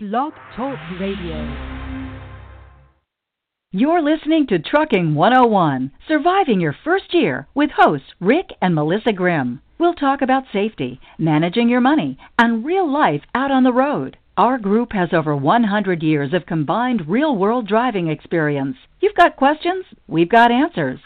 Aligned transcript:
Blog 0.00 0.32
Talk 0.54 0.78
Radio. 1.00 1.42
You're 3.72 4.00
listening 4.00 4.46
to 4.46 4.60
Trucking 4.60 5.16
101 5.16 5.90
Surviving 6.06 6.60
Your 6.60 6.76
First 6.84 7.12
Year 7.12 7.48
with 7.52 7.70
hosts 7.76 8.06
Rick 8.20 8.50
and 8.62 8.76
Melissa 8.76 9.12
Grimm. 9.12 9.60
We'll 9.76 9.94
talk 9.94 10.22
about 10.22 10.44
safety, 10.52 11.00
managing 11.18 11.68
your 11.68 11.80
money, 11.80 12.16
and 12.38 12.64
real 12.64 12.88
life 12.88 13.22
out 13.34 13.50
on 13.50 13.64
the 13.64 13.72
road. 13.72 14.16
Our 14.36 14.56
group 14.56 14.92
has 14.92 15.08
over 15.12 15.34
100 15.34 16.00
years 16.00 16.32
of 16.32 16.46
combined 16.46 17.08
real 17.08 17.34
world 17.34 17.66
driving 17.66 18.06
experience. 18.06 18.76
You've 19.00 19.16
got 19.16 19.34
questions, 19.34 19.84
we've 20.06 20.30
got 20.30 20.52
answers. 20.52 21.00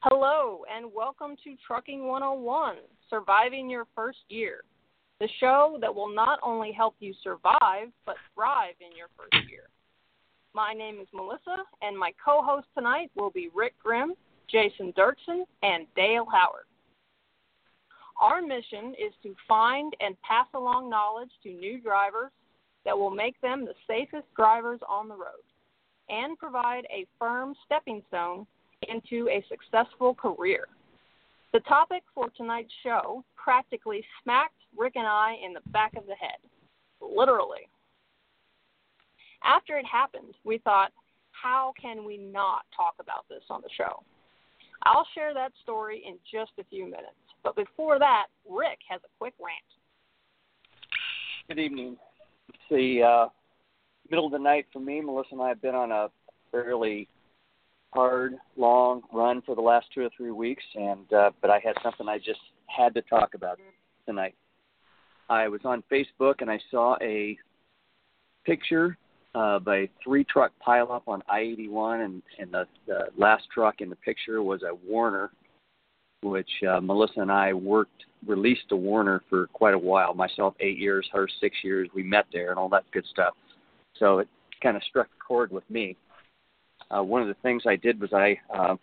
Hello, 0.00 0.62
and 0.74 0.90
welcome 0.94 1.36
to 1.44 1.56
Trucking 1.66 2.06
101 2.06 2.76
Surviving 3.10 3.68
Your 3.68 3.84
First 3.94 4.20
Year 4.30 4.64
the 5.20 5.28
show 5.40 5.78
that 5.80 5.94
will 5.94 6.12
not 6.12 6.38
only 6.42 6.72
help 6.72 6.96
you 7.00 7.14
survive, 7.22 7.88
but 8.04 8.16
thrive 8.34 8.74
in 8.80 8.96
your 8.96 9.08
first 9.16 9.48
year. 9.48 9.68
My 10.54 10.72
name 10.72 10.98
is 11.00 11.08
Melissa, 11.12 11.64
and 11.82 11.98
my 11.98 12.12
co 12.24 12.42
host 12.42 12.66
tonight 12.76 13.10
will 13.16 13.30
be 13.30 13.50
Rick 13.54 13.74
Grimm, 13.82 14.14
Jason 14.48 14.92
Dirksen, 14.96 15.44
and 15.62 15.86
Dale 15.96 16.26
Howard. 16.30 16.66
Our 18.20 18.40
mission 18.40 18.94
is 18.94 19.12
to 19.22 19.34
find 19.48 19.92
and 20.00 20.20
pass 20.22 20.46
along 20.54 20.88
knowledge 20.88 21.30
to 21.42 21.50
new 21.50 21.80
drivers 21.80 22.30
that 22.84 22.96
will 22.96 23.10
make 23.10 23.40
them 23.40 23.64
the 23.64 23.74
safest 23.88 24.26
drivers 24.36 24.80
on 24.88 25.08
the 25.08 25.16
road 25.16 25.42
and 26.08 26.38
provide 26.38 26.84
a 26.90 27.06
firm 27.18 27.54
stepping 27.64 28.02
stone 28.08 28.46
into 28.88 29.28
a 29.28 29.44
successful 29.48 30.14
career. 30.14 30.68
The 31.54 31.60
topic 31.60 32.02
for 32.12 32.30
tonight's 32.36 32.72
show 32.82 33.24
practically 33.36 34.04
smacked 34.20 34.58
Rick 34.76 34.94
and 34.96 35.06
I 35.06 35.36
in 35.46 35.52
the 35.52 35.60
back 35.70 35.92
of 35.96 36.04
the 36.04 36.16
head. 36.16 36.38
Literally. 37.00 37.68
After 39.44 39.78
it 39.78 39.86
happened, 39.86 40.34
we 40.42 40.58
thought, 40.58 40.90
how 41.30 41.72
can 41.80 42.04
we 42.04 42.18
not 42.18 42.62
talk 42.76 42.94
about 42.98 43.24
this 43.28 43.44
on 43.50 43.60
the 43.62 43.68
show? 43.76 44.02
I'll 44.82 45.06
share 45.14 45.32
that 45.32 45.52
story 45.62 46.02
in 46.04 46.16
just 46.28 46.50
a 46.58 46.64
few 46.64 46.86
minutes. 46.86 47.14
But 47.44 47.54
before 47.54 48.00
that, 48.00 48.26
Rick 48.50 48.80
has 48.88 49.00
a 49.04 49.08
quick 49.20 49.34
rant. 49.38 49.54
Good 51.46 51.60
evening. 51.60 51.96
It's 52.48 52.58
the 52.68 53.00
uh, 53.00 53.28
middle 54.10 54.26
of 54.26 54.32
the 54.32 54.38
night 54.38 54.66
for 54.72 54.80
me. 54.80 55.00
Melissa 55.00 55.28
and 55.34 55.42
I 55.42 55.50
have 55.50 55.62
been 55.62 55.76
on 55.76 55.92
a 55.92 56.08
fairly 56.50 57.06
hard, 57.94 58.34
long 58.56 59.02
run 59.12 59.40
for 59.42 59.54
the 59.54 59.62
last 59.62 59.86
two 59.94 60.02
or 60.02 60.10
three 60.16 60.32
weeks, 60.32 60.64
and 60.74 61.10
uh, 61.12 61.30
but 61.40 61.50
I 61.50 61.60
had 61.60 61.74
something 61.82 62.08
I 62.08 62.18
just 62.18 62.40
had 62.66 62.92
to 62.94 63.02
talk 63.02 63.34
about 63.34 63.58
tonight. 64.06 64.34
I 65.30 65.48
was 65.48 65.60
on 65.64 65.82
Facebook 65.90 66.36
and 66.40 66.50
I 66.50 66.58
saw 66.70 66.96
a 67.00 67.38
picture 68.44 68.98
of 69.34 69.66
a 69.68 69.88
three 70.02 70.24
truck 70.24 70.52
pileup 70.66 71.02
on 71.06 71.22
I 71.28 71.40
81, 71.40 72.00
and, 72.02 72.22
and 72.38 72.52
the, 72.52 72.66
the 72.86 73.06
last 73.16 73.44
truck 73.52 73.80
in 73.80 73.88
the 73.88 73.96
picture 73.96 74.42
was 74.42 74.62
a 74.62 74.74
Werner, 74.88 75.30
which 76.22 76.50
uh, 76.68 76.80
Melissa 76.80 77.20
and 77.20 77.32
I 77.32 77.52
worked, 77.52 78.04
released 78.26 78.70
a 78.70 78.76
Werner 78.76 79.22
for 79.28 79.46
quite 79.48 79.74
a 79.74 79.78
while. 79.78 80.14
Myself, 80.14 80.54
eight 80.60 80.78
years, 80.78 81.08
her, 81.12 81.28
six 81.40 81.56
years. 81.64 81.88
We 81.94 82.02
met 82.02 82.26
there 82.32 82.50
and 82.50 82.58
all 82.58 82.68
that 82.70 82.84
good 82.92 83.06
stuff. 83.10 83.34
So 83.98 84.18
it 84.18 84.28
kind 84.62 84.76
of 84.76 84.82
struck 84.84 85.06
a 85.06 85.24
chord 85.24 85.50
with 85.50 85.68
me. 85.68 85.96
Uh, 86.90 87.02
one 87.02 87.22
of 87.22 87.28
the 87.28 87.36
things 87.42 87.62
I 87.66 87.76
did 87.76 88.00
was 88.00 88.12
I 88.12 88.38
uh, 88.54 88.76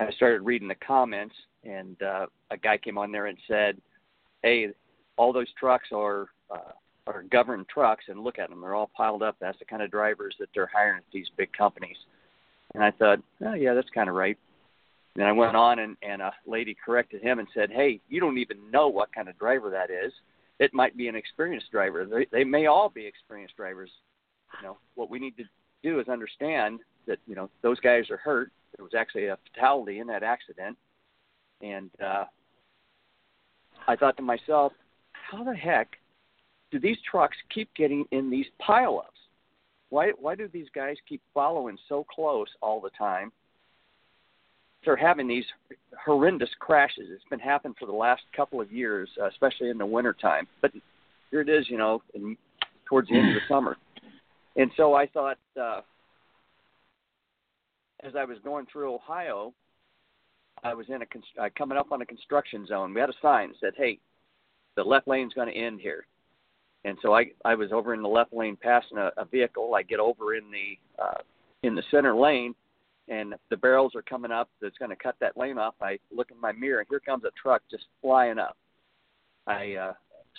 I 0.00 0.10
started 0.12 0.42
reading 0.42 0.68
the 0.68 0.74
comments, 0.74 1.34
and 1.64 2.00
uh, 2.02 2.26
a 2.50 2.56
guy 2.56 2.76
came 2.76 2.98
on 2.98 3.12
there 3.12 3.26
and 3.26 3.38
said, 3.48 3.80
hey, 4.42 4.68
all 5.16 5.32
those 5.32 5.52
trucks 5.58 5.88
are 5.92 6.26
uh, 6.50 6.72
are 7.06 7.22
governed 7.24 7.68
trucks, 7.68 8.04
and 8.08 8.22
look 8.22 8.38
at 8.38 8.50
them; 8.50 8.60
they're 8.60 8.74
all 8.74 8.90
piled 8.96 9.22
up. 9.22 9.36
That's 9.40 9.58
the 9.58 9.64
kind 9.64 9.82
of 9.82 9.90
drivers 9.90 10.34
that 10.40 10.48
they're 10.54 10.70
hiring 10.72 10.98
at 10.98 11.12
these 11.12 11.28
big 11.36 11.52
companies. 11.52 11.96
And 12.74 12.82
I 12.82 12.90
thought, 12.90 13.20
oh 13.46 13.54
yeah, 13.54 13.74
that's 13.74 13.90
kind 13.90 14.08
of 14.08 14.14
right. 14.14 14.36
And 15.16 15.24
I 15.24 15.32
went 15.32 15.54
on, 15.54 15.78
and, 15.78 15.96
and 16.02 16.20
a 16.20 16.32
lady 16.44 16.76
corrected 16.84 17.22
him 17.22 17.38
and 17.38 17.46
said, 17.54 17.70
hey, 17.70 18.00
you 18.08 18.18
don't 18.20 18.38
even 18.38 18.68
know 18.72 18.88
what 18.88 19.14
kind 19.14 19.28
of 19.28 19.38
driver 19.38 19.70
that 19.70 19.88
is. 19.88 20.12
It 20.58 20.74
might 20.74 20.96
be 20.96 21.06
an 21.06 21.14
experienced 21.14 21.70
driver. 21.70 22.04
They, 22.04 22.26
they 22.32 22.42
may 22.42 22.66
all 22.66 22.88
be 22.88 23.06
experienced 23.06 23.56
drivers. 23.56 23.90
You 24.60 24.66
know, 24.66 24.76
what 24.96 25.10
we 25.10 25.20
need 25.20 25.36
to 25.36 25.44
do 25.84 26.00
is 26.00 26.08
understand 26.08 26.80
that 27.06 27.18
you 27.26 27.36
know 27.36 27.48
those 27.62 27.78
guys 27.78 28.10
are 28.10 28.16
hurt. 28.16 28.50
There 28.76 28.84
was 28.84 28.94
actually 28.98 29.26
a 29.26 29.38
fatality 29.52 30.00
in 30.00 30.06
that 30.08 30.24
accident, 30.24 30.76
and 31.62 31.90
uh, 32.04 32.24
I 33.86 33.94
thought 33.94 34.16
to 34.16 34.22
myself, 34.22 34.72
how 35.12 35.44
the 35.44 35.54
heck 35.54 35.88
do 36.72 36.80
these 36.80 36.96
trucks 37.08 37.36
keep 37.54 37.72
getting 37.74 38.04
in 38.10 38.30
these 38.30 38.46
pileups? 38.66 39.02
Why 39.90 40.10
why 40.18 40.34
do 40.34 40.48
these 40.48 40.68
guys 40.74 40.96
keep 41.08 41.22
following 41.32 41.78
so 41.88 42.04
close 42.12 42.48
all 42.60 42.80
the 42.80 42.90
time? 42.98 43.30
They're 44.84 44.96
having 44.96 45.28
these 45.28 45.44
horrendous 46.04 46.50
crashes. 46.58 47.08
It's 47.10 47.24
been 47.30 47.38
happening 47.38 47.74
for 47.78 47.86
the 47.86 47.92
last 47.92 48.22
couple 48.36 48.60
of 48.60 48.70
years, 48.70 49.08
uh, 49.20 49.26
especially 49.28 49.70
in 49.70 49.78
the 49.78 49.86
wintertime. 49.86 50.46
But 50.60 50.72
here 51.30 51.40
it 51.40 51.48
is, 51.48 51.70
you 51.70 51.78
know, 51.78 52.02
in, 52.12 52.36
towards 52.84 53.08
the 53.08 53.16
end 53.16 53.28
of 53.28 53.34
the 53.34 53.40
summer. 53.48 53.78
And 54.56 54.70
so 54.76 54.94
I 54.94 55.06
thought, 55.06 55.38
uh, 55.60 55.80
as 58.02 58.12
I 58.16 58.24
was 58.24 58.38
going 58.44 58.66
through 58.70 58.94
Ohio, 58.94 59.52
I 60.62 60.74
was 60.74 60.86
in 60.88 61.02
a 61.02 61.42
uh, 61.42 61.48
coming 61.56 61.76
up 61.76 61.90
on 61.90 62.02
a 62.02 62.06
construction 62.06 62.66
zone. 62.66 62.94
We 62.94 63.00
had 63.00 63.10
a 63.10 63.14
sign 63.20 63.48
that 63.48 63.60
said, 63.60 63.72
"Hey, 63.76 63.98
the 64.76 64.84
left 64.84 65.08
lane's 65.08 65.34
going 65.34 65.48
to 65.48 65.54
end 65.54 65.80
here." 65.80 66.06
And 66.84 66.98
so 67.02 67.14
I 67.14 67.26
I 67.44 67.54
was 67.54 67.72
over 67.72 67.94
in 67.94 68.02
the 68.02 68.08
left 68.08 68.32
lane 68.32 68.56
passing 68.60 68.98
a, 68.98 69.10
a 69.16 69.24
vehicle. 69.24 69.74
I 69.74 69.82
get 69.82 70.00
over 70.00 70.34
in 70.34 70.44
the 70.50 71.02
uh, 71.02 71.18
in 71.62 71.74
the 71.74 71.82
center 71.90 72.14
lane, 72.14 72.54
and 73.08 73.34
the 73.50 73.56
barrels 73.56 73.94
are 73.94 74.02
coming 74.02 74.30
up. 74.30 74.48
That's 74.60 74.78
going 74.78 74.90
to 74.90 74.96
cut 74.96 75.16
that 75.20 75.36
lane 75.36 75.58
off. 75.58 75.74
I 75.80 75.98
look 76.14 76.30
in 76.30 76.40
my 76.40 76.52
mirror, 76.52 76.80
and 76.80 76.88
here 76.88 77.00
comes 77.00 77.24
a 77.24 77.30
truck 77.40 77.62
just 77.70 77.86
flying 78.00 78.38
up. 78.38 78.56
I 79.46 79.74
uh, 79.74 79.92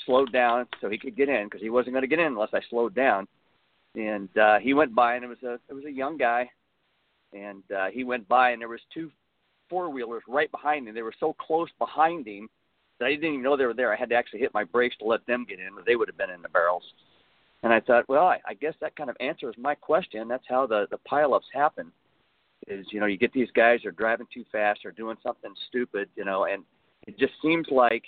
slowed 0.06 0.32
down 0.32 0.68
so 0.82 0.90
he 0.90 0.98
could 0.98 1.16
get 1.16 1.30
in 1.30 1.46
because 1.46 1.62
he 1.62 1.70
wasn't 1.70 1.94
going 1.94 2.04
to 2.04 2.08
get 2.08 2.20
in 2.20 2.28
unless 2.28 2.54
I 2.54 2.62
slowed 2.70 2.96
down. 2.96 3.28
And 3.96 4.30
uh, 4.38 4.60
he 4.60 4.74
went 4.74 4.94
by, 4.94 5.16
and 5.16 5.24
it 5.24 5.28
was 5.28 5.44
a 5.44 5.54
it 5.70 5.74
was 5.74 5.86
a 5.86 5.92
young 5.92 6.18
guy, 6.18 6.50
and 7.34 7.64
uh, 7.76 7.88
he 7.88 8.04
went 8.04 8.28
by, 8.28 8.52
and 8.52 8.62
there 8.62 8.68
was 8.68 8.82
two 8.94 9.10
four 9.70 9.90
wheelers 9.90 10.24
right 10.28 10.52
behind 10.52 10.88
him. 10.88 10.94
They 10.94 11.02
were 11.02 11.14
so 11.20 11.34
close 11.34 11.70
behind 11.80 12.28
him 12.28 12.50
that 13.00 13.06
I 13.06 13.10
didn't 13.12 13.26
even 13.26 13.42
know 13.42 13.58
they 13.58 13.66
were 13.66 13.74
there. 13.74 13.94
I 13.94 13.98
had 13.98 14.10
to 14.10 14.16
actually 14.16 14.40
hit 14.40 14.54
my 14.54 14.64
brakes 14.64 14.96
to 14.98 15.06
let 15.06 15.26
them 15.26 15.46
get 15.48 15.60
in, 15.60 15.74
or 15.74 15.84
they 15.86 15.96
would 15.96 16.08
have 16.08 16.18
been 16.18 16.30
in 16.30 16.42
the 16.42 16.50
barrels. 16.50 16.84
And 17.64 17.74
I 17.74 17.80
thought, 17.80 18.08
well, 18.08 18.28
I, 18.28 18.40
I 18.48 18.54
guess 18.54 18.74
that 18.82 18.96
kind 18.96 19.10
of 19.10 19.18
answers 19.20 19.56
my 19.58 19.76
question. 19.76 20.28
That's 20.28 20.46
how 20.48 20.68
the 20.68 20.88
the 20.92 21.00
pileups 21.10 21.50
happen. 21.54 21.92
Is 22.68 22.86
you 22.92 23.00
know 23.00 23.06
you 23.06 23.18
get 23.18 23.34
these 23.34 23.52
guys 23.56 23.86
are 23.86 23.92
driving 23.92 24.28
too 24.34 24.44
fast 24.52 24.86
or 24.86 24.92
doing 24.92 25.18
something 25.24 25.54
stupid, 25.70 26.10
you 26.16 26.26
know, 26.26 26.46
and 26.46 26.64
it 27.08 27.18
just 27.18 27.34
seems 27.42 27.68
like 27.70 28.04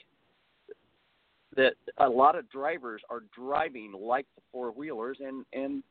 that 1.57 1.73
a 1.97 2.07
lot 2.07 2.37
of 2.37 2.49
drivers 2.49 3.01
are 3.09 3.23
driving 3.35 3.91
like 3.91 4.27
the 4.35 4.41
four 4.51 4.71
wheelers, 4.71 5.17
and 5.19 5.45
and 5.51 5.83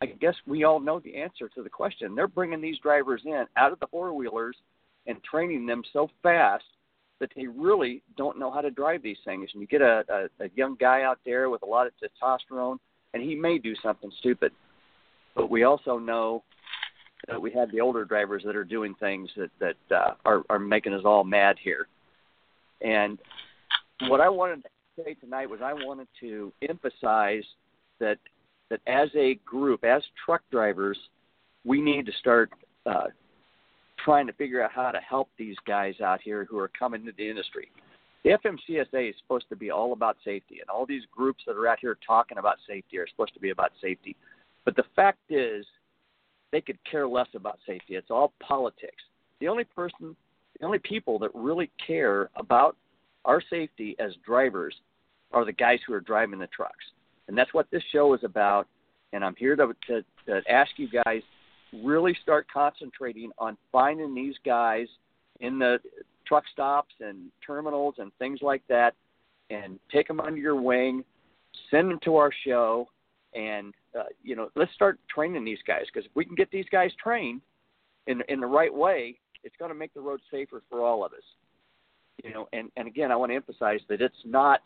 I 0.00 0.06
guess 0.06 0.34
we 0.46 0.64
all 0.64 0.80
know 0.80 1.00
the 1.00 1.16
answer 1.16 1.48
to 1.54 1.62
the 1.62 1.68
question. 1.68 2.14
They're 2.14 2.28
bringing 2.28 2.62
these 2.62 2.78
drivers 2.78 3.22
in 3.26 3.44
out 3.56 3.72
of 3.72 3.80
the 3.80 3.86
four 3.88 4.12
wheelers 4.14 4.56
and 5.06 5.22
training 5.22 5.66
them 5.66 5.82
so 5.92 6.08
fast 6.22 6.64
that 7.20 7.30
they 7.36 7.46
really 7.46 8.02
don't 8.16 8.38
know 8.38 8.50
how 8.50 8.60
to 8.60 8.70
drive 8.70 9.02
these 9.02 9.18
things. 9.24 9.48
And 9.52 9.60
you 9.60 9.68
get 9.68 9.82
a, 9.82 10.04
a, 10.08 10.44
a 10.44 10.48
young 10.56 10.76
guy 10.80 11.02
out 11.02 11.18
there 11.24 11.50
with 11.50 11.62
a 11.62 11.66
lot 11.66 11.86
of 11.86 11.92
testosterone, 12.02 12.78
and 13.12 13.22
he 13.22 13.34
may 13.34 13.58
do 13.58 13.74
something 13.82 14.10
stupid. 14.18 14.52
But 15.34 15.50
we 15.50 15.64
also 15.64 15.98
know 15.98 16.42
that 17.28 17.40
we 17.40 17.50
have 17.52 17.70
the 17.70 17.80
older 17.80 18.04
drivers 18.04 18.42
that 18.44 18.56
are 18.56 18.64
doing 18.64 18.94
things 19.00 19.30
that 19.36 19.50
that 19.60 19.96
uh, 19.96 20.14
are 20.24 20.42
are 20.50 20.58
making 20.58 20.94
us 20.94 21.02
all 21.04 21.24
mad 21.24 21.56
here. 21.62 21.88
And 22.80 23.18
what 24.02 24.20
I 24.20 24.28
wanted 24.28 24.62
to 24.64 24.68
say 25.02 25.14
tonight 25.14 25.48
was 25.48 25.60
I 25.62 25.72
wanted 25.72 26.08
to 26.20 26.52
emphasize 26.68 27.44
that 28.00 28.18
that 28.70 28.80
as 28.86 29.08
a 29.14 29.34
group, 29.44 29.84
as 29.84 30.02
truck 30.24 30.42
drivers, 30.50 30.98
we 31.64 31.80
need 31.80 32.06
to 32.06 32.12
start 32.12 32.50
uh, 32.86 33.08
trying 34.04 34.26
to 34.26 34.32
figure 34.32 34.62
out 34.62 34.72
how 34.72 34.90
to 34.90 34.98
help 35.00 35.28
these 35.38 35.56
guys 35.66 36.00
out 36.00 36.20
here 36.22 36.46
who 36.48 36.58
are 36.58 36.70
coming 36.78 37.02
into 37.02 37.12
the 37.16 37.28
industry. 37.28 37.68
The 38.24 38.30
FMCSA 38.30 39.10
is 39.10 39.14
supposed 39.20 39.50
to 39.50 39.56
be 39.56 39.70
all 39.70 39.92
about 39.92 40.16
safety, 40.24 40.60
and 40.60 40.70
all 40.70 40.86
these 40.86 41.02
groups 41.14 41.42
that 41.46 41.56
are 41.56 41.68
out 41.68 41.78
here 41.78 41.98
talking 42.06 42.38
about 42.38 42.56
safety 42.66 42.96
are 42.98 43.06
supposed 43.06 43.34
to 43.34 43.40
be 43.40 43.50
about 43.50 43.72
safety. 43.82 44.16
But 44.64 44.76
the 44.76 44.84
fact 44.96 45.18
is, 45.28 45.66
they 46.50 46.62
could 46.62 46.78
care 46.90 47.06
less 47.06 47.28
about 47.34 47.58
safety. 47.66 47.96
It's 47.96 48.10
all 48.10 48.32
politics. 48.40 49.02
The 49.40 49.48
only 49.48 49.64
person, 49.64 50.16
the 50.58 50.64
only 50.64 50.78
people 50.78 51.18
that 51.18 51.30
really 51.34 51.70
care 51.86 52.30
about 52.36 52.76
our 53.24 53.42
safety 53.50 53.96
as 53.98 54.12
drivers 54.24 54.74
are 55.32 55.44
the 55.44 55.52
guys 55.52 55.78
who 55.86 55.94
are 55.94 56.00
driving 56.00 56.38
the 56.38 56.46
trucks. 56.48 56.84
And 57.28 57.36
that's 57.36 57.52
what 57.54 57.70
this 57.70 57.82
show 57.92 58.14
is 58.14 58.20
about. 58.22 58.66
And 59.12 59.24
I'm 59.24 59.34
here 59.36 59.56
to, 59.56 59.74
to, 59.88 60.04
to 60.26 60.42
ask 60.50 60.70
you 60.76 60.88
guys 60.88 61.22
really 61.82 62.16
start 62.22 62.46
concentrating 62.52 63.30
on 63.38 63.56
finding 63.72 64.14
these 64.14 64.34
guys 64.44 64.86
in 65.40 65.58
the 65.58 65.78
truck 66.26 66.44
stops 66.52 66.94
and 67.00 67.30
terminals 67.44 67.96
and 67.98 68.12
things 68.18 68.40
like 68.42 68.62
that 68.68 68.94
and 69.50 69.78
take 69.92 70.08
them 70.08 70.20
under 70.20 70.38
your 70.38 70.60
wing, 70.60 71.04
send 71.70 71.90
them 71.90 71.98
to 72.04 72.16
our 72.16 72.30
show, 72.46 72.88
and 73.34 73.74
uh, 73.98 74.04
you 74.22 74.36
know 74.36 74.48
let's 74.54 74.72
start 74.74 74.98
training 75.12 75.44
these 75.44 75.58
guys 75.66 75.82
because 75.92 76.06
if 76.06 76.14
we 76.14 76.24
can 76.24 76.36
get 76.36 76.50
these 76.50 76.66
guys 76.70 76.90
trained 77.02 77.40
in 78.06 78.22
in 78.28 78.40
the 78.40 78.46
right 78.46 78.72
way, 78.72 79.16
it's 79.42 79.56
going 79.58 79.70
to 79.70 79.74
make 79.74 79.92
the 79.94 80.00
road 80.00 80.20
safer 80.30 80.62
for 80.70 80.82
all 80.82 81.04
of 81.04 81.12
us. 81.12 81.22
You 82.22 82.32
know, 82.32 82.48
and 82.52 82.70
and 82.76 82.86
again, 82.86 83.10
I 83.10 83.16
want 83.16 83.32
to 83.32 83.36
emphasize 83.36 83.80
that 83.88 84.00
it's 84.00 84.14
not 84.24 84.60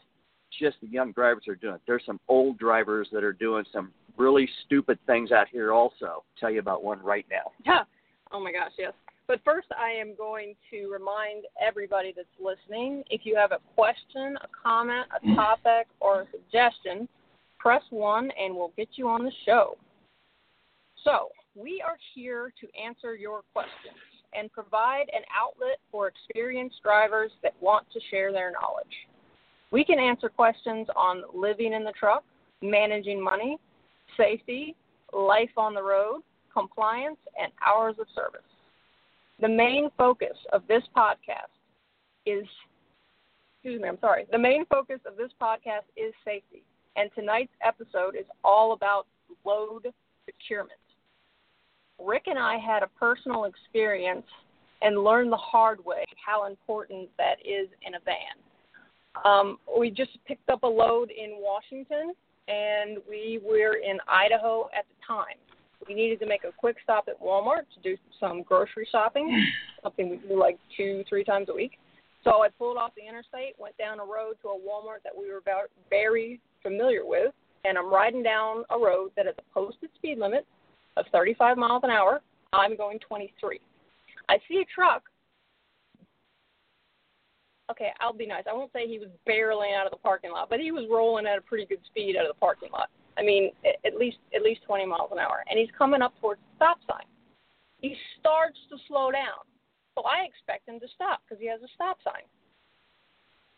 just 0.58 0.76
the 0.80 0.88
young 0.88 1.12
drivers 1.12 1.44
are 1.48 1.54
doing 1.54 1.74
it. 1.74 1.80
There's 1.86 2.02
some 2.06 2.20
old 2.28 2.58
drivers 2.58 3.08
that 3.12 3.24
are 3.24 3.32
doing 3.32 3.64
some 3.72 3.92
really 4.16 4.48
stupid 4.64 4.98
things 5.06 5.32
out 5.32 5.46
here 5.50 5.72
also. 5.72 6.06
I'll 6.06 6.24
tell 6.38 6.50
you 6.50 6.60
about 6.60 6.82
one 6.82 7.00
right 7.02 7.26
now. 7.30 7.52
Yeah. 7.64 7.84
Oh 8.30 8.40
my 8.40 8.52
gosh, 8.52 8.72
yes. 8.78 8.92
But 9.26 9.40
first, 9.42 9.68
I 9.78 9.98
am 9.98 10.14
going 10.14 10.54
to 10.70 10.92
remind 10.92 11.44
everybody 11.66 12.12
that's 12.14 12.28
listening 12.38 13.04
if 13.08 13.22
you 13.24 13.36
have 13.36 13.52
a 13.52 13.58
question, 13.74 14.36
a 14.42 14.48
comment, 14.62 15.06
a 15.16 15.34
topic, 15.34 15.86
or 16.00 16.20
a 16.20 16.26
suggestion, 16.30 17.08
press 17.58 17.80
1 17.88 18.30
and 18.38 18.54
we'll 18.54 18.72
get 18.76 18.88
you 18.96 19.08
on 19.08 19.24
the 19.24 19.32
show. 19.46 19.78
So, 21.04 21.28
we 21.54 21.82
are 21.82 21.96
here 22.14 22.52
to 22.60 22.68
answer 22.78 23.14
your 23.14 23.44
questions 23.54 23.96
and 24.32 24.52
provide 24.52 25.06
an 25.12 25.22
outlet 25.36 25.78
for 25.90 26.08
experienced 26.08 26.82
drivers 26.82 27.30
that 27.42 27.54
want 27.60 27.86
to 27.92 28.00
share 28.10 28.32
their 28.32 28.52
knowledge. 28.52 28.86
We 29.70 29.84
can 29.84 29.98
answer 29.98 30.28
questions 30.28 30.86
on 30.96 31.22
living 31.34 31.72
in 31.72 31.84
the 31.84 31.92
truck, 31.92 32.24
managing 32.62 33.22
money, 33.22 33.58
safety, 34.16 34.74
life 35.12 35.50
on 35.56 35.74
the 35.74 35.82
road, 35.82 36.22
compliance, 36.52 37.18
and 37.40 37.52
hours 37.66 37.96
of 38.00 38.06
service. 38.14 38.40
The 39.40 39.48
main 39.48 39.90
focus 39.96 40.36
of 40.52 40.62
this 40.68 40.82
podcast 40.96 41.52
is, 42.26 42.44
excuse 43.56 43.80
me, 43.80 43.88
I'm 43.88 43.98
sorry. 44.00 44.26
The 44.32 44.38
main 44.38 44.64
focus 44.66 45.00
of 45.06 45.16
this 45.16 45.30
podcast 45.40 45.86
is 45.96 46.12
safety, 46.24 46.64
and 46.96 47.10
tonight's 47.14 47.52
episode 47.64 48.16
is 48.16 48.26
all 48.42 48.72
about 48.72 49.06
load 49.44 49.86
securement. 50.24 50.80
Rick 51.98 52.24
and 52.26 52.38
I 52.38 52.58
had 52.58 52.82
a 52.82 52.88
personal 52.98 53.44
experience 53.44 54.26
and 54.82 55.02
learned 55.02 55.32
the 55.32 55.36
hard 55.36 55.84
way 55.84 56.04
how 56.24 56.46
important 56.46 57.08
that 57.18 57.36
is 57.44 57.68
in 57.86 57.94
a 57.94 57.98
van. 58.04 59.24
Um, 59.24 59.58
we 59.78 59.90
just 59.90 60.10
picked 60.26 60.48
up 60.48 60.62
a 60.62 60.66
load 60.66 61.10
in 61.10 61.38
Washington, 61.38 62.12
and 62.46 62.98
we 63.08 63.40
were 63.44 63.74
in 63.74 63.98
Idaho 64.06 64.68
at 64.76 64.84
the 64.86 65.06
time. 65.06 65.36
We 65.88 65.94
needed 65.94 66.20
to 66.20 66.26
make 66.26 66.44
a 66.44 66.52
quick 66.56 66.76
stop 66.82 67.08
at 67.08 67.20
Walmart 67.20 67.64
to 67.74 67.80
do 67.82 67.96
some 68.20 68.42
grocery 68.42 68.86
shopping, 68.90 69.46
something 69.82 70.10
we 70.10 70.16
do 70.28 70.38
like 70.38 70.58
two, 70.76 71.02
three 71.08 71.24
times 71.24 71.48
a 71.48 71.54
week. 71.54 71.72
So 72.24 72.42
I 72.42 72.48
pulled 72.48 72.76
off 72.76 72.92
the 72.96 73.08
interstate, 73.08 73.54
went 73.58 73.76
down 73.78 74.00
a 74.00 74.04
road 74.04 74.34
to 74.42 74.48
a 74.48 74.54
Walmart 74.54 75.02
that 75.04 75.12
we 75.18 75.30
were 75.30 75.42
very 75.88 76.40
familiar 76.62 77.06
with, 77.06 77.32
and 77.64 77.78
I'm 77.78 77.92
riding 77.92 78.22
down 78.22 78.64
a 78.70 78.78
road 78.78 79.10
that 79.16 79.26
has 79.26 79.34
a 79.38 79.54
posted 79.54 79.90
speed 79.96 80.18
limit 80.18 80.46
of 80.98 81.06
35 81.12 81.56
miles 81.56 81.82
an 81.84 81.90
hour. 81.90 82.20
I'm 82.52 82.76
going 82.76 82.98
23. 83.00 83.60
I 84.28 84.36
see 84.48 84.58
a 84.58 84.64
truck 84.74 85.02
okay, 87.70 87.90
I'll 88.00 88.12
be 88.12 88.26
nice. 88.26 88.44
I 88.48 88.54
won't 88.54 88.72
say 88.72 88.86
he 88.86 88.98
was 88.98 89.08
barreling 89.28 89.76
out 89.76 89.86
of 89.86 89.92
the 89.92 89.98
parking 89.98 90.32
lot, 90.32 90.48
but 90.48 90.60
he 90.60 90.72
was 90.72 90.86
rolling 90.90 91.26
at 91.26 91.38
a 91.38 91.42
pretty 91.42 91.66
good 91.66 91.80
speed 91.86 92.16
out 92.16 92.26
of 92.26 92.34
the 92.34 92.40
parking 92.40 92.70
lot. 92.72 92.88
I 93.16 93.22
mean, 93.22 93.50
at 93.84 93.94
least 93.96 94.18
at 94.34 94.42
least 94.42 94.62
20 94.66 94.86
miles 94.86 95.10
an 95.12 95.18
hour, 95.18 95.44
and 95.50 95.58
he's 95.58 95.70
coming 95.76 96.02
up 96.02 96.14
towards 96.20 96.40
the 96.40 96.56
stop 96.56 96.78
sign. 96.88 97.06
He 97.78 97.96
starts 98.18 98.58
to 98.70 98.76
slow 98.86 99.10
down, 99.10 99.42
so 99.96 100.04
I 100.04 100.24
expect 100.24 100.68
him 100.68 100.78
to 100.80 100.86
stop 100.94 101.22
because 101.24 101.40
he 101.40 101.48
has 101.48 101.60
a 101.62 101.70
stop 101.74 101.98
sign. 102.04 102.22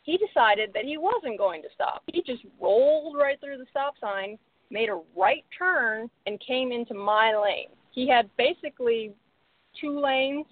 He 0.03 0.17
decided 0.17 0.71
that 0.73 0.85
he 0.85 0.97
wasn't 0.97 1.37
going 1.37 1.61
to 1.63 1.69
stop. 1.75 2.03
He 2.07 2.23
just 2.23 2.43
rolled 2.59 3.17
right 3.17 3.39
through 3.41 3.59
the 3.59 3.69
stop 3.69 3.95
sign, 4.01 4.39
made 4.71 4.89
a 4.89 5.01
right 5.17 5.45
turn, 5.57 6.09
and 6.27 6.41
came 6.47 6.73
into 6.73 6.95
my 6.95 7.35
lane. 7.35 7.69
He 7.93 8.09
had 8.09 8.31
basically 8.37 9.13
two 9.81 10.01
lanes 10.01 10.47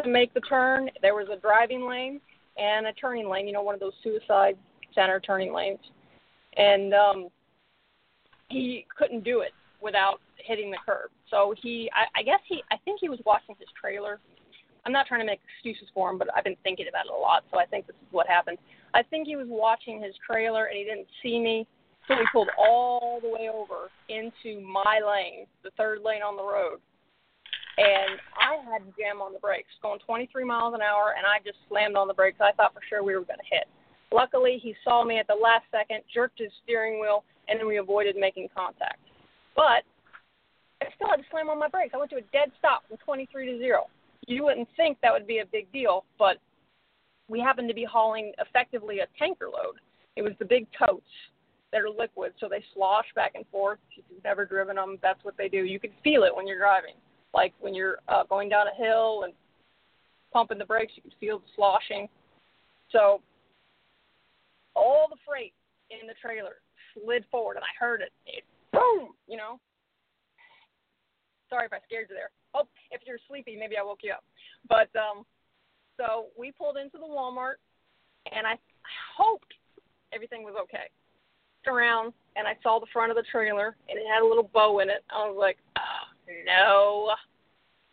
to 0.00 0.08
make 0.08 0.34
the 0.34 0.40
turn. 0.40 0.90
There 1.02 1.14
was 1.14 1.28
a 1.32 1.40
driving 1.40 1.88
lane 1.88 2.20
and 2.58 2.86
a 2.86 2.92
turning 2.92 3.28
lane, 3.28 3.46
you 3.46 3.52
know, 3.52 3.62
one 3.62 3.74
of 3.74 3.80
those 3.80 3.94
suicide 4.02 4.56
center 4.94 5.20
turning 5.20 5.52
lanes. 5.52 5.80
And 6.56 6.94
um, 6.94 7.28
he 8.48 8.86
couldn't 8.96 9.24
do 9.24 9.40
it 9.40 9.52
without 9.80 10.20
hitting 10.44 10.70
the 10.70 10.78
curb. 10.84 11.10
So 11.30 11.54
he, 11.62 11.90
I, 11.94 12.20
I 12.20 12.22
guess 12.22 12.40
he, 12.48 12.62
I 12.70 12.76
think 12.84 13.00
he 13.00 13.08
was 13.08 13.18
watching 13.26 13.54
his 13.58 13.68
trailer. 13.78 14.20
I'm 14.84 14.92
not 14.92 15.06
trying 15.06 15.20
to 15.20 15.26
make 15.26 15.40
excuses 15.56 15.88
for 15.92 16.10
him, 16.10 16.18
but 16.18 16.28
I've 16.36 16.44
been 16.44 16.56
thinking 16.62 16.86
about 16.88 17.06
it 17.06 17.12
a 17.12 17.16
lot, 17.16 17.44
so 17.50 17.58
I 17.58 17.66
think 17.66 17.86
this 17.86 17.96
is 17.96 18.12
what 18.12 18.28
happened. 18.28 18.58
I 18.94 19.02
think 19.02 19.26
he 19.26 19.34
was 19.34 19.48
watching 19.50 20.00
his 20.00 20.14
trailer 20.24 20.66
and 20.66 20.76
he 20.76 20.84
didn't 20.84 21.08
see 21.22 21.40
me, 21.40 21.66
so 22.08 22.14
he 22.14 22.24
pulled 22.32 22.48
all 22.58 23.18
the 23.20 23.28
way 23.28 23.50
over 23.52 23.90
into 24.08 24.60
my 24.60 25.00
lane, 25.02 25.46
the 25.64 25.70
third 25.76 26.00
lane 26.04 26.22
on 26.22 26.36
the 26.36 26.42
road, 26.42 26.78
and 27.78 28.20
I 28.38 28.62
had 28.70 28.86
to 28.86 28.92
jam 28.96 29.20
on 29.20 29.32
the 29.32 29.38
brakes, 29.38 29.68
going 29.82 30.00
23 30.06 30.44
miles 30.44 30.74
an 30.74 30.80
hour, 30.80 31.14
and 31.16 31.26
I 31.26 31.44
just 31.44 31.58
slammed 31.68 31.96
on 31.96 32.08
the 32.08 32.14
brakes. 32.14 32.38
I 32.40 32.52
thought 32.52 32.72
for 32.72 32.80
sure 32.88 33.02
we 33.02 33.14
were 33.14 33.26
going 33.26 33.42
to 33.42 33.50
hit. 33.54 33.66
Luckily, 34.12 34.58
he 34.62 34.74
saw 34.84 35.04
me 35.04 35.18
at 35.18 35.26
the 35.26 35.34
last 35.34 35.64
second, 35.70 36.00
jerked 36.12 36.38
his 36.38 36.52
steering 36.62 37.00
wheel, 37.00 37.24
and 37.48 37.58
then 37.58 37.66
we 37.66 37.78
avoided 37.78 38.16
making 38.16 38.48
contact. 38.54 39.00
But 39.54 39.82
I 40.80 40.88
still 40.94 41.08
had 41.08 41.16
to 41.16 41.26
slam 41.30 41.50
on 41.50 41.58
my 41.58 41.68
brakes. 41.68 41.92
I 41.94 41.98
went 41.98 42.10
to 42.10 42.18
a 42.18 42.28
dead 42.32 42.52
stop 42.58 42.86
from 42.88 42.96
23 42.98 43.52
to 43.52 43.58
zero. 43.58 43.86
You 44.26 44.44
wouldn't 44.44 44.68
think 44.76 44.98
that 45.02 45.12
would 45.12 45.26
be 45.26 45.38
a 45.38 45.46
big 45.46 45.70
deal, 45.72 46.04
but 46.18 46.38
we 47.28 47.40
happened 47.40 47.68
to 47.68 47.74
be 47.74 47.84
hauling 47.84 48.32
effectively 48.38 49.00
a 49.00 49.06
tanker 49.18 49.46
load. 49.46 49.76
It 50.16 50.22
was 50.22 50.32
the 50.38 50.44
big 50.44 50.66
totes 50.78 51.04
that 51.76 51.84
are 51.84 51.90
liquid, 51.90 52.32
so 52.40 52.48
they 52.48 52.64
slosh 52.74 53.06
back 53.14 53.32
and 53.34 53.44
forth. 53.52 53.78
If 53.96 54.04
you've 54.10 54.24
never 54.24 54.44
driven 54.46 54.76
them, 54.76 54.98
that's 55.02 55.22
what 55.24 55.36
they 55.36 55.48
do. 55.48 55.58
You 55.58 55.78
can 55.78 55.90
feel 56.02 56.22
it 56.22 56.34
when 56.34 56.46
you're 56.46 56.58
driving 56.58 56.94
like 57.36 57.52
when 57.60 57.74
you're 57.74 57.98
uh, 58.08 58.24
going 58.24 58.48
down 58.48 58.66
a 58.66 58.74
hill 58.74 59.22
and 59.24 59.34
pumping 60.32 60.58
the 60.58 60.64
brakes, 60.64 60.94
you 60.96 61.02
can 61.02 61.12
feel 61.20 61.38
the 61.38 61.44
sloshing. 61.54 62.08
So 62.90 63.20
all 64.74 65.06
the 65.08 65.16
freight 65.26 65.52
in 65.90 66.06
the 66.06 66.14
trailer 66.20 66.56
slid 66.94 67.24
forward, 67.30 67.56
and 67.56 67.64
I 67.64 67.74
heard 67.78 68.00
it. 68.00 68.12
It 68.26 68.42
boom, 68.72 69.10
you 69.28 69.36
know. 69.36 69.60
Sorry 71.50 71.66
if 71.66 71.72
I 71.72 71.78
scared 71.86 72.06
you 72.08 72.16
there. 72.16 72.30
Oh, 72.54 72.66
if 72.90 73.02
you're 73.06 73.18
sleepy, 73.28 73.56
maybe 73.56 73.76
I 73.76 73.84
woke 73.84 74.00
you 74.02 74.12
up. 74.12 74.24
But 74.68 74.88
um, 74.98 75.24
so 75.96 76.26
we 76.38 76.50
pulled 76.50 76.76
into 76.76 76.98
the 76.98 77.04
Walmart, 77.04 77.60
and 78.34 78.46
I 78.46 78.56
hoped 79.16 79.52
everything 80.12 80.42
was 80.42 80.54
okay. 80.62 80.88
Around, 81.68 82.12
and 82.36 82.46
I 82.46 82.56
saw 82.62 82.78
the 82.78 82.86
front 82.92 83.10
of 83.10 83.16
the 83.16 83.24
trailer, 83.30 83.76
and 83.88 83.98
it 83.98 84.04
had 84.06 84.22
a 84.22 84.26
little 84.26 84.50
bow 84.52 84.80
in 84.80 84.88
it. 84.88 85.04
I 85.10 85.28
was 85.28 85.36
like, 85.38 85.58
oh, 85.78 86.32
no. 86.46 87.14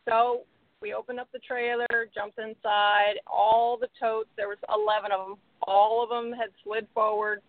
So 0.08 0.42
we 0.82 0.94
opened 0.94 1.20
up 1.20 1.30
the 1.32 1.40
trailer, 1.40 1.88
jumped 2.14 2.40
inside. 2.40 3.16
All 3.26 3.78
the 3.80 3.88
totes, 4.00 4.30
there 4.36 4.48
was 4.50 4.58
11 4.70 5.12
of 5.12 5.28
them. 5.28 5.38
All 5.64 6.04
of 6.04 6.10
them 6.10 6.38
had 6.38 6.50
slid 6.64 6.88
forward. 6.94 7.42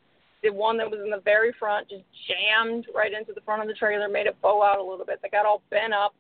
The 0.43 0.51
one 0.51 0.77
that 0.79 0.91
was 0.91 1.01
in 1.03 1.11
the 1.11 1.23
very 1.25 1.53
front 1.59 1.89
just 1.89 2.05
jammed 2.29 2.87
right 2.95 3.13
into 3.13 3.33
the 3.33 3.41
front 3.41 3.63
of 3.63 3.69
the 3.69 3.75
trailer, 3.75 4.09
made 4.09 4.27
it 4.27 4.41
bow 4.41 4.63
out 4.63 4.79
a 4.79 4.83
little 4.83 5.07
bit. 5.07 5.19
They 5.23 5.31
got 5.31 5.47
all 5.47 5.63
bent 5.71 5.93
up. 5.93 6.15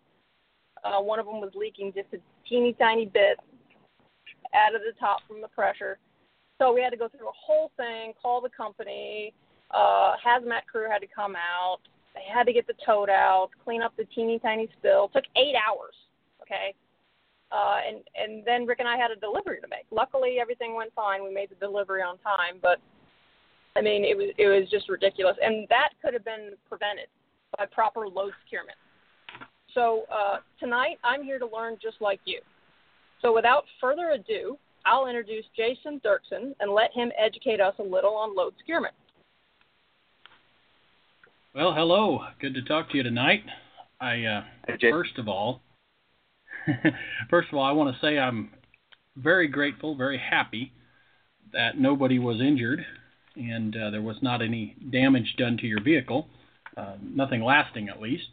Uh, 0.82 1.00
one 1.00 1.18
of 1.18 1.26
them 1.26 1.40
was 1.40 1.52
leaking 1.54 1.92
just 1.94 2.08
a 2.12 2.18
teeny 2.48 2.72
tiny 2.74 3.06
bit 3.06 3.38
out 4.54 4.74
of 4.74 4.80
the 4.82 4.98
top 4.98 5.20
from 5.28 5.40
the 5.40 5.48
pressure. 5.48 5.98
So 6.58 6.72
we 6.72 6.82
had 6.82 6.90
to 6.90 6.96
go 6.96 7.08
through 7.08 7.28
a 7.28 7.32
whole 7.34 7.70
thing, 7.76 8.12
call 8.20 8.40
the 8.40 8.48
company. 8.48 9.32
Uh, 9.74 10.12
hazmat 10.24 10.66
crew 10.70 10.88
had 10.88 11.00
to 11.00 11.08
come 11.14 11.34
out. 11.34 11.78
They 12.14 12.22
had 12.32 12.44
to 12.44 12.52
get 12.52 12.66
the 12.66 12.74
tote 12.86 13.10
out, 13.10 13.48
clean 13.64 13.82
up 13.82 13.92
the 13.96 14.04
teeny 14.14 14.38
tiny 14.38 14.68
spill. 14.78 15.06
It 15.06 15.18
took 15.18 15.24
eight 15.36 15.54
hours. 15.56 15.94
Okay. 16.42 16.74
Uh, 17.50 17.78
and 17.86 17.98
and 18.14 18.44
then 18.46 18.66
Rick 18.66 18.80
and 18.80 18.88
I 18.88 18.96
had 18.96 19.10
a 19.10 19.16
delivery 19.16 19.60
to 19.60 19.68
make. 19.68 19.86
Luckily, 19.90 20.38
everything 20.40 20.74
went 20.74 20.92
fine. 20.94 21.22
We 21.24 21.32
made 21.32 21.50
the 21.50 21.56
delivery 21.56 22.02
on 22.02 22.18
time, 22.18 22.58
but 22.62 22.78
I 23.76 23.82
mean, 23.82 24.04
it 24.04 24.16
was 24.16 24.32
it 24.38 24.46
was 24.46 24.68
just 24.70 24.88
ridiculous, 24.88 25.36
and 25.42 25.66
that 25.68 25.90
could 26.02 26.14
have 26.14 26.24
been 26.24 26.52
prevented 26.68 27.06
by 27.56 27.66
proper 27.66 28.08
load 28.08 28.32
securement. 28.44 28.78
So 29.74 30.04
uh, 30.12 30.38
tonight, 30.60 30.98
I'm 31.02 31.22
here 31.22 31.38
to 31.38 31.46
learn 31.46 31.76
just 31.82 31.96
like 32.00 32.20
you. 32.24 32.40
So 33.22 33.34
without 33.34 33.64
further 33.80 34.10
ado, 34.10 34.56
I'll 34.86 35.06
introduce 35.06 35.44
Jason 35.56 36.00
Dirksen 36.04 36.54
and 36.60 36.72
let 36.72 36.92
him 36.92 37.10
educate 37.18 37.60
us 37.60 37.74
a 37.78 37.82
little 37.82 38.14
on 38.14 38.36
load 38.36 38.54
securement. 38.58 38.94
Well, 41.54 41.72
hello. 41.72 42.18
Good 42.40 42.54
to 42.54 42.62
talk 42.62 42.90
to 42.90 42.96
you 42.96 43.04
tonight. 43.04 43.44
I 44.00 44.24
uh, 44.24 44.42
hey, 44.66 44.90
first 44.90 45.18
of 45.18 45.28
all, 45.28 45.62
first 47.30 47.46
of 47.52 47.56
all, 47.56 47.64
I 47.64 47.70
want 47.70 47.94
to 47.94 48.00
say 48.04 48.18
I'm 48.18 48.50
very 49.16 49.46
grateful, 49.46 49.94
very 49.94 50.18
happy 50.18 50.72
that 51.52 51.78
nobody 51.78 52.18
was 52.18 52.40
injured 52.40 52.84
and 53.36 53.76
uh, 53.76 53.90
there 53.90 54.02
was 54.02 54.16
not 54.20 54.42
any 54.42 54.74
damage 54.90 55.36
done 55.38 55.56
to 55.58 55.66
your 55.68 55.80
vehicle, 55.80 56.26
uh, 56.76 56.96
nothing 57.00 57.40
lasting 57.40 57.88
at 57.88 58.00
least. 58.00 58.26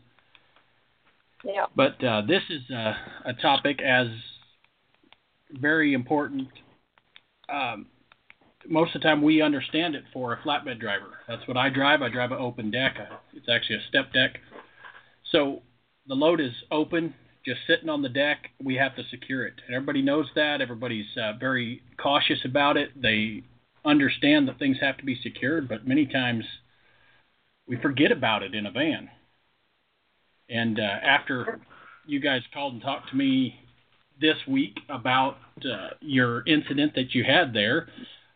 Yeah. 1.45 1.67
But 1.75 2.03
uh, 2.03 2.23
this 2.27 2.41
is 2.49 2.67
a, 2.71 2.95
a 3.25 3.33
topic 3.33 3.83
as 3.83 4.07
very 5.51 5.93
important 5.93 6.47
um, 7.53 7.85
most 8.67 8.95
of 8.95 9.01
the 9.01 9.07
time 9.07 9.21
we 9.21 9.41
understand 9.41 9.95
it 9.95 10.03
for 10.13 10.33
a 10.33 10.37
flatbed 10.37 10.79
driver. 10.79 11.17
That's 11.27 11.47
what 11.47 11.57
I 11.57 11.69
drive. 11.69 12.01
I 12.01 12.09
drive 12.09 12.31
an 12.31 12.39
open 12.39 12.71
deck. 12.71 12.97
It's 13.33 13.49
actually 13.49 13.77
a 13.77 13.87
step 13.89 14.13
deck. 14.13 14.39
So 15.31 15.61
the 16.07 16.15
load 16.15 16.39
is 16.39 16.51
open, 16.71 17.13
just 17.45 17.61
sitting 17.67 17.89
on 17.89 18.01
the 18.01 18.09
deck. 18.09 18.49
We 18.63 18.75
have 18.75 18.95
to 18.95 19.03
secure 19.09 19.45
it, 19.45 19.55
and 19.65 19.75
everybody 19.75 20.01
knows 20.01 20.27
that. 20.35 20.61
Everybody's 20.61 21.05
uh, 21.17 21.33
very 21.39 21.81
cautious 22.01 22.39
about 22.45 22.77
it. 22.77 22.89
They 23.01 23.43
understand 23.85 24.47
that 24.47 24.59
things 24.59 24.77
have 24.81 24.97
to 24.97 25.05
be 25.05 25.19
secured, 25.21 25.67
but 25.67 25.87
many 25.87 26.05
times 26.05 26.43
we 27.67 27.77
forget 27.77 28.11
about 28.11 28.43
it 28.43 28.53
in 28.53 28.65
a 28.65 28.71
van. 28.71 29.09
And 30.49 30.79
uh, 30.79 30.83
after 30.83 31.61
you 32.05 32.19
guys 32.19 32.41
called 32.53 32.73
and 32.73 32.81
talked 32.81 33.09
to 33.09 33.15
me 33.15 33.55
this 34.19 34.35
week 34.47 34.77
about 34.89 35.37
uh, 35.65 35.89
your 36.01 36.45
incident 36.45 36.93
that 36.95 37.15
you 37.15 37.23
had 37.23 37.53
there, 37.53 37.87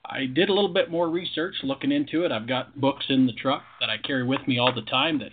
I 0.09 0.25
did 0.25 0.49
a 0.49 0.53
little 0.53 0.73
bit 0.73 0.91
more 0.91 1.09
research 1.09 1.55
looking 1.63 1.91
into 1.91 2.25
it. 2.25 2.31
I've 2.31 2.47
got 2.47 2.79
books 2.79 3.05
in 3.09 3.25
the 3.25 3.33
truck 3.33 3.63
that 3.79 3.89
I 3.89 3.97
carry 3.97 4.23
with 4.23 4.47
me 4.47 4.59
all 4.59 4.73
the 4.73 4.81
time 4.83 5.19
that 5.19 5.31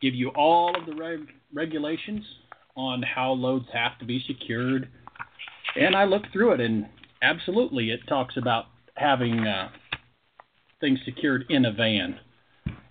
give 0.00 0.14
you 0.14 0.30
all 0.30 0.74
of 0.76 0.86
the 0.86 0.94
reg- 0.94 1.28
regulations 1.52 2.24
on 2.76 3.02
how 3.02 3.32
loads 3.32 3.66
have 3.72 3.98
to 3.98 4.04
be 4.04 4.22
secured. 4.26 4.88
And 5.76 5.94
I 5.94 6.04
looked 6.04 6.32
through 6.32 6.52
it, 6.52 6.60
and 6.60 6.86
absolutely, 7.22 7.90
it 7.90 8.00
talks 8.08 8.36
about 8.36 8.66
having 8.96 9.40
uh, 9.40 9.68
things 10.80 10.98
secured 11.04 11.44
in 11.50 11.64
a 11.66 11.72
van, 11.72 12.18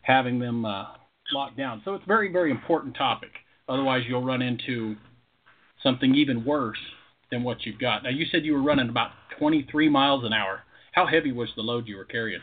having 0.01 0.39
them 0.39 0.65
uh, 0.65 0.85
locked 1.31 1.57
down. 1.57 1.81
So 1.85 1.95
it's 1.95 2.03
a 2.03 2.07
very, 2.07 2.31
very 2.31 2.51
important 2.51 2.95
topic. 2.95 3.31
Otherwise, 3.69 4.03
you'll 4.07 4.23
run 4.23 4.41
into 4.41 4.95
something 5.81 6.15
even 6.15 6.45
worse 6.45 6.77
than 7.31 7.43
what 7.43 7.65
you've 7.65 7.79
got. 7.79 8.03
Now, 8.03 8.09
you 8.09 8.25
said 8.31 8.45
you 8.45 8.53
were 8.53 8.63
running 8.63 8.89
about 8.89 9.11
23 9.39 9.89
miles 9.89 10.23
an 10.23 10.33
hour. 10.33 10.61
How 10.97 11.05
heavy 11.05 11.31
was 11.31 11.49
the 11.55 11.61
load 11.61 11.87
you 11.87 11.95
were 11.95 12.05
carrying? 12.05 12.41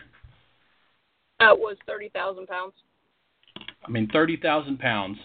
That 1.40 1.58
was 1.58 1.76
30,000 1.88 2.46
pounds. 2.46 2.74
I 3.84 3.90
mean, 3.90 4.08
30,000 4.12 4.78
pounds, 4.78 5.18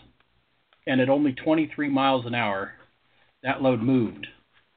and 0.88 1.00
at 1.00 1.10
only 1.10 1.34
23 1.34 1.90
miles 1.90 2.26
an 2.26 2.34
hour, 2.34 2.72
that 3.44 3.62
load 3.62 3.84
moved 3.84 4.26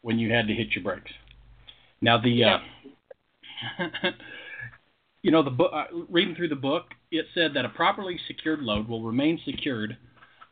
when 0.03 0.19
you 0.19 0.31
had 0.31 0.49
to 0.49 0.53
hit 0.53 0.73
your 0.73 0.85
brakes. 0.85 1.11
Now, 2.03 2.19
the. 2.19 2.29
Yeah. 2.29 2.59
Uh, 3.79 3.89
you 5.23 5.31
know, 5.31 5.43
the 5.43 5.51
book, 5.51 5.71
uh, 5.73 5.85
reading 6.11 6.35
through 6.35 6.49
the 6.49 6.55
book, 6.55 6.89
it 7.11 7.25
said 7.35 7.55
that 7.55 7.65
a 7.65 7.71
properly 7.71 8.21
secured 8.27 8.61
load 8.61 8.87
will 8.87 9.03
remain 9.03 9.41
secured 9.47 9.97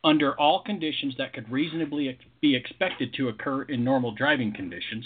under 0.03 0.33
all 0.39 0.63
conditions 0.63 1.13
that 1.19 1.33
could 1.33 1.51
reasonably 1.51 2.17
be 2.41 2.55
expected 2.55 3.13
to 3.13 3.29
occur 3.29 3.61
in 3.61 3.83
normal 3.83 4.11
driving 4.11 4.51
conditions, 4.51 5.05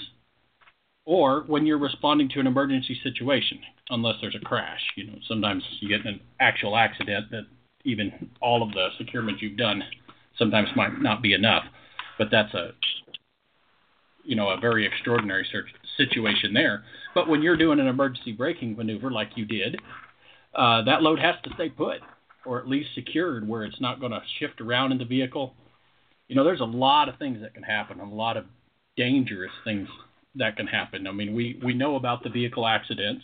or 1.05 1.43
when 1.47 1.65
you're 1.65 1.77
responding 1.77 2.27
to 2.29 2.39
an 2.39 2.47
emergency 2.47 2.99
situation, 3.03 3.59
unless 3.89 4.15
there's 4.21 4.35
a 4.35 4.43
crash. 4.43 4.81
You 4.95 5.07
know, 5.07 5.17
sometimes 5.27 5.63
you 5.79 5.87
get 5.87 6.05
an 6.05 6.19
actual 6.39 6.75
accident 6.75 7.29
that 7.31 7.43
even 7.83 8.29
all 8.41 8.63
of 8.63 8.71
the 8.71 8.89
securement 8.97 9.41
you've 9.41 9.57
done 9.57 9.83
sometimes 10.37 10.67
might 10.75 10.99
not 11.01 11.21
be 11.21 11.33
enough, 11.33 11.63
but 12.17 12.29
that's 12.31 12.53
a 12.53 12.71
you 14.23 14.35
know 14.35 14.49
a 14.49 14.59
very 14.59 14.85
extraordinary 14.85 15.47
situation 15.97 16.53
there. 16.53 16.83
But 17.13 17.29
when 17.29 17.43
you're 17.43 17.57
doing 17.57 17.79
an 17.79 17.87
emergency 17.87 18.31
braking 18.31 18.75
maneuver 18.75 19.11
like 19.11 19.29
you 19.35 19.45
did, 19.45 19.79
uh, 20.55 20.83
that 20.83 21.03
load 21.03 21.19
has 21.19 21.35
to 21.43 21.51
stay 21.53 21.69
put 21.69 21.99
or 22.45 22.59
at 22.59 22.67
least 22.67 22.89
secured 22.95 23.47
where 23.47 23.63
it's 23.63 23.81
not 23.81 23.99
going 23.99 24.11
to 24.11 24.21
shift 24.39 24.61
around 24.61 24.91
in 24.91 24.97
the 24.97 25.05
vehicle. 25.05 25.53
You 26.27 26.35
know, 26.35 26.43
there's 26.43 26.59
a 26.59 26.65
lot 26.65 27.09
of 27.09 27.17
things 27.17 27.41
that 27.41 27.53
can 27.53 27.63
happen, 27.63 27.99
a 27.99 28.09
lot 28.09 28.37
of 28.37 28.45
dangerous 28.97 29.51
things 29.63 29.87
that 30.37 30.57
can 30.57 30.67
happen. 30.67 31.07
I 31.07 31.11
mean, 31.11 31.33
we 31.33 31.59
we 31.63 31.73
know 31.73 31.95
about 31.95 32.23
the 32.23 32.29
vehicle 32.29 32.67
accidents. 32.67 33.23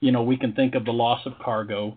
You 0.00 0.12
know, 0.12 0.22
we 0.22 0.36
can 0.36 0.52
think 0.52 0.74
of 0.74 0.84
the 0.84 0.92
loss 0.92 1.24
of 1.26 1.32
cargo. 1.42 1.96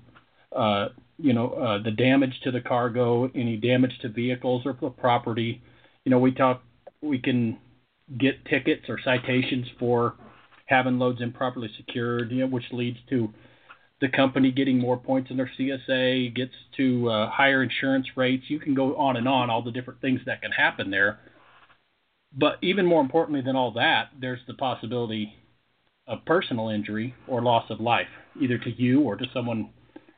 Uh, 0.56 0.90
you 1.18 1.34
know, 1.34 1.50
uh, 1.50 1.84
the 1.84 1.92
damage 1.92 2.40
to 2.44 2.52
the 2.52 2.62
cargo, 2.62 3.30
any 3.36 3.58
damage 3.58 4.00
to 4.02 4.10
vehicles 4.10 4.64
or 4.66 4.74
property. 4.74 5.62
You 6.06 6.12
know, 6.12 6.20
we 6.20 6.32
talk, 6.32 6.64
we 7.02 7.20
can 7.20 7.58
get 8.18 8.46
tickets 8.46 8.86
or 8.88 9.00
citations 9.04 9.68
for 9.78 10.16
having 10.66 10.98
loads 10.98 11.22
improperly 11.22 11.70
secured, 11.78 12.32
you 12.32 12.40
know, 12.40 12.48
which 12.48 12.64
leads 12.72 12.98
to 13.10 13.34
the 14.02 14.08
company 14.08 14.52
getting 14.52 14.80
more 14.80 14.98
points 14.98 15.30
in 15.30 15.38
their 15.38 15.52
CSA, 15.60 16.34
gets 16.34 16.54
to 16.78 17.10
uh, 17.10 17.30
higher 17.30 17.62
insurance 17.64 18.08
rates. 18.16 18.46
You 18.48 18.60
can 18.60 18.74
go 18.74 18.96
on 18.96 19.18
and 19.18 19.28
on, 19.28 19.50
all 19.50 19.62
the 19.62 19.72
different 19.72 20.00
things 20.00 20.22
that 20.26 20.42
can 20.42 20.52
happen 20.52 20.90
there. 20.90 21.20
But 22.38 22.58
even 22.62 22.86
more 22.86 23.02
importantly 23.02 23.42
than 23.42 23.56
all 23.56 23.72
that, 23.74 24.10
there's 24.20 24.40
the 24.48 24.54
possibility 24.54 25.34
of 26.08 26.24
personal 26.26 26.70
injury 26.70 27.16
or 27.28 27.42
loss 27.42 27.70
of 27.70 27.80
life, 27.80 28.08
either 28.40 28.58
to 28.58 28.70
you 28.70 29.02
or 29.02 29.16
to 29.16 29.26
someone 29.34 29.70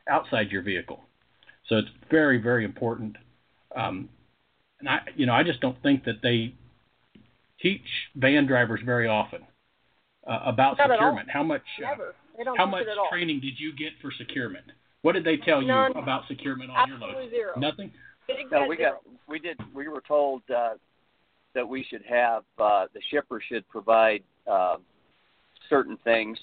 outside 0.08 0.50
your 0.50 0.62
vehicle. 0.62 1.00
So 1.68 1.76
it's 1.76 1.88
very, 2.10 2.38
very 2.38 2.64
important. 2.64 3.16
Um, 3.74 4.08
and 4.80 4.88
I, 4.88 4.98
you 5.16 5.26
know, 5.26 5.32
I 5.32 5.42
just 5.42 5.60
don't 5.60 5.80
think 5.82 6.04
that 6.04 6.20
they 6.22 6.54
teach 7.60 7.86
van 8.16 8.46
drivers 8.46 8.80
very 8.84 9.08
often 9.08 9.42
uh, 10.28 10.40
about 10.44 10.76
Not 10.78 10.90
securement. 10.90 11.28
How 11.30 11.42
much? 11.42 11.62
Uh, 11.78 11.88
Never. 11.88 12.14
How 12.56 12.66
much 12.66 12.82
it 12.82 12.88
at 12.88 12.98
all. 12.98 13.08
training 13.10 13.40
did 13.40 13.58
you 13.58 13.74
get 13.76 13.92
for 14.00 14.10
securement? 14.16 14.64
What 15.02 15.12
did 15.12 15.24
they 15.24 15.36
tell 15.36 15.60
None. 15.60 15.92
you 15.94 16.00
about 16.00 16.22
securement 16.28 16.70
on 16.70 16.88
your 16.88 16.96
Absolutely 16.96 17.30
zero. 17.30 17.52
Nothing. 17.58 17.92
No, 18.50 18.66
we 18.66 18.76
zero. 18.76 18.92
got 18.92 19.12
we 19.28 19.38
did 19.38 19.58
we 19.74 19.88
were 19.88 20.02
told 20.06 20.42
uh, 20.50 20.74
that 21.54 21.68
we 21.68 21.84
should 21.88 22.02
have 22.08 22.42
uh, 22.58 22.86
the 22.94 23.00
shipper 23.10 23.40
should 23.46 23.68
provide 23.68 24.22
uh, 24.50 24.76
certain 25.68 25.96
things, 26.04 26.38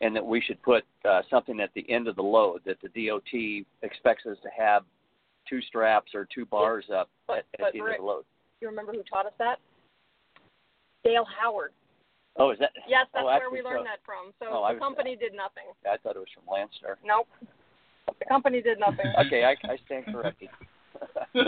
and 0.00 0.14
that 0.16 0.24
we 0.24 0.40
should 0.40 0.60
put 0.62 0.84
uh, 1.08 1.22
something 1.28 1.60
at 1.60 1.70
the 1.74 1.88
end 1.90 2.08
of 2.08 2.16
the 2.16 2.22
load 2.22 2.60
that 2.64 2.76
the 2.82 2.88
DOT 3.08 3.64
expects 3.82 4.24
us 4.26 4.36
to 4.42 4.48
have 4.56 4.82
two 5.48 5.60
straps 5.62 6.12
or 6.14 6.26
two 6.34 6.46
bars 6.46 6.84
up 6.94 7.08
But- 7.26 7.38
at, 7.38 7.44
but 7.58 7.66
at 7.68 7.72
the 7.72 7.78
end 7.80 7.86
Rick- 7.86 7.98
of 7.98 8.04
the 8.04 8.06
load. 8.10 8.24
You 8.60 8.68
remember 8.68 8.92
who 8.92 9.02
taught 9.10 9.26
us 9.26 9.32
that? 9.38 9.58
Dale 11.02 11.24
Howard. 11.40 11.72
Oh, 12.36 12.50
is 12.50 12.58
that? 12.58 12.70
Yes, 12.86 13.06
that's 13.12 13.22
oh, 13.22 13.26
where 13.26 13.36
actually, 13.36 13.58
we 13.60 13.64
learned 13.64 13.80
so- 13.80 13.84
that 13.84 13.98
from. 14.04 14.32
So 14.38 14.46
Oh, 14.50 14.66
the 14.68 14.74
was- 14.74 14.78
company 14.80 15.16
did 15.16 15.32
nothing. 15.34 15.64
I 15.90 15.96
thought 15.96 16.16
it 16.16 16.18
was 16.18 16.28
from 16.34 16.44
Landstar. 16.44 16.96
Nope. 17.04 17.26
The 18.18 18.24
company 18.26 18.60
did 18.60 18.78
nothing. 18.78 19.06
Okay, 19.26 19.44
I, 19.44 19.56
I 19.70 19.76
stand 19.86 20.04
corrected. 20.06 20.48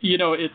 you 0.00 0.18
know, 0.18 0.34
it's 0.34 0.54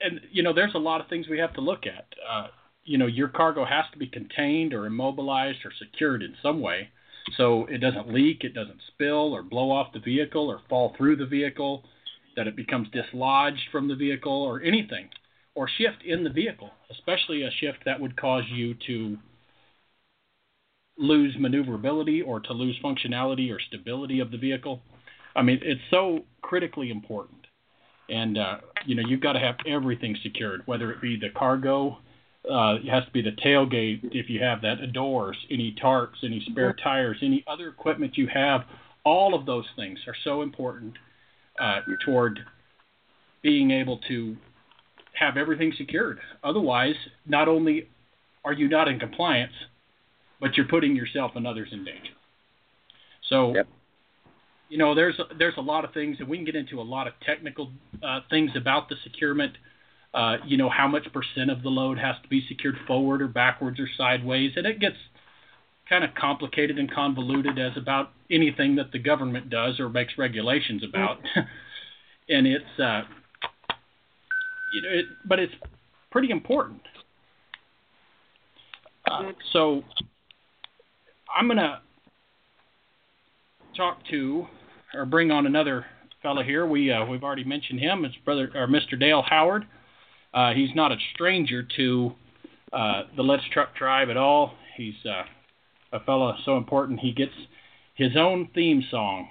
and 0.00 0.20
you 0.30 0.42
know, 0.42 0.52
there's 0.52 0.74
a 0.74 0.78
lot 0.78 1.00
of 1.00 1.08
things 1.08 1.28
we 1.28 1.38
have 1.38 1.54
to 1.54 1.60
look 1.60 1.86
at. 1.86 2.06
Uh, 2.28 2.48
you 2.84 2.98
know, 2.98 3.06
your 3.06 3.28
cargo 3.28 3.64
has 3.64 3.84
to 3.92 3.98
be 3.98 4.06
contained 4.06 4.72
or 4.72 4.86
immobilized 4.86 5.58
or 5.64 5.72
secured 5.78 6.22
in 6.22 6.34
some 6.42 6.60
way, 6.60 6.88
so 7.36 7.66
it 7.66 7.78
doesn't 7.78 8.12
leak, 8.12 8.44
it 8.44 8.54
doesn't 8.54 8.80
spill 8.88 9.34
or 9.34 9.42
blow 9.42 9.70
off 9.70 9.92
the 9.92 10.00
vehicle 10.00 10.48
or 10.48 10.60
fall 10.68 10.94
through 10.96 11.16
the 11.16 11.26
vehicle, 11.26 11.84
that 12.36 12.46
it 12.46 12.56
becomes 12.56 12.88
dislodged 12.90 13.68
from 13.70 13.88
the 13.88 13.96
vehicle 13.96 14.44
or 14.44 14.62
anything, 14.62 15.08
or 15.54 15.68
shift 15.68 16.02
in 16.04 16.24
the 16.24 16.30
vehicle, 16.30 16.70
especially 16.90 17.42
a 17.42 17.50
shift 17.50 17.78
that 17.84 18.00
would 18.00 18.16
cause 18.16 18.44
you 18.50 18.74
to 18.86 19.18
lose 20.96 21.34
maneuverability 21.38 22.22
or 22.22 22.40
to 22.40 22.52
lose 22.52 22.78
functionality 22.82 23.52
or 23.52 23.60
stability 23.60 24.20
of 24.20 24.30
the 24.30 24.38
vehicle. 24.38 24.82
I 25.36 25.42
mean, 25.42 25.60
it's 25.62 25.80
so 25.90 26.24
critically 26.42 26.90
important. 26.90 27.47
And, 28.08 28.38
uh, 28.38 28.58
you 28.86 28.94
know, 28.94 29.02
you've 29.06 29.20
got 29.20 29.34
to 29.34 29.38
have 29.38 29.56
everything 29.66 30.16
secured, 30.22 30.62
whether 30.66 30.90
it 30.90 31.00
be 31.00 31.18
the 31.18 31.30
cargo, 31.30 31.98
uh, 32.50 32.76
it 32.76 32.88
has 32.88 33.04
to 33.04 33.10
be 33.12 33.20
the 33.20 33.32
tailgate 33.32 34.00
if 34.12 34.30
you 34.30 34.40
have 34.40 34.62
that, 34.62 34.80
the 34.80 34.86
doors, 34.86 35.36
any 35.50 35.74
tarps, 35.82 36.24
any 36.24 36.42
spare 36.50 36.74
tires, 36.82 37.18
any 37.22 37.44
other 37.46 37.68
equipment 37.68 38.16
you 38.16 38.26
have. 38.26 38.62
All 39.04 39.34
of 39.34 39.44
those 39.44 39.66
things 39.76 39.98
are 40.06 40.14
so 40.24 40.42
important 40.42 40.94
uh, 41.60 41.80
toward 42.04 42.40
being 43.42 43.70
able 43.70 43.98
to 44.08 44.36
have 45.12 45.36
everything 45.36 45.72
secured. 45.76 46.20
Otherwise, 46.42 46.94
not 47.26 47.48
only 47.48 47.88
are 48.44 48.52
you 48.52 48.68
not 48.68 48.88
in 48.88 48.98
compliance, 48.98 49.52
but 50.40 50.56
you're 50.56 50.68
putting 50.68 50.94
yourself 50.96 51.32
and 51.34 51.46
others 51.46 51.68
in 51.72 51.84
danger. 51.84 52.12
So, 53.28 53.54
Yep. 53.54 53.68
You 54.68 54.78
know, 54.78 54.94
there's 54.94 55.18
there's 55.38 55.56
a 55.56 55.62
lot 55.62 55.84
of 55.84 55.92
things, 55.92 56.16
and 56.20 56.28
we 56.28 56.36
can 56.36 56.44
get 56.44 56.56
into 56.56 56.80
a 56.80 56.82
lot 56.82 57.06
of 57.06 57.14
technical 57.24 57.72
uh, 58.02 58.20
things 58.30 58.50
about 58.56 58.88
the 58.88 58.96
securement. 59.02 59.56
Uh, 60.14 60.36
you 60.46 60.56
know, 60.56 60.68
how 60.70 60.88
much 60.88 61.06
percent 61.12 61.50
of 61.50 61.62
the 61.62 61.68
load 61.68 61.98
has 61.98 62.16
to 62.22 62.28
be 62.28 62.44
secured 62.48 62.76
forward 62.86 63.20
or 63.20 63.28
backwards 63.28 63.78
or 63.78 63.88
sideways, 63.96 64.52
and 64.56 64.66
it 64.66 64.80
gets 64.80 64.96
kind 65.88 66.04
of 66.04 66.10
complicated 66.14 66.78
and 66.78 66.90
convoluted 66.90 67.58
as 67.58 67.72
about 67.76 68.10
anything 68.30 68.76
that 68.76 68.92
the 68.92 68.98
government 68.98 69.48
does 69.48 69.80
or 69.80 69.88
makes 69.88 70.12
regulations 70.18 70.82
about. 70.86 71.18
and 72.28 72.46
it's 72.46 72.80
uh, 72.82 73.02
you 74.72 74.82
know, 74.82 74.88
it, 74.90 75.06
but 75.26 75.38
it's 75.38 75.54
pretty 76.10 76.30
important. 76.30 76.80
Uh, 79.10 79.32
so 79.52 79.82
I'm 81.34 81.48
gonna 81.48 81.80
talk 83.76 83.98
to 84.10 84.46
or 84.94 85.04
bring 85.04 85.30
on 85.30 85.46
another 85.46 85.86
fellow 86.22 86.42
here. 86.42 86.66
We 86.66 86.92
uh, 86.92 87.04
we've 87.04 87.24
already 87.24 87.44
mentioned 87.44 87.80
him. 87.80 88.04
It's 88.04 88.14
brother 88.24 88.50
or 88.54 88.66
Mr. 88.66 88.98
Dale 88.98 89.22
Howard. 89.22 89.66
Uh, 90.34 90.52
he's 90.52 90.74
not 90.74 90.92
a 90.92 90.96
stranger 91.14 91.66
to 91.76 92.12
uh, 92.72 93.02
the 93.16 93.22
Let's 93.22 93.44
Truck 93.52 93.74
Tribe 93.74 94.10
at 94.10 94.16
all. 94.16 94.54
He's 94.76 94.94
uh, 95.04 95.22
a 95.92 96.00
fellow 96.00 96.34
so 96.44 96.56
important 96.56 97.00
he 97.00 97.12
gets 97.12 97.32
his 97.94 98.16
own 98.16 98.48
theme 98.54 98.82
song. 98.90 99.28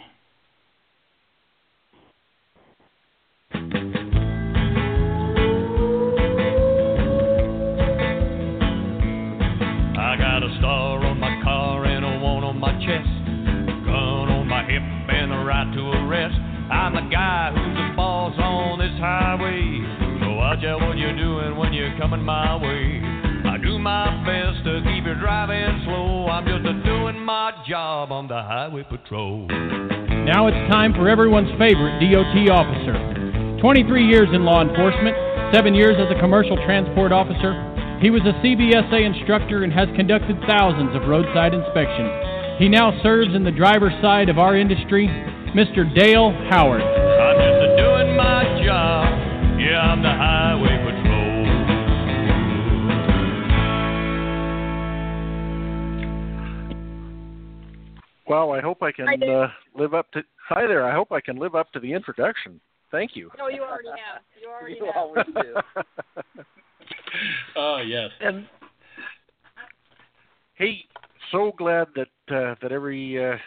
I'm 16.88 16.96
the 16.96 17.12
guy 17.12 17.52
who's 17.52 17.76
the 17.76 18.00
boss 18.00 18.32
on 18.40 18.80
this 18.80 18.96
highway. 18.96 19.60
So 20.24 20.40
watch 20.40 20.64
out 20.64 20.80
what 20.80 20.96
you're 20.96 21.20
doing 21.20 21.60
when 21.60 21.76
you're 21.76 21.92
coming 22.00 22.24
my 22.24 22.56
way. 22.56 23.04
I 23.44 23.60
do 23.60 23.76
my 23.76 24.08
best 24.24 24.64
to 24.64 24.80
keep 24.88 25.04
you 25.04 25.20
driving 25.20 25.84
slow. 25.84 26.32
I'm 26.32 26.48
just 26.48 26.64
doing 26.88 27.20
my 27.20 27.52
job 27.68 28.16
on 28.16 28.32
the 28.32 28.40
highway 28.40 28.88
patrol. 28.88 29.52
Now 29.52 30.48
it's 30.48 30.56
time 30.72 30.96
for 30.96 31.12
everyone's 31.12 31.52
favorite 31.60 32.00
DOT 32.00 32.56
officer. 32.56 32.96
23 33.60 34.08
years 34.08 34.32
in 34.32 34.48
law 34.48 34.64
enforcement, 34.64 35.12
7 35.52 35.76
years 35.76 36.00
as 36.00 36.08
a 36.08 36.18
commercial 36.24 36.56
transport 36.64 37.12
officer. 37.12 37.52
He 38.00 38.16
was 38.16 38.24
a 38.24 38.32
CVSA 38.40 39.04
instructor 39.04 39.68
and 39.68 39.76
has 39.76 39.92
conducted 40.00 40.40
thousands 40.48 40.96
of 40.96 41.04
roadside 41.04 41.52
inspections. 41.52 42.16
He 42.64 42.72
now 42.72 42.96
serves 43.04 43.36
in 43.36 43.44
the 43.44 43.52
driver's 43.52 44.00
side 44.00 44.30
of 44.30 44.40
our 44.40 44.56
industry, 44.56 45.12
Mr. 45.56 45.84
Dale 45.96 46.32
Howard. 46.50 46.82
I'm 46.82 47.38
just 47.38 47.64
a 47.64 47.78
doing 47.78 48.16
my 48.16 48.44
job. 48.64 49.60
Yeah, 49.60 49.80
I'm 49.82 50.02
the 50.02 50.10
highway 50.10 50.78
patrol. 50.84 51.28
Well, 58.28 58.52
I 58.52 58.60
hope 58.62 58.84
I 58.84 58.92
can 58.92 59.24
uh, 59.24 59.48
live 59.76 59.94
up 59.94 60.12
to. 60.12 60.22
Hi 60.50 60.68
there. 60.68 60.86
I 60.86 60.94
hope 60.94 61.12
I 61.12 61.22
can 61.22 61.38
live 61.38 61.56
up 61.56 61.72
to 61.74 61.80
the 61.80 61.94
introduction. 61.94 62.60
Thank 62.92 63.16
you. 63.16 63.32
No, 63.38 63.48
you 63.48 63.62
already 63.64 63.88
have. 63.90 64.22
You 64.42 64.50
already 64.50 64.76
You 64.76 64.86
have. 64.86 64.96
always 64.96 65.26
do. 65.34 66.44
Oh, 67.56 67.78
yes. 67.86 68.10
and 68.22 68.46
hey, 70.56 70.82
so 71.32 71.52
glad 71.58 71.88
that 71.96 72.36
uh, 72.36 72.56
that 72.62 72.72
every 72.72 73.18
uh, 73.24 73.38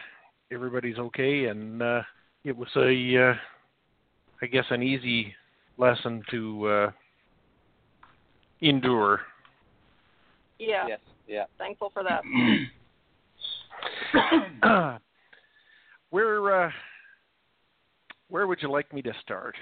everybody's 0.52 0.99
okay, 0.99 1.47
and 1.47 1.83
uh, 1.83 2.02
it 2.45 2.57
was 2.57 2.69
a, 2.76 3.30
uh, 3.30 3.35
I 4.42 4.47
guess, 4.47 4.64
an 4.71 4.83
easy 4.83 5.35
lesson 5.78 6.23
to 6.30 6.66
uh, 6.66 6.90
endure. 8.61 9.21
Yeah. 10.59 10.87
Yes. 10.88 11.00
Yeah. 11.26 11.45
Thankful 11.59 11.90
for 11.92 12.02
that. 12.02 12.23
where 16.11 16.64
uh, 16.66 16.71
where 18.28 18.47
would 18.47 18.61
you 18.62 18.71
like 18.71 18.92
me 18.92 19.02
to 19.02 19.12
start? 19.23 19.57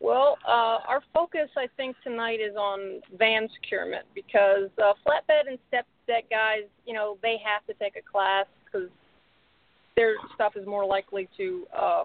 Well, 0.00 0.38
uh, 0.46 0.78
our 0.86 1.02
focus, 1.12 1.48
I 1.56 1.66
think, 1.76 1.96
tonight 2.04 2.38
is 2.40 2.54
on 2.56 3.00
van 3.18 3.48
securement 3.60 4.04
because 4.14 4.70
uh, 4.78 4.92
flatbed 5.06 5.48
and 5.48 5.58
step 5.68 5.86
deck 6.06 6.24
guys, 6.30 6.62
you 6.86 6.94
know, 6.94 7.18
they 7.22 7.36
have 7.44 7.66
to 7.66 7.74
take 7.82 7.96
a 7.96 8.10
class 8.10 8.46
because 8.64 8.88
their 9.96 10.14
stuff 10.34 10.52
is 10.56 10.66
more 10.66 10.86
likely 10.86 11.28
to 11.36 11.66
uh, 11.76 12.04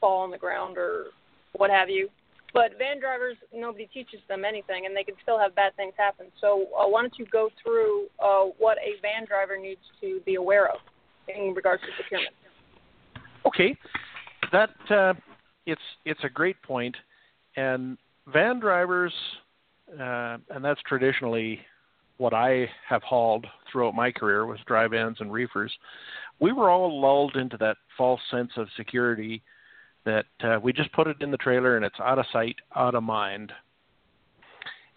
fall 0.00 0.22
on 0.22 0.30
the 0.30 0.38
ground 0.38 0.78
or 0.78 1.06
what 1.54 1.70
have 1.70 1.90
you. 1.90 2.08
But 2.54 2.78
van 2.78 3.00
drivers, 3.00 3.36
nobody 3.52 3.86
teaches 3.92 4.20
them 4.28 4.42
anything, 4.42 4.86
and 4.86 4.96
they 4.96 5.04
can 5.04 5.14
still 5.22 5.38
have 5.38 5.54
bad 5.54 5.76
things 5.76 5.92
happen. 5.98 6.28
So, 6.40 6.68
uh, 6.74 6.88
why 6.88 7.02
don't 7.02 7.12
you 7.18 7.26
go 7.26 7.50
through 7.62 8.06
uh, 8.18 8.44
what 8.58 8.78
a 8.78 8.98
van 9.02 9.26
driver 9.26 9.58
needs 9.58 9.82
to 10.00 10.20
be 10.24 10.36
aware 10.36 10.68
of 10.68 10.78
in 11.28 11.52
regards 11.54 11.82
to 11.82 11.88
securement? 11.98 12.34
Okay, 13.44 13.76
that 14.52 14.70
uh, 14.88 15.12
it's 15.66 15.82
it's 16.06 16.20
a 16.24 16.30
great 16.30 16.60
point, 16.62 16.96
and 17.56 17.98
van 18.32 18.60
drivers, 18.60 19.12
uh, 19.92 20.38
and 20.50 20.64
that's 20.64 20.80
traditionally 20.86 21.60
what 22.18 22.32
I 22.32 22.68
have 22.88 23.02
hauled 23.02 23.46
throughout 23.70 23.94
my 23.94 24.10
career 24.10 24.46
was 24.46 24.58
dry 24.66 24.86
vans 24.88 25.18
and 25.20 25.32
reefers. 25.32 25.72
We 26.40 26.52
were 26.52 26.70
all 26.70 27.00
lulled 27.00 27.36
into 27.36 27.56
that 27.58 27.76
false 27.96 28.20
sense 28.30 28.50
of 28.56 28.68
security 28.76 29.42
that 30.04 30.26
uh, 30.42 30.58
we 30.62 30.72
just 30.72 30.92
put 30.92 31.06
it 31.06 31.16
in 31.20 31.30
the 31.30 31.36
trailer 31.36 31.76
and 31.76 31.84
it's 31.84 32.00
out 32.00 32.18
of 32.18 32.26
sight, 32.32 32.56
out 32.74 32.94
of 32.94 33.02
mind. 33.02 33.52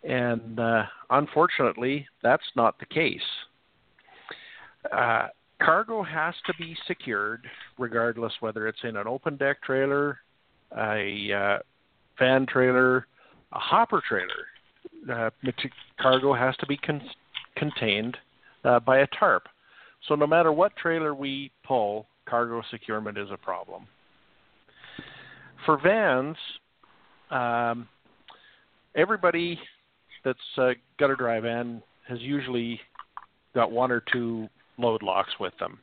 And 0.03 0.59
uh, 0.59 0.83
unfortunately, 1.09 2.07
that's 2.23 2.43
not 2.55 2.79
the 2.79 2.85
case. 2.85 3.19
Uh, 4.93 5.27
cargo 5.61 6.03
has 6.03 6.33
to 6.45 6.53
be 6.57 6.75
secured 6.87 7.45
regardless 7.77 8.31
whether 8.39 8.67
it's 8.67 8.79
in 8.83 8.95
an 8.95 9.07
open 9.07 9.35
deck 9.35 9.61
trailer, 9.61 10.19
a 10.77 11.59
van 12.19 12.45
trailer, 12.45 13.07
a 13.53 13.59
hopper 13.59 14.01
trailer. 14.07 14.45
Uh, 15.11 15.29
cargo 16.01 16.33
has 16.33 16.55
to 16.57 16.67
be 16.67 16.77
con- 16.77 17.01
contained 17.55 18.17
uh, 18.63 18.79
by 18.79 18.99
a 18.99 19.07
tarp. 19.17 19.47
So 20.07 20.15
no 20.15 20.27
matter 20.27 20.51
what 20.51 20.75
trailer 20.75 21.15
we 21.15 21.51
pull, 21.65 22.05
cargo 22.27 22.61
securement 22.69 23.17
is 23.17 23.29
a 23.31 23.37
problem. 23.37 23.87
For 25.65 25.77
vans, 25.81 26.37
um, 27.31 27.87
everybody 28.95 29.59
that's 30.23 30.39
uh, 30.57 30.71
got 30.99 31.11
a 31.11 31.15
dry 31.15 31.39
van 31.39 31.81
has 32.07 32.19
usually 32.21 32.79
got 33.53 33.71
one 33.71 33.91
or 33.91 34.03
two 34.11 34.47
load 34.77 35.03
locks 35.03 35.31
with 35.39 35.53
them. 35.59 35.79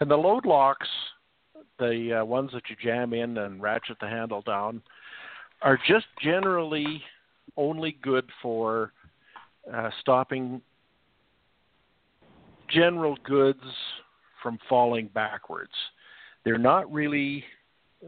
And 0.00 0.10
the 0.10 0.16
load 0.16 0.46
locks, 0.46 0.88
the 1.78 2.20
uh, 2.20 2.24
ones 2.24 2.50
that 2.54 2.62
you 2.68 2.76
jam 2.82 3.12
in 3.12 3.38
and 3.38 3.62
ratchet 3.62 3.98
the 4.00 4.08
handle 4.08 4.42
down, 4.42 4.82
are 5.62 5.78
just 5.88 6.06
generally 6.22 7.02
only 7.56 7.96
good 8.02 8.24
for 8.40 8.92
uh, 9.72 9.90
stopping 10.00 10.60
general 12.68 13.16
goods 13.24 13.62
from 14.42 14.58
falling 14.68 15.08
backwards. 15.14 15.72
They're 16.44 16.58
not 16.58 16.90
really, 16.92 17.44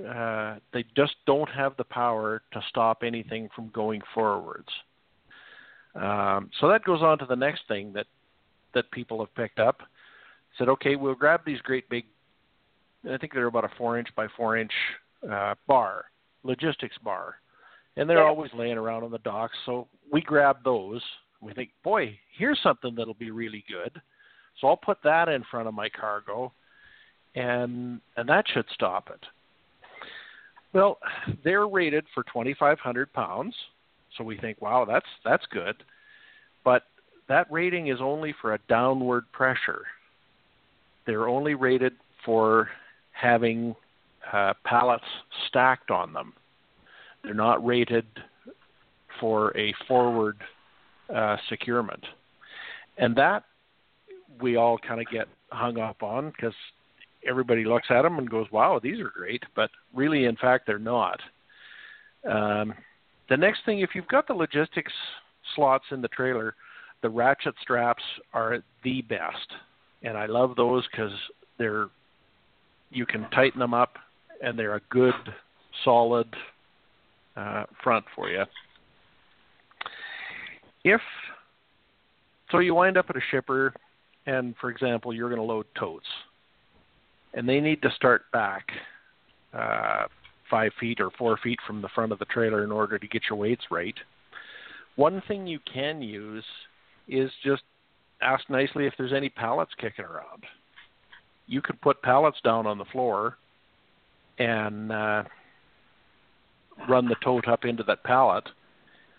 uh, 0.08 0.56
they 0.72 0.84
just 0.96 1.14
don't 1.26 1.48
have 1.50 1.76
the 1.76 1.84
power 1.84 2.42
to 2.52 2.62
stop 2.68 3.02
anything 3.02 3.48
from 3.54 3.68
going 3.74 4.00
forwards. 4.14 4.68
Um, 5.94 6.50
so 6.60 6.68
that 6.68 6.84
goes 6.84 7.02
on 7.02 7.18
to 7.18 7.26
the 7.26 7.36
next 7.36 7.62
thing 7.66 7.92
that 7.94 8.06
that 8.72 8.88
people 8.92 9.18
have 9.18 9.34
picked 9.34 9.58
up. 9.58 9.80
Said, 10.56 10.68
okay, 10.68 10.94
we'll 10.94 11.16
grab 11.16 11.40
these 11.44 11.60
great 11.62 11.88
big. 11.88 12.04
I 13.10 13.16
think 13.16 13.32
they're 13.32 13.46
about 13.46 13.64
a 13.64 13.70
four 13.76 13.98
inch 13.98 14.08
by 14.14 14.28
four 14.36 14.56
inch 14.56 14.72
uh, 15.28 15.54
bar, 15.66 16.04
logistics 16.42 16.96
bar, 16.98 17.36
and 17.96 18.08
they're 18.08 18.18
Yeah. 18.18 18.28
always 18.28 18.52
laying 18.54 18.78
around 18.78 19.04
on 19.04 19.10
the 19.10 19.18
docks. 19.18 19.58
So 19.66 19.88
we 20.10 20.20
grab 20.20 20.62
those. 20.64 21.02
We 21.40 21.52
think, 21.54 21.70
boy, 21.82 22.18
here's 22.32 22.60
something 22.60 22.94
that'll 22.94 23.14
be 23.14 23.30
really 23.30 23.64
good. 23.68 24.00
So 24.56 24.68
I'll 24.68 24.76
put 24.76 25.02
that 25.02 25.28
in 25.28 25.42
front 25.44 25.68
of 25.68 25.74
my 25.74 25.88
cargo, 25.88 26.52
and 27.34 28.00
and 28.16 28.28
that 28.28 28.48
should 28.48 28.68
stop 28.70 29.10
it. 29.10 29.26
Well, 30.72 30.98
they're 31.42 31.66
rated 31.66 32.06
for 32.14 32.22
2,500 32.24 33.12
pounds, 33.12 33.54
so 34.16 34.24
we 34.24 34.36
think, 34.36 34.60
wow, 34.60 34.84
that's 34.84 35.08
that's 35.24 35.46
good, 35.46 35.82
but 36.64 36.84
that 37.28 37.50
rating 37.50 37.88
is 37.88 38.00
only 38.00 38.32
for 38.40 38.54
a 38.54 38.58
downward 38.68 39.30
pressure. 39.32 39.86
They're 41.06 41.28
only 41.28 41.54
rated 41.54 41.94
for 42.24 42.68
having 43.12 43.74
uh, 44.32 44.54
pallets 44.64 45.04
stacked 45.48 45.90
on 45.90 46.12
them. 46.12 46.32
They're 47.22 47.34
not 47.34 47.64
rated 47.64 48.06
for 49.20 49.56
a 49.56 49.74
forward 49.86 50.36
uh, 51.14 51.36
securement, 51.48 52.04
and 52.98 53.14
that 53.16 53.44
we 54.40 54.56
all 54.56 54.78
kind 54.78 55.00
of 55.00 55.06
get 55.08 55.28
hung 55.50 55.78
up 55.78 56.02
on 56.02 56.30
because 56.30 56.54
everybody 57.28 57.64
looks 57.64 57.88
at 57.90 58.02
them 58.02 58.18
and 58.18 58.30
goes, 58.30 58.46
"Wow, 58.50 58.80
these 58.82 59.00
are 59.00 59.10
great," 59.10 59.42
but 59.54 59.70
really, 59.94 60.24
in 60.24 60.36
fact, 60.36 60.66
they're 60.66 60.78
not. 60.78 61.20
Um, 62.28 62.74
the 63.28 63.36
next 63.36 63.64
thing, 63.64 63.80
if 63.80 63.90
you've 63.94 64.08
got 64.08 64.26
the 64.26 64.34
logistics 64.34 64.92
slots 65.54 65.84
in 65.90 66.00
the 66.00 66.08
trailer, 66.08 66.54
the 67.02 67.08
ratchet 67.08 67.54
straps 67.60 68.02
are 68.32 68.58
the 68.84 69.02
best, 69.02 69.52
and 70.02 70.16
I 70.16 70.26
love 70.26 70.56
those 70.56 70.86
because 70.90 71.12
they're 71.58 71.88
you 72.90 73.06
can 73.06 73.28
tighten 73.30 73.60
them 73.60 73.72
up, 73.72 73.96
and 74.40 74.58
they're 74.58 74.76
a 74.76 74.80
good, 74.90 75.14
solid 75.84 76.28
uh, 77.36 77.64
front 77.82 78.04
for 78.14 78.28
you. 78.28 78.44
If 80.84 81.00
so, 82.50 82.58
you 82.58 82.74
wind 82.74 82.96
up 82.96 83.06
at 83.08 83.16
a 83.16 83.20
shipper, 83.30 83.72
and 84.26 84.54
for 84.60 84.70
example, 84.70 85.14
you're 85.14 85.28
going 85.28 85.40
to 85.40 85.46
load 85.46 85.66
totes, 85.78 86.06
and 87.34 87.48
they 87.48 87.60
need 87.60 87.80
to 87.82 87.90
start 87.94 88.22
back 88.32 88.66
uh, 89.54 90.06
five 90.50 90.72
feet 90.80 91.00
or 91.00 91.10
four 91.16 91.36
feet 91.42 91.58
from 91.66 91.80
the 91.80 91.88
front 91.94 92.10
of 92.10 92.18
the 92.18 92.24
trailer 92.24 92.64
in 92.64 92.72
order 92.72 92.98
to 92.98 93.06
get 93.06 93.22
your 93.30 93.38
weights 93.38 93.62
right. 93.70 93.94
One 94.96 95.22
thing 95.28 95.46
you 95.46 95.60
can 95.72 96.02
use 96.02 96.44
is 97.08 97.30
just 97.44 97.62
ask 98.20 98.48
nicely 98.50 98.86
if 98.86 98.94
there's 98.98 99.12
any 99.12 99.28
pallets 99.28 99.72
kicking 99.80 100.04
around. 100.04 100.44
You 101.46 101.62
could 101.62 101.80
put 101.80 102.02
pallets 102.02 102.38
down 102.42 102.66
on 102.66 102.78
the 102.78 102.84
floor 102.86 103.36
and 104.40 104.90
uh, 104.90 105.22
run 106.88 107.06
the 107.06 107.16
tote 107.22 107.46
up 107.46 107.64
into 107.64 107.84
that 107.84 108.02
pallet 108.02 108.48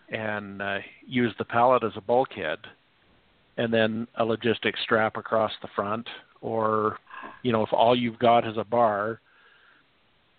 and 0.09 0.61
uh, 0.61 0.79
use 1.07 1.33
the 1.37 1.45
pallet 1.45 1.83
as 1.83 1.93
a 1.95 2.01
bulkhead 2.01 2.57
and 3.57 3.73
then 3.73 4.07
a 4.15 4.25
logistic 4.25 4.73
strap 4.83 5.15
across 5.15 5.51
the 5.61 5.69
front 5.75 6.07
or 6.41 6.97
you 7.43 7.51
know 7.51 7.63
if 7.63 7.71
all 7.71 7.95
you've 7.95 8.19
got 8.19 8.45
is 8.47 8.57
a 8.57 8.63
bar 8.63 9.21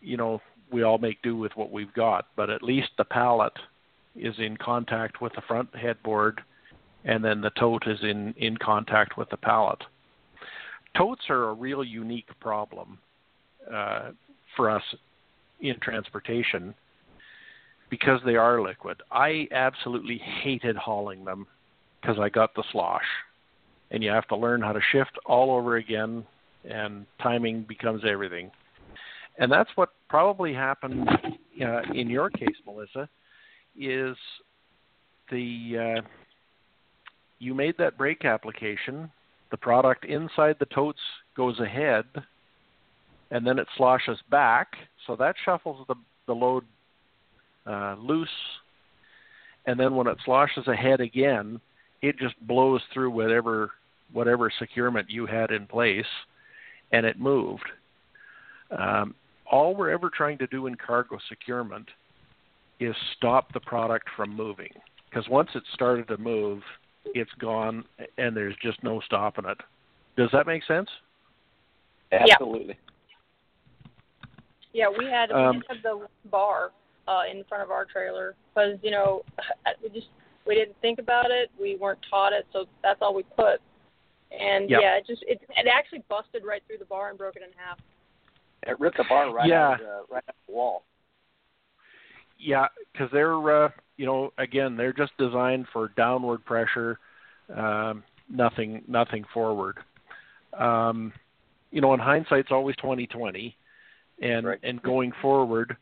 you 0.01 0.17
know 0.17 0.41
we 0.73 0.83
all 0.83 0.99
make 0.99 1.23
do 1.23 1.37
with 1.37 1.53
what 1.55 1.71
we've 1.71 1.93
got. 1.95 2.27
But 2.35 2.51
at 2.51 2.63
least 2.63 2.89
the 2.97 3.05
pallet 3.05 3.53
is 4.17 4.35
in 4.39 4.57
contact 4.57 5.21
with 5.21 5.33
the 5.35 5.43
front 5.43 5.69
headboard 5.75 6.41
and 7.05 7.25
then 7.25 7.41
the 7.41 7.51
tote 7.51 7.87
is 7.87 7.99
in 8.03 8.35
in 8.37 8.57
contact 8.57 9.17
with 9.17 9.31
the 9.31 9.37
pallet. 9.37 9.79
Totes 10.97 11.23
are 11.31 11.51
a 11.51 11.55
real 11.55 11.85
unique 11.85 12.29
problem 12.41 12.99
uh, 13.73 14.11
for 14.57 14.71
us 14.71 14.83
in 15.61 15.79
transportation 15.81 16.75
because 17.91 18.21
they 18.25 18.37
are 18.37 18.63
liquid. 18.63 19.03
I 19.11 19.49
absolutely 19.53 20.19
hated 20.43 20.77
hauling 20.77 21.25
them 21.25 21.47
because 22.01 22.19
I 22.19 22.29
got 22.29 22.55
the 22.55 22.65
slosh. 22.73 23.05
And 23.91 24.03
you 24.03 24.11
have 24.11 24.27
to 24.29 24.37
learn 24.37 24.63
how 24.63 24.73
to 24.73 24.81
shift 24.93 25.19
all 25.27 25.55
over 25.55 25.77
again, 25.77 26.25
and 26.65 27.05
timing 27.23 27.67
becomes 27.69 28.03
everything. 28.09 28.51
And 29.39 29.53
that's 29.53 29.69
what 29.75 29.91
probably 30.09 30.55
happened 30.55 31.09
uh, 31.63 31.83
in 31.95 32.09
your 32.09 32.31
case, 32.31 32.57
Melissa, 32.67 33.09
is 33.79 34.17
the 35.31 35.99
uh, 35.99 36.09
you 37.39 37.55
made 37.55 37.75
that 37.79 37.99
brake 37.99 38.25
application. 38.25 39.11
The 39.51 39.57
product 39.57 40.05
inside 40.07 40.57
the 40.59 40.67
totes 40.67 41.01
goes 41.37 41.59
ahead, 41.61 42.05
and 43.33 43.45
then 43.45 43.59
it 43.59 43.67
sloshes 43.77 44.19
back. 44.31 44.77
So 45.07 45.17
that 45.17 45.35
shuffles 45.45 45.85
the 45.89 45.97
the 46.29 46.35
load 46.35 46.65
uh, 47.67 47.97
loose, 47.99 48.29
and 49.67 49.81
then 49.81 49.97
when 49.97 50.07
it 50.07 50.19
sloshes 50.25 50.69
ahead 50.69 51.01
again, 51.01 51.61
it 52.01 52.17
just 52.19 52.39
blows 52.47 52.81
through 52.93 53.11
whatever 53.11 53.73
whatever 54.13 54.53
securement 54.57 55.11
you 55.11 55.27
had 55.27 55.51
in 55.51 55.67
place, 55.67 56.07
and 56.93 57.05
it 57.05 57.19
moved. 57.19 57.69
Um, 58.71 59.15
all 59.51 59.75
we're 59.75 59.91
ever 59.91 60.11
trying 60.11 60.39
to 60.39 60.47
do 60.47 60.67
in 60.67 60.77
cargo 60.77 61.19
securement 61.29 61.89
is 62.79 62.95
stop 63.17 63.53
the 63.53 63.61
product 63.61 64.07
from 64.17 64.35
moving, 64.35 64.73
because 65.09 65.29
once 65.29 65.51
it 65.55 65.63
started 65.75 66.07
to 66.09 66.19
move, 66.19 66.63
it's 67.07 67.31
gone, 67.39 67.85
and 68.19 68.37
there's 68.37 68.57
just 68.63 68.83
no 68.85 69.01
stopping 69.01 69.47
it. 69.47 69.59
Does 70.17 70.31
that 70.33 70.47
make 70.47 70.65
sense? 70.65 70.89
Absolutely. 72.13 72.69
Yeah, 72.69 72.92
we 74.75 75.07
had 75.07 75.31
Um, 75.33 75.57
we 75.59 75.63
had 75.69 75.83
the 75.83 76.07
bar 76.31 76.73
uh, 77.09 77.23
in 77.31 77.45
front 77.45 77.63
of 77.63 77.71
our 77.71 77.85
trailer 77.85 78.35
because 78.55 78.79
you 78.83 78.91
know 78.91 79.23
we 79.83 79.89
just 79.91 80.09
we 80.47 80.55
didn't 80.55 80.77
think 80.81 80.99
about 80.99 81.31
it. 81.31 81.51
We 81.61 81.77
weren't 81.77 82.01
taught 82.09 82.33
it, 82.33 82.47
so 82.53 82.67
that's 82.83 83.01
all 83.01 83.15
we 83.15 83.23
put. 83.23 83.61
And 84.31 84.71
Yep. 84.71 84.81
yeah, 84.81 84.97
it 84.97 85.07
just 85.07 85.23
it 85.27 85.41
it 85.49 85.67
actually 85.73 86.03
busted 86.09 86.45
right 86.45 86.63
through 86.67 86.79
the 86.79 86.85
bar 86.87 87.11
and 87.11 87.19
broke 87.19 87.37
it 87.37 87.43
in 87.43 87.51
half. 87.57 87.79
It 88.67 88.79
ripped 88.81 88.97
the 88.97 89.05
bar 89.09 89.33
right 89.33 89.49
Yeah. 89.49 89.73
out 89.73 89.73
of 89.75 89.79
the, 89.81 90.05
right 90.11 90.25
out 90.29 90.35
the 90.47 90.53
wall. 90.53 90.85
Yeah, 92.39 92.67
because 92.93 93.11
they're 93.13 93.65
uh, 93.65 93.71
you 93.97 94.07
know 94.07 94.33
again 94.39 94.77
they're 94.77 94.93
just 94.93 95.13
designed 95.19 95.67
for 95.73 95.89
downward 95.97 96.45
pressure, 96.45 96.99
um, 97.55 98.03
nothing 98.29 98.83
nothing 98.89 99.25
forward. 99.33 99.79
Um, 100.59 101.13
you 101.71 101.81
know, 101.81 101.95
in 101.95 102.01
hindsight, 102.01 102.41
it's 102.41 102.53
always 102.53 102.77
twenty 102.77 103.07
twenty, 103.07 103.57
and 104.23 104.47
Right. 104.47 104.59
and 104.63 104.81
going 104.83 105.13
forward, 105.21 105.77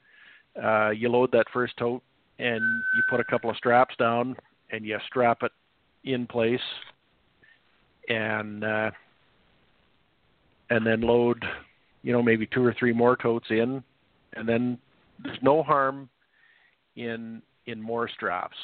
uh, 0.60 0.90
you 0.90 1.08
load 1.08 1.30
that 1.32 1.46
first 1.52 1.76
tote 1.76 2.02
and 2.38 2.60
you 2.96 3.02
put 3.08 3.20
a 3.20 3.24
couple 3.24 3.50
of 3.50 3.56
straps 3.56 3.94
down 3.96 4.36
and 4.70 4.84
you 4.84 4.98
strap 5.06 5.42
it 5.42 5.52
in 6.04 6.26
place, 6.26 6.60
and 8.08 8.64
uh, 8.64 8.90
and 10.70 10.86
then 10.86 11.02
load, 11.02 11.44
you 12.02 12.12
know, 12.12 12.22
maybe 12.22 12.46
two 12.46 12.64
or 12.64 12.74
three 12.78 12.92
more 12.92 13.16
totes 13.16 13.46
in, 13.50 13.82
and 14.34 14.48
then 14.48 14.78
there's 15.22 15.38
no 15.42 15.62
harm 15.62 16.08
in 16.96 17.42
in 17.66 17.80
more 17.80 18.08
straps. 18.08 18.56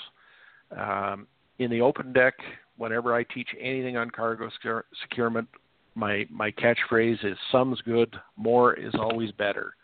Um, 0.76 1.26
in 1.58 1.70
the 1.70 1.80
open 1.80 2.12
deck, 2.12 2.34
whenever 2.76 3.14
I 3.14 3.24
teach 3.24 3.48
anything 3.60 3.96
on 3.96 4.10
cargo 4.10 4.50
secure, 4.50 4.84
securement, 5.02 5.48
my 5.96 6.26
my 6.30 6.52
catchphrase 6.52 7.24
is 7.24 7.36
"some's 7.50 7.80
good, 7.82 8.14
more 8.36 8.74
is 8.74 8.94
always 8.94 9.32
better." 9.32 9.74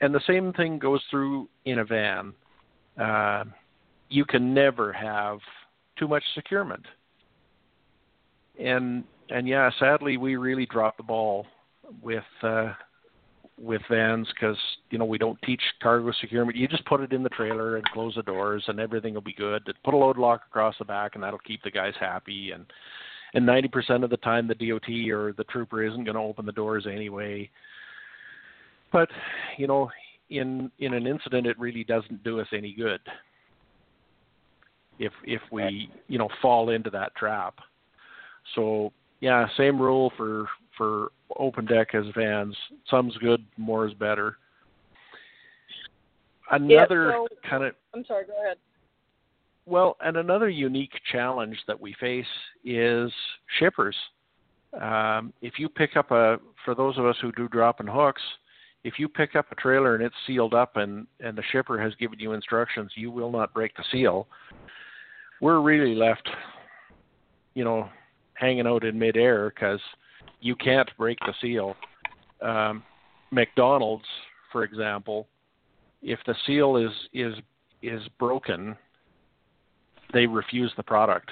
And 0.00 0.14
the 0.14 0.20
same 0.26 0.52
thing 0.52 0.78
goes 0.78 1.00
through 1.10 1.48
in 1.64 1.78
a 1.78 1.84
van. 1.84 2.32
Uh, 3.00 3.44
you 4.08 4.24
can 4.24 4.52
never 4.52 4.92
have 4.92 5.38
too 5.98 6.06
much 6.06 6.22
securement. 6.34 6.84
And 8.60 9.04
and 9.30 9.48
yeah, 9.48 9.70
sadly, 9.78 10.16
we 10.16 10.36
really 10.36 10.66
dropped 10.66 10.98
the 10.98 11.02
ball 11.02 11.46
with 12.02 12.24
uh, 12.42 12.72
with 13.58 13.80
vans 13.88 14.28
because 14.28 14.58
you 14.90 14.98
know 14.98 15.04
we 15.04 15.18
don't 15.18 15.40
teach 15.42 15.62
cargo 15.82 16.12
securement. 16.20 16.56
You 16.56 16.68
just 16.68 16.84
put 16.84 17.00
it 17.00 17.12
in 17.12 17.22
the 17.22 17.28
trailer 17.30 17.76
and 17.76 17.84
close 17.86 18.14
the 18.14 18.22
doors, 18.22 18.64
and 18.66 18.80
everything 18.80 19.14
will 19.14 19.20
be 19.20 19.32
good. 19.32 19.62
Put 19.84 19.94
a 19.94 19.96
load 19.96 20.18
lock 20.18 20.42
across 20.48 20.74
the 20.78 20.84
back, 20.84 21.14
and 21.14 21.22
that'll 21.22 21.38
keep 21.38 21.62
the 21.62 21.70
guys 21.70 21.94
happy. 21.98 22.50
And 22.50 22.66
and 23.34 23.46
90% 23.46 24.04
of 24.04 24.10
the 24.10 24.16
time, 24.18 24.46
the 24.46 24.54
DOT 24.54 24.88
or 25.10 25.32
the 25.32 25.44
trooper 25.44 25.82
isn't 25.82 26.04
going 26.04 26.16
to 26.16 26.20
open 26.20 26.46
the 26.46 26.52
doors 26.52 26.86
anyway. 26.86 27.48
But 28.92 29.08
you 29.56 29.66
know, 29.66 29.90
in 30.28 30.70
in 30.78 30.94
an 30.94 31.06
incident, 31.06 31.46
it 31.46 31.58
really 31.58 31.84
doesn't 31.84 32.22
do 32.24 32.40
us 32.40 32.46
any 32.52 32.74
good 32.74 33.00
if 34.98 35.12
if 35.24 35.40
we 35.50 35.90
you 36.08 36.18
know 36.18 36.28
fall 36.40 36.70
into 36.70 36.90
that 36.90 37.14
trap. 37.16 37.54
So 38.54 38.92
yeah, 39.20 39.46
same 39.56 39.80
rule 39.80 40.12
for 40.16 40.46
for 40.76 41.12
open 41.38 41.64
deck 41.64 41.94
as 41.94 42.04
vans. 42.14 42.56
Some's 42.90 43.16
good, 43.18 43.44
more 43.56 43.86
is 43.86 43.94
better. 43.94 44.36
Another 46.50 47.12
so- 47.14 47.48
kind 47.48 47.64
of 47.64 47.74
I'm 47.94 48.04
sorry. 48.04 48.26
Go 48.26 48.34
ahead. 48.42 48.58
Well, 49.66 49.96
and 50.00 50.16
another 50.16 50.48
unique 50.48 50.92
challenge 51.10 51.56
that 51.66 51.80
we 51.80 51.94
face 52.00 52.26
is 52.64 53.12
shippers. 53.58 53.96
Um, 54.80 55.32
if 55.42 55.58
you 55.58 55.68
pick 55.68 55.96
up 55.96 56.10
a, 56.10 56.38
for 56.64 56.74
those 56.74 56.98
of 56.98 57.06
us 57.06 57.16
who 57.20 57.30
do 57.32 57.48
drop 57.48 57.80
and 57.80 57.88
hooks, 57.88 58.22
if 58.84 58.98
you 58.98 59.08
pick 59.08 59.36
up 59.36 59.46
a 59.52 59.54
trailer 59.54 59.94
and 59.94 60.02
it's 60.02 60.14
sealed 60.26 60.54
up 60.54 60.76
and, 60.76 61.06
and 61.20 61.36
the 61.36 61.42
shipper 61.52 61.80
has 61.80 61.94
given 61.96 62.18
you 62.18 62.32
instructions, 62.32 62.90
you 62.96 63.10
will 63.10 63.30
not 63.30 63.54
break 63.54 63.76
the 63.76 63.84
seal. 63.92 64.26
We're 65.40 65.60
really 65.60 65.94
left, 65.94 66.28
you 67.54 67.64
know, 67.64 67.88
hanging 68.34 68.66
out 68.66 68.84
in 68.84 68.98
midair 68.98 69.50
because 69.50 69.80
you 70.40 70.56
can't 70.56 70.90
break 70.98 71.18
the 71.20 71.34
seal. 71.40 71.76
Um, 72.40 72.82
McDonald's, 73.30 74.04
for 74.50 74.64
example, 74.64 75.28
if 76.02 76.18
the 76.26 76.34
seal 76.46 76.76
is 76.76 76.90
is 77.12 77.34
is 77.82 78.02
broken, 78.18 78.76
they 80.12 80.26
refuse 80.26 80.72
the 80.76 80.82
product. 80.82 81.30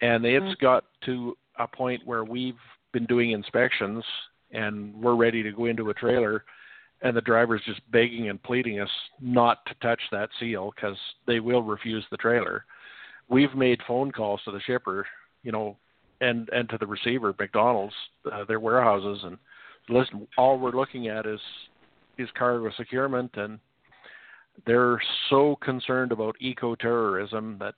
And 0.00 0.24
it's 0.24 0.54
got 0.60 0.84
to 1.06 1.36
a 1.58 1.66
point 1.66 2.02
where 2.06 2.24
we've 2.24 2.54
been 2.92 3.06
doing 3.06 3.32
inspections 3.32 4.04
and 4.52 4.94
we're 4.94 5.16
ready 5.16 5.42
to 5.42 5.52
go 5.52 5.66
into 5.66 5.90
a 5.90 5.94
trailer 5.94 6.44
and 7.02 7.16
the 7.16 7.20
driver's 7.20 7.62
just 7.64 7.80
begging 7.90 8.28
and 8.28 8.42
pleading 8.42 8.80
us 8.80 8.90
not 9.20 9.64
to 9.66 9.74
touch 9.80 10.00
that 10.10 10.30
seal 10.40 10.72
because 10.74 10.96
they 11.26 11.40
will 11.40 11.62
refuse 11.62 12.04
the 12.10 12.16
trailer. 12.16 12.64
We've 13.28 13.54
made 13.54 13.80
phone 13.86 14.10
calls 14.10 14.40
to 14.44 14.50
the 14.50 14.60
shipper, 14.60 15.06
you 15.42 15.52
know, 15.52 15.76
and 16.20 16.48
and 16.48 16.68
to 16.70 16.78
the 16.78 16.86
receiver, 16.86 17.34
McDonald's, 17.38 17.94
uh, 18.32 18.44
their 18.44 18.58
warehouses, 18.58 19.22
and 19.24 19.38
listen. 19.88 20.26
All 20.36 20.58
we're 20.58 20.72
looking 20.72 21.08
at 21.08 21.26
is 21.26 21.40
is 22.16 22.28
cargo 22.36 22.70
securement, 22.76 23.30
and 23.34 23.60
they're 24.66 25.00
so 25.30 25.56
concerned 25.62 26.12
about 26.12 26.36
eco-terrorism 26.40 27.56
that 27.60 27.74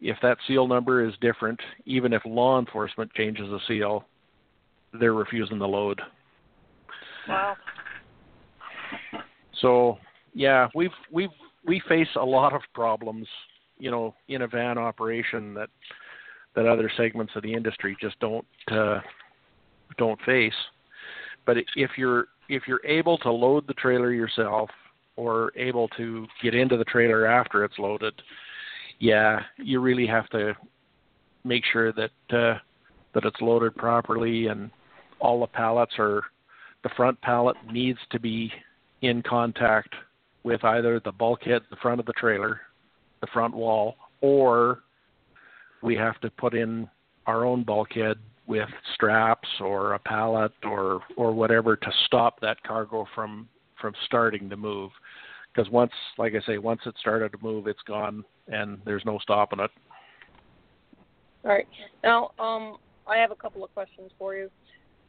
if 0.00 0.16
that 0.22 0.38
seal 0.46 0.66
number 0.66 1.06
is 1.06 1.14
different, 1.20 1.60
even 1.84 2.12
if 2.12 2.22
law 2.24 2.58
enforcement 2.58 3.12
changes 3.14 3.48
the 3.48 3.60
seal, 3.66 4.04
they're 4.98 5.14
refusing 5.14 5.58
the 5.58 5.66
load. 5.66 6.00
Wow. 7.28 7.56
So 9.60 9.98
yeah, 10.34 10.68
we've 10.74 10.90
we've 11.12 11.30
we 11.66 11.82
face 11.88 12.08
a 12.16 12.24
lot 12.24 12.52
of 12.52 12.62
problems, 12.74 13.26
you 13.78 13.90
know, 13.90 14.14
in 14.28 14.42
a 14.42 14.48
van 14.48 14.78
operation 14.78 15.52
that 15.54 15.68
that 16.54 16.66
other 16.66 16.90
segments 16.96 17.34
of 17.36 17.42
the 17.42 17.52
industry 17.52 17.96
just 18.00 18.18
don't 18.20 18.46
uh, 18.70 19.00
don't 19.98 20.20
face. 20.22 20.54
But 21.44 21.56
if 21.76 21.90
you're 21.96 22.28
if 22.48 22.62
you're 22.66 22.84
able 22.86 23.18
to 23.18 23.30
load 23.30 23.66
the 23.66 23.74
trailer 23.74 24.12
yourself 24.12 24.70
or 25.18 25.50
able 25.56 25.88
to 25.88 26.26
get 26.40 26.54
into 26.54 26.76
the 26.76 26.84
trailer 26.84 27.26
after 27.26 27.64
it's 27.64 27.78
loaded, 27.78 28.14
yeah, 29.00 29.40
you 29.56 29.80
really 29.80 30.06
have 30.06 30.28
to 30.28 30.54
make 31.44 31.64
sure 31.72 31.92
that 31.92 32.10
uh, 32.30 32.58
that 33.14 33.24
it's 33.24 33.40
loaded 33.40 33.74
properly 33.74 34.46
and 34.46 34.70
all 35.18 35.40
the 35.40 35.46
pallets 35.48 35.94
are 35.98 36.22
the 36.84 36.88
front 36.96 37.20
pallet 37.20 37.56
needs 37.72 37.98
to 38.10 38.20
be 38.20 38.52
in 39.02 39.20
contact 39.22 39.92
with 40.44 40.62
either 40.64 41.00
the 41.00 41.10
bulkhead, 41.10 41.62
the 41.68 41.76
front 41.82 41.98
of 41.98 42.06
the 42.06 42.12
trailer, 42.12 42.60
the 43.20 43.26
front 43.32 43.52
wall, 43.52 43.96
or 44.20 44.80
we 45.82 45.96
have 45.96 46.20
to 46.20 46.30
put 46.30 46.54
in 46.54 46.88
our 47.26 47.44
own 47.44 47.64
bulkhead 47.64 48.18
with 48.46 48.68
straps 48.94 49.48
or 49.60 49.94
a 49.94 49.98
pallet 49.98 50.52
or 50.62 51.00
or 51.16 51.32
whatever 51.32 51.74
to 51.74 51.90
stop 52.06 52.40
that 52.40 52.62
cargo 52.62 53.04
from 53.16 53.48
from 53.80 53.94
starting 54.06 54.48
to 54.50 54.56
move. 54.56 54.90
Because 55.54 55.70
once 55.72 55.92
like 56.18 56.34
i 56.34 56.46
say 56.46 56.58
once 56.58 56.80
it 56.86 56.94
started 57.00 57.32
to 57.32 57.38
move 57.40 57.66
it's 57.66 57.82
gone 57.86 58.24
and 58.48 58.78
there's 58.84 59.04
no 59.04 59.18
stopping 59.18 59.60
it. 59.60 59.70
All 61.44 61.50
right. 61.50 61.66
Now 62.02 62.30
um 62.38 62.76
i 63.06 63.16
have 63.16 63.30
a 63.30 63.36
couple 63.36 63.64
of 63.64 63.72
questions 63.74 64.10
for 64.18 64.34
you. 64.34 64.50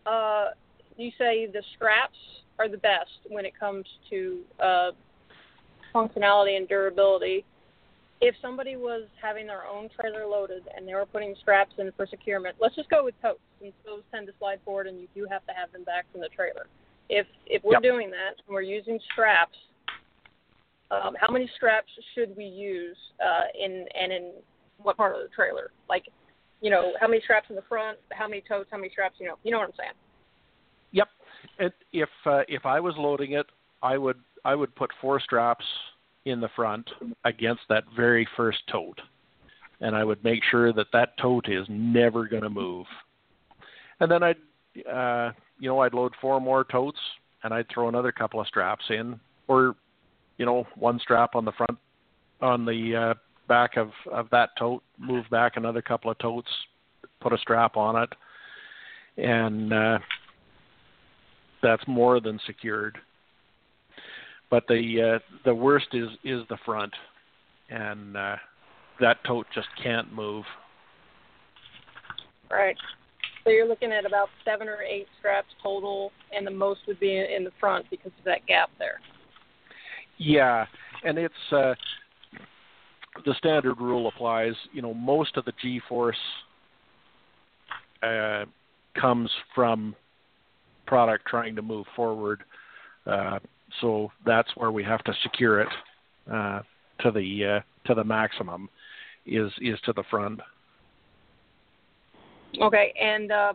Uh 0.05 0.47
you 0.97 1.11
say 1.17 1.47
the 1.51 1.63
scraps 1.75 2.17
are 2.57 2.67
the 2.67 2.77
best 2.77 3.11
when 3.29 3.45
it 3.45 3.53
comes 3.59 3.85
to 4.09 4.39
uh 4.63 4.91
functionality 5.93 6.57
and 6.57 6.67
durability. 6.67 7.43
If 8.21 8.35
somebody 8.41 8.75
was 8.75 9.07
having 9.21 9.47
their 9.47 9.65
own 9.65 9.89
trailer 9.97 10.25
loaded 10.25 10.63
and 10.75 10.87
they 10.87 10.93
were 10.93 11.05
putting 11.05 11.35
scraps 11.39 11.73
in 11.77 11.91
for 11.95 12.05
securement, 12.05 12.57
let's 12.59 12.75
just 12.75 12.89
go 12.89 13.03
with 13.03 13.15
totes 13.21 13.39
since 13.61 13.73
those 13.85 14.01
tend 14.11 14.27
to 14.27 14.33
slide 14.39 14.59
forward 14.65 14.87
and 14.87 14.99
you 14.99 15.07
do 15.15 15.25
have 15.29 15.45
to 15.47 15.53
have 15.53 15.71
them 15.71 15.83
back 15.83 16.05
from 16.11 16.21
the 16.21 16.27
trailer. 16.29 16.67
If 17.09 17.25
if 17.45 17.63
we're 17.63 17.73
yep. 17.73 17.81
doing 17.81 18.09
that 18.11 18.35
and 18.45 18.53
we're 18.53 18.61
using 18.61 18.99
straps, 19.11 19.57
um, 20.91 21.15
how 21.19 21.31
many 21.31 21.49
straps 21.55 21.89
should 22.15 22.35
we 22.37 22.45
use 22.45 22.97
uh, 23.23 23.45
in 23.59 23.85
and 23.99 24.11
in 24.11 24.31
what 24.81 24.97
part 24.97 25.15
of 25.15 25.21
the 25.21 25.29
trailer? 25.35 25.71
Like, 25.89 26.05
you 26.61 26.69
know, 26.69 26.93
how 26.99 27.07
many 27.07 27.21
straps 27.23 27.47
in 27.49 27.55
the 27.55 27.63
front? 27.63 27.97
How 28.11 28.27
many 28.27 28.43
totes? 28.47 28.69
How 28.71 28.77
many 28.77 28.89
straps? 28.89 29.15
You 29.19 29.27
know, 29.27 29.35
you 29.43 29.51
know 29.51 29.59
what 29.59 29.69
I'm 29.69 29.75
saying? 29.77 29.91
Yep. 30.91 31.07
And 31.59 31.73
if 31.93 32.09
uh, 32.25 32.41
if 32.47 32.65
I 32.65 32.79
was 32.79 32.95
loading 32.97 33.33
it, 33.33 33.45
I 33.81 33.97
would 33.97 34.19
I 34.45 34.55
would 34.55 34.75
put 34.75 34.91
four 35.01 35.19
straps 35.19 35.65
in 36.25 36.39
the 36.39 36.49
front 36.55 36.89
against 37.25 37.61
that 37.69 37.83
very 37.95 38.27
first 38.35 38.59
tote. 38.71 38.99
And 39.81 39.95
I 39.95 40.03
would 40.03 40.23
make 40.23 40.41
sure 40.51 40.73
that 40.73 40.87
that 40.93 41.17
tote 41.17 41.47
is 41.47 41.65
never 41.69 42.27
going 42.27 42.43
to 42.43 42.49
move. 42.49 42.85
And 44.01 44.11
then 44.11 44.23
I'd, 44.23 44.35
uh, 44.91 45.31
you 45.59 45.69
know, 45.69 45.79
I'd 45.79 45.93
load 45.93 46.13
four 46.21 46.39
more 46.39 46.63
totes 46.63 46.99
and 47.43 47.53
I'd 47.53 47.67
throw 47.73 47.87
another 47.87 48.11
couple 48.11 48.39
of 48.39 48.47
straps 48.47 48.85
in, 48.89 49.19
or, 49.47 49.75
you 50.37 50.45
know, 50.45 50.65
one 50.75 50.99
strap 50.99 51.35
on 51.35 51.45
the 51.45 51.51
front, 51.53 51.77
on 52.41 52.65
the 52.65 52.95
uh, 52.95 53.13
back 53.47 53.77
of 53.77 53.89
of 54.11 54.29
that 54.31 54.49
tote, 54.57 54.83
move 54.97 55.25
back 55.29 55.57
another 55.57 55.81
couple 55.81 56.11
of 56.11 56.17
totes, 56.19 56.49
put 57.21 57.33
a 57.33 57.37
strap 57.37 57.77
on 57.77 58.03
it, 58.03 58.09
and 59.17 59.73
uh, 59.73 59.99
that's 61.61 61.83
more 61.87 62.19
than 62.19 62.39
secured 62.45 62.97
but 64.49 64.67
the 64.67 65.15
uh, 65.15 65.19
the 65.45 65.53
worst 65.53 65.87
is 65.93 66.09
is 66.23 66.41
the 66.49 66.57
front, 66.65 66.93
and 67.69 68.17
uh, 68.17 68.35
that 68.99 69.17
tote 69.25 69.47
just 69.53 69.67
can't 69.81 70.11
move. 70.13 70.43
Right. 72.49 72.77
So 73.43 73.49
you're 73.49 73.67
looking 73.67 73.91
at 73.91 74.05
about 74.05 74.29
seven 74.45 74.67
or 74.67 74.81
eight 74.81 75.07
straps 75.19 75.47
total, 75.63 76.11
and 76.35 76.45
the 76.45 76.51
most 76.51 76.81
would 76.87 76.99
be 76.99 77.17
in 77.17 77.43
the 77.43 77.51
front 77.59 77.85
because 77.89 78.11
of 78.17 78.25
that 78.25 78.45
gap 78.47 78.69
there. 78.77 78.99
Yeah, 80.17 80.65
and 81.03 81.17
it's 81.17 81.33
uh, 81.51 81.73
the 83.25 83.33
standard 83.37 83.79
rule 83.79 84.07
applies. 84.07 84.53
You 84.73 84.81
know, 84.81 84.93
most 84.93 85.37
of 85.37 85.45
the 85.45 85.53
G-force 85.61 86.17
uh, 88.03 88.45
comes 88.99 89.31
from 89.55 89.95
product 90.85 91.25
trying 91.27 91.55
to 91.55 91.61
move 91.61 91.85
forward. 91.95 92.43
Uh, 93.05 93.39
so 93.81 94.11
that's 94.25 94.49
where 94.55 94.71
we 94.71 94.83
have 94.83 95.03
to 95.05 95.13
secure 95.23 95.61
it 95.61 95.69
uh, 96.31 96.61
to 96.99 97.11
the 97.11 97.45
uh, 97.45 97.87
to 97.87 97.93
the 97.93 98.03
maximum 98.03 98.69
is 99.25 99.51
is 99.61 99.79
to 99.85 99.93
the 99.93 100.03
front. 100.09 100.39
Okay, 102.61 102.93
and 102.99 103.31
uh, 103.31 103.53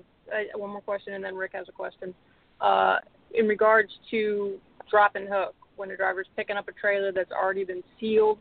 one 0.54 0.70
more 0.70 0.80
question, 0.80 1.14
and 1.14 1.24
then 1.24 1.35
Rick 1.35 1.52
has 1.54 1.66
a 1.68 1.72
question. 1.72 2.14
Uh, 2.61 2.96
in 3.35 3.46
regards 3.46 3.90
to 4.11 4.59
drop 4.90 5.16
and 5.16 5.28
hook, 5.28 5.54
when 5.76 5.90
a 5.90 5.96
driver's 5.96 6.28
picking 6.37 6.57
up 6.57 6.68
a 6.68 6.72
trailer 6.72 7.11
that's 7.12 7.33
already 7.33 7.64
been 7.64 7.83
sealed, 7.98 8.38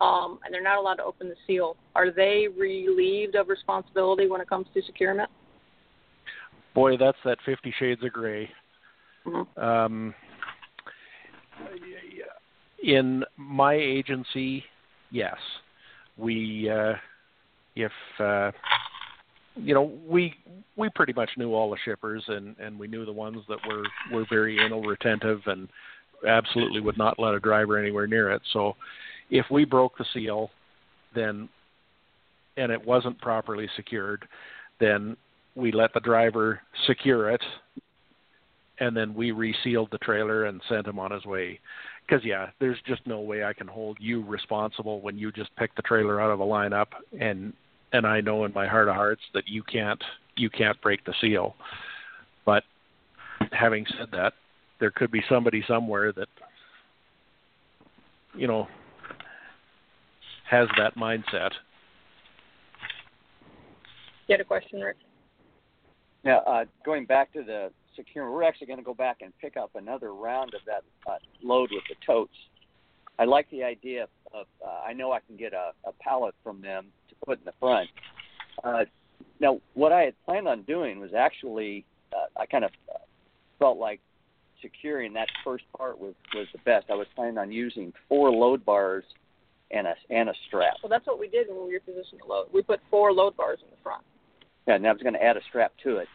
um, 0.00 0.38
and 0.44 0.52
they're 0.54 0.62
not 0.62 0.78
allowed 0.78 0.94
to 0.94 1.04
open 1.04 1.28
the 1.28 1.34
seal, 1.46 1.76
are 1.94 2.10
they 2.10 2.48
relieved 2.56 3.34
of 3.34 3.48
responsibility 3.48 4.26
when 4.28 4.40
it 4.40 4.48
comes 4.48 4.66
to 4.72 4.82
securement? 4.86 5.28
Boy, 6.74 6.96
that's 6.96 7.18
that 7.24 7.38
Fifty 7.44 7.74
Shades 7.78 8.02
of 8.02 8.12
gray 8.12 8.48
mm-hmm. 9.26 9.60
um, 9.62 10.14
in 12.82 13.24
my 13.36 13.74
agency, 13.74 14.64
yes, 15.10 15.36
we 16.16 16.70
uh, 16.70 16.94
if 17.76 17.92
uh, 18.18 18.50
you 19.56 19.74
know 19.74 19.92
we 20.06 20.34
we 20.76 20.88
pretty 20.90 21.12
much 21.12 21.30
knew 21.36 21.54
all 21.54 21.70
the 21.70 21.76
shippers 21.84 22.22
and 22.28 22.56
and 22.58 22.78
we 22.78 22.86
knew 22.86 23.04
the 23.04 23.12
ones 23.12 23.38
that 23.48 23.58
were 23.68 23.84
were 24.12 24.26
very 24.28 24.58
anal 24.64 24.82
retentive 24.82 25.40
and 25.46 25.68
absolutely 26.26 26.80
would 26.80 26.98
not 26.98 27.18
let 27.18 27.34
a 27.34 27.40
driver 27.40 27.78
anywhere 27.78 28.06
near 28.06 28.30
it. 28.30 28.42
So 28.52 28.76
if 29.30 29.46
we 29.50 29.64
broke 29.64 29.96
the 29.96 30.04
seal, 30.12 30.50
then 31.14 31.48
and 32.56 32.70
it 32.70 32.84
wasn't 32.84 33.18
properly 33.20 33.68
secured, 33.76 34.26
then 34.80 35.16
we 35.54 35.72
let 35.72 35.92
the 35.94 36.00
driver 36.00 36.60
secure 36.86 37.30
it 37.30 37.42
and 38.80 38.96
then 38.96 39.14
we 39.14 39.30
resealed 39.30 39.90
the 39.90 39.98
trailer 39.98 40.46
and 40.46 40.60
sent 40.68 40.86
him 40.86 40.98
on 40.98 41.12
his 41.12 41.24
way. 41.24 41.60
Because 42.06 42.24
yeah, 42.24 42.48
there's 42.58 42.78
just 42.86 43.06
no 43.06 43.20
way 43.20 43.44
I 43.44 43.52
can 43.52 43.68
hold 43.68 43.98
you 44.00 44.24
responsible 44.24 45.00
when 45.00 45.16
you 45.16 45.30
just 45.30 45.54
pick 45.56 45.74
the 45.76 45.82
trailer 45.82 46.20
out 46.20 46.30
of 46.30 46.40
a 46.40 46.44
lineup, 46.44 46.88
and 47.18 47.52
and 47.92 48.06
I 48.06 48.20
know 48.20 48.44
in 48.44 48.52
my 48.52 48.66
heart 48.66 48.88
of 48.88 48.94
hearts 48.94 49.22
that 49.34 49.48
you 49.48 49.62
can't 49.62 50.02
you 50.36 50.50
can't 50.50 50.80
break 50.80 51.04
the 51.04 51.14
seal. 51.20 51.54
But 52.46 52.64
having 53.52 53.84
said 53.98 54.08
that, 54.12 54.32
there 54.78 54.90
could 54.90 55.10
be 55.10 55.22
somebody 55.28 55.64
somewhere 55.66 56.12
that 56.12 56.28
you 58.34 58.46
know 58.46 58.68
has 60.48 60.68
that 60.78 60.96
mindset. 60.96 61.50
You 64.26 64.34
had 64.34 64.40
a 64.40 64.44
question, 64.44 64.80
Rick? 64.80 64.96
Yeah, 66.24 66.38
uh, 66.46 66.64
going 66.84 67.06
back 67.06 67.32
to 67.32 67.42
the 67.42 67.70
secure. 67.96 68.30
We're 68.30 68.44
actually 68.44 68.68
going 68.68 68.78
to 68.78 68.84
go 68.84 68.94
back 68.94 69.18
and 69.22 69.32
pick 69.40 69.56
up 69.56 69.70
another 69.74 70.14
round 70.14 70.54
of 70.54 70.60
that 70.66 70.84
uh, 71.10 71.16
load 71.42 71.70
with 71.72 71.82
the 71.88 71.96
totes. 72.06 72.34
I 73.18 73.24
like 73.24 73.50
the 73.50 73.64
idea 73.64 74.06
of. 74.32 74.46
Uh, 74.64 74.86
I 74.86 74.92
know 74.92 75.12
I 75.12 75.20
can 75.20 75.36
get 75.36 75.52
a, 75.52 75.72
a 75.84 75.92
pallet 76.00 76.34
from 76.44 76.60
them 76.60 76.86
to 76.86 76.99
put 77.24 77.38
in 77.38 77.44
the 77.44 77.52
front. 77.60 77.88
Uh, 78.62 78.84
now, 79.40 79.60
what 79.74 79.92
I 79.92 80.02
had 80.02 80.14
planned 80.24 80.48
on 80.48 80.62
doing 80.62 81.00
was 81.00 81.14
actually, 81.14 81.84
uh, 82.12 82.40
I 82.40 82.46
kind 82.46 82.64
of 82.64 82.70
felt 83.58 83.78
like 83.78 84.00
securing 84.62 85.14
that 85.14 85.28
first 85.42 85.64
part 85.76 85.98
was 85.98 86.14
was 86.34 86.46
the 86.52 86.58
best. 86.64 86.86
I 86.90 86.94
was 86.94 87.06
planning 87.14 87.38
on 87.38 87.50
using 87.50 87.92
four 88.08 88.30
load 88.30 88.64
bars 88.64 89.04
and 89.70 89.86
a 89.86 89.94
and 90.10 90.28
a 90.28 90.34
strap. 90.48 90.74
Well, 90.82 90.90
that's 90.90 91.06
what 91.06 91.18
we 91.18 91.28
did 91.28 91.48
when 91.48 91.66
we 91.66 91.72
were 91.72 91.80
positioned 91.80 92.20
to 92.22 92.26
load. 92.26 92.48
We 92.52 92.62
put 92.62 92.80
four 92.90 93.12
load 93.12 93.36
bars 93.36 93.60
in 93.62 93.70
the 93.70 93.82
front. 93.82 94.02
Yeah, 94.66 94.74
and 94.74 94.86
I 94.86 94.92
was 94.92 95.00
going 95.02 95.14
to 95.14 95.22
add 95.22 95.36
a 95.36 95.42
strap 95.48 95.72
to 95.84 95.96
it 95.96 96.08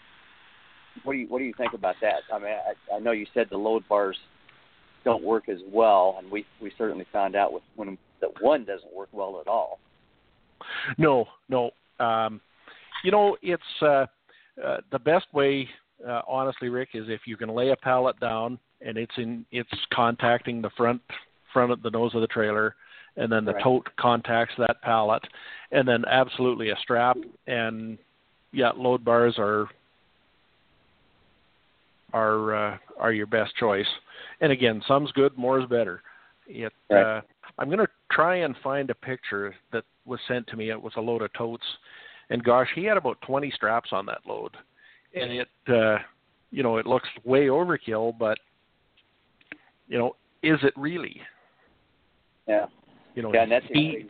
what 1.03 1.13
do 1.13 1.19
you 1.19 1.27
what 1.27 1.39
do 1.39 1.45
you 1.45 1.53
think 1.57 1.73
about 1.73 1.95
that? 2.01 2.21
I 2.33 2.39
mean, 2.39 2.49
I, 2.49 2.95
I 2.95 2.99
know 2.99 3.11
you 3.11 3.25
said 3.33 3.47
the 3.49 3.57
load 3.57 3.87
bars 3.87 4.17
don't 5.03 5.23
work 5.23 5.49
as 5.49 5.59
well, 5.67 6.15
and 6.17 6.31
we 6.31 6.45
we 6.61 6.71
certainly 6.77 7.05
found 7.11 7.35
out 7.35 7.53
with 7.53 7.63
when 7.75 7.97
that 8.21 8.29
one 8.41 8.65
doesn't 8.65 8.93
work 8.93 9.09
well 9.11 9.39
at 9.41 9.47
all. 9.47 9.79
No, 10.97 11.25
no. 11.49 11.71
Um, 11.99 12.41
you 13.03 13.11
know, 13.11 13.37
it's 13.41 13.63
uh, 13.81 14.05
uh, 14.63 14.77
the 14.91 14.99
best 14.99 15.25
way, 15.33 15.67
uh, 16.07 16.21
honestly, 16.27 16.69
Rick, 16.69 16.89
is 16.93 17.05
if 17.07 17.21
you 17.25 17.37
can 17.37 17.49
lay 17.49 17.69
a 17.69 17.75
pallet 17.75 18.19
down 18.19 18.59
and 18.81 18.97
it's 18.97 19.13
in 19.17 19.45
it's 19.51 19.69
contacting 19.93 20.61
the 20.61 20.69
front 20.77 21.01
front 21.53 21.71
of 21.71 21.81
the 21.81 21.89
nose 21.89 22.13
of 22.15 22.21
the 22.21 22.27
trailer, 22.27 22.75
and 23.17 23.31
then 23.31 23.45
the 23.45 23.53
right. 23.53 23.63
tote 23.63 23.87
contacts 23.97 24.53
that 24.57 24.81
pallet, 24.81 25.23
and 25.71 25.87
then 25.87 26.03
absolutely 26.05 26.69
a 26.69 26.75
strap 26.81 27.17
and 27.47 27.97
yeah, 28.51 28.71
load 28.75 29.03
bars 29.03 29.35
are 29.37 29.67
are 32.13 32.55
uh, 32.55 32.77
are 32.99 33.11
your 33.11 33.27
best 33.27 33.55
choice. 33.57 33.87
And 34.41 34.51
again, 34.51 34.81
some's 34.87 35.11
good, 35.11 35.37
more 35.37 35.59
is 35.59 35.67
better. 35.67 36.01
It, 36.47 36.71
right. 36.89 37.17
uh, 37.17 37.21
I'm 37.57 37.67
going 37.67 37.79
to 37.79 37.87
try 38.11 38.37
and 38.37 38.55
find 38.63 38.89
a 38.89 38.95
picture 38.95 39.55
that 39.71 39.83
was 40.05 40.19
sent 40.27 40.47
to 40.47 40.57
me. 40.57 40.69
It 40.69 40.81
was 40.81 40.93
a 40.97 41.01
load 41.01 41.21
of 41.21 41.31
totes, 41.33 41.63
and 42.29 42.43
gosh, 42.43 42.67
he 42.75 42.83
had 42.83 42.97
about 42.97 43.19
20 43.21 43.51
straps 43.51 43.89
on 43.91 44.05
that 44.07 44.19
load, 44.27 44.51
and 45.13 45.31
it, 45.31 45.47
uh, 45.69 45.97
you 46.51 46.63
know, 46.63 46.77
it 46.77 46.85
looks 46.85 47.07
way 47.23 47.47
overkill, 47.47 48.17
but 48.17 48.37
you 49.87 49.97
know, 49.97 50.15
is 50.43 50.59
it 50.63 50.73
really? 50.75 51.21
Yeah. 52.47 52.65
You 53.15 53.23
know, 53.23 53.33
yeah, 53.33 53.43
and 53.43 53.51
that's 53.51 53.65
he, 53.71 54.05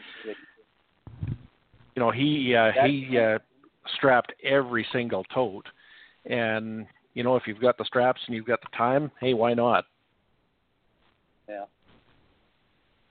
you 1.96 2.00
know, 2.00 2.10
he 2.10 2.56
uh, 2.56 2.72
he 2.86 3.18
uh, 3.18 3.38
strapped 3.98 4.34
every 4.44 4.86
single 4.92 5.24
tote, 5.26 5.68
and 6.26 6.88
you 7.14 7.24
know, 7.24 7.36
if 7.36 7.44
you've 7.46 7.62
got 7.62 7.78
the 7.78 7.86
straps 7.86 8.20
and 8.26 8.36
you've 8.36 8.48
got 8.48 8.62
the 8.62 8.76
time, 8.76 9.12
hey, 9.22 9.34
why 9.36 9.54
not? 9.54 9.86
Yeah. 11.48 11.66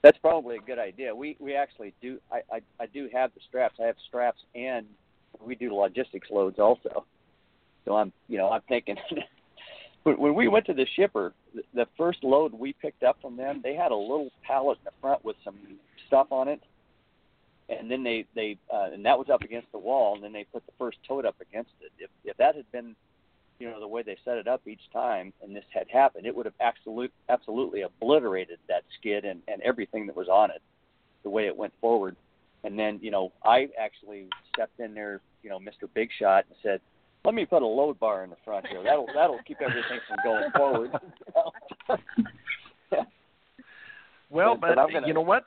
That's 0.04 0.18
probably 0.18 0.56
a 0.56 0.60
good 0.60 0.78
idea. 0.78 1.14
We 1.14 1.34
we 1.40 1.56
actually 1.56 1.94
do. 2.02 2.20
I, 2.30 2.42
I 2.52 2.60
I 2.78 2.86
do 2.86 3.08
have 3.10 3.32
the 3.34 3.40
straps. 3.48 3.76
I 3.80 3.86
have 3.86 3.96
straps, 4.06 4.42
and 4.54 4.84
we 5.40 5.54
do 5.54 5.74
logistics 5.74 6.30
loads 6.30 6.58
also. 6.58 7.06
So 7.86 7.96
I'm 7.96 8.12
you 8.28 8.36
know 8.36 8.50
I'm 8.50 8.60
thinking 8.68 8.96
But 10.04 10.18
when 10.18 10.34
we 10.34 10.48
went 10.48 10.66
to 10.66 10.74
the 10.74 10.86
shipper, 10.94 11.32
the 11.72 11.86
first 11.96 12.22
load 12.22 12.52
we 12.52 12.74
picked 12.74 13.02
up 13.02 13.16
from 13.22 13.38
them, 13.38 13.60
they 13.64 13.74
had 13.74 13.90
a 13.90 13.96
little 13.96 14.30
pallet 14.42 14.76
in 14.80 14.84
the 14.84 14.90
front 15.00 15.24
with 15.24 15.36
some 15.42 15.56
stuff 16.06 16.26
on 16.30 16.48
it, 16.48 16.60
and 17.70 17.90
then 17.90 18.02
they 18.04 18.26
they 18.34 18.58
uh, 18.70 18.90
and 18.92 19.06
that 19.06 19.18
was 19.18 19.30
up 19.30 19.40
against 19.40 19.72
the 19.72 19.78
wall, 19.78 20.14
and 20.16 20.22
then 20.22 20.34
they 20.34 20.44
put 20.44 20.66
the 20.66 20.72
first 20.78 20.98
tote 21.08 21.24
up 21.24 21.36
against 21.40 21.70
it. 21.80 21.90
If 21.98 22.10
if 22.26 22.36
that 22.36 22.56
had 22.56 22.70
been 22.72 22.94
you 23.58 23.68
know 23.68 23.80
the 23.80 23.88
way 23.88 24.02
they 24.02 24.16
set 24.24 24.36
it 24.36 24.48
up 24.48 24.62
each 24.66 24.80
time 24.92 25.32
and 25.42 25.54
this 25.54 25.64
had 25.72 25.86
happened 25.92 26.26
it 26.26 26.34
would 26.34 26.46
have 26.46 26.54
absolute, 26.60 27.12
absolutely 27.28 27.82
obliterated 27.82 28.58
that 28.68 28.82
skid 28.98 29.24
and, 29.24 29.40
and 29.48 29.62
everything 29.62 30.06
that 30.06 30.16
was 30.16 30.28
on 30.28 30.50
it 30.50 30.62
the 31.22 31.30
way 31.30 31.46
it 31.46 31.56
went 31.56 31.72
forward. 31.80 32.16
And 32.64 32.78
then 32.78 32.98
you 33.02 33.10
know 33.10 33.32
i 33.44 33.68
actually 33.78 34.26
stepped 34.52 34.80
in 34.80 34.94
there 34.94 35.20
you 35.42 35.50
know 35.50 35.58
mr 35.58 35.88
big 35.92 36.08
shot 36.18 36.44
and 36.48 36.56
said 36.62 36.80
let 37.24 37.34
me 37.34 37.46
put 37.46 37.62
a 37.62 37.66
load 37.66 37.98
bar 37.98 38.22
in 38.22 38.28
the 38.28 38.36
front 38.44 38.66
here. 38.66 38.82
That'll 38.82 39.06
that'll 39.14 39.40
keep 39.46 39.56
everything 39.62 39.98
from 40.06 40.18
going 40.22 40.50
forward. 40.54 40.90
Well 44.34 44.56
but, 44.56 44.74
but 44.74 44.92
gonna... 44.92 45.06
you 45.06 45.14
know 45.14 45.20
what? 45.20 45.44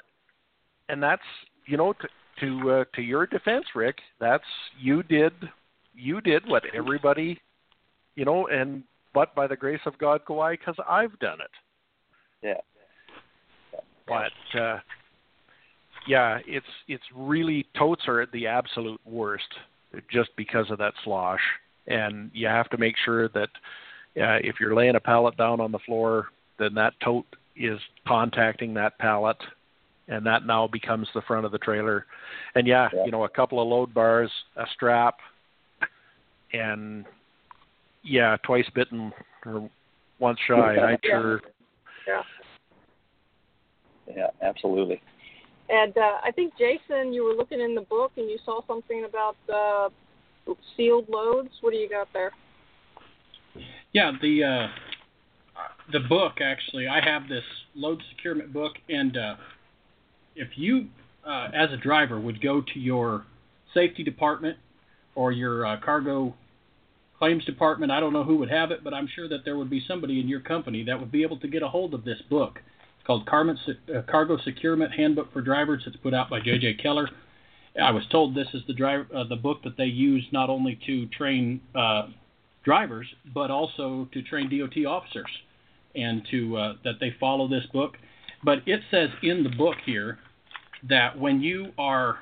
And 0.90 1.04
that's 1.04 1.22
you 1.66 1.78
know 1.78 1.94
to 1.94 2.08
to 2.40 2.72
uh, 2.72 2.84
to 2.96 3.02
your 3.02 3.28
defense 3.28 3.66
rick 3.76 3.98
that's 4.20 4.44
you 4.80 5.04
did 5.04 5.34
you 5.94 6.22
did 6.22 6.48
what 6.48 6.64
everybody 6.74 7.40
you 8.18 8.26
know, 8.26 8.48
and 8.48 8.84
but 9.14 9.34
by 9.34 9.48
the 9.48 9.56
grace 9.56 9.80
of 9.86 9.98
God 9.98 10.22
go 10.26 10.42
I 10.42 10.58
because 10.58 10.76
I've 10.90 11.18
done 11.20 11.38
it. 11.40 11.52
Yeah. 12.44 13.80
But 14.06 14.60
uh, 14.60 14.80
yeah, 16.08 16.40
it's 16.46 16.66
it's 16.88 17.04
really 17.16 17.66
totes 17.78 18.04
are 18.08 18.20
at 18.20 18.32
the 18.32 18.48
absolute 18.48 19.00
worst 19.06 19.48
just 20.12 20.32
because 20.36 20.70
of 20.72 20.80
that 20.80 20.94
slosh, 21.04 21.42
and 21.86 22.32
you 22.34 22.48
have 22.48 22.70
to 22.72 22.78
make 22.78 22.96
sure 23.06 23.30
that 23.30 23.50
uh, 24.18 24.40
if 24.44 24.56
you're 24.60 24.76
laying 24.76 24.96
a 24.96 25.00
pallet 25.00 25.38
down 25.38 25.62
on 25.62 25.72
the 25.72 25.80
floor, 25.80 26.28
then 26.58 26.74
that 26.74 26.94
tote 27.04 27.26
is 27.56 27.80
contacting 28.08 28.74
that 28.74 28.98
pallet, 28.98 29.38
and 30.08 30.26
that 30.26 30.46
now 30.46 30.68
becomes 30.68 31.08
the 31.14 31.22
front 31.22 31.46
of 31.46 31.52
the 31.52 31.58
trailer. 31.60 32.06
And 32.56 32.66
yeah, 32.66 32.90
yeah. 32.94 33.06
you 33.06 33.12
know, 33.12 33.26
a 33.26 33.30
couple 33.30 33.62
of 33.62 33.68
load 33.68 33.94
bars, 33.94 34.32
a 34.56 34.66
strap, 34.74 35.18
and 36.54 37.06
yeah, 38.08 38.38
twice 38.44 38.66
bitten 38.74 39.12
or 39.46 39.70
once 40.20 40.40
shy. 40.48 40.56
I'm 40.56 40.98
yeah. 41.04 41.10
sure. 41.10 41.42
Yeah. 42.08 42.22
Yeah, 44.16 44.28
absolutely. 44.42 45.02
And 45.70 45.98
uh, 45.98 46.18
I 46.24 46.32
think 46.32 46.54
Jason, 46.58 47.12
you 47.12 47.26
were 47.26 47.34
looking 47.34 47.60
in 47.60 47.76
the 47.76 47.82
book 47.82 48.14
and 48.16 48.30
you 48.30 48.38
saw 48.46 48.62
something 48.68 49.06
about 49.06 49.36
uh, 49.54 49.90
sealed 50.78 51.10
loads. 51.10 51.50
What 51.60 51.72
do 51.72 51.78
you 51.78 51.90
got 51.90 52.08
there? 52.14 52.32
Yeah, 53.92 54.12
the 54.22 54.44
uh, 54.44 54.68
the 55.92 56.00
book 56.08 56.34
actually. 56.42 56.88
I 56.88 57.02
have 57.04 57.28
this 57.28 57.44
load 57.76 58.02
securement 58.16 58.54
book, 58.54 58.74
and 58.88 59.18
uh, 59.18 59.36
if 60.36 60.50
you, 60.56 60.88
uh, 61.28 61.50
as 61.54 61.72
a 61.72 61.78
driver, 61.78 62.20
would 62.20 62.42
go 62.42 62.62
to 62.74 62.80
your 62.80 63.26
safety 63.74 64.04
department 64.04 64.58
or 65.16 65.32
your 65.32 65.66
uh, 65.66 65.78
cargo 65.84 66.34
claims 67.20 67.46
department. 67.46 67.92
I 67.92 68.00
don't 68.00 68.14
know 68.14 68.24
who 68.24 68.38
would 68.38 68.50
have 68.50 68.72
it, 68.72 68.84
but 68.84 68.94
I'm 68.94 69.08
sure 69.16 69.28
that 69.30 69.44
there 69.46 69.58
would 69.58 69.70
be 69.70 69.84
somebody 69.88 70.20
in 70.20 70.28
your 70.28 70.40
company 70.40 70.84
that 70.84 71.00
would 71.00 71.12
be 71.12 71.24
able 71.24 71.40
to 71.40 71.48
get 71.48 71.64
a 71.64 71.68
hold 71.68 71.94
of 71.94 72.04
this 72.04 72.22
book. 72.30 72.60
It's 72.98 73.08
called 73.08 73.26
Cargo 73.26 74.38
Securement 74.44 74.94
Handbook 74.94 75.32
for 75.34 75.42
Drivers. 75.42 75.84
It's 75.88 75.98
put 75.98 76.14
out 76.14 76.30
by 76.30 76.40
J.J. 76.40 76.76
Keller. 76.76 77.10
I 77.82 77.92
was 77.92 78.04
told 78.12 78.36
this 78.36 78.48
is 78.54 78.64
the 78.68 78.74
driver 78.74 79.06
uh, 79.16 79.24
the 79.26 79.36
book 79.36 79.64
that 79.64 79.78
they 79.78 79.86
use 79.86 80.26
not 80.32 80.50
only 80.50 80.80
to 80.88 81.06
train 81.08 81.62
uh, 81.76 82.08
drivers 82.64 83.08
but 83.34 83.52
also 83.52 84.08
to 84.14 84.22
train 84.24 84.50
DOT 84.50 84.86
officers 84.86 85.30
and 85.96 86.24
to 86.32 86.58
uh, 86.58 86.74
that 86.84 86.96
they 87.00 87.16
follow 87.20 87.48
this 87.48 87.66
book. 87.74 87.98
But 88.44 88.60
it 88.66 88.82
says 88.92 89.10
in 89.24 89.44
the 89.44 89.50
book 89.50 89.76
here 89.86 90.20
that 90.90 91.18
when 91.18 91.42
you 91.42 91.72
are 91.78 92.18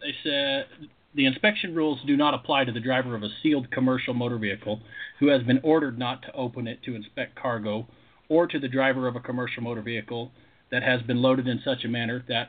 they 0.00 0.14
said 0.22 0.66
the 1.14 1.26
inspection 1.26 1.74
rules 1.74 2.00
do 2.06 2.16
not 2.16 2.34
apply 2.34 2.64
to 2.64 2.72
the 2.72 2.80
driver 2.80 3.14
of 3.14 3.22
a 3.22 3.28
sealed 3.42 3.70
commercial 3.70 4.14
motor 4.14 4.38
vehicle 4.38 4.80
who 5.18 5.28
has 5.28 5.42
been 5.42 5.60
ordered 5.62 5.98
not 5.98 6.22
to 6.22 6.32
open 6.32 6.66
it 6.66 6.82
to 6.84 6.94
inspect 6.94 7.36
cargo, 7.36 7.86
or 8.28 8.46
to 8.46 8.58
the 8.58 8.68
driver 8.68 9.06
of 9.06 9.16
a 9.16 9.20
commercial 9.20 9.62
motor 9.62 9.82
vehicle 9.82 10.30
that 10.70 10.82
has 10.82 11.02
been 11.02 11.20
loaded 11.20 11.46
in 11.46 11.60
such 11.62 11.84
a 11.84 11.88
manner 11.88 12.24
that 12.28 12.48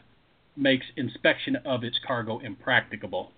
makes 0.55 0.85
inspection 0.95 1.57
of 1.65 1.83
its 1.83 1.99
cargo 2.05 2.39
impracticable. 2.39 3.31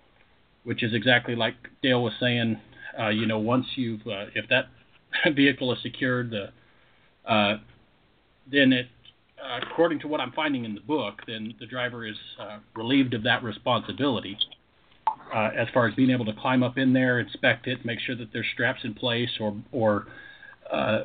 Which 0.62 0.82
is 0.82 0.94
exactly 0.94 1.34
like 1.34 1.54
Dale 1.82 2.02
was 2.02 2.12
saying. 2.20 2.60
Uh, 2.98 3.08
you 3.08 3.26
know, 3.26 3.38
once 3.38 3.66
you've 3.76 4.06
uh, 4.06 4.26
if 4.34 4.48
that 4.48 4.66
vehicle 5.34 5.72
is 5.72 5.78
secured, 5.82 6.30
the 6.30 7.30
uh, 7.30 7.58
then 8.50 8.72
it 8.72 8.86
uh, 9.42 9.60
according 9.62 10.00
to 10.00 10.08
what 10.08 10.20
I'm 10.20 10.32
finding 10.32 10.64
in 10.64 10.74
the 10.74 10.80
book, 10.80 11.22
then 11.26 11.54
the 11.60 11.66
driver 11.66 12.06
is 12.06 12.16
uh, 12.40 12.58
relieved 12.74 13.14
of 13.14 13.22
that 13.24 13.42
responsibility 13.42 14.36
uh, 15.34 15.50
as 15.56 15.68
far 15.74 15.88
as 15.88 15.94
being 15.94 16.10
able 16.10 16.24
to 16.24 16.34
climb 16.34 16.62
up 16.62 16.78
in 16.78 16.92
there, 16.92 17.18
inspect 17.20 17.66
it, 17.66 17.84
make 17.84 17.98
sure 18.00 18.16
that 18.16 18.32
there's 18.32 18.46
straps 18.52 18.80
in 18.84 18.94
place 18.94 19.30
or 19.40 19.56
or 19.72 20.06
uh, 20.70 21.00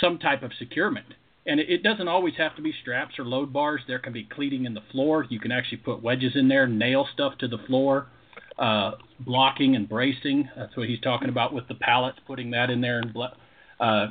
some 0.00 0.18
type 0.18 0.42
of 0.42 0.52
securement. 0.58 1.06
And 1.46 1.60
it, 1.60 1.82
doesn't 1.82 2.08
always 2.08 2.34
have 2.38 2.56
to 2.56 2.62
be 2.62 2.72
straps 2.80 3.18
or 3.18 3.24
load 3.24 3.52
bars. 3.52 3.82
There 3.86 3.98
can 3.98 4.14
be 4.14 4.24
cleating 4.24 4.64
in 4.64 4.72
the 4.72 4.80
floor. 4.90 5.26
You 5.28 5.38
can 5.38 5.52
actually 5.52 5.78
put 5.78 6.02
wedges 6.02 6.32
in 6.36 6.48
there, 6.48 6.66
nail 6.66 7.06
stuff 7.12 7.36
to 7.38 7.48
the 7.48 7.58
floor, 7.66 8.06
uh, 8.58 8.92
blocking 9.20 9.76
and 9.76 9.86
bracing. 9.86 10.48
That's 10.56 10.74
what 10.74 10.88
he's 10.88 11.00
talking 11.00 11.28
about 11.28 11.52
with 11.52 11.68
the 11.68 11.74
pallets, 11.74 12.18
putting 12.26 12.50
that 12.52 12.70
in 12.70 12.80
there. 12.80 13.00
And 13.00 13.14
uh, 13.78 14.06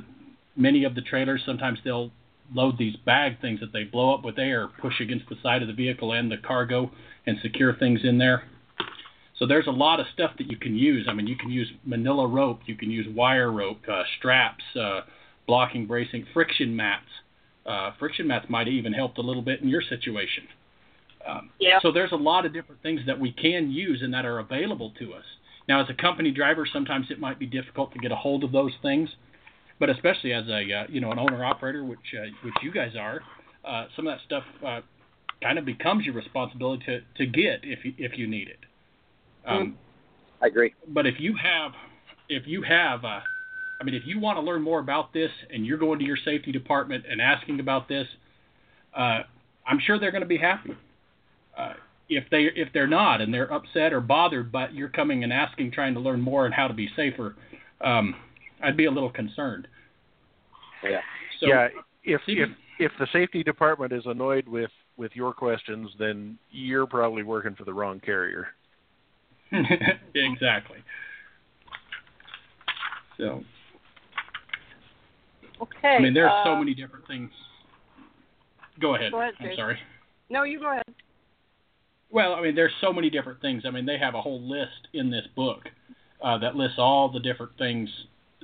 many 0.55 0.83
of 0.83 0.93
the 0.93 1.01
trailers 1.01 1.41
sometimes 1.43 1.79
they'll 1.83 2.11
load 2.53 2.77
these 2.77 2.95
bag 2.97 3.41
things 3.41 3.59
that 3.61 3.73
they 3.73 3.83
blow 3.83 4.13
up 4.13 4.23
with 4.23 4.37
air, 4.37 4.67
push 4.79 4.99
against 5.01 5.27
the 5.27 5.35
side 5.41 5.63
of 5.63 5.67
the 5.67 5.73
vehicle 5.73 6.13
and 6.13 6.31
the 6.31 6.37
cargo, 6.37 6.91
and 7.25 7.37
secure 7.41 7.75
things 7.75 8.01
in 8.03 8.19
there. 8.19 8.43
So 9.43 9.47
there's 9.47 9.67
a 9.67 9.71
lot 9.71 9.99
of 9.99 10.05
stuff 10.13 10.31
that 10.37 10.49
you 10.49 10.55
can 10.55 10.73
use. 10.73 11.05
I 11.09 11.13
mean, 11.13 11.27
you 11.27 11.35
can 11.35 11.49
use 11.51 11.69
manila 11.83 12.25
rope, 12.25 12.61
you 12.65 12.77
can 12.77 12.89
use 12.89 13.05
wire 13.13 13.51
rope, 13.51 13.81
uh, 13.91 14.03
straps, 14.17 14.63
uh, 14.79 15.01
blocking, 15.47 15.85
bracing, 15.85 16.25
friction 16.33 16.73
mats. 16.73 17.09
Uh, 17.65 17.91
friction 17.99 18.25
mats 18.25 18.45
might 18.47 18.69
even 18.69 18.93
helped 18.93 19.17
a 19.17 19.21
little 19.21 19.41
bit 19.41 19.61
in 19.61 19.67
your 19.67 19.81
situation. 19.81 20.45
Um, 21.27 21.49
yeah. 21.59 21.79
So 21.81 21.91
there's 21.91 22.13
a 22.13 22.15
lot 22.15 22.45
of 22.45 22.53
different 22.53 22.81
things 22.83 23.01
that 23.05 23.19
we 23.19 23.33
can 23.33 23.69
use 23.69 24.01
and 24.01 24.13
that 24.13 24.23
are 24.23 24.39
available 24.39 24.93
to 24.99 25.13
us. 25.13 25.25
Now, 25.67 25.81
as 25.81 25.89
a 25.89 25.93
company 25.93 26.31
driver, 26.31 26.65
sometimes 26.71 27.07
it 27.09 27.19
might 27.19 27.37
be 27.37 27.45
difficult 27.45 27.91
to 27.91 27.99
get 27.99 28.13
a 28.13 28.15
hold 28.15 28.45
of 28.45 28.53
those 28.53 28.71
things, 28.81 29.09
but 29.77 29.89
especially 29.89 30.31
as 30.31 30.47
a 30.47 30.61
uh, 30.73 30.83
you 30.87 31.01
know 31.01 31.11
an 31.11 31.19
owner 31.19 31.43
operator, 31.43 31.83
which 31.83 31.99
uh, 32.17 32.27
which 32.45 32.55
you 32.61 32.71
guys 32.71 32.93
are, 32.97 33.19
uh, 33.65 33.87
some 33.97 34.07
of 34.07 34.17
that 34.17 34.23
stuff 34.25 34.43
uh, 34.65 34.79
kind 35.41 35.59
of 35.59 35.65
becomes 35.65 36.05
your 36.05 36.15
responsibility 36.15 36.85
to, 36.85 37.01
to 37.17 37.25
get 37.25 37.59
if 37.63 37.83
you, 37.83 37.93
if 37.97 38.17
you 38.17 38.25
need 38.25 38.47
it. 38.47 38.59
Um, 39.45 39.77
I 40.41 40.47
agree. 40.47 40.73
But 40.87 41.05
if 41.05 41.15
you 41.19 41.35
have, 41.41 41.71
if 42.29 42.43
you 42.45 42.61
have, 42.63 43.03
uh, 43.05 43.19
I 43.79 43.83
mean, 43.83 43.95
if 43.95 44.03
you 44.05 44.19
want 44.19 44.37
to 44.37 44.41
learn 44.41 44.61
more 44.61 44.79
about 44.79 45.13
this 45.13 45.31
and 45.51 45.65
you're 45.65 45.77
going 45.77 45.99
to 45.99 46.05
your 46.05 46.17
safety 46.17 46.51
department 46.51 47.05
and 47.09 47.21
asking 47.21 47.59
about 47.59 47.87
this, 47.87 48.07
uh, 48.95 49.21
I'm 49.65 49.79
sure 49.79 49.99
they're 49.99 50.11
going 50.11 50.21
to 50.21 50.27
be 50.27 50.37
happy. 50.37 50.75
Uh, 51.57 51.73
if 52.09 52.25
they 52.29 52.49
if 52.55 52.69
they're 52.73 52.87
not 52.87 53.21
and 53.21 53.33
they're 53.33 53.51
upset 53.51 53.93
or 53.93 54.01
bothered, 54.01 54.51
but 54.51 54.73
you're 54.73 54.89
coming 54.89 55.23
and 55.23 55.31
asking, 55.31 55.71
trying 55.71 55.93
to 55.93 55.99
learn 55.99 56.21
more 56.21 56.45
and 56.45 56.53
how 56.53 56.67
to 56.67 56.73
be 56.73 56.89
safer, 56.95 57.35
um, 57.81 58.15
I'd 58.61 58.77
be 58.77 58.85
a 58.85 58.91
little 58.91 59.09
concerned. 59.09 59.67
Yeah. 60.83 60.99
So, 61.39 61.47
yeah. 61.47 61.67
If 62.03 62.21
if 62.27 62.49
if 62.79 62.91
the 62.99 63.07
safety 63.13 63.43
department 63.43 63.93
is 63.93 64.03
annoyed 64.05 64.47
with 64.47 64.71
with 64.97 65.11
your 65.15 65.33
questions, 65.33 65.89
then 65.97 66.37
you're 66.51 66.85
probably 66.85 67.23
working 67.23 67.55
for 67.55 67.63
the 67.63 67.73
wrong 67.73 67.99
carrier. 67.99 68.47
exactly. 70.15 70.77
So. 73.17 73.43
Okay. 75.61 75.95
I 75.97 75.99
mean, 75.99 76.13
there 76.13 76.27
are 76.27 76.41
uh, 76.41 76.43
so 76.43 76.59
many 76.59 76.73
different 76.73 77.07
things. 77.07 77.29
Go 78.79 78.95
ahead. 78.95 79.11
Go 79.11 79.21
ahead 79.21 79.33
I'm 79.39 79.55
sorry. 79.55 79.77
No, 80.29 80.43
you 80.43 80.59
go 80.59 80.71
ahead. 80.71 80.83
Well, 82.11 82.33
I 82.33 82.41
mean, 82.41 82.55
there's 82.55 82.73
so 82.81 82.91
many 82.91 83.09
different 83.09 83.41
things. 83.41 83.63
I 83.65 83.71
mean, 83.71 83.85
they 83.85 83.97
have 83.97 84.15
a 84.15 84.21
whole 84.21 84.41
list 84.41 84.87
in 84.93 85.09
this 85.09 85.25
book 85.35 85.69
uh, 86.23 86.37
that 86.39 86.55
lists 86.55 86.77
all 86.77 87.11
the 87.11 87.19
different 87.19 87.57
things 87.57 87.89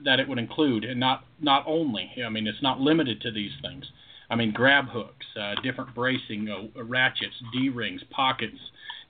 that 0.04 0.20
it 0.20 0.28
would 0.28 0.38
include, 0.38 0.86
and 0.86 1.00
not 1.00 1.26
not 1.42 1.64
only. 1.68 2.10
I 2.26 2.30
mean, 2.30 2.48
it's 2.48 2.62
not 2.62 2.80
limited 2.80 3.22
to 3.22 3.32
these 3.32 3.52
things, 3.62 3.86
I 4.30 4.36
mean, 4.36 4.52
grab 4.52 4.86
hooks, 4.90 5.26
uh, 5.40 5.56
different 5.64 5.96
bracing, 5.96 6.50
uh, 6.50 6.84
ratchets, 6.84 7.34
D 7.52 7.70
rings, 7.70 8.02
pockets, 8.12 8.58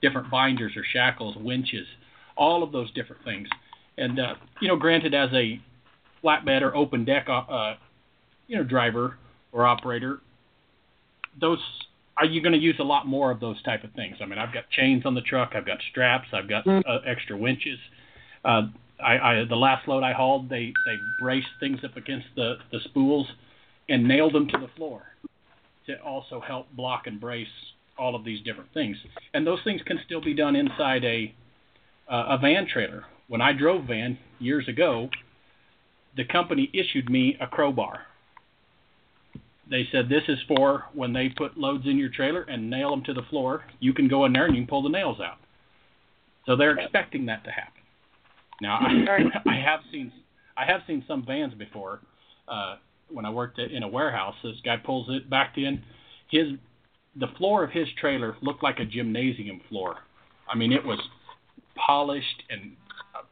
different 0.00 0.30
binders 0.30 0.72
or 0.76 0.84
shackles, 0.92 1.36
winches, 1.36 1.86
all 2.36 2.62
of 2.62 2.72
those 2.72 2.90
different 2.92 3.22
things. 3.24 3.48
And 3.98 4.18
uh, 4.18 4.34
you 4.60 4.68
know, 4.68 4.76
granted, 4.76 5.14
as 5.14 5.30
a 5.32 5.60
flatbed 6.24 6.62
or 6.62 6.74
open 6.74 7.04
deck, 7.04 7.26
uh, 7.28 7.40
uh 7.40 7.76
you 8.46 8.56
know, 8.56 8.64
driver 8.64 9.18
or 9.52 9.66
operator, 9.66 10.20
those 11.40 11.58
are 12.16 12.24
you 12.24 12.42
going 12.42 12.52
to 12.52 12.58
use 12.58 12.76
a 12.80 12.84
lot 12.84 13.06
more 13.06 13.30
of 13.30 13.40
those 13.40 13.62
type 13.62 13.84
of 13.84 13.92
things? 13.92 14.16
I 14.20 14.26
mean, 14.26 14.38
I've 14.38 14.52
got 14.52 14.68
chains 14.70 15.06
on 15.06 15.14
the 15.14 15.20
truck, 15.22 15.52
I've 15.54 15.66
got 15.66 15.78
straps, 15.90 16.28
I've 16.32 16.48
got 16.48 16.66
uh, 16.66 16.98
extra 17.06 17.36
winches. 17.36 17.78
Uh, 18.44 18.62
I, 19.02 19.18
I 19.18 19.44
the 19.48 19.56
last 19.56 19.86
load 19.86 20.02
I 20.02 20.12
hauled, 20.12 20.48
they 20.48 20.72
they 20.86 20.96
braced 21.20 21.48
things 21.60 21.80
up 21.84 21.96
against 21.96 22.26
the 22.36 22.56
the 22.72 22.80
spools 22.84 23.26
and 23.90 24.06
nailed 24.06 24.32
them 24.32 24.46
to 24.48 24.58
the 24.58 24.68
floor 24.76 25.02
to 25.86 26.00
also 26.02 26.40
help 26.40 26.66
block 26.74 27.06
and 27.06 27.20
brace 27.20 27.48
all 27.98 28.14
of 28.14 28.24
these 28.24 28.40
different 28.42 28.72
things. 28.72 28.96
And 29.34 29.46
those 29.46 29.58
things 29.64 29.82
can 29.84 30.00
still 30.06 30.22
be 30.22 30.32
done 30.32 30.56
inside 30.56 31.04
a 31.04 31.34
uh, 32.08 32.36
a 32.36 32.38
van 32.38 32.66
trailer. 32.66 33.04
When 33.28 33.40
I 33.40 33.52
drove 33.52 33.84
van 33.84 34.18
years 34.40 34.66
ago, 34.66 35.10
the 36.16 36.24
company 36.24 36.68
issued 36.72 37.08
me 37.08 37.36
a 37.40 37.46
crowbar. 37.46 38.06
They 39.70 39.86
said 39.92 40.08
this 40.08 40.24
is 40.26 40.38
for 40.48 40.86
when 40.92 41.12
they 41.12 41.28
put 41.28 41.56
loads 41.56 41.86
in 41.86 41.96
your 41.96 42.08
trailer 42.08 42.42
and 42.42 42.68
nail 42.68 42.90
them 42.90 43.04
to 43.04 43.12
the 43.12 43.22
floor. 43.30 43.64
You 43.78 43.92
can 43.92 44.08
go 44.08 44.24
in 44.24 44.32
there 44.32 44.46
and 44.46 44.56
you 44.56 44.62
can 44.62 44.68
pull 44.68 44.82
the 44.82 44.88
nails 44.88 45.20
out. 45.20 45.38
So 46.46 46.56
they're 46.56 46.76
expecting 46.76 47.26
that 47.26 47.44
to 47.44 47.50
happen. 47.50 47.82
Now 48.60 48.78
I, 48.80 49.50
I 49.50 49.54
have 49.54 49.80
seen 49.92 50.12
I 50.56 50.64
have 50.64 50.80
seen 50.86 51.04
some 51.06 51.24
vans 51.24 51.54
before. 51.54 52.00
Uh, 52.48 52.76
when 53.12 53.24
I 53.24 53.30
worked 53.30 53.58
in 53.58 53.82
a 53.82 53.88
warehouse, 53.88 54.34
this 54.42 54.56
guy 54.64 54.76
pulls 54.76 55.08
it 55.08 55.28
back 55.28 55.56
in. 55.56 55.82
His 56.30 56.52
the 57.16 57.26
floor 57.38 57.64
of 57.64 57.70
his 57.70 57.88
trailer 58.00 58.36
looked 58.40 58.62
like 58.62 58.78
a 58.78 58.84
gymnasium 58.84 59.60
floor. 59.68 59.96
I 60.48 60.56
mean, 60.56 60.72
it 60.72 60.84
was 60.84 61.00
polished 61.74 62.42
and 62.50 62.72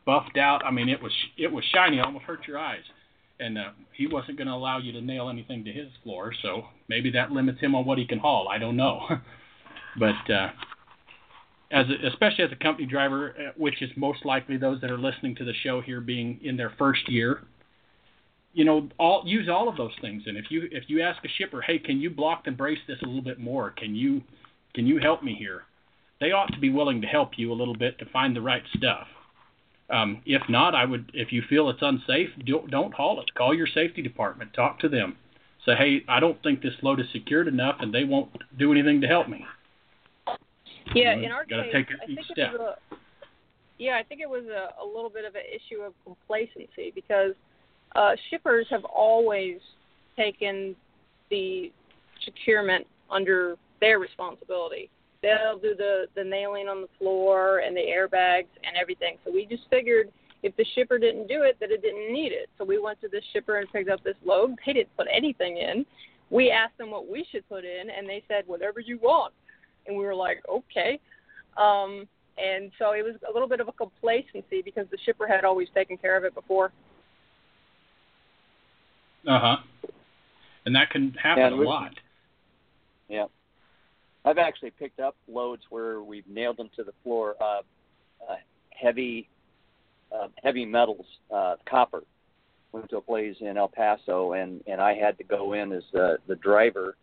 buffed 0.05 0.37
out. 0.37 0.65
I 0.65 0.71
mean, 0.71 0.89
it 0.89 1.03
was 1.03 1.13
it 1.37 1.51
was 1.51 1.65
shiny, 1.73 2.01
almost 2.01 2.25
hurt 2.25 2.47
your 2.47 2.59
eyes. 2.59 2.83
And 3.41 3.57
uh, 3.57 3.71
he 3.93 4.09
wasn't 4.09 4.37
going 4.37 4.49
to 4.49 4.55
allow 4.55 4.79
you 4.79 4.91
to 4.93 5.01
nail 5.01 5.29
anything 5.29 5.65
to 5.65 5.71
his 5.71 5.87
floor, 6.03 6.33
so 6.43 6.65
maybe 6.89 7.09
that 7.13 7.31
limits 7.31 7.61
him 7.61 7.77
on 7.77 7.85
what 7.85 7.97
he 7.97 8.05
can 8.05 8.19
haul. 8.19 8.49
I 8.49 8.59
don't 8.59 8.77
know, 8.77 9.07
but 9.99 10.33
uh, 10.33 10.49
as 11.71 11.87
a, 11.89 12.09
especially 12.09 12.43
as 12.43 12.51
a 12.51 12.57
company 12.57 12.87
driver, 12.87 13.31
uh, 13.39 13.53
which 13.57 13.81
is 13.81 13.91
most 13.97 14.25
likely 14.25 14.57
those 14.57 14.81
that 14.81 14.91
are 14.91 14.99
listening 14.99 15.37
to 15.37 15.45
the 15.45 15.53
show 15.63 15.81
here 15.81 16.01
being 16.01 16.41
in 16.43 16.57
their 16.57 16.73
first 16.79 17.09
year, 17.09 17.45
you 18.53 18.65
know, 18.65 18.89
all 18.99 19.23
use 19.25 19.49
all 19.49 19.69
of 19.69 19.77
those 19.77 19.93
things. 20.01 20.23
And 20.27 20.37
if 20.37 20.47
you 20.51 20.69
if 20.71 20.85
you 20.89 21.03
ask 21.03 21.25
a 21.25 21.29
shipper, 21.37 21.61
hey, 21.61 21.79
can 21.79 22.01
you 22.01 22.11
block 22.11 22.43
and 22.47 22.57
brace 22.57 22.79
this 22.87 22.99
a 23.03 23.07
little 23.07 23.23
bit 23.23 23.39
more? 23.39 23.71
Can 23.71 23.95
you 23.95 24.23
can 24.75 24.87
you 24.87 24.99
help 24.99 25.23
me 25.23 25.35
here? 25.39 25.63
They 26.21 26.33
ought 26.33 26.53
to 26.53 26.59
be 26.59 26.71
willing 26.71 27.01
to 27.03 27.07
help 27.07 27.33
you 27.37 27.53
a 27.53 27.55
little 27.55 27.77
bit 27.77 27.99
to 27.99 28.07
find 28.07 28.35
the 28.35 28.41
right 28.41 28.63
stuff. 28.77 29.07
Um, 29.91 30.21
if 30.27 30.43
not, 30.49 30.75
I 30.75 30.85
would. 30.85 31.11
If 31.15 31.33
you 31.33 31.43
feel 31.49 31.71
it's 31.71 31.81
unsafe, 31.81 32.29
don't, 32.47 32.71
don't 32.71 32.93
haul 32.93 33.21
it. 33.21 33.35
Call 33.35 33.55
your 33.55 33.67
safety 33.67 34.03
department. 34.03 34.53
Talk 34.53 34.81
to 34.81 34.89
them. 34.89 35.17
Say, 35.65 35.73
hey, 35.77 36.05
I 36.09 36.21
don't 36.21 36.43
think 36.43 36.63
this 36.63 36.75
load 36.83 37.01
is 37.01 37.07
secured 37.13 37.49
enough, 37.49 37.77
and 37.81 37.93
they 37.93 38.05
won't 38.05 38.31
do 38.59 38.71
anything 38.73 39.01
to 39.01 39.07
help 39.07 39.29
me. 39.29 39.45
Yeah, 40.95 41.17
you 41.17 41.23
know, 41.23 41.27
in 41.27 41.33
our 41.33 41.45
case, 41.45 41.87
I 42.03 42.07
think 42.07 42.19
step. 42.25 42.53
it 42.55 42.59
was 42.59 42.77
a, 42.93 42.97
yeah, 43.79 43.97
I 43.97 44.03
think 44.03 44.21
it 44.21 44.29
was 44.29 44.45
a, 44.45 44.83
a 44.83 44.87
little 44.87 45.11
bit 45.11 45.25
of 45.25 45.35
an 45.35 45.43
issue 45.49 45.83
of 45.83 45.93
complacency 46.05 46.93
because 46.95 47.33
uh, 47.99 48.13
shippers 48.31 48.67
have 48.71 48.85
always 48.85 49.59
taken 50.17 50.77
the 51.31 51.73
securement 52.25 52.87
under 53.11 53.57
their 53.81 53.99
responsibility. 53.99 54.89
They'll 55.21 55.59
do 55.61 55.75
the 55.75 56.07
the 56.15 56.23
nailing 56.23 56.69
on 56.69 56.81
the 56.81 56.89
floor 56.97 57.59
and 57.59 57.77
the 57.77 57.81
airbags 57.81 58.47
and 58.63 58.77
everything. 58.81 59.17
So 59.25 59.33
we 59.33 59.47
just 59.47 59.65
figured 59.69 60.13
if 60.45 60.57
the 60.57 60.65
shipper 60.77 60.99
didn't 61.01 61.27
do 61.27 61.43
it, 61.43 61.57
that 61.59 61.73
it 61.73 61.83
didn't 61.83 62.13
need 62.13 62.31
it. 62.31 62.49
So 62.57 62.65
we 62.65 62.79
went 62.79 63.01
to 63.01 63.09
the 63.09 63.21
shipper 63.33 63.59
and 63.59 63.71
picked 63.73 63.91
up 63.91 64.05
this 64.05 64.15
load. 64.25 64.55
They 64.65 64.75
didn't 64.75 64.97
put 64.97 65.09
anything 65.13 65.57
in. 65.57 65.85
We 66.31 66.53
asked 66.53 66.79
them 66.79 66.93
what 66.93 67.11
we 67.11 67.27
should 67.33 67.49
put 67.49 67.65
in, 67.65 67.91
and 67.91 68.09
they 68.09 68.23
said 68.29 68.45
whatever 68.47 68.79
you 68.79 68.99
want. 68.99 69.35
And 69.89 69.97
we 69.97 70.05
were 70.05 70.15
like, 70.15 70.41
okay. 70.49 71.01
Um, 71.57 72.07
and 72.37 72.71
so 72.79 72.93
it 72.93 73.03
was 73.05 73.17
a 73.29 73.33
little 73.33 73.49
bit 73.49 73.59
of 73.59 73.67
a 73.67 73.73
complacency 73.73 74.63
because 74.65 74.87
the 74.93 74.99
shipper 75.05 75.27
had 75.27 75.45
always 75.45 75.67
taken 75.75 75.97
care 75.97 76.17
of 76.17 76.23
it 76.23 76.35
before. 76.35 76.71
Uh 79.27 79.41
huh. 79.41 79.57
And 80.65 80.75
that 80.77 80.91
can 80.91 81.13
happen 81.13 81.55
yeah, 81.55 81.65
a 81.65 81.65
lot. 81.65 81.95
Yeah. 83.09 83.25
I've 84.25 84.39
actually 84.39 84.71
picked 84.71 85.01
up 85.01 85.17
loads 85.27 85.63
where 85.71 86.03
we've 86.03 86.27
nailed 86.29 86.59
them 86.59 86.71
to 86.77 86.85
the 86.85 86.93
floor. 87.03 87.35
Uh, 87.41 87.61
uh, 88.29 88.37
heavy, 88.71 89.29
uh, 90.13 90.29
heavy 90.43 90.67
metals, 90.67 91.07
uh, 91.35 91.57
copper. 91.69 92.03
Went 92.73 92.91
to 92.91 92.99
a 92.99 93.01
place 93.01 93.37
in 93.41 93.57
El 93.57 93.69
Paso, 93.69 94.33
and 94.35 94.63
and 94.67 94.79
I 94.79 94.93
had 94.95 95.17
to 95.19 95.25
go 95.25 95.55
in 95.55 95.73
as 95.73 95.85
the 95.93 96.19
the 96.27 96.37
driver, 96.37 96.97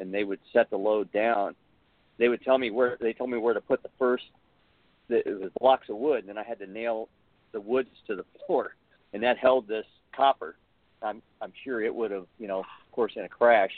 and 0.00 0.12
they 0.12 0.24
would 0.24 0.40
set 0.52 0.68
the 0.70 0.76
load 0.76 1.12
down. 1.12 1.54
They 2.18 2.28
would 2.28 2.42
tell 2.42 2.58
me 2.58 2.72
where 2.72 2.98
they 3.00 3.12
told 3.12 3.30
me 3.30 3.38
where 3.38 3.54
to 3.54 3.60
put 3.60 3.84
the 3.84 3.90
first. 4.00 4.24
The, 5.08 5.18
it 5.18 5.40
was 5.40 5.50
blocks 5.60 5.88
of 5.88 5.96
wood, 5.96 6.20
and 6.20 6.28
then 6.28 6.38
I 6.38 6.42
had 6.42 6.58
to 6.58 6.66
nail 6.66 7.08
the 7.52 7.60
woods 7.60 7.90
to 8.08 8.16
the 8.16 8.24
floor, 8.46 8.74
and 9.12 9.22
that 9.22 9.38
held 9.38 9.68
this 9.68 9.86
copper. 10.14 10.56
I'm 11.04 11.22
I'm 11.40 11.52
sure 11.64 11.82
it 11.82 11.94
would 11.94 12.10
have, 12.10 12.26
you 12.38 12.48
know, 12.48 12.60
of 12.60 12.92
course, 12.92 13.12
in 13.16 13.24
a 13.24 13.28
crash, 13.28 13.72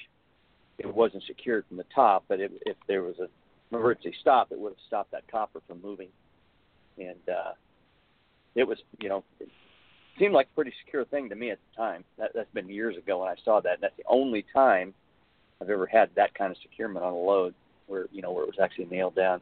it 0.78 0.92
wasn't 0.92 1.22
secured 1.26 1.64
from 1.68 1.76
the 1.76 1.84
top, 1.94 2.24
but 2.28 2.40
if, 2.40 2.50
if 2.66 2.76
there 2.86 3.02
was 3.02 3.18
a 3.18 3.28
emergency 3.74 4.14
stop, 4.20 4.52
it 4.52 4.58
would 4.58 4.70
have 4.70 4.86
stopped 4.86 5.10
that 5.12 5.26
copper 5.30 5.60
from 5.66 5.80
moving. 5.82 6.08
And 6.98 7.28
uh, 7.28 7.52
it 8.54 8.64
was, 8.64 8.78
you 9.00 9.08
know, 9.08 9.24
it 9.40 9.48
seemed 10.18 10.34
like 10.34 10.46
a 10.52 10.54
pretty 10.54 10.72
secure 10.84 11.04
thing 11.04 11.28
to 11.28 11.34
me 11.34 11.50
at 11.50 11.58
the 11.58 11.82
time. 11.82 12.04
That, 12.18 12.30
that's 12.34 12.50
been 12.52 12.68
years 12.68 12.96
ago 12.96 13.20
when 13.20 13.28
I 13.28 13.34
saw 13.44 13.60
that. 13.60 13.74
And 13.74 13.82
that's 13.82 13.96
the 13.96 14.04
only 14.08 14.44
time 14.52 14.94
I've 15.60 15.70
ever 15.70 15.86
had 15.86 16.10
that 16.16 16.34
kind 16.34 16.52
of 16.52 16.58
securement 16.62 17.04
on 17.04 17.12
a 17.12 17.18
load, 17.18 17.54
where 17.86 18.06
you 18.12 18.22
know 18.22 18.32
where 18.32 18.44
it 18.44 18.48
was 18.48 18.60
actually 18.62 18.86
nailed 18.86 19.14
down. 19.14 19.40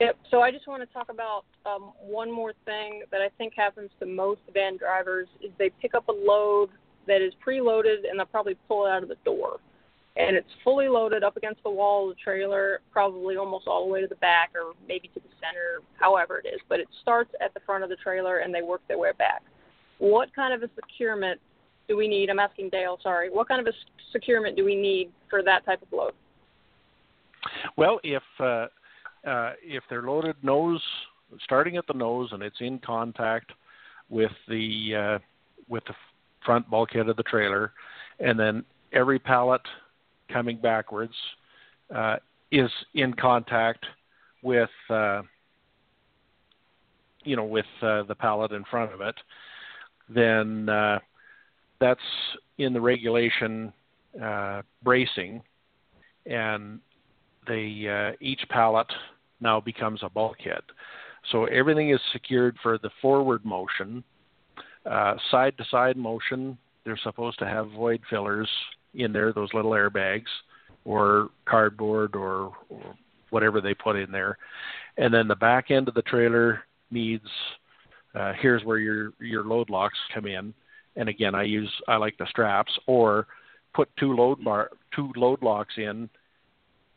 Yep. 0.00 0.16
So 0.30 0.40
I 0.42 0.52
just 0.52 0.68
want 0.68 0.82
to 0.82 0.92
talk 0.92 1.08
about 1.10 1.44
um, 1.66 1.92
one 2.00 2.30
more 2.30 2.52
thing 2.64 3.02
that 3.10 3.20
I 3.20 3.28
think 3.36 3.54
happens 3.56 3.90
to 3.98 4.06
most 4.06 4.40
van 4.54 4.76
drivers 4.76 5.26
is 5.42 5.50
they 5.58 5.70
pick 5.82 5.94
up 5.94 6.08
a 6.08 6.12
load 6.12 6.70
that 7.08 7.20
is 7.20 7.32
preloaded 7.44 8.08
and 8.08 8.18
they'll 8.18 8.26
probably 8.26 8.56
pull 8.68 8.86
it 8.86 8.90
out 8.90 9.02
of 9.02 9.08
the 9.08 9.16
door. 9.24 9.58
And 10.16 10.36
it's 10.36 10.48
fully 10.62 10.88
loaded 10.88 11.22
up 11.22 11.36
against 11.36 11.62
the 11.62 11.70
wall 11.70 12.10
of 12.10 12.16
the 12.16 12.22
trailer, 12.22 12.80
probably 12.92 13.36
almost 13.36 13.66
all 13.66 13.86
the 13.86 13.92
way 13.92 14.00
to 14.00 14.06
the 14.06 14.16
back 14.16 14.50
or 14.54 14.72
maybe 14.86 15.08
to 15.14 15.20
the 15.20 15.28
center, 15.40 15.82
however 15.98 16.42
it 16.44 16.48
is. 16.48 16.60
But 16.68 16.80
it 16.80 16.88
starts 17.02 17.30
at 17.40 17.54
the 17.54 17.60
front 17.60 17.84
of 17.84 17.90
the 17.90 17.96
trailer 17.96 18.38
and 18.38 18.54
they 18.54 18.62
work 18.62 18.82
their 18.88 18.98
way 18.98 19.10
back. 19.16 19.42
What 19.98 20.34
kind 20.34 20.52
of 20.54 20.68
a 20.68 20.72
securement 20.74 21.40
do 21.88 21.96
we 21.96 22.06
need? 22.06 22.30
I'm 22.30 22.38
asking 22.38 22.70
Dale, 22.70 22.98
sorry. 23.02 23.30
What 23.30 23.48
kind 23.48 23.60
of 23.60 23.72
a 23.72 23.76
securement 24.12 24.56
do 24.56 24.64
we 24.64 24.76
need 24.76 25.10
for 25.30 25.42
that 25.42 25.64
type 25.64 25.82
of 25.82 25.88
load? 25.92 26.12
Well, 27.76 28.00
if 28.02 28.22
uh, 28.40 28.66
uh, 29.26 29.52
if 29.62 29.82
they're 29.88 30.02
loaded 30.02 30.36
nose, 30.42 30.82
starting 31.42 31.76
at 31.76 31.86
the 31.86 31.94
nose, 31.94 32.30
and 32.32 32.42
it's 32.42 32.60
in 32.60 32.78
contact 32.78 33.52
with 34.08 34.32
the 34.48 34.94
uh, 34.94 35.18
with 35.68 35.84
the 35.86 35.94
front 36.44 36.68
bulkhead 36.70 37.08
of 37.08 37.16
the 37.16 37.22
trailer, 37.24 37.72
and 38.20 38.38
then 38.38 38.64
every 38.92 39.18
pallet 39.18 39.60
coming 40.32 40.58
backwards 40.58 41.14
uh, 41.94 42.16
is 42.50 42.70
in 42.94 43.12
contact 43.14 43.84
with 44.42 44.70
uh, 44.90 45.22
you 47.24 47.36
know 47.36 47.44
with 47.44 47.66
uh, 47.82 48.02
the 48.04 48.14
pallet 48.14 48.52
in 48.52 48.64
front 48.64 48.92
of 48.92 49.00
it, 49.00 49.14
then 50.08 50.68
uh, 50.68 50.98
that's 51.80 52.00
in 52.58 52.72
the 52.72 52.80
regulation 52.80 53.72
uh, 54.22 54.62
bracing, 54.82 55.42
and 56.26 56.80
the 57.48 58.12
uh, 58.12 58.16
each 58.20 58.42
pallet 58.50 58.86
now 59.40 59.60
becomes 59.60 60.00
a 60.02 60.08
bulkhead. 60.08 60.62
So 61.32 61.46
everything 61.46 61.90
is 61.90 62.00
secured 62.12 62.56
for 62.62 62.78
the 62.78 62.90
forward 63.02 63.44
motion 63.44 64.04
side 65.30 65.56
to 65.58 65.64
side 65.70 65.96
motion, 65.96 66.56
they're 66.84 66.98
supposed 67.02 67.38
to 67.40 67.46
have 67.46 67.70
void 67.70 68.00
fillers 68.08 68.48
in 68.94 69.12
there, 69.12 69.32
those 69.32 69.52
little 69.52 69.72
airbags, 69.72 70.28
or 70.84 71.28
cardboard 71.44 72.14
or, 72.14 72.52
or 72.70 72.94
whatever 73.30 73.60
they 73.60 73.74
put 73.74 73.96
in 73.96 74.10
there. 74.10 74.38
And 74.96 75.12
then 75.12 75.28
the 75.28 75.36
back 75.36 75.70
end 75.70 75.88
of 75.88 75.94
the 75.94 76.02
trailer 76.02 76.62
needs 76.90 77.26
uh, 78.14 78.32
here's 78.40 78.64
where 78.64 78.78
your 78.78 79.12
your 79.20 79.44
load 79.44 79.68
locks 79.68 79.98
come 80.14 80.26
in. 80.26 80.54
And 80.96 81.08
again, 81.08 81.34
I 81.34 81.42
use 81.42 81.70
I 81.86 81.96
like 81.96 82.16
the 82.16 82.26
straps 82.30 82.72
or 82.86 83.26
put 83.74 83.90
two 83.98 84.14
load 84.14 84.42
bar 84.42 84.70
two 84.94 85.12
load 85.14 85.42
locks 85.42 85.74
in, 85.76 86.08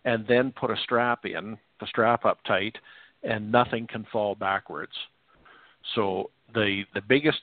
and 0.05 0.25
then 0.27 0.51
put 0.51 0.71
a 0.71 0.75
strap 0.83 1.25
in 1.25 1.57
the 1.79 1.87
strap 1.87 2.25
up 2.25 2.39
tight, 2.45 2.75
and 3.23 3.51
nothing 3.51 3.87
can 3.87 4.05
fall 4.11 4.35
backwards. 4.35 4.93
So 5.95 6.29
the 6.53 6.83
the 6.93 7.01
biggest 7.01 7.39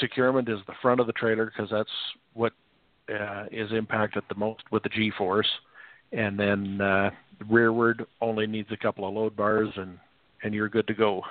securement 0.00 0.48
is 0.48 0.58
the 0.66 0.74
front 0.82 1.00
of 1.00 1.06
the 1.06 1.12
trailer 1.12 1.46
because 1.46 1.70
that's 1.70 1.90
what 2.34 2.52
uh, 3.08 3.44
is 3.50 3.72
impacted 3.72 4.22
the 4.28 4.34
most 4.34 4.62
with 4.70 4.82
the 4.82 4.90
G-force, 4.90 5.48
and 6.12 6.38
then 6.38 6.80
uh, 6.80 7.10
rearward 7.48 8.04
only 8.20 8.46
needs 8.46 8.68
a 8.70 8.76
couple 8.76 9.08
of 9.08 9.14
load 9.14 9.36
bars, 9.36 9.70
and 9.76 9.98
and 10.42 10.54
you're 10.54 10.68
good 10.68 10.86
to 10.86 10.94
go. 10.94 11.22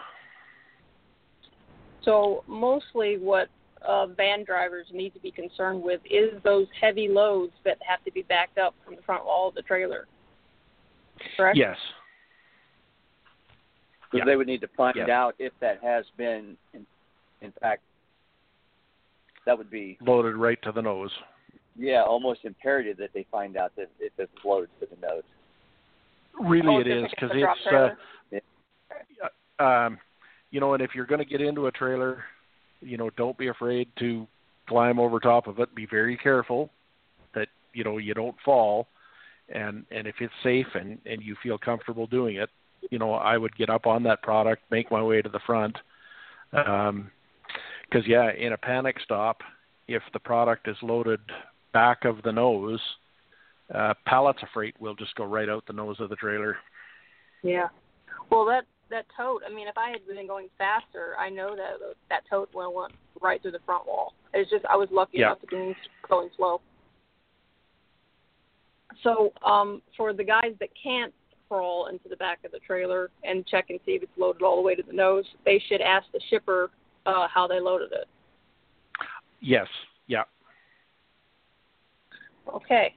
So 2.04 2.44
mostly 2.48 3.18
what 3.18 3.50
uh, 3.88 4.08
van 4.08 4.44
drivers 4.44 4.88
need 4.94 5.14
to 5.14 5.20
be 5.20 5.32
concerned 5.32 5.82
with 5.82 6.02
is 6.06 6.42
those 6.44 6.68
heavy 6.80 7.08
loads 7.08 7.54
that 7.64 7.78
have 7.88 8.04
to 8.06 8.12
be 8.12 8.24
backed 8.24 8.58
up 8.58 8.74
from 8.84 8.96
the 8.96 9.02
front 9.04 9.26
wall 9.26 9.50
of 9.50 9.56
the 9.56 9.62
trailer. 9.62 10.08
Correct? 11.36 11.58
Yes. 11.58 11.78
Because 14.12 14.20
Yeah. 14.20 14.26
they 14.26 14.36
would 14.36 14.48
need 14.48 14.62
to 14.62 14.68
find 14.70 14.96
Yeah. 14.96 15.10
out 15.10 15.36
if 15.40 15.58
that 15.60 15.82
has 15.84 16.06
been, 16.18 16.58
in, 16.74 16.86
in 17.42 17.52
fact, 17.54 17.84
that 19.46 19.58
would 19.58 19.70
be, 19.70 19.98
Loaded 20.02 20.36
right 20.36 20.62
to 20.64 20.72
the 20.72 20.82
nose. 20.82 21.12
yeah, 21.76 22.04
almost 22.04 22.44
imperative 22.44 22.98
that 22.98 23.14
they 23.14 23.24
find 23.32 23.56
out 23.58 23.76
that 23.76 23.90
if 24.00 24.12
it's 24.18 24.32
loaded 24.44 24.70
to 24.80 24.86
the 24.88 24.96
nose. 25.08 25.24
Really, 26.40 26.76
Oh, 26.76 26.80
it 26.80 26.84
just 26.86 26.96
is 26.96 27.02
like 27.04 27.12
because 27.12 27.32
a 27.32 27.40
it's 27.40 27.64
trailer? 27.64 27.98
uh, 29.60 29.64
um, 29.64 30.00
you 30.52 30.60
know, 30.60 30.74
and 30.74 30.84
if 30.84 30.96
you're 30.96 31.06
going 31.06 31.20
to 31.20 31.26
get 31.26 31.42
into 31.42 31.68
a 31.68 31.72
trailer, 31.72 32.24
you 32.82 32.98
know, 32.98 33.10
don't 33.12 33.38
be 33.38 33.48
afraid 33.48 33.90
to 34.00 34.28
climb 34.68 35.00
over 35.00 35.20
top 35.20 35.48
of 35.48 35.60
it. 35.60 35.74
Be 35.76 35.86
very 35.86 36.16
careful 36.18 36.70
that 37.34 37.48
you 37.74 37.84
know 37.84 37.98
you 37.98 38.14
don't 38.14 38.36
fall, 38.46 38.88
and 39.50 39.86
and 39.92 40.08
if 40.08 40.16
it's 40.20 40.34
safe 40.44 40.68
and 40.76 40.98
and 41.06 41.22
you 41.22 41.36
feel 41.42 41.58
comfortable 41.58 42.08
doing 42.08 42.36
it, 42.38 42.50
you 42.92 43.00
know, 43.00 43.14
I 43.14 43.38
would 43.38 43.56
get 43.56 43.70
up 43.70 43.86
on 43.86 44.04
that 44.04 44.22
product, 44.22 44.64
make 44.72 44.92
my 44.92 45.02
way 45.02 45.22
to 45.22 45.30
the 45.30 45.40
front, 45.46 45.78
um, 46.54 47.12
because 47.90 48.08
yeah, 48.08 48.32
in 48.34 48.54
a 48.54 48.58
panic 48.58 48.98
stop, 49.04 49.42
if 49.88 50.04
the 50.14 50.20
product 50.20 50.68
is 50.68 50.78
loaded 50.82 51.20
back 51.74 52.06
of 52.06 52.22
the 52.24 52.32
nose, 52.32 52.82
uh, 53.74 53.94
pallets 54.06 54.40
of 54.42 54.50
freight 54.54 54.76
will 54.80 54.96
just 54.96 55.16
go 55.16 55.26
right 55.26 55.50
out 55.50 55.66
the 55.68 55.74
nose 55.74 55.98
of 56.00 56.10
the 56.10 56.16
trailer. 56.16 56.58
Yeah. 57.44 57.68
Well, 58.30 58.46
that 58.46 58.66
that 58.90 59.06
tote. 59.16 59.42
I 59.46 59.54
mean, 59.54 59.68
if 59.68 59.78
I 59.78 59.90
had 59.90 60.06
been 60.08 60.28
going 60.28 60.48
faster, 60.58 61.16
I 61.20 61.30
know 61.30 61.56
that 61.56 61.96
that 62.10 62.24
tote 62.30 62.50
went 62.54 62.74
went 62.74 62.94
right 63.22 63.42
through 63.42 63.52
the 63.52 63.60
front 63.66 63.86
wall. 63.86 64.14
It's 64.34 64.50
just 64.50 64.66
I 64.66 64.76
was 64.76 64.90
lucky 64.92 65.20
Yeah. 65.20 65.28
enough 65.28 65.42
to 65.42 65.48
be 65.48 65.76
going 66.10 66.30
slow. 66.36 66.62
So, 69.04 69.34
um, 69.46 69.82
for 69.96 70.14
the 70.14 70.24
guys 70.24 70.54
that 70.60 70.70
can't 70.82 71.14
crawl 71.48 71.88
into 71.88 72.10
the 72.10 72.16
back 72.18 72.40
of 72.46 72.52
the 72.52 72.60
trailer 72.60 73.10
and 73.24 73.46
check 73.46 73.66
and 73.70 73.80
see 73.86 73.94
if 73.94 74.04
it's 74.04 74.12
loaded 74.18 74.42
all 74.42 74.56
the 74.56 74.62
way 74.62 74.76
to 74.76 74.84
the 74.84 74.94
nose, 74.94 75.26
they 75.46 75.62
should 75.68 75.82
ask 75.82 76.06
the 76.14 76.22
shipper 76.30 76.72
uh, 77.06 77.28
how 77.34 77.48
they 77.48 77.60
loaded 77.60 77.92
it. 77.92 78.08
Yes, 79.40 79.68
yeah. 80.08 80.24
Okay. 82.54 82.96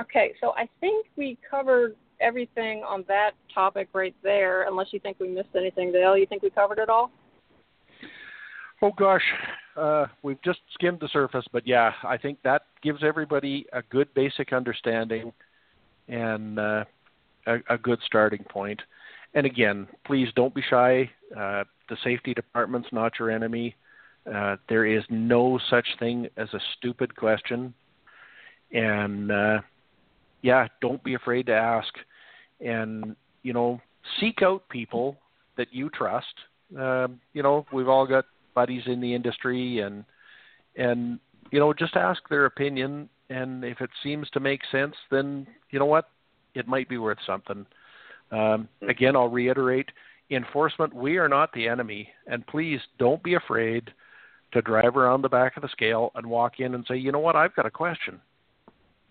Okay. 0.00 0.34
So 0.40 0.52
I 0.56 0.68
think 0.80 1.06
we 1.16 1.36
covered 1.48 1.96
everything 2.20 2.82
on 2.82 3.04
that 3.08 3.32
topic 3.52 3.88
right 3.92 4.14
there. 4.22 4.66
Unless 4.66 4.88
you 4.92 5.00
think 5.00 5.18
we 5.20 5.28
missed 5.28 5.48
anything, 5.56 5.92
Dale. 5.92 6.16
You 6.16 6.26
think 6.26 6.42
we 6.42 6.50
covered 6.50 6.78
it 6.78 6.88
all? 6.88 7.10
Oh 8.82 8.92
gosh, 8.96 9.22
uh, 9.76 10.06
we've 10.22 10.40
just 10.42 10.60
skimmed 10.72 11.00
the 11.00 11.08
surface, 11.08 11.44
but 11.52 11.66
yeah, 11.66 11.92
I 12.02 12.16
think 12.16 12.38
that 12.44 12.62
gives 12.82 13.02
everybody 13.02 13.66
a 13.72 13.82
good 13.82 14.12
basic 14.14 14.52
understanding 14.52 15.32
and 16.08 16.58
uh, 16.58 16.84
a, 17.46 17.56
a 17.70 17.78
good 17.78 17.98
starting 18.04 18.44
point. 18.44 18.80
And 19.34 19.46
again, 19.46 19.88
please 20.06 20.28
don't 20.36 20.54
be 20.54 20.62
shy. 20.62 21.10
Uh, 21.36 21.64
the 21.88 21.96
safety 22.04 22.34
department's 22.34 22.88
not 22.92 23.18
your 23.18 23.30
enemy. 23.30 23.74
Uh, 24.32 24.56
there 24.68 24.86
is 24.86 25.02
no 25.10 25.58
such 25.68 25.86
thing 25.98 26.28
as 26.36 26.48
a 26.54 26.60
stupid 26.76 27.16
question. 27.16 27.74
And 28.72 29.30
uh, 29.30 29.60
yeah, 30.42 30.68
don't 30.80 31.02
be 31.02 31.14
afraid 31.14 31.46
to 31.46 31.54
ask. 31.54 31.92
And 32.60 33.16
you 33.42 33.52
know, 33.52 33.80
seek 34.20 34.42
out 34.42 34.68
people 34.68 35.18
that 35.56 35.72
you 35.72 35.90
trust. 35.90 36.34
Um, 36.78 37.20
you 37.32 37.42
know, 37.42 37.66
we've 37.72 37.88
all 37.88 38.06
got 38.06 38.24
buddies 38.54 38.82
in 38.86 39.00
the 39.00 39.14
industry, 39.14 39.80
and 39.80 40.04
and 40.76 41.18
you 41.50 41.58
know, 41.60 41.72
just 41.72 41.96
ask 41.96 42.20
their 42.28 42.46
opinion. 42.46 43.08
And 43.30 43.64
if 43.64 43.80
it 43.80 43.90
seems 44.02 44.28
to 44.30 44.40
make 44.40 44.60
sense, 44.70 44.94
then 45.10 45.46
you 45.70 45.78
know 45.78 45.86
what, 45.86 46.10
it 46.54 46.68
might 46.68 46.88
be 46.88 46.98
worth 46.98 47.18
something. 47.26 47.66
Um, 48.30 48.68
again, 48.88 49.16
I'll 49.16 49.28
reiterate: 49.28 49.88
enforcement. 50.30 50.94
We 50.94 51.16
are 51.18 51.28
not 51.28 51.52
the 51.52 51.68
enemy, 51.68 52.08
and 52.26 52.46
please 52.46 52.80
don't 52.98 53.22
be 53.22 53.34
afraid 53.34 53.92
to 54.52 54.62
drive 54.62 54.96
around 54.96 55.22
the 55.22 55.28
back 55.28 55.56
of 55.56 55.62
the 55.62 55.68
scale 55.68 56.12
and 56.14 56.26
walk 56.26 56.60
in 56.60 56.74
and 56.74 56.84
say, 56.88 56.96
you 56.96 57.12
know 57.12 57.18
what, 57.18 57.36
I've 57.36 57.54
got 57.56 57.66
a 57.66 57.70
question, 57.70 58.20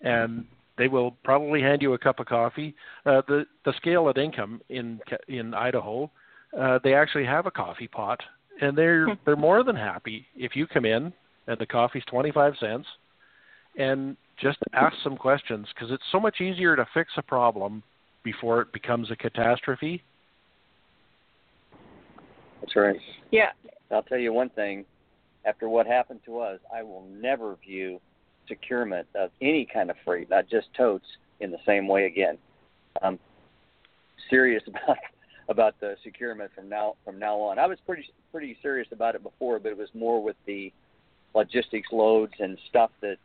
and 0.02 0.46
they 0.78 0.88
will 0.88 1.12
probably 1.24 1.62
hand 1.62 1.82
you 1.82 1.94
a 1.94 1.98
cup 1.98 2.20
of 2.20 2.26
coffee. 2.26 2.76
Uh, 3.06 3.22
the 3.28 3.46
the 3.66 3.74
scale 3.78 4.10
at 4.10 4.16
Inkom 4.16 4.60
in 4.70 5.00
in 5.28 5.54
Idaho, 5.54 6.10
uh, 6.60 6.80
they 6.84 6.94
actually 6.94 7.26
have 7.26 7.46
a 7.46 7.52
coffee 7.52 7.88
pot, 7.88 8.20
and 8.62 8.78
they're 8.78 9.08
hmm. 9.08 9.14
they're 9.26 9.36
more 9.36 9.64
than 9.64 9.76
happy 9.76 10.26
if 10.36 10.56
you 10.56 10.68
come 10.68 10.86
in 10.86 11.14
and 11.48 11.58
the 11.60 11.66
coffee's 11.66 12.04
twenty 12.06 12.32
five 12.32 12.54
cents, 12.60 12.88
and 13.78 14.18
just 14.42 14.58
ask 14.74 14.96
some 15.04 15.18
questions 15.18 15.68
because 15.74 15.92
it's 15.92 16.04
so 16.12 16.20
much 16.20 16.42
easier 16.42 16.76
to 16.76 16.86
fix 16.94 17.12
a 17.18 17.22
problem 17.22 17.84
before 18.24 18.62
it 18.62 18.72
becomes 18.72 19.12
a 19.12 19.16
catastrophe. 19.16 20.02
That's 22.62 22.76
right. 22.76 22.96
Yeah. 23.32 23.50
I'll 23.92 24.04
tell 24.04 24.18
you 24.18 24.34
one 24.34 24.50
thing. 24.50 24.86
After 25.46 25.68
what 25.68 25.86
happened 25.86 26.22
to 26.26 26.40
us, 26.40 26.60
I 26.74 26.84
will 26.84 27.06
never 27.12 27.58
view 27.58 28.00
securement 28.48 29.08
of 29.14 29.30
any 29.42 29.68
kind 29.72 29.90
of 29.90 29.98
freight, 30.06 30.30
not 30.30 30.50
just 30.50 30.68
totes, 30.76 31.06
in 31.42 31.52
the 31.52 31.58
same 31.66 31.88
way 31.88 32.06
again. 32.06 32.38
I'm 33.02 33.20
serious 34.30 34.64
about 34.68 34.98
about 35.50 35.80
the 35.80 35.96
securement 36.04 36.52
from 36.56 36.70
now 36.70 36.96
from 37.04 37.20
now 37.20 37.38
on. 37.40 37.60
I 37.60 37.68
was 37.68 37.78
pretty 37.86 38.06
pretty 38.32 38.58
serious 38.62 38.88
about 38.92 39.16
it 39.16 39.24
before, 39.24 39.60
but 39.60 39.72
it 39.72 39.78
was 39.78 39.90
more 39.94 40.24
with 40.24 40.36
the 40.46 40.72
logistics 41.36 41.90
loads 41.92 42.34
and 42.40 42.58
stuff 42.70 42.92
that 43.02 43.18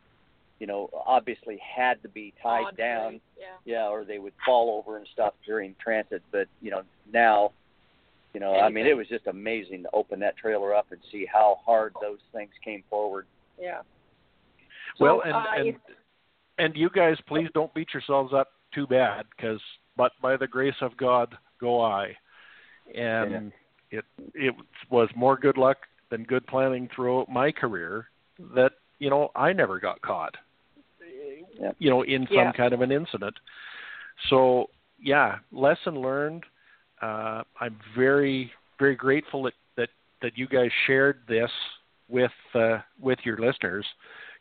you 0.59 0.67
know 0.67 0.89
obviously 1.05 1.59
had 1.75 2.01
to 2.03 2.09
be 2.09 2.33
tied 2.41 2.65
Odd 2.67 2.77
down 2.77 3.21
Yeah. 3.39 3.45
yeah, 3.65 3.87
or 3.87 4.03
they 4.03 4.19
would 4.19 4.33
fall 4.45 4.77
over 4.77 4.97
and 4.97 5.07
stuff 5.13 5.33
during 5.45 5.75
transit. 5.81 6.21
But 6.31 6.47
you 6.61 6.71
know 6.71 6.83
now, 7.11 7.51
you 8.33 8.39
know, 8.39 8.55
I 8.55 8.69
mean, 8.69 8.85
it 8.85 8.95
was 8.95 9.07
just 9.07 9.27
amazing 9.27 9.83
to 9.83 9.89
open 9.93 10.19
that 10.19 10.37
trailer 10.37 10.75
up 10.75 10.87
and 10.91 10.99
see 11.11 11.25
how 11.31 11.57
hard 11.65 11.93
those 12.01 12.19
things 12.33 12.51
came 12.63 12.83
forward. 12.89 13.25
Yeah. 13.59 13.81
well, 14.99 15.21
and 15.21 15.33
uh, 15.33 15.43
and 15.57 15.75
and 16.57 16.75
you 16.75 16.89
guys, 16.89 17.17
please 17.27 17.47
don't 17.53 17.73
beat 17.73 17.93
yourselves 17.93 18.33
up 18.33 18.49
too 18.73 18.85
bad, 18.85 19.25
because 19.35 19.61
but 19.95 20.11
by 20.21 20.37
the 20.37 20.47
grace 20.47 20.75
of 20.81 20.95
God 20.97 21.35
go 21.59 21.81
I, 21.81 22.15
and 22.95 23.51
it 23.91 24.05
it 24.33 24.55
was 24.89 25.09
more 25.15 25.37
good 25.37 25.57
luck 25.57 25.77
than 26.09 26.23
good 26.23 26.45
planning 26.47 26.89
throughout 26.95 27.29
my 27.29 27.51
career 27.51 28.07
that 28.55 28.73
you 28.99 29.09
know 29.09 29.29
I 29.35 29.53
never 29.53 29.79
got 29.79 30.01
caught, 30.01 30.35
Yep. 31.59 31.75
you 31.79 31.89
know, 31.89 32.03
in 32.03 32.25
some 32.27 32.35
Yeah. 32.35 32.51
kind 32.53 32.73
of 32.73 32.81
an 32.81 32.91
incident. 32.91 33.35
So 34.29 34.69
yeah, 35.01 35.39
lesson 35.51 36.01
learned. 36.01 36.43
Uh, 37.01 37.43
I'm 37.59 37.79
very 37.95 38.51
very 38.79 38.95
grateful 38.95 39.43
that 39.43 39.53
that 39.75 39.89
that 40.21 40.37
you 40.37 40.47
guys 40.47 40.71
shared 40.87 41.21
this 41.27 41.51
with 42.07 42.31
uh, 42.53 42.79
with 42.99 43.19
your 43.23 43.37
listeners 43.37 43.85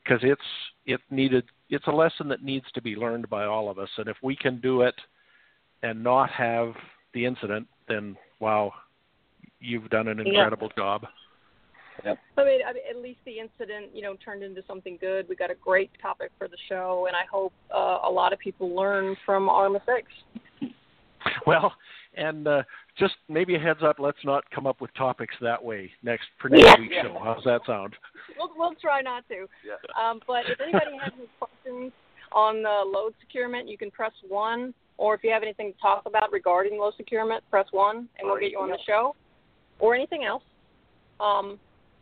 because 0.03 0.21
it's 0.23 0.41
it 0.87 1.01
needed 1.11 1.45
it's 1.71 1.87
a 1.87 1.93
lesson 1.93 2.29
that 2.29 2.43
needs 2.43 2.67
to 2.73 2.81
be 2.83 2.97
learned 2.97 3.29
by 3.29 3.45
all 3.45 3.69
of 3.69 3.79
us 3.79 3.91
and 3.99 4.09
if 4.09 4.17
we 4.23 4.35
can 4.35 4.59
do 4.61 4.81
it 4.83 4.95
and 5.83 6.03
not 6.03 6.31
have 6.31 6.73
the 7.15 7.25
incident 7.25 7.67
then 7.89 8.17
wow 8.41 8.73
you've 9.61 9.89
done 9.91 10.09
an 10.09 10.19
Yeah. 10.19 10.25
incredible 10.33 10.71
job 10.77 11.07
I 12.05 12.45
mean, 12.45 12.61
I 12.65 12.73
mean, 12.73 12.83
at 12.89 12.97
least 13.03 13.19
the 13.25 13.41
incident, 13.41 13.87
you 13.93 14.03
know, 14.03 14.15
turned 14.25 14.45
into 14.45 14.63
something 14.69 14.99
good. 15.01 15.29
We 15.29 15.35
got 15.35 15.51
a 15.51 15.57
great 15.57 15.91
topic 16.01 16.31
for 16.39 16.47
the 16.47 16.57
show, 16.69 17.07
and 17.09 17.17
I 17.17 17.25
hope 17.29 17.53
uh, 17.75 17.99
a 18.05 18.09
lot 18.09 18.33
of 18.33 18.39
people 18.39 18.73
learn 18.73 19.17
from 19.27 19.49
our 19.49 19.69
mistakes. 19.69 20.13
well 21.45 21.73
and 22.17 22.47
uh, 22.47 22.63
just 22.97 23.15
maybe 23.29 23.55
a 23.57 23.59
heads 23.59 23.81
up 23.83 23.97
let's 23.99 24.25
not 24.25 24.49
come 24.51 24.67
up 24.67 24.81
with 24.81 24.93
topics 24.95 25.35
that 25.41 25.63
way 25.63 25.91
next 26.03 26.27
for 26.41 26.49
next 26.49 26.65
Yeah. 26.65 26.81
week's 26.81 26.95
Yeah. 26.95 27.03
show 27.03 27.21
how's 27.23 27.45
that 27.45 27.63
sound 27.67 27.95
We'll, 28.39 28.51
we'll 28.57 28.75
try 28.77 29.01
not 29.03 29.25
to. 29.29 29.49
Um, 30.01 30.21
but 30.27 30.49
if 30.49 30.61
anybody 30.61 30.97
has 31.03 31.13
any 31.19 31.29
questions 31.41 31.93
on 32.33 32.63
the 32.63 32.83
load 32.87 33.15
securement, 33.21 33.69
you 33.69 33.77
can 33.79 33.91
press 33.91 34.13
one. 34.29 34.73
Or 34.99 35.15
if 35.15 35.23
you 35.25 35.31
have 35.31 35.43
anything 35.43 35.73
to 35.73 35.79
talk 35.81 36.03
about 36.07 36.33
regarding 36.33 36.79
load 36.79 36.93
securement, 36.97 37.43
press 37.51 37.67
one, 37.71 38.09
and 38.19 38.25
we'll 38.25 38.39
get 38.39 38.51
you 38.51 38.59
on 38.59 38.69
the 38.69 38.79
show. 38.87 39.15
Or 39.79 39.95
anything 39.95 40.25
else. 40.25 40.43
Um, 41.21 41.59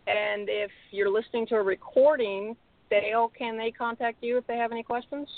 and 0.07 0.49
if 0.49 0.71
you're 0.91 1.11
listening 1.11 1.47
to 1.49 1.57
a 1.57 1.63
recording, 1.63 2.57
Dale, 2.91 3.31
can 3.37 3.59
they 3.59 3.71
contact 3.71 4.23
you 4.23 4.39
if 4.39 4.47
they 4.47 4.57
have 4.57 4.73
any 4.73 4.83
questions? 4.83 5.29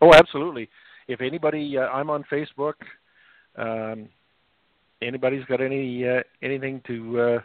Oh, 0.00 0.12
absolutely. 0.14 0.68
If 1.06 1.20
anybody, 1.20 1.76
uh, 1.76 1.82
I'm 1.82 2.10
on 2.10 2.24
Facebook. 2.32 2.74
Um, 3.56 4.08
anybody's 5.02 5.44
got 5.44 5.60
any 5.60 6.06
uh, 6.08 6.22
anything 6.42 6.80
to 6.86 7.20
uh, 7.20 7.40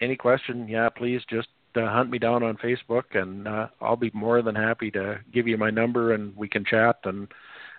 any 0.00 0.16
question, 0.16 0.68
yeah, 0.68 0.88
please 0.88 1.20
just 1.28 1.48
uh, 1.76 1.90
hunt 1.90 2.10
me 2.10 2.18
down 2.18 2.42
on 2.42 2.56
Facebook, 2.56 3.04
and 3.14 3.46
uh, 3.46 3.68
I'll 3.80 3.96
be 3.96 4.10
more 4.14 4.42
than 4.42 4.54
happy 4.54 4.90
to 4.92 5.20
give 5.32 5.46
you 5.46 5.56
my 5.56 5.70
number, 5.70 6.14
and 6.14 6.36
we 6.36 6.48
can 6.48 6.64
chat, 6.64 6.98
and 7.04 7.28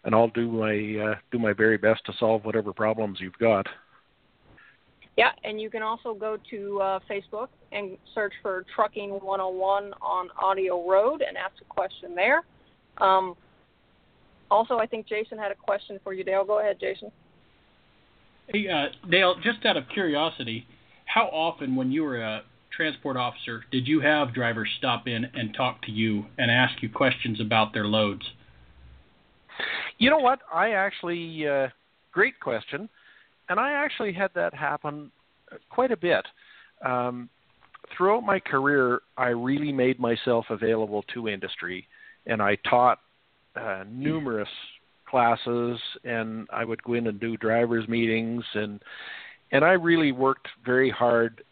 and 0.04 0.16
I'll 0.16 0.30
do 0.30 0.50
my 0.50 1.12
uh, 1.12 1.16
do 1.32 1.40
my 1.40 1.54
very 1.54 1.78
best 1.78 2.06
to 2.06 2.14
solve 2.20 2.46
whatever 2.46 2.74
problems 2.74 3.20
you've 3.20 3.38
got. 3.38 3.68
Yeah, 5.18 5.32
and 5.44 5.60
you 5.60 5.70
can 5.70 5.82
also 5.82 6.14
go 6.14 6.38
to 6.50 6.82
uh, 6.82 7.00
Facebook 7.10 7.50
and 7.74 7.98
search 8.16 8.32
for 8.42 8.66
Trucking 8.74 9.10
101 9.10 9.94
on 10.02 10.30
Audio 10.42 10.90
Road 10.90 11.22
and 11.28 11.36
ask 11.36 11.56
a 11.60 11.66
question 11.66 12.16
there. 12.16 12.44
Um, 13.00 13.36
also, 14.50 14.78
I 14.78 14.86
think 14.86 15.08
Jason 15.08 15.38
had 15.38 15.52
a 15.52 15.56
question 15.56 16.00
for 16.06 16.14
you, 16.14 16.24
Dale. 16.24 16.46
Go 16.46 16.60
ahead, 16.60 16.78
Jason. 16.80 17.12
Hey, 18.48 18.68
uh, 18.70 18.88
Dale, 19.10 19.36
just 19.44 19.66
out 19.66 19.76
of 19.76 19.84
curiosity, 19.90 20.66
how 21.06 21.26
often 21.26 21.76
when 21.76 21.92
you 21.92 22.04
were 22.04 22.22
a 22.22 22.42
transport 22.76 23.18
officer 23.18 23.64
did 23.72 23.88
you 23.88 24.00
have 24.02 24.34
drivers 24.34 24.70
stop 24.78 25.08
in 25.08 25.26
and 25.34 25.54
talk 25.54 25.82
to 25.84 25.92
you 25.92 26.26
and 26.38 26.50
ask 26.52 26.82
you 26.82 26.90
questions 26.90 27.42
about 27.42 27.74
their 27.74 27.86
loads? 27.86 28.24
You 29.98 30.10
know 30.10 30.20
what? 30.20 30.40
I 30.54 30.72
actually, 30.72 31.48
uh, 31.48 31.68
great 32.12 32.40
question. 32.40 32.90
And 33.50 33.60
I 33.60 33.74
actually 33.74 34.14
had 34.14 34.32
that 34.36 34.54
happen 34.54 35.12
quite 35.70 35.92
a 35.92 35.98
bit. 35.98 36.26
Um, 36.86 37.30
throughout 37.96 38.22
my 38.22 38.40
career, 38.40 39.02
I 39.18 39.28
really 39.28 39.72
made 39.72 40.00
myself 40.00 40.46
available 40.50 41.04
to 41.14 41.28
industry, 41.28 41.88
and 42.26 42.42
I 42.42 42.56
taught 42.70 43.00
uh, 43.56 43.84
numerous 43.90 44.50
classes, 45.10 45.80
and 46.04 46.48
I 46.52 46.64
would 46.64 46.82
go 46.84 46.94
in 46.94 47.08
and 47.08 47.20
do 47.20 47.36
drivers 47.38 47.88
meetings, 47.88 48.44
and 48.54 48.80
and 49.52 49.66
I 49.66 49.72
really 49.72 50.12
worked 50.12 50.48
very 50.64 50.92
hard 50.92 51.44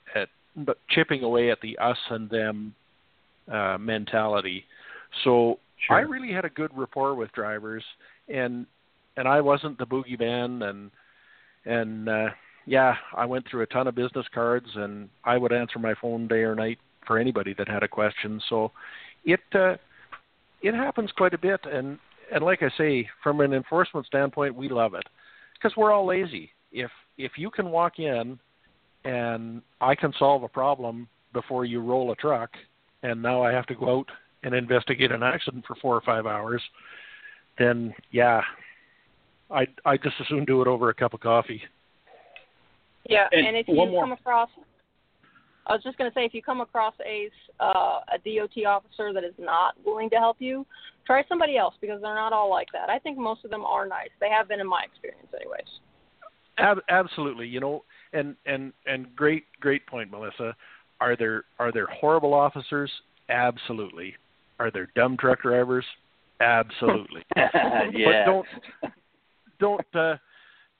at 0.65 0.77
chipping 0.89 1.23
away 1.23 1.51
at 1.51 1.61
the 1.61 1.77
us 1.77 1.97
and 2.09 2.29
them 2.29 2.73
uh, 3.51 3.77
mentality. 3.79 4.65
So 5.23 5.59
sure. 5.87 5.97
I 5.97 6.01
really 6.01 6.33
had 6.33 6.45
a 6.45 6.49
good 6.49 6.71
rapport 6.75 7.15
with 7.15 7.31
drivers, 7.33 7.83
and 8.27 8.65
and 9.15 9.27
I 9.27 9.41
wasn't 9.41 9.77
the 9.77 9.85
boogeyman, 9.85 10.63
and 10.69 10.91
and 11.65 12.09
uh, 12.09 12.29
yeah, 12.65 12.95
I 13.15 13.25
went 13.25 13.45
through 13.49 13.61
a 13.61 13.67
ton 13.67 13.87
of 13.87 13.95
business 13.95 14.25
cards, 14.33 14.67
and 14.75 15.09
I 15.23 15.37
would 15.37 15.53
answer 15.53 15.79
my 15.79 15.93
phone 16.01 16.27
day 16.27 16.41
or 16.41 16.55
night 16.55 16.79
for 17.05 17.17
anybody 17.17 17.55
that 17.57 17.67
had 17.67 17.83
a 17.83 17.87
question. 17.87 18.41
So 18.49 18.71
it 19.25 19.39
uh, 19.53 19.75
it 20.61 20.73
happens 20.73 21.11
quite 21.15 21.33
a 21.33 21.37
bit, 21.37 21.61
and 21.65 21.97
and 22.33 22.43
like 22.43 22.61
I 22.61 22.69
say, 22.77 23.09
from 23.23 23.41
an 23.41 23.53
enforcement 23.53 24.05
standpoint, 24.05 24.55
we 24.55 24.69
love 24.69 24.93
it 24.93 25.05
because 25.53 25.75
we're 25.77 25.91
all 25.91 26.05
lazy. 26.05 26.51
If 26.71 26.91
if 27.17 27.33
you 27.37 27.49
can 27.49 27.69
walk 27.69 27.99
in 27.99 28.39
and 29.07 29.61
I 29.79 29.95
can 29.95 30.13
solve 30.19 30.43
a 30.43 30.49
problem 30.49 31.07
before 31.33 31.63
you 31.63 31.81
roll 31.81 32.11
a 32.11 32.15
truck, 32.15 32.49
and 33.03 33.21
now 33.21 33.41
I 33.41 33.53
have 33.53 33.65
to 33.67 33.75
go 33.75 33.99
out 33.99 34.07
and 34.43 34.53
investigate 34.53 35.11
an 35.11 35.23
accident 35.23 35.65
for 35.65 35.75
four 35.81 35.95
or 35.95 36.01
five 36.01 36.25
hours, 36.25 36.61
then 37.57 37.93
yeah, 38.11 38.41
I 39.49 39.65
I 39.85 39.97
just 39.97 40.15
as 40.19 40.27
soon 40.27 40.45
do 40.45 40.61
it 40.61 40.67
over 40.67 40.89
a 40.89 40.93
cup 40.93 41.13
of 41.13 41.21
coffee. 41.21 41.61
Yeah, 43.09 43.27
and, 43.31 43.47
and 43.47 43.57
if 43.57 43.69
you 43.69 43.75
come 43.99 44.11
across 44.11 44.49
I 45.67 45.73
was 45.73 45.83
just 45.83 45.97
going 45.97 46.09
to 46.09 46.13
say, 46.13 46.25
if 46.25 46.33
you 46.33 46.41
come 46.41 46.61
across 46.61 46.93
a 47.05 47.29
uh, 47.59 47.99
a 48.13 48.17
DOT 48.25 48.65
officer 48.65 49.13
that 49.13 49.23
is 49.23 49.33
not 49.39 49.75
willing 49.85 50.09
to 50.09 50.17
help 50.17 50.37
you, 50.39 50.65
try 51.05 51.23
somebody 51.29 51.57
else 51.57 51.75
because 51.79 52.01
they're 52.01 52.15
not 52.15 52.33
all 52.33 52.49
like 52.49 52.67
that. 52.73 52.89
I 52.89 52.99
think 52.99 53.17
most 53.17 53.45
of 53.45 53.51
them 53.51 53.63
are 53.63 53.87
nice. 53.87 54.09
They 54.19 54.29
have 54.29 54.47
been 54.49 54.59
in 54.59 54.67
my 54.67 54.83
experience, 54.83 55.27
anyways. 55.33 55.67
Ab- 56.57 56.83
absolutely, 56.89 57.47
you 57.47 57.59
know, 57.59 57.83
and 58.13 58.35
and 58.45 58.73
and 58.85 59.15
great 59.15 59.45
great 59.59 59.85
point, 59.87 60.11
Melissa. 60.11 60.55
Are 60.99 61.15
there 61.15 61.43
are 61.59 61.71
there 61.71 61.87
horrible 61.87 62.33
officers? 62.33 62.91
Absolutely. 63.29 64.15
Are 64.59 64.71
there 64.71 64.89
dumb 64.95 65.17
truck 65.17 65.41
drivers? 65.41 65.85
Absolutely. 66.39 67.23
yeah. 67.35 67.49
But 67.53 68.25
don't 68.25 68.47
don't 69.59 69.95
uh, 69.95 70.17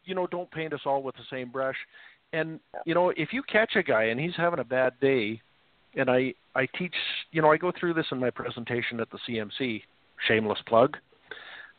you 0.06 0.16
know 0.16 0.28
don't 0.28 0.50
paint 0.52 0.74
us 0.74 0.82
all 0.86 1.04
with 1.04 1.16
the 1.16 1.24
same 1.30 1.50
brush. 1.52 1.78
And 2.34 2.60
you 2.86 2.94
know, 2.94 3.12
if 3.16 3.30
you 3.32 3.44
catch 3.44 3.76
a 3.76 3.84
guy 3.84 4.06
and 4.06 4.20
he's 4.20 4.36
having 4.36 4.60
a 4.60 4.64
bad 4.64 4.94
day, 5.00 5.42
and 5.96 6.10
I 6.10 6.34
I 6.56 6.68
teach, 6.78 6.94
you 7.32 7.42
know, 7.42 7.52
I 7.52 7.58
go 7.58 7.72
through 7.78 7.94
this 7.94 8.06
in 8.12 8.20
my 8.20 8.30
presentation 8.30 9.00
at 9.00 9.10
the 9.10 9.20
CMC. 9.28 9.82
Shameless 10.28 10.60
plug. 10.68 10.98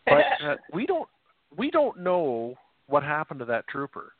But 0.05 0.25
uh, 0.45 0.57
we 0.73 0.87
don't 0.87 1.09
we 1.57 1.71
don't 1.71 2.01
know 2.01 2.55
what 2.87 3.03
happened 3.03 3.41
to 3.41 3.47
that 3.47 3.67
trooper. 3.69 4.13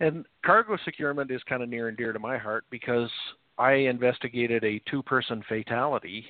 And 0.00 0.26
cargo 0.44 0.76
securement 0.84 1.30
is 1.30 1.42
kind 1.48 1.62
of 1.62 1.68
near 1.68 1.88
and 1.88 1.96
dear 1.96 2.12
to 2.12 2.18
my 2.18 2.38
heart 2.38 2.64
because 2.70 3.10
I 3.58 3.72
investigated 3.72 4.62
a 4.64 4.80
two-person 4.90 5.42
fatality 5.48 6.24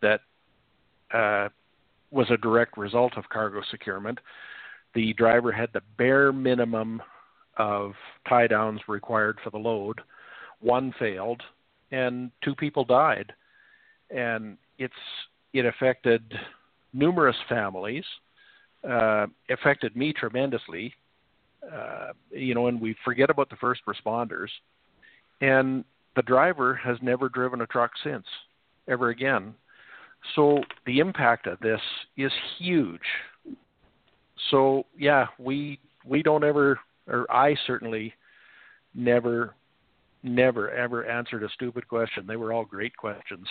that 0.00 0.20
uh, 1.12 1.48
was 2.10 2.30
a 2.30 2.36
direct 2.38 2.78
result 2.78 3.16
of 3.16 3.28
cargo 3.28 3.60
securement. 3.70 4.18
The 4.94 5.12
driver 5.14 5.52
had 5.52 5.68
the 5.72 5.82
bare 5.98 6.32
minimum 6.32 7.02
of 7.58 7.92
tie 8.28 8.46
downs 8.46 8.80
required 8.88 9.38
for 9.44 9.50
the 9.50 9.58
load. 9.58 10.00
One 10.60 10.94
failed, 10.98 11.42
and 11.90 12.30
two 12.42 12.54
people 12.54 12.84
died, 12.84 13.32
and 14.10 14.56
it's 14.78 14.94
it 15.52 15.66
affected 15.66 16.22
numerous 16.92 17.36
families. 17.48 18.04
Uh, 18.88 19.26
affected 19.50 19.94
me 19.94 20.10
tremendously. 20.10 20.94
Uh, 21.72 22.12
you 22.30 22.54
know, 22.54 22.68
and 22.68 22.80
we 22.80 22.96
forget 23.04 23.30
about 23.30 23.50
the 23.50 23.56
first 23.56 23.82
responders. 23.86 24.48
And 25.40 25.84
the 26.16 26.22
driver 26.22 26.74
has 26.74 26.96
never 27.02 27.28
driven 27.28 27.60
a 27.60 27.66
truck 27.66 27.92
since, 28.02 28.24
ever 28.88 29.10
again. 29.10 29.54
So 30.34 30.62
the 30.86 30.98
impact 30.98 31.46
of 31.46 31.58
this 31.60 31.80
is 32.16 32.32
huge. 32.58 33.00
So 34.50 34.84
yeah, 34.98 35.26
we 35.38 35.78
we 36.04 36.22
don't 36.22 36.44
ever 36.44 36.78
or 37.10 37.30
I 37.30 37.56
certainly 37.66 38.14
never, 38.94 39.54
never, 40.22 40.70
ever 40.70 41.04
answered 41.04 41.42
a 41.42 41.48
stupid 41.50 41.88
question. 41.88 42.26
They 42.26 42.36
were 42.36 42.52
all 42.52 42.64
great 42.64 42.96
questions. 42.96 43.46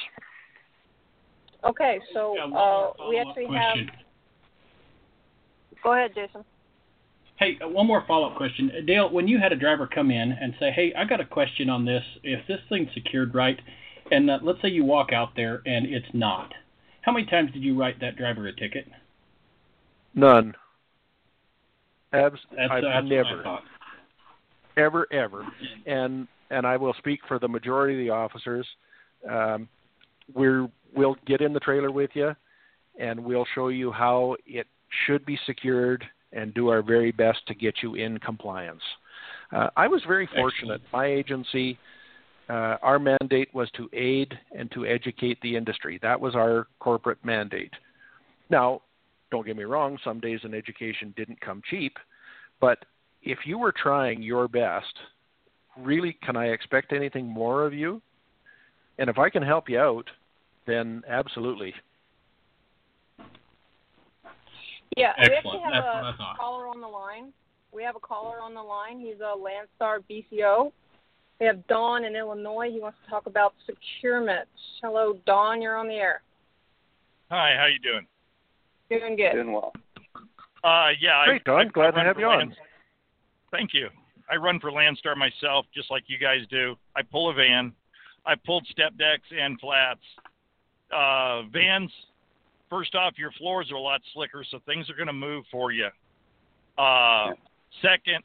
Okay, 1.64 2.00
so 2.14 2.38
uh, 2.40 3.10
we 3.10 3.20
actually 3.20 3.48
have. 3.56 3.78
Go 5.84 5.94
ahead, 5.94 6.12
Jason. 6.16 6.44
Hey, 7.40 7.58
uh, 7.64 7.70
one 7.70 7.88
more 7.88 8.04
follow-up 8.06 8.36
question, 8.36 8.70
Dale. 8.86 9.10
When 9.10 9.28
you 9.28 9.40
had 9.40 9.54
a 9.54 9.56
driver 9.56 9.88
come 9.88 10.12
in 10.12 10.34
and 10.34 10.54
say, 10.60 10.72
"Hey, 10.72 10.94
I 10.94 11.06
got 11.06 11.22
a 11.22 11.26
question 11.26 11.70
on 11.70 11.86
this. 11.86 12.04
If 12.22 12.46
this 12.48 12.60
thing's 12.68 12.94
secured 12.94 13.34
right," 13.34 13.60
and 14.12 14.30
uh, 14.30 14.40
let's 14.42 14.62
say 14.62 14.68
you 14.68 14.84
walk 14.84 15.14
out 15.14 15.30
there 15.38 15.62
and 15.66 15.86
it's 15.86 16.14
not, 16.14 16.54
how 17.02 17.14
many 17.14 17.26
times 17.26 17.52
did 17.54 17.64
you 17.64 17.80
write 17.80 18.00
that 18.02 18.18
driver 18.18 18.48
a 18.48 18.54
ticket? 18.54 18.88
None. 20.14 20.54
Abs- 22.12 22.40
that's, 22.56 22.72
I've 22.72 22.84
that's 22.84 23.08
never, 23.08 23.60
ever, 24.76 25.08
ever, 25.14 25.46
and 25.86 26.28
and 26.50 26.68
I 26.68 26.76
will 26.76 26.94
speak 26.98 27.22
for 27.28 27.40
the 27.40 27.48
majority 27.48 27.94
of 27.94 28.00
the 28.00 28.10
officers. 28.10 28.68
Um, 29.30 29.70
we're 30.34 30.68
we'll 30.94 31.16
get 31.26 31.40
in 31.40 31.54
the 31.54 31.60
trailer 31.62 31.92
with 31.92 32.10
you, 32.16 32.36
and 33.00 33.24
we'll 33.24 33.46
show 33.56 33.70
you 33.70 33.92
how 33.94 34.36
it 34.46 34.68
should 35.06 35.26
be 35.26 35.40
secured, 35.46 36.04
and 36.32 36.54
do 36.54 36.70
our 36.70 36.82
very 36.82 37.12
best 37.12 37.40
to 37.48 37.56
get 37.56 37.76
you 37.82 37.96
in 37.96 38.18
compliance. 38.20 38.82
Uh, 39.52 39.70
I 39.76 39.88
was 39.88 40.02
very 40.08 40.28
fortunate. 40.28 40.82
Excellent. 40.82 40.94
My 40.94 41.06
agency, 41.08 41.80
uh, 42.50 42.78
our 42.82 43.00
mandate 43.00 43.54
was 43.54 43.70
to 43.78 43.90
aid 43.94 44.38
and 44.58 44.72
to 44.72 44.86
educate 44.86 45.40
the 45.42 45.56
industry. 45.56 46.00
That 46.02 46.20
was 46.20 46.36
our 46.36 46.68
corporate 46.80 47.24
mandate. 47.24 47.74
Now, 48.50 48.82
don't 49.32 49.46
get 49.46 49.58
me 49.58 49.64
wrong, 49.64 49.98
some 50.04 50.20
days 50.20 50.40
an 50.44 50.54
education 50.54 51.14
didn't 51.16 51.40
come 51.42 51.62
cheap, 51.70 51.98
but 52.60 52.80
if 53.22 53.40
you 53.46 53.58
were 53.58 53.72
trying 53.72 54.22
your 54.22 54.48
best, 54.48 54.94
really, 55.78 56.18
can 56.24 56.36
I 56.36 56.48
expect 56.48 56.94
anything 56.94 57.26
more 57.26 57.66
of 57.66 57.74
you? 57.74 58.02
And 58.98 59.10
if 59.10 59.18
I 59.18 59.30
can 59.30 59.44
help 59.44 59.70
you 59.70 59.80
out, 59.80 60.10
then 60.66 61.04
absolutely. 61.08 61.74
Yeah, 64.98 65.14
Excellent. 65.18 65.30
we 65.32 65.36
actually 65.38 65.60
have 65.74 65.84
That's 66.04 66.20
a 66.20 66.38
caller 66.38 66.68
on 66.68 66.82
the 66.82 66.88
line. 66.88 67.32
We 67.72 67.84
have 67.84 67.96
a 67.96 68.00
caller 68.00 68.40
on 68.42 68.54
the 68.54 68.62
line. 68.62 69.00
He's 69.00 69.20
a 69.20 69.36
Landstar 69.38 70.00
BCO. 70.10 70.72
We 71.40 71.46
have 71.46 71.66
Don 71.68 72.04
in 72.04 72.16
Illinois. 72.16 72.70
He 72.72 72.80
wants 72.80 72.98
to 73.06 73.10
talk 73.10 73.26
about 73.28 73.54
securement. 73.66 74.48
Hello, 74.82 75.18
Don. 75.26 75.62
You're 75.62 75.78
on 75.78 75.88
the 75.88 75.94
air. 75.96 76.22
Hi. 77.30 77.56
How 77.58 77.68
you 77.68 77.80
doing? 77.80 78.06
Doing 78.90 79.16
good. 79.16 79.34
Doing 79.34 79.54
well. 79.54 79.72
Uh, 80.64 80.90
yeah. 81.00 81.24
Great, 81.26 81.42
I, 81.46 81.50
Don. 81.50 81.68
I, 81.68 81.70
Glad 81.70 81.94
I 81.96 82.02
to 82.02 82.08
have 82.08 82.20
you 82.20 82.28
Lands- 82.28 82.56
on. 82.60 82.66
Thank 83.52 83.74
you. 83.74 83.88
I 84.32 84.36
run 84.36 84.60
for 84.60 84.72
Landstar 84.72 85.16
myself, 85.18 85.66
just 85.74 85.90
like 85.90 86.04
you 86.08 86.18
guys 86.20 86.42
do. 86.52 86.76
I 86.96 87.02
pull 87.02 87.30
a 87.30 87.34
van. 87.34 87.72
I 88.26 88.36
pulled 88.36 88.68
step 88.68 88.92
decks 88.98 89.28
and 89.36 89.60
flats. 89.60 90.02
Uh, 90.96 91.44
vans, 91.54 91.92
first 92.70 92.96
off, 92.96 93.14
your 93.18 93.32
floors 93.34 93.72
are 93.72 93.76
a 93.76 93.82
lot 93.82 94.02
slicker, 94.14 94.44
so 94.50 94.60
things 94.66 94.90
are 94.90 94.96
going 94.96 95.08
to 95.08 95.14
move 95.14 95.46
for 95.52 95.72
you. 95.72 95.88
Uh, 96.78 97.32
second, 97.82 98.24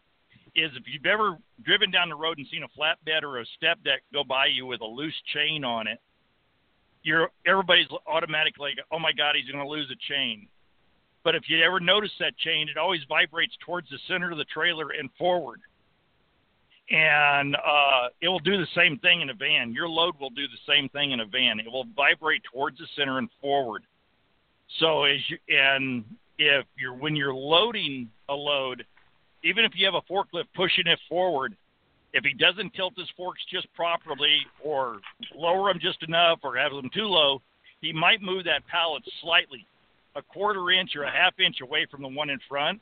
is 0.56 0.70
if 0.76 0.84
you've 0.86 1.06
ever 1.06 1.36
driven 1.64 1.90
down 1.90 2.08
the 2.08 2.14
road 2.14 2.38
and 2.38 2.46
seen 2.50 2.62
a 2.62 2.68
flatbed 2.78 3.22
or 3.22 3.40
a 3.40 3.44
step 3.56 3.82
deck 3.84 4.02
go 4.12 4.22
by 4.22 4.46
you 4.46 4.66
with 4.66 4.80
a 4.80 4.86
loose 4.86 5.14
chain 5.32 5.64
on 5.64 5.86
it, 5.86 5.98
you're 7.02 7.28
everybody's 7.46 7.88
automatically 8.06 8.70
like, 8.76 8.86
oh 8.92 8.98
my 8.98 9.12
god, 9.12 9.34
he's 9.36 9.50
going 9.50 9.64
to 9.64 9.70
lose 9.70 9.90
a 9.90 10.12
chain. 10.12 10.48
But 11.22 11.34
if 11.34 11.44
you 11.48 11.62
ever 11.62 11.80
notice 11.80 12.12
that 12.20 12.36
chain, 12.38 12.68
it 12.68 12.76
always 12.76 13.00
vibrates 13.08 13.54
towards 13.64 13.88
the 13.90 13.98
center 14.08 14.30
of 14.30 14.38
the 14.38 14.44
trailer 14.44 14.90
and 14.90 15.10
forward. 15.18 15.60
And 16.90 17.56
uh, 17.56 18.08
it 18.20 18.28
will 18.28 18.40
do 18.40 18.58
the 18.58 18.66
same 18.76 18.98
thing 18.98 19.22
in 19.22 19.30
a 19.30 19.34
van. 19.34 19.72
Your 19.72 19.88
load 19.88 20.14
will 20.20 20.30
do 20.30 20.46
the 20.46 20.72
same 20.72 20.88
thing 20.90 21.12
in 21.12 21.20
a 21.20 21.26
van. 21.26 21.58
It 21.58 21.70
will 21.70 21.86
vibrate 21.96 22.42
towards 22.52 22.78
the 22.78 22.86
center 22.94 23.18
and 23.18 23.28
forward. 23.40 23.82
So 24.80 25.04
as 25.04 25.18
you 25.28 25.38
and 25.48 26.04
if 26.38 26.66
you're 26.78 26.94
when 26.94 27.14
you're 27.14 27.34
loading 27.34 28.10
a 28.28 28.34
load, 28.34 28.84
even 29.42 29.64
if 29.64 29.72
you 29.74 29.86
have 29.86 29.94
a 29.94 30.12
forklift 30.12 30.46
pushing 30.54 30.86
it 30.86 30.98
forward, 31.08 31.56
if 32.12 32.24
he 32.24 32.32
doesn't 32.32 32.74
tilt 32.74 32.94
his 32.96 33.08
forks 33.16 33.42
just 33.50 33.72
properly 33.74 34.38
or 34.62 34.98
lower 35.34 35.72
them 35.72 35.80
just 35.80 36.02
enough 36.02 36.40
or 36.42 36.56
have 36.56 36.72
them 36.72 36.90
too 36.92 37.06
low, 37.06 37.40
he 37.80 37.92
might 37.92 38.22
move 38.22 38.44
that 38.44 38.66
pallet 38.66 39.02
slightly 39.20 39.66
a 40.16 40.22
quarter 40.22 40.70
inch 40.70 40.94
or 40.94 41.04
a 41.04 41.10
half 41.10 41.34
inch 41.40 41.60
away 41.60 41.86
from 41.90 42.02
the 42.02 42.08
one 42.08 42.30
in 42.30 42.38
front. 42.48 42.80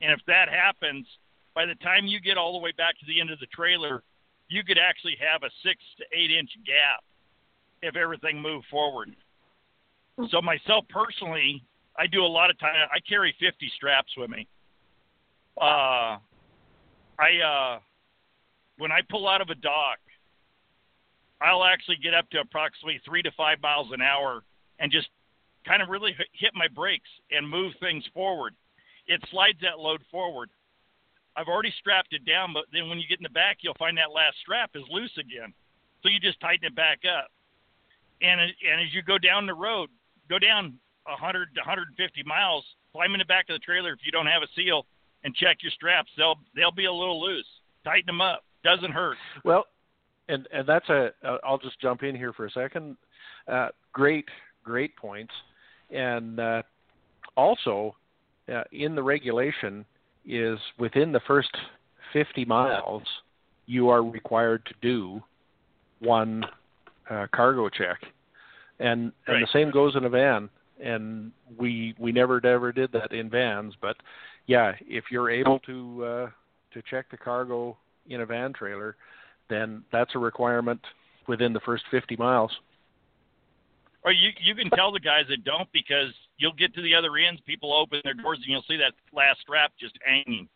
And 0.00 0.12
if 0.12 0.20
that 0.26 0.48
happens, 0.48 1.06
by 1.54 1.66
the 1.66 1.74
time 1.76 2.06
you 2.06 2.20
get 2.20 2.36
all 2.36 2.52
the 2.52 2.58
way 2.58 2.72
back 2.76 2.98
to 2.98 3.06
the 3.06 3.20
end 3.20 3.30
of 3.30 3.38
the 3.38 3.46
trailer, 3.46 4.02
you 4.48 4.62
could 4.64 4.78
actually 4.78 5.16
have 5.20 5.42
a 5.42 5.50
six 5.62 5.80
to 5.98 6.04
eight 6.16 6.30
inch 6.30 6.50
gap 6.66 7.04
if 7.82 7.96
everything 7.96 8.40
moved 8.40 8.66
forward. 8.70 9.14
So 10.30 10.40
myself 10.40 10.84
personally, 10.88 11.62
I 11.98 12.06
do 12.06 12.24
a 12.24 12.26
lot 12.26 12.50
of 12.50 12.58
time. 12.58 12.74
I 12.90 13.00
carry 13.00 13.34
50 13.38 13.70
straps 13.76 14.12
with 14.16 14.30
me. 14.30 14.48
Uh, 15.60 16.18
I 17.18 17.30
uh, 17.44 17.78
when 18.78 18.92
I 18.92 19.00
pull 19.10 19.28
out 19.28 19.40
of 19.40 19.48
a 19.50 19.54
dock, 19.54 19.98
I'll 21.40 21.64
actually 21.64 21.96
get 22.02 22.14
up 22.14 22.28
to 22.30 22.40
approximately 22.40 23.00
three 23.04 23.22
to 23.22 23.30
five 23.36 23.60
miles 23.62 23.88
an 23.92 24.02
hour 24.02 24.42
and 24.78 24.92
just 24.92 25.08
kind 25.66 25.82
of 25.82 25.88
really 25.88 26.14
hit 26.32 26.52
my 26.54 26.68
brakes 26.68 27.08
and 27.30 27.48
move 27.48 27.72
things 27.80 28.04
forward. 28.12 28.54
It 29.06 29.22
slides 29.30 29.58
that 29.62 29.78
load 29.78 30.02
forward. 30.10 30.50
I've 31.36 31.48
already 31.48 31.72
strapped 31.78 32.12
it 32.12 32.24
down, 32.24 32.52
but 32.54 32.64
then 32.72 32.88
when 32.88 32.98
you 32.98 33.04
get 33.08 33.18
in 33.18 33.22
the 33.22 33.28
back, 33.28 33.58
you'll 33.60 33.76
find 33.78 33.96
that 33.98 34.12
last 34.14 34.36
strap 34.40 34.70
is 34.74 34.82
loose 34.90 35.12
again. 35.18 35.52
So 36.02 36.08
you 36.08 36.18
just 36.20 36.40
tighten 36.40 36.64
it 36.64 36.74
back 36.74 37.00
up. 37.04 37.28
And 38.22 38.40
and 38.40 38.80
as 38.80 38.94
you 38.94 39.02
go 39.02 39.18
down 39.18 39.46
the 39.46 39.54
road, 39.54 39.90
go 40.28 40.38
down 40.38 40.78
100 41.04 41.54
to 41.54 41.60
150 41.60 42.22
miles, 42.24 42.64
climb 42.92 43.12
in 43.14 43.18
the 43.18 43.24
back 43.24 43.46
of 43.48 43.54
the 43.54 43.60
trailer 43.60 43.92
if 43.92 44.00
you 44.04 44.12
don't 44.12 44.26
have 44.26 44.42
a 44.42 44.48
seal, 44.54 44.86
and 45.24 45.34
check 45.34 45.58
your 45.62 45.72
straps. 45.72 46.10
They'll 46.16 46.38
they'll 46.54 46.70
be 46.70 46.86
a 46.86 46.92
little 46.92 47.20
loose. 47.20 47.46
Tighten 47.84 48.06
them 48.06 48.20
up. 48.20 48.44
Doesn't 48.64 48.92
hurt. 48.92 49.16
Well, 49.44 49.66
and 50.28 50.48
and 50.52 50.66
that's 50.66 50.88
a. 50.88 51.10
I'll 51.44 51.58
just 51.58 51.80
jump 51.80 52.02
in 52.02 52.16
here 52.16 52.32
for 52.32 52.46
a 52.46 52.50
second. 52.50 52.96
Uh, 53.46 53.68
great 53.92 54.26
great 54.66 54.94
points. 54.96 55.32
And 55.90 56.38
uh, 56.38 56.62
also, 57.36 57.94
uh, 58.52 58.64
in 58.72 58.94
the 58.94 59.02
regulation, 59.02 59.86
is 60.26 60.58
within 60.78 61.12
the 61.12 61.20
first 61.26 61.56
50 62.12 62.44
miles, 62.44 63.04
you 63.66 63.88
are 63.88 64.02
required 64.02 64.66
to 64.66 64.74
do 64.82 65.22
one 66.00 66.44
uh, 67.08 67.26
cargo 67.32 67.68
check, 67.68 67.98
and 68.78 69.12
and 69.26 69.42
the 69.42 69.48
same 69.52 69.70
goes 69.70 69.96
in 69.96 70.04
a 70.04 70.08
van. 70.08 70.48
And 70.82 71.32
we 71.56 71.94
we 71.98 72.12
never 72.12 72.44
ever 72.44 72.72
did 72.72 72.92
that 72.92 73.12
in 73.12 73.30
vans, 73.30 73.74
but 73.80 73.96
yeah, 74.46 74.72
if 74.86 75.04
you're 75.10 75.30
able 75.30 75.58
to 75.60 76.04
uh, 76.04 76.30
to 76.72 76.82
check 76.82 77.10
the 77.10 77.16
cargo 77.16 77.76
in 78.08 78.20
a 78.20 78.26
van 78.26 78.52
trailer, 78.52 78.96
then 79.48 79.82
that's 79.90 80.14
a 80.14 80.18
requirement 80.18 80.80
within 81.26 81.52
the 81.52 81.60
first 81.60 81.84
50 81.90 82.16
miles. 82.16 82.52
Or 84.04 84.12
you 84.12 84.30
you 84.40 84.54
can 84.54 84.70
tell 84.70 84.92
the 84.92 85.00
guys 85.00 85.24
that 85.30 85.44
don't 85.44 85.70
because 85.72 86.12
you'll 86.36 86.52
get 86.52 86.74
to 86.74 86.82
the 86.82 86.94
other 86.94 87.16
ends, 87.16 87.40
people 87.46 87.72
open 87.74 88.00
their 88.04 88.14
doors 88.14 88.38
and 88.38 88.46
you'll 88.46 88.64
see 88.68 88.76
that 88.76 88.92
last 89.12 89.40
strap 89.40 89.72
just 89.80 89.98
hanging. 90.04 90.48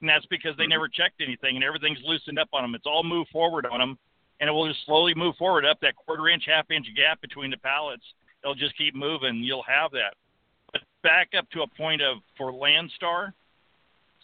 And 0.00 0.10
that's 0.10 0.26
because 0.26 0.56
they 0.56 0.64
mm-hmm. 0.64 0.70
never 0.70 0.88
checked 0.88 1.20
anything 1.20 1.56
and 1.56 1.64
everything's 1.64 1.98
loosened 2.04 2.38
up 2.38 2.48
on 2.52 2.62
them. 2.62 2.74
It's 2.74 2.86
all 2.86 3.02
moved 3.02 3.30
forward 3.30 3.66
on 3.66 3.80
them 3.80 3.98
and 4.40 4.48
it 4.48 4.52
will 4.52 4.68
just 4.68 4.84
slowly 4.86 5.14
move 5.14 5.36
forward 5.36 5.64
up 5.64 5.80
that 5.80 5.96
quarter 5.96 6.28
inch, 6.28 6.44
half 6.46 6.70
inch 6.70 6.86
gap 6.96 7.20
between 7.20 7.50
the 7.50 7.56
pallets. 7.56 8.04
It'll 8.42 8.54
just 8.54 8.76
keep 8.76 8.94
moving. 8.94 9.36
You'll 9.36 9.64
have 9.64 9.90
that. 9.92 10.14
But 10.72 10.82
back 11.02 11.28
up 11.36 11.48
to 11.50 11.62
a 11.62 11.66
point 11.66 12.02
of 12.02 12.18
for 12.36 12.52
Landstar, 12.52 13.32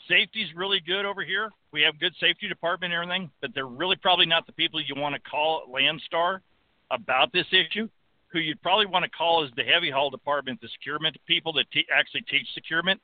safety's 0.08 0.48
really 0.54 0.80
good 0.80 1.06
over 1.06 1.24
here. 1.24 1.50
We 1.72 1.82
have 1.82 1.98
good 2.00 2.14
safety 2.20 2.48
department 2.48 2.92
and 2.92 3.02
everything, 3.02 3.30
but 3.40 3.54
they're 3.54 3.66
really 3.66 3.96
probably 3.96 4.26
not 4.26 4.46
the 4.46 4.52
people 4.52 4.80
you 4.80 4.94
want 4.96 5.14
to 5.14 5.20
call 5.30 5.62
at 5.64 5.72
Landstar 5.72 6.40
about 6.90 7.32
this 7.32 7.46
issue 7.52 7.88
who 8.32 8.38
you'd 8.38 8.62
probably 8.62 8.86
want 8.86 9.04
to 9.04 9.10
call 9.10 9.44
is 9.44 9.50
the 9.56 9.62
heavy 9.62 9.90
haul 9.90 10.10
department, 10.10 10.60
the 10.60 10.68
securement 10.68 11.16
people 11.26 11.52
that 11.52 11.70
te- 11.72 11.86
actually 11.92 12.22
teach 12.22 12.46
securement. 12.54 13.00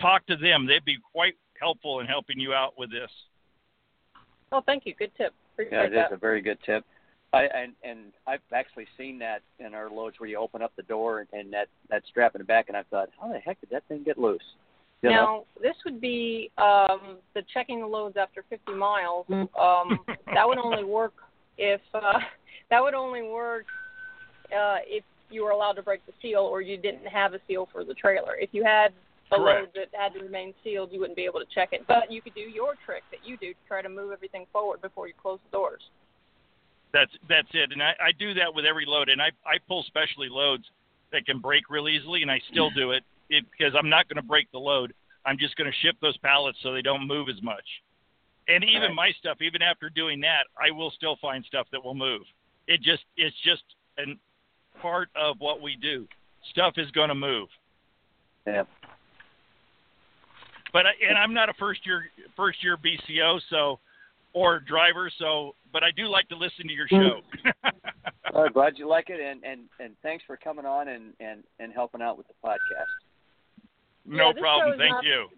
Talk 0.00 0.26
to 0.26 0.36
them; 0.36 0.66
they'd 0.66 0.84
be 0.84 0.98
quite 1.12 1.34
helpful 1.60 2.00
in 2.00 2.06
helping 2.06 2.38
you 2.38 2.52
out 2.52 2.74
with 2.76 2.90
this. 2.90 3.10
Oh, 4.50 4.60
thank 4.60 4.86
you. 4.86 4.94
Good 4.94 5.12
tip. 5.16 5.32
Appreciate 5.54 5.78
yeah, 5.78 5.86
it 5.86 5.90
that. 5.94 6.06
is 6.06 6.12
a 6.12 6.16
very 6.16 6.40
good 6.40 6.58
tip. 6.66 6.84
I 7.32 7.44
and 7.54 7.72
and 7.82 8.12
I've 8.26 8.40
actually 8.52 8.86
seen 8.96 9.18
that 9.18 9.42
in 9.58 9.74
our 9.74 9.90
loads 9.90 10.16
where 10.18 10.28
you 10.28 10.38
open 10.38 10.62
up 10.62 10.72
the 10.76 10.82
door 10.82 11.20
and, 11.20 11.28
and 11.32 11.52
that 11.52 11.68
that 11.90 12.02
strap 12.08 12.34
in 12.34 12.40
the 12.40 12.44
back, 12.44 12.66
and 12.68 12.76
I 12.76 12.82
thought, 12.84 13.08
how 13.20 13.32
the 13.32 13.38
heck 13.38 13.60
did 13.60 13.70
that 13.70 13.82
thing 13.88 14.02
get 14.04 14.18
loose? 14.18 14.42
You 15.02 15.10
now 15.10 15.16
know? 15.16 15.46
this 15.60 15.74
would 15.84 16.00
be 16.00 16.50
um, 16.58 17.18
the 17.34 17.42
checking 17.52 17.80
the 17.80 17.86
loads 17.86 18.16
after 18.16 18.44
50 18.48 18.72
miles. 18.74 19.26
Um, 19.30 19.48
that 20.34 20.46
would 20.46 20.58
only 20.58 20.84
work 20.84 21.14
if 21.58 21.80
uh, 21.92 22.18
that 22.70 22.82
would 22.82 22.94
only 22.94 23.22
work 23.22 23.66
uh, 24.46 24.78
if 24.86 25.04
you 25.30 25.44
were 25.44 25.50
allowed 25.50 25.72
to 25.72 25.82
break 25.82 26.04
the 26.06 26.12
seal 26.22 26.40
or 26.40 26.60
you 26.60 26.76
didn't 26.76 27.06
have 27.06 27.34
a 27.34 27.40
seal 27.48 27.68
for 27.72 27.84
the 27.84 27.94
trailer. 27.94 28.36
If 28.36 28.50
you 28.52 28.64
had 28.64 28.92
Oh, 29.34 29.40
a 29.40 29.44
Correct. 29.44 29.76
load 29.76 29.86
that 29.92 29.98
had 29.98 30.14
to 30.14 30.20
remain 30.20 30.54
sealed, 30.62 30.90
you 30.92 31.00
wouldn't 31.00 31.16
be 31.16 31.24
able 31.24 31.40
to 31.40 31.46
check 31.54 31.70
it. 31.72 31.84
But 31.86 32.10
you 32.10 32.22
could 32.22 32.34
do 32.34 32.40
your 32.40 32.74
trick 32.84 33.02
that 33.10 33.20
you 33.24 33.36
do 33.36 33.52
to 33.52 33.58
try 33.66 33.82
to 33.82 33.88
move 33.88 34.12
everything 34.12 34.46
forward 34.52 34.80
before 34.82 35.08
you 35.08 35.14
close 35.20 35.38
the 35.50 35.56
doors. 35.56 35.82
That's 36.92 37.10
that's 37.28 37.48
it, 37.54 37.72
and 37.72 37.82
I, 37.82 37.90
I 37.98 38.12
do 38.16 38.34
that 38.34 38.54
with 38.54 38.64
every 38.64 38.84
load, 38.86 39.08
and 39.08 39.20
I 39.20 39.30
I 39.44 39.58
pull 39.66 39.82
specialty 39.88 40.28
loads 40.30 40.64
that 41.10 41.26
can 41.26 41.40
break 41.40 41.68
real 41.68 41.88
easily, 41.88 42.22
and 42.22 42.30
I 42.30 42.40
still 42.50 42.70
do 42.70 42.92
it, 42.92 43.02
it 43.30 43.44
because 43.50 43.74
I'm 43.76 43.88
not 43.88 44.08
going 44.08 44.16
to 44.16 44.26
break 44.26 44.50
the 44.52 44.58
load. 44.58 44.94
I'm 45.26 45.38
just 45.38 45.56
going 45.56 45.70
to 45.70 45.76
ship 45.78 45.96
those 46.00 46.16
pallets 46.18 46.58
so 46.62 46.72
they 46.72 46.82
don't 46.82 47.06
move 47.06 47.28
as 47.28 47.42
much. 47.42 47.64
And 48.46 48.62
even 48.62 48.82
right. 48.82 48.94
my 48.94 49.10
stuff, 49.18 49.38
even 49.40 49.62
after 49.62 49.88
doing 49.88 50.20
that, 50.20 50.44
I 50.60 50.70
will 50.70 50.90
still 50.90 51.16
find 51.20 51.44
stuff 51.46 51.66
that 51.72 51.82
will 51.82 51.94
move. 51.94 52.22
It 52.68 52.82
just 52.82 53.04
it's 53.16 53.36
just 53.44 53.62
an 53.96 54.18
part 54.80 55.08
of 55.16 55.36
what 55.38 55.62
we 55.62 55.76
do. 55.80 56.06
Stuff 56.50 56.74
is 56.76 56.90
going 56.90 57.08
to 57.08 57.14
move. 57.14 57.48
Yeah. 58.46 58.64
But 60.74 60.86
I, 60.86 60.90
and 61.08 61.16
I'm 61.16 61.32
not 61.32 61.48
a 61.48 61.54
first 61.54 61.86
year 61.86 62.04
first 62.36 62.62
year 62.62 62.76
BCO, 62.76 63.40
so 63.48 63.78
or 64.32 64.58
driver, 64.58 65.08
so 65.18 65.54
but 65.72 65.84
I 65.84 65.92
do 65.96 66.08
like 66.08 66.28
to 66.30 66.36
listen 66.36 66.66
to 66.66 66.72
your 66.72 66.88
show. 66.88 67.20
well, 68.34 68.48
glad 68.52 68.76
you 68.76 68.88
like 68.88 69.08
it, 69.08 69.20
and 69.20 69.42
and 69.44 69.60
and 69.78 69.94
thanks 70.02 70.24
for 70.26 70.36
coming 70.36 70.66
on 70.66 70.88
and 70.88 71.12
and 71.20 71.44
and 71.60 71.72
helping 71.72 72.02
out 72.02 72.18
with 72.18 72.26
the 72.26 72.34
podcast. 72.44 72.90
No 74.04 74.32
Yeah, 74.34 74.40
problem. 74.40 74.76
Thank 74.78 74.90
not- 74.90 75.04
you. 75.04 75.28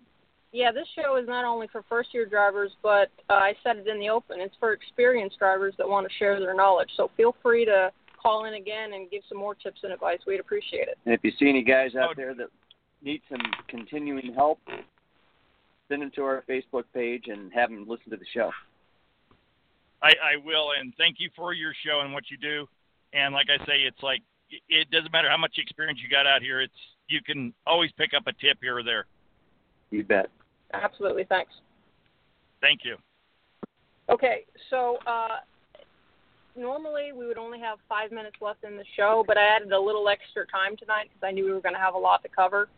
Yeah, 0.52 0.72
this 0.72 0.86
show 0.94 1.16
is 1.16 1.28
not 1.28 1.44
only 1.44 1.66
for 1.70 1.82
first 1.86 2.14
year 2.14 2.24
drivers, 2.24 2.70
but 2.82 3.10
uh, 3.28 3.34
I 3.34 3.52
said 3.62 3.76
it 3.76 3.86
in 3.88 3.98
the 4.00 4.08
open. 4.08 4.40
It's 4.40 4.54
for 4.58 4.72
experienced 4.72 5.38
drivers 5.38 5.74
that 5.76 5.86
want 5.86 6.08
to 6.08 6.12
share 6.18 6.40
their 6.40 6.54
knowledge. 6.54 6.88
So 6.96 7.10
feel 7.14 7.36
free 7.42 7.66
to 7.66 7.90
call 8.22 8.46
in 8.46 8.54
again 8.54 8.94
and 8.94 9.10
give 9.10 9.22
some 9.28 9.36
more 9.36 9.54
tips 9.54 9.80
and 9.82 9.92
advice. 9.92 10.20
We'd 10.26 10.40
appreciate 10.40 10.88
it. 10.88 10.96
And 11.04 11.12
if 11.12 11.20
you 11.22 11.32
see 11.38 11.50
any 11.50 11.62
guys 11.62 11.94
out 11.94 12.10
Oh. 12.12 12.14
there 12.16 12.34
that 12.36 12.46
need 13.02 13.20
some 13.28 13.40
continuing 13.68 14.32
help, 14.32 14.58
send 15.88 16.02
them 16.02 16.10
to 16.16 16.22
our 16.22 16.44
Facebook 16.48 16.84
page 16.94 17.24
and 17.28 17.52
have 17.52 17.70
them 17.70 17.86
listen 17.88 18.10
to 18.10 18.16
the 18.16 18.26
show. 18.34 18.50
I, 20.02 20.08
I 20.08 20.36
will, 20.44 20.70
and 20.78 20.92
thank 20.98 21.16
you 21.18 21.30
for 21.34 21.52
your 21.52 21.72
show 21.84 22.00
and 22.00 22.12
what 22.12 22.24
you 22.30 22.36
do. 22.36 22.68
And 23.12 23.32
like 23.32 23.46
I 23.48 23.64
say, 23.64 23.80
it's 23.80 24.02
like 24.02 24.20
it 24.68 24.90
doesn't 24.90 25.12
matter 25.12 25.30
how 25.30 25.38
much 25.38 25.54
experience 25.58 26.00
you 26.02 26.08
got 26.08 26.26
out 26.26 26.42
here. 26.42 26.60
It's 26.60 26.72
you 27.08 27.20
can 27.22 27.54
always 27.66 27.90
pick 27.92 28.10
up 28.16 28.26
a 28.26 28.32
tip 28.32 28.58
here 28.60 28.78
or 28.78 28.82
there. 28.82 29.06
You 29.90 30.04
bet. 30.04 30.26
Absolutely. 30.72 31.24
Thanks. 31.24 31.52
Thank 32.60 32.80
you. 32.84 32.96
Okay, 34.08 34.44
so 34.70 34.98
uh, 35.06 35.38
normally 36.56 37.12
we 37.12 37.26
would 37.26 37.38
only 37.38 37.58
have 37.60 37.78
five 37.88 38.12
minutes 38.12 38.36
left 38.40 38.64
in 38.64 38.76
the 38.76 38.84
show, 38.96 39.24
but 39.26 39.36
I 39.36 39.56
added 39.56 39.72
a 39.72 39.80
little 39.80 40.08
extra 40.08 40.46
time 40.46 40.76
tonight 40.76 41.10
because 41.12 41.26
I 41.26 41.32
knew 41.32 41.44
we 41.44 41.52
were 41.52 41.60
going 41.60 41.74
to 41.74 41.80
have 41.80 41.94
a 41.94 41.98
lot 41.98 42.22
to 42.22 42.28
cover. 42.28 42.68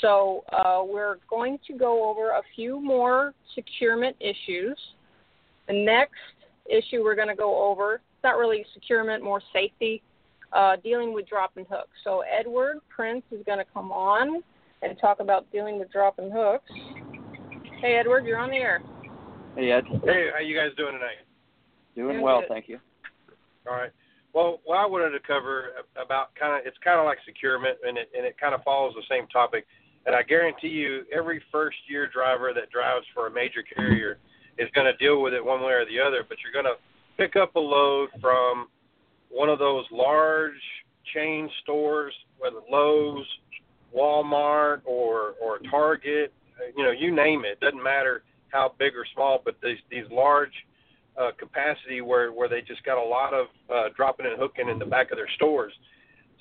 So 0.00 0.44
uh, 0.52 0.82
we're 0.84 1.16
going 1.28 1.58
to 1.66 1.72
go 1.74 2.08
over 2.08 2.30
a 2.30 2.42
few 2.54 2.80
more 2.80 3.34
securement 3.54 4.16
issues. 4.20 4.78
The 5.68 5.74
next 5.74 6.14
issue 6.66 7.02
we're 7.02 7.14
going 7.14 7.28
to 7.28 7.34
go 7.34 7.70
over, 7.70 7.94
it's 7.94 8.24
not 8.24 8.36
really 8.36 8.64
securement, 8.74 9.22
more 9.22 9.40
safety, 9.52 10.02
uh, 10.52 10.76
dealing 10.82 11.12
with 11.12 11.28
drop 11.28 11.52
and 11.56 11.66
hooks. 11.68 11.90
So 12.04 12.22
Edward 12.22 12.78
Prince 12.88 13.24
is 13.30 13.42
going 13.46 13.58
to 13.58 13.64
come 13.72 13.90
on 13.90 14.42
and 14.82 14.98
talk 15.00 15.20
about 15.20 15.50
dealing 15.52 15.78
with 15.78 15.90
drop 15.90 16.18
and 16.18 16.32
hooks. 16.32 16.70
Hey, 17.80 17.96
Edward, 17.96 18.26
you're 18.26 18.38
on 18.38 18.50
the 18.50 18.56
air. 18.56 18.82
Hey, 19.56 19.72
Ed. 19.72 19.84
Hey, 20.04 20.28
how 20.34 20.40
you 20.40 20.56
guys 20.56 20.70
doing 20.76 20.92
tonight? 20.92 21.16
Doing 21.94 22.14
Doing 22.14 22.22
well, 22.22 22.40
good. 22.40 22.48
thank 22.48 22.68
you. 22.68 22.78
All 23.66 23.74
right. 23.74 23.90
Well, 24.36 24.60
what 24.66 24.76
I 24.76 24.84
wanted 24.84 25.16
to 25.16 25.26
cover 25.26 25.70
about 25.96 26.34
kind 26.34 26.60
of 26.60 26.66
it's 26.66 26.76
kind 26.84 27.00
of 27.00 27.06
like 27.06 27.16
securement, 27.24 27.78
and 27.82 27.96
it 27.96 28.10
and 28.14 28.26
it 28.26 28.38
kind 28.38 28.54
of 28.54 28.62
follows 28.64 28.92
the 28.94 29.02
same 29.08 29.26
topic. 29.28 29.64
And 30.04 30.14
I 30.14 30.22
guarantee 30.22 30.68
you, 30.68 31.04
every 31.10 31.42
first 31.50 31.78
year 31.88 32.06
driver 32.06 32.52
that 32.54 32.68
drives 32.68 33.06
for 33.14 33.28
a 33.28 33.30
major 33.30 33.62
carrier 33.62 34.18
is 34.58 34.68
going 34.74 34.84
to 34.84 34.96
deal 34.98 35.22
with 35.22 35.32
it 35.32 35.42
one 35.42 35.62
way 35.62 35.72
or 35.72 35.86
the 35.86 35.98
other. 35.98 36.22
But 36.28 36.36
you're 36.44 36.52
going 36.52 36.70
to 36.70 36.78
pick 37.16 37.34
up 37.34 37.56
a 37.56 37.58
load 37.58 38.10
from 38.20 38.68
one 39.30 39.48
of 39.48 39.58
those 39.58 39.86
large 39.90 40.60
chain 41.14 41.48
stores, 41.62 42.12
whether 42.38 42.60
Lowe's, 42.70 43.26
Walmart, 43.96 44.82
or 44.84 45.32
or 45.40 45.60
Target, 45.70 46.30
you 46.76 46.84
know, 46.84 46.92
you 46.92 47.10
name 47.10 47.46
it. 47.46 47.58
Doesn't 47.60 47.82
matter 47.82 48.22
how 48.50 48.74
big 48.78 48.96
or 48.96 49.06
small, 49.14 49.40
but 49.42 49.56
these 49.62 49.78
these 49.90 50.04
large 50.10 50.52
uh, 51.18 51.30
capacity 51.38 52.00
where 52.00 52.32
where 52.32 52.48
they 52.48 52.60
just 52.60 52.84
got 52.84 52.98
a 52.98 53.08
lot 53.08 53.32
of 53.32 53.46
uh, 53.72 53.88
dropping 53.96 54.26
and 54.26 54.38
hooking 54.38 54.68
in 54.68 54.78
the 54.78 54.86
back 54.86 55.10
of 55.10 55.16
their 55.16 55.28
stores. 55.36 55.72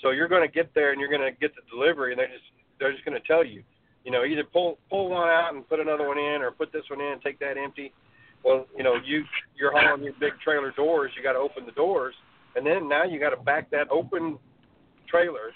So 0.01 0.11
you're 0.11 0.28
going 0.28 0.47
to 0.47 0.51
get 0.51 0.73
there 0.76 0.91
and 0.91 0.99
you're 0.99 1.09
going 1.09 1.21
to 1.21 1.38
get 1.39 1.51
the 1.55 1.61
delivery, 1.69 2.11
and 2.11 2.19
they're 2.19 2.28
just 2.28 2.49
they're 2.80 2.91
just 2.91 3.05
going 3.05 3.19
to 3.19 3.28
tell 3.28 3.45
you, 3.45 3.63
you 4.03 4.11
know, 4.11 4.26
either 4.26 4.43
pull 4.43 4.78
pull 4.89 5.09
one 5.09 5.30
out 5.30 5.53
and 5.53 5.67
put 5.67 5.80
another 5.80 6.07
one 6.07 6.17
in, 6.17 6.41
or 6.41 6.51
put 6.51 6.71
this 6.71 6.84
one 6.89 7.01
in, 7.01 7.13
and 7.13 7.21
take 7.21 7.39
that 7.39 7.57
empty. 7.57 7.93
Well, 8.43 8.67
you 8.78 8.84
know, 8.84 8.95
you 9.03 9.23
you're 9.57 9.71
hauling 9.71 10.03
your 10.03 10.13
big 10.19 10.34
trailer 10.43 10.71
doors. 10.71 11.11
You 11.15 11.23
got 11.23 11.34
to 11.34 11.39
open 11.39 11.65
the 11.65 11.71
doors, 11.71 12.13
and 12.55 12.65
then 12.65 12.88
now 12.88 13.03
you 13.03 13.19
got 13.19 13.32
to 13.32 13.41
back 13.41 13.71
that 13.71 13.89
open 13.89 14.38
trailer 15.07 15.51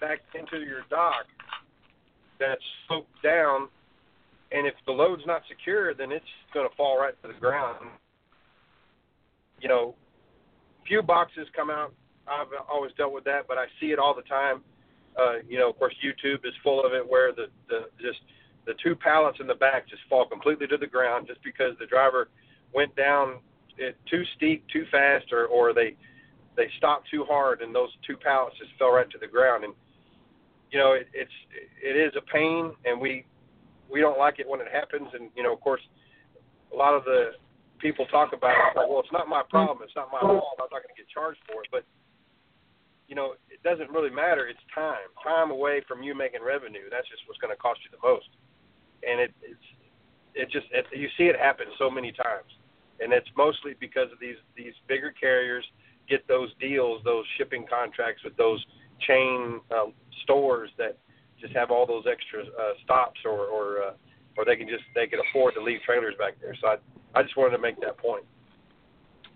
back 0.00 0.18
into 0.34 0.64
your 0.66 0.80
dock 0.90 1.26
that's 2.40 2.62
sloped 2.88 3.22
down. 3.22 3.68
And 4.50 4.66
if 4.66 4.74
the 4.84 4.92
load's 4.92 5.22
not 5.26 5.42
secure, 5.48 5.94
then 5.94 6.12
it's 6.12 6.24
going 6.52 6.68
to 6.68 6.76
fall 6.76 6.98
right 6.98 7.14
to 7.22 7.28
the 7.28 7.38
ground. 7.38 7.86
You 9.62 9.68
know, 9.68 9.94
few 10.86 11.00
boxes 11.00 11.46
come 11.56 11.70
out. 11.70 11.94
I've 12.28 12.48
always 12.70 12.92
dealt 12.98 13.14
with 13.14 13.24
that, 13.24 13.46
but 13.48 13.56
I 13.56 13.66
see 13.80 13.86
it 13.86 13.98
all 13.98 14.14
the 14.14 14.22
time. 14.22 14.62
Uh, 15.18 15.36
you 15.48 15.58
know, 15.58 15.70
of 15.70 15.78
course, 15.78 15.94
YouTube 16.04 16.44
is 16.44 16.52
full 16.62 16.84
of 16.84 16.92
it, 16.92 17.08
where 17.08 17.32
the 17.32 17.46
the 17.68 17.86
just 18.00 18.18
the 18.66 18.74
two 18.82 18.94
pallets 18.94 19.38
in 19.40 19.46
the 19.46 19.54
back 19.54 19.88
just 19.88 20.02
fall 20.10 20.26
completely 20.26 20.66
to 20.66 20.76
the 20.76 20.86
ground 20.86 21.26
just 21.26 21.42
because 21.42 21.72
the 21.80 21.86
driver 21.86 22.28
went 22.74 22.94
down 22.96 23.38
it 23.78 23.96
too 24.10 24.22
steep, 24.36 24.64
too 24.72 24.84
fast, 24.90 25.32
or 25.32 25.46
or 25.46 25.72
they 25.72 25.96
they 26.56 26.68
stopped 26.76 27.08
too 27.10 27.24
hard, 27.24 27.62
and 27.62 27.74
those 27.74 27.90
two 28.06 28.16
pallets 28.16 28.56
just 28.58 28.70
fell 28.78 28.92
right 28.92 29.10
to 29.10 29.18
the 29.18 29.26
ground. 29.26 29.64
And 29.64 29.74
you 30.70 30.78
know, 30.78 30.92
it, 30.92 31.08
it's 31.12 31.32
it 31.82 31.96
is 31.96 32.12
a 32.16 32.22
pain, 32.32 32.72
and 32.84 33.00
we 33.00 33.24
we 33.90 34.00
don't 34.00 34.18
like 34.18 34.38
it 34.38 34.48
when 34.48 34.60
it 34.60 34.68
happens. 34.72 35.08
And 35.14 35.30
you 35.36 35.42
know, 35.42 35.52
of 35.52 35.60
course, 35.60 35.82
a 36.72 36.76
lot 36.76 36.94
of 36.94 37.04
the 37.04 37.32
people 37.82 38.06
talk 38.06 38.32
about 38.32 38.54
it, 38.54 38.78
like, 38.78 38.88
well, 38.88 39.02
it's 39.02 39.12
not 39.12 39.28
my 39.28 39.42
problem, 39.42 39.82
it's 39.82 39.96
not 39.98 40.08
my 40.14 40.22
fault, 40.22 40.56
I'm 40.56 40.70
not 40.70 40.80
going 40.86 40.94
to 40.94 41.00
get 41.02 41.10
charged 41.10 41.42
for 41.50 41.66
it. 41.66 41.68
But 41.74 41.84
you 43.10 43.14
know, 43.18 43.34
it 43.50 43.60
doesn't 43.60 43.90
really 43.90 44.08
matter. 44.08 44.48
It's 44.48 44.62
time, 44.74 45.10
time 45.20 45.50
away 45.50 45.82
from 45.86 46.02
you 46.02 46.14
making 46.14 46.40
revenue. 46.40 46.88
That's 46.88 47.04
just 47.10 47.20
what's 47.26 47.36
going 47.42 47.52
to 47.52 47.60
cost 47.60 47.80
you 47.84 47.90
the 47.92 48.00
most. 48.00 48.30
And 49.02 49.20
it 49.20 49.34
it's 49.42 49.68
it 50.34 50.48
just 50.48 50.66
it, 50.72 50.86
you 50.96 51.08
see 51.18 51.24
it 51.24 51.36
happen 51.36 51.66
so 51.76 51.90
many 51.90 52.12
times, 52.12 52.48
and 53.00 53.12
it's 53.12 53.28
mostly 53.36 53.74
because 53.78 54.08
of 54.14 54.18
these 54.22 54.38
these 54.56 54.72
bigger 54.88 55.12
carriers 55.12 55.66
get 56.08 56.26
those 56.26 56.50
deals, 56.60 57.02
those 57.04 57.24
shipping 57.36 57.66
contracts 57.68 58.22
with 58.24 58.36
those 58.36 58.64
chain 59.06 59.60
uh, 59.70 59.90
stores 60.22 60.70
that 60.78 60.96
just 61.40 61.52
have 61.54 61.70
all 61.70 61.86
those 61.86 62.04
extra 62.10 62.42
uh, 62.42 62.74
stops, 62.84 63.20
or 63.26 63.46
or 63.50 63.82
uh, 63.82 63.92
or 64.36 64.44
they 64.44 64.56
can 64.56 64.68
just 64.68 64.84
they 64.94 65.06
can 65.06 65.20
afford 65.30 65.54
to 65.54 65.62
leave 65.62 65.80
trailers 65.84 66.14
back 66.18 66.34
there. 66.40 66.56
So 66.60 66.68
I 66.68 66.76
I 67.14 67.22
just 67.22 67.36
wanted 67.36 67.56
to 67.56 67.62
make 67.62 67.80
that 67.80 67.98
point. 67.98 68.24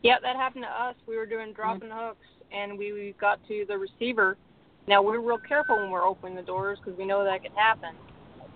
Yeah, 0.02 0.16
that 0.22 0.36
happened 0.36 0.64
to 0.64 0.70
us. 0.70 0.94
We 1.06 1.16
were 1.16 1.26
doing 1.26 1.52
dropping 1.52 1.90
hooks, 1.90 2.26
and 2.52 2.78
we, 2.78 2.92
we 2.92 3.14
got 3.20 3.40
to 3.48 3.64
the 3.66 3.76
receiver. 3.76 4.36
Now 4.86 5.02
we're 5.02 5.20
real 5.20 5.38
careful 5.38 5.76
when 5.76 5.90
we're 5.90 6.06
opening 6.06 6.36
the 6.36 6.42
doors 6.42 6.78
because 6.82 6.96
we 6.98 7.04
know 7.04 7.24
that 7.24 7.42
can 7.42 7.52
happen. 7.52 7.94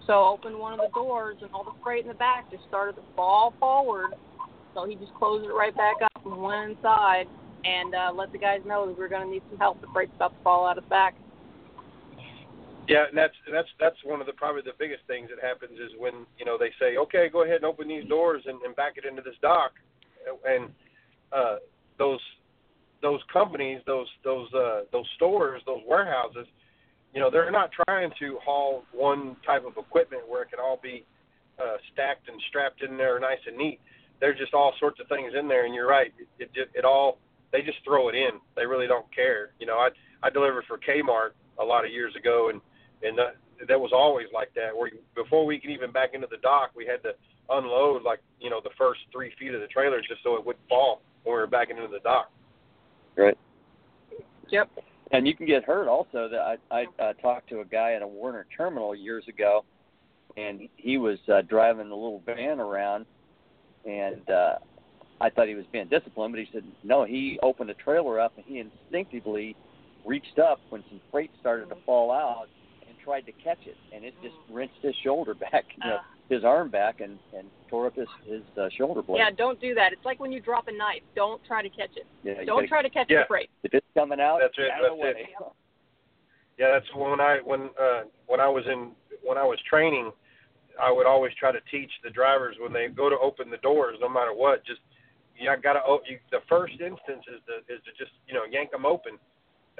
So 0.07 0.25
opened 0.25 0.59
one 0.59 0.73
of 0.73 0.79
the 0.79 0.91
doors, 0.95 1.37
and 1.43 1.51
all 1.53 1.65
the 1.65 1.73
freight 1.83 2.03
in 2.03 2.09
the 2.09 2.15
back 2.15 2.51
just 2.51 2.63
started 2.69 2.97
to 2.97 3.03
fall 3.17 3.53
forward. 3.59 4.11
So 4.75 4.87
he 4.87 4.95
just 4.95 5.13
closed 5.15 5.45
it 5.45 5.53
right 5.53 5.75
back 5.77 5.97
up 6.03 6.25
and 6.25 6.41
went 6.41 6.71
inside 6.71 7.27
and 7.65 7.95
uh, 7.95 8.13
let 8.15 8.33
the 8.33 8.39
guys 8.39 8.61
know 8.65 8.87
that 8.87 8.97
we 8.97 9.05
are 9.05 9.09
going 9.09 9.27
to 9.27 9.31
need 9.31 9.43
some 9.51 9.59
help. 9.59 9.81
The 9.81 9.89
freight's 9.93 10.13
about 10.17 10.37
to 10.37 10.43
fall 10.43 10.67
out 10.67 10.79
of 10.79 10.85
the 10.85 10.91
back. 10.91 11.15
Yeah, 12.91 13.07
and 13.07 13.17
that's 13.17 13.39
that's 13.53 13.69
that's 13.79 13.97
one 14.03 14.21
of 14.21 14.27
the 14.27 14.33
probably 14.33 14.63
the 14.63 14.75
biggest 14.77 15.07
things 15.07 15.31
that 15.31 15.39
happens 15.39 15.79
is 15.79 15.95
when 15.97 16.27
you 16.39 16.45
know 16.45 16.59
they 16.59 16.75
say, 16.81 16.97
okay, 16.97 17.29
go 17.31 17.45
ahead 17.45 17.63
and 17.63 17.65
open 17.65 17.87
these 17.87 18.05
doors 18.09 18.43
and, 18.47 18.61
and 18.63 18.75
back 18.75 18.95
it 18.97 19.05
into 19.07 19.23
this 19.23 19.39
dock, 19.41 19.71
and 20.45 20.69
uh, 21.31 21.63
those 22.01 22.19
those 23.01 23.21
companies, 23.33 23.81
those 23.87 24.09
those 24.25 24.53
uh, 24.55 24.81
those 24.91 25.07
stores, 25.15 25.63
those 25.67 25.83
warehouses, 25.87 26.49
you 27.15 27.21
know, 27.21 27.31
they're 27.31 27.53
not 27.53 27.71
trying 27.87 28.11
to 28.19 28.39
haul 28.45 28.83
one 28.93 29.37
type 29.47 29.65
of 29.65 29.77
equipment 29.77 30.29
where 30.29 30.43
it 30.43 30.51
can 30.51 30.59
all 30.59 30.81
be 30.83 31.05
uh, 31.63 31.77
stacked 31.93 32.27
and 32.27 32.43
strapped 32.49 32.83
in 32.83 32.97
there 32.97 33.21
nice 33.21 33.39
and 33.47 33.57
neat. 33.57 33.79
There's 34.19 34.37
just 34.37 34.53
all 34.53 34.73
sorts 34.81 34.99
of 34.99 35.07
things 35.07 35.33
in 35.39 35.47
there, 35.47 35.65
and 35.65 35.73
you're 35.77 35.89
right. 35.89 36.13
It 36.41 36.51
it, 36.57 36.71
it 36.75 36.85
all 36.85 37.19
they 37.53 37.63
just 37.63 37.79
throw 37.85 38.09
it 38.09 38.17
in. 38.17 38.41
They 38.57 38.67
really 38.67 38.89
don't 38.89 39.07
care. 39.15 39.51
You 39.61 39.67
know, 39.67 39.77
I 39.77 39.91
I 40.25 40.29
delivered 40.29 40.65
for 40.67 40.77
Kmart 40.77 41.39
a 41.61 41.65
lot 41.65 41.85
of 41.85 41.93
years 41.93 42.17
ago, 42.17 42.51
and 42.51 42.61
and 43.03 43.19
that, 43.19 43.37
that 43.69 43.81
was 43.81 43.91
always 43.93 44.27
like 44.33 44.53
that. 44.55 44.77
Where 44.77 44.91
before 45.15 45.47
we 45.47 45.59
could 45.59 45.71
even 45.71 45.93
back 45.93 46.11
into 46.15 46.27
the 46.31 46.39
dock, 46.39 46.71
we 46.75 46.87
had 46.87 47.03
to 47.03 47.13
unload 47.51 48.03
like 48.03 48.21
you 48.41 48.51
know 48.51 48.61
the 48.63 48.71
first 48.79 49.01
three 49.13 49.33
feet 49.39 49.55
of 49.55 49.61
the 49.61 49.67
trailer 49.67 50.01
just 50.01 50.23
so 50.23 50.37
it 50.37 50.45
wouldn't 50.45 50.67
fall 50.69 51.03
when 51.25 51.35
we 51.35 51.41
were 51.41 51.47
backing 51.47 51.77
into 51.77 51.89
the 51.89 52.01
dock. 52.01 52.31
Right. 53.17 53.37
Yep. 54.51 54.71
And 55.13 55.27
you 55.27 55.35
can 55.35 55.47
get 55.47 55.65
hurt 55.65 55.89
also. 55.89 56.29
That 56.29 56.41
I 56.41 56.57
I 56.71 57.03
uh, 57.03 57.13
talked 57.15 57.49
to 57.51 57.61
a 57.61 57.65
guy 57.65 57.95
at 57.95 58.03
a 58.03 58.07
Werner 58.07 58.47
terminal 58.57 58.95
years 58.95 59.25
ago, 59.29 59.65
and 60.37 60.69
he 60.77 60.99
was 60.99 61.19
uh, 61.33 61.43
driving 61.43 61.91
a 61.91 61.95
little 61.95 62.23
van 62.25 62.61
around, 62.61 63.07
and 63.85 64.29
uh, 64.31 64.55
I 65.21 65.29
thought 65.29 65.49
he 65.49 65.55
was 65.55 65.67
being 65.71 65.89
disciplined, 65.89 66.33
but 66.33 66.41
he 66.41 66.49
said 66.53 66.65
no. 66.83 67.05
He 67.05 67.39
opened 67.43 67.69
the 67.69 67.75
trailer 67.75 68.19
up 68.19 68.33
and 68.37 68.45
he 68.47 68.59
instinctively 68.59 69.55
reached 70.07 70.39
up 70.39 70.61
when 70.71 70.83
some 70.89 71.01
freight 71.11 71.31
started 71.41 71.69
to 71.69 71.77
fall 71.85 72.11
out 72.11 72.45
and 72.45 72.60
tried 73.05 73.27
to 73.27 73.33
catch 73.33 73.59
it, 73.67 73.77
and 73.95 74.05
it 74.05 74.15
just 74.23 74.35
wrenched 74.51 74.81
his 74.83 74.95
shoulder 75.03 75.35
back, 75.53 75.65
you 75.83 75.89
know, 75.89 75.97
Uh. 75.97 76.03
his 76.29 76.45
arm 76.45 76.71
back, 76.71 77.01
and 77.01 77.19
and 77.37 77.49
tore 77.69 77.87
up 77.87 77.97
his 77.97 78.09
his 78.27 78.43
uh, 78.59 78.69
shoulder 78.77 79.03
blade. 79.03 79.19
Yeah, 79.19 79.31
don't 79.37 79.61
do 79.61 79.75
that. 79.75 79.93
It's 79.93 80.05
like 80.05 80.21
when 80.21 80.33
you 80.33 80.41
drop 80.41 80.69
a 80.69 80.73
knife. 80.73 81.03
Don't 81.15 81.43
try 81.45 81.63
to 81.63 81.69
catch 81.69 81.97
it. 81.97 82.07
Yeah, 82.23 82.35
Don't 82.45 82.59
gotta- 82.59 82.69
try 82.69 82.83
to 82.83 82.91
catch 82.91 83.07
Yeah. 83.11 83.21
the 83.23 83.27
freight. 83.27 83.51
If 83.63 83.75
it's 83.75 83.87
coming 83.95 84.21
out, 84.21 84.39
That's 84.41 84.55
it, 84.59 84.63
get 84.69 84.71
out 84.71 84.85
of 84.93 84.99
the 84.99 85.03
that's 85.05 85.17
way. 85.17 85.29
Yeah, 86.59 86.73
that's 86.73 86.87
when 86.95 87.21
I 87.21 87.39
when 87.45 87.71
uh, 87.81 88.03
when 88.27 88.41
I 88.41 88.49
was 88.49 88.65
in 88.67 88.93
when 89.23 89.39
I 89.39 89.45
was 89.45 89.59
training, 89.69 90.13
I 90.81 90.91
would 90.93 91.07
always 91.07 91.33
try 91.39 91.53
to 91.53 91.61
teach 91.71 91.91
the 92.05 92.11
drivers 92.11 92.57
when 92.61 92.73
they 92.73 92.89
go 92.89 93.09
to 93.09 93.17
open 93.19 93.51
the 93.51 93.57
doors, 93.59 93.97
no 94.01 94.09
matter 94.09 94.33
what, 94.35 94.65
just 94.65 94.81
you 95.37 95.49
got 95.63 95.73
to 95.75 95.81
you, 96.09 96.19
the 96.31 96.41
first 96.49 96.75
instance 96.75 97.25
is 97.33 97.41
to 97.49 97.55
is 97.73 97.81
to 97.85 97.93
just 97.99 98.13
you 98.29 98.35
know 98.35 98.45
yank 98.51 98.71
them 98.73 98.85
open, 98.85 99.13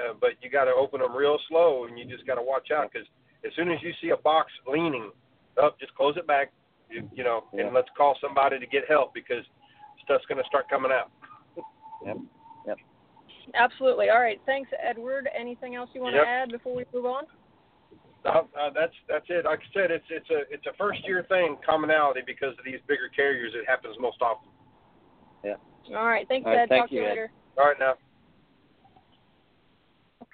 uh, 0.01 0.15
but 0.21 0.31
you 0.43 0.51
got 0.51 0.65
to 0.65 0.73
open 0.73 1.01
them 1.01 1.15
real 1.15 1.39
slow, 1.49 1.85
and 1.87 1.99
you 1.99 2.05
just 2.05 2.27
got 2.27 2.37
to 2.37 2.43
watch 2.43 2.71
out 2.71 2.91
because 2.93 3.07
as 3.45 3.53
soon 3.57 3.71
as 3.71 3.79
you 3.83 3.93
see 4.03 4.11
a 4.11 4.17
box 4.17 4.51
leaning 4.67 5.11
up, 5.63 5.79
just 5.79 5.95
close 5.95 6.17
it 6.17 6.27
back, 6.27 6.53
you, 6.91 7.09
you 7.15 7.25
know, 7.25 7.45
Yeah. 7.53 7.67
and 7.67 7.75
let's 7.75 7.89
call 7.97 8.17
somebody 8.21 8.59
to 8.59 8.67
get 8.67 8.89
help 8.89 9.15
because 9.15 9.45
stuff's 10.05 10.25
going 10.27 10.39
to 10.43 10.47
start 10.49 10.69
coming 10.69 10.91
out. 10.93 11.11
Yep. 12.05 12.17
Yep. 12.67 12.79
Absolutely. 13.55 14.11
All 14.11 14.21
right. 14.21 14.41
Thanks, 14.47 14.71
Edward. 14.83 15.29
Anything 15.39 15.75
else 15.75 15.91
you 15.93 16.01
want 16.01 16.15
Yep. 16.15 16.25
to 16.25 16.29
add 16.29 16.49
before 16.51 16.75
we 16.75 16.85
move 16.95 17.07
on? 17.07 17.25
Uh, 18.25 18.43
uh, 18.59 18.71
that's 18.75 18.93
that's 19.09 19.25
it. 19.31 19.47
Like 19.47 19.61
I 19.61 19.73
said, 19.73 19.91
it's 19.91 20.05
it's 20.11 20.29
a 20.29 20.41
it's 20.53 20.67
a 20.67 20.75
first 20.75 21.01
year 21.09 21.25
thing, 21.31 21.57
commonality 21.65 22.21
because 22.27 22.53
of 22.59 22.65
these 22.67 22.79
bigger 22.87 23.09
carriers. 23.09 23.55
It 23.55 23.67
happens 23.67 23.97
most 23.99 24.21
often. 24.21 24.51
Yeah. 25.43 25.55
All 25.97 26.05
right. 26.07 26.29
Thanks, 26.29 26.45
All 26.47 26.53
right, 26.53 26.61
Ed. 26.65 26.69
thank 26.69 26.83
Talk 26.83 26.89
to 26.91 26.95
you, 26.97 27.03
you 27.03 27.09
Ed. 27.09 27.29
All 27.57 27.65
right 27.67 27.79
now. 27.81 27.95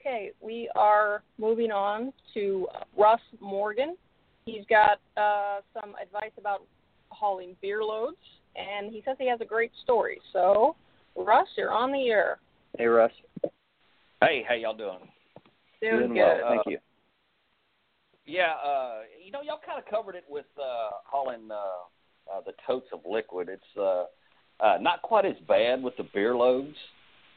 Okay, 0.07 0.31
we 0.41 0.71
are 0.77 1.25
moving 1.37 1.73
on 1.73 2.13
to 2.33 2.69
Russ 2.97 3.21
Morgan. 3.41 3.97
He's 4.45 4.63
got 4.71 5.01
uh, 5.17 5.63
some 5.75 5.97
advice 6.01 6.31
about 6.39 6.63
hauling 7.09 7.57
beer 7.61 7.83
loads, 7.83 8.17
and 8.55 8.93
he 8.93 9.03
says 9.05 9.17
he 9.19 9.29
has 9.29 9.41
a 9.41 9.45
great 9.45 9.73
story. 9.83 10.21
So, 10.33 10.77
Russ, 11.17 11.49
you're 11.57 11.73
on 11.73 11.91
the 11.91 12.07
air. 12.07 12.39
Hey, 12.79 12.87
Russ. 12.87 13.11
Hey, 14.21 14.45
how 14.49 14.55
y'all 14.55 14.77
doing? 14.77 15.01
Doing, 15.83 16.15
good. 16.15 16.15
well. 16.15 16.51
Thank 16.51 16.63
you. 16.69 16.79
Yeah, 18.27 18.53
uh, 18.65 18.99
you 19.25 19.33
know, 19.33 19.43
y'all 19.43 19.59
kind 19.67 19.83
of 19.85 19.91
covered 19.91 20.15
it 20.15 20.25
with 20.29 20.47
uh, 20.57 20.91
hauling 21.05 21.51
uh, 21.51 22.33
uh, 22.33 22.43
the 22.47 22.53
totes 22.65 22.87
of 22.93 23.01
liquid. 23.05 23.49
It's 23.49 23.77
uh, 23.77 24.05
uh, 24.65 24.79
not 24.81 25.03
quite 25.03 25.27
as 25.27 25.37
bad 25.49 25.83
with 25.83 25.97
the 25.97 26.07
beer 26.15 26.37
loads. 26.37 26.77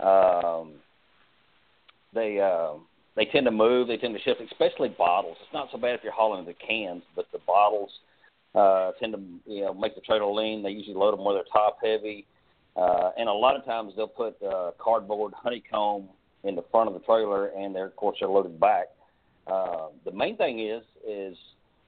Um, 0.02 0.74
they 2.14 2.40
uh, 2.40 2.74
they 3.16 3.26
tend 3.26 3.46
to 3.46 3.52
move. 3.52 3.88
They 3.88 3.98
tend 3.98 4.16
to 4.16 4.22
shift, 4.22 4.42
especially 4.42 4.90
bottles. 4.90 5.38
It's 5.42 5.54
not 5.54 5.70
so 5.72 5.78
bad 5.78 5.96
if 5.96 6.02
you're 6.04 6.14
hauling 6.14 6.46
the 6.46 6.54
cans, 6.54 7.04
but 7.16 7.26
the 7.32 7.40
bottles 7.46 7.90
uh, 8.56 8.92
tend 9.00 9.14
to 9.14 9.52
you 9.52 9.66
know 9.66 9.74
make 9.74 9.96
the 9.96 10.02
trailer 10.02 10.32
lean. 10.32 10.64
They 10.64 10.70
usually 10.70 10.96
load 10.96 11.18
them 11.18 11.24
where 11.24 11.36
they're 11.36 11.44
top 11.52 11.78
heavy, 11.84 12.26
uh, 12.76 13.12
and 13.18 13.30
a 13.30 13.34
lot 13.34 13.56
of 13.56 13.66
times 13.66 13.94
they'll 13.96 14.08
put 14.08 14.42
uh, 14.44 14.72
cardboard 14.80 15.34
honeycomb 15.36 16.10
in 16.44 16.56
the 16.56 16.64
front 16.72 16.88
of 16.88 16.94
the 16.94 17.02
trailer, 17.02 17.48
and 17.48 17.76
they're 17.76 17.88
of 17.88 17.96
course 17.96 18.18
they're 18.20 18.30
loaded 18.30 18.60
back. 18.60 18.88
Uh, 19.48 19.88
the 20.06 20.12
main 20.12 20.38
thing 20.38 20.60
is 20.60 20.84
is 21.08 21.38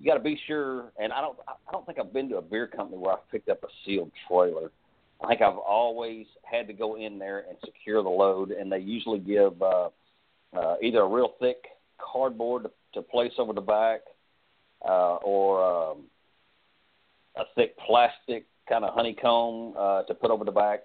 you 0.02 0.06
got 0.06 0.16
to 0.16 0.24
be 0.24 0.40
sure. 0.48 0.92
And 1.00 1.14
I 1.14 1.22
don't 1.22 1.38
I 1.48 1.72
don't 1.72 1.86
think 1.86 2.00
I've 2.00 2.14
been 2.14 2.30
to 2.30 2.38
a 2.38 2.42
beer 2.42 2.68
company 2.68 2.98
where 2.98 3.14
I've 3.14 3.32
picked 3.32 3.50
up 3.50 3.64
a 3.64 3.68
sealed 3.86 4.12
trailer. 4.28 4.72
I 5.24 5.28
think 5.28 5.42
I've 5.42 5.58
always 5.58 6.26
had 6.44 6.68
to 6.68 6.74
go 6.74 6.96
in 6.98 7.20
there 7.20 7.46
and 7.48 7.58
secure 7.64 8.02
the 8.02 8.10
load, 8.10 8.50
and 8.52 8.72
they 8.72 8.80
usually 8.80 9.20
give 9.20 9.62
uh, 9.62 9.90
uh, 10.56 10.76
either 10.82 11.00
a 11.00 11.08
real 11.08 11.34
thick 11.40 11.64
cardboard 11.98 12.64
to, 12.64 12.72
to 12.94 13.02
place 13.02 13.34
over 13.38 13.54
the 13.54 13.62
back, 13.62 14.02
uh, 14.88 15.16
or 15.18 15.92
um, 15.92 16.04
a 17.36 17.44
thick 17.56 17.78
plastic 17.78 18.46
kind 18.68 18.84
of 18.84 18.94
honeycomb 18.94 19.74
uh, 19.78 20.04
to 20.04 20.14
put 20.14 20.32
over 20.32 20.44
the 20.44 20.52
back, 20.52 20.84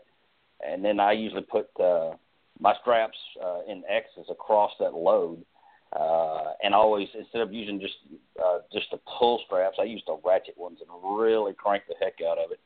and 0.67 0.85
then 0.85 1.01
I 1.01 1.13
usually 1.13 1.43
put 1.43 1.69
uh, 1.81 2.13
my 2.61 2.75
straps 2.81 3.19
uh, 3.43 3.61
in 3.69 3.83
X's 3.89 4.27
across 4.31 4.73
that 4.81 4.95
load. 4.95 5.45
Uh, 5.93 6.53
and 6.63 6.75
always 6.75 7.09
instead 7.17 7.41
of 7.41 7.53
using 7.53 7.81
just 7.81 7.95
uh, 8.45 8.59
just 8.73 8.91
the 8.91 8.99
pull 9.19 9.41
straps, 9.47 9.79
I 9.81 9.85
use 9.85 10.03
the 10.07 10.19
ratchet 10.25 10.59
ones 10.59 10.79
and 10.81 11.19
really 11.19 11.55
crank 11.55 11.85
the 11.89 11.95
heck 12.01 12.15
out 12.27 12.39
of 12.39 12.51
it. 12.51 12.61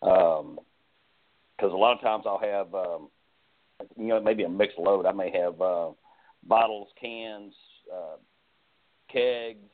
Um, 0.00 0.60
because 1.56 1.72
a 1.72 1.76
lot 1.76 1.94
of 1.94 2.00
times 2.00 2.24
I'll 2.26 2.38
have 2.38 2.72
um, 2.74 3.08
you 3.96 4.08
know 4.08 4.20
maybe 4.20 4.44
a 4.44 4.48
mixed 4.48 4.78
load. 4.78 5.04
I 5.04 5.12
may 5.12 5.30
have 5.32 5.60
uh, 5.60 5.90
bottles, 6.44 6.88
cans, 7.00 7.54
uh, 7.92 8.16
kegs, 9.12 9.68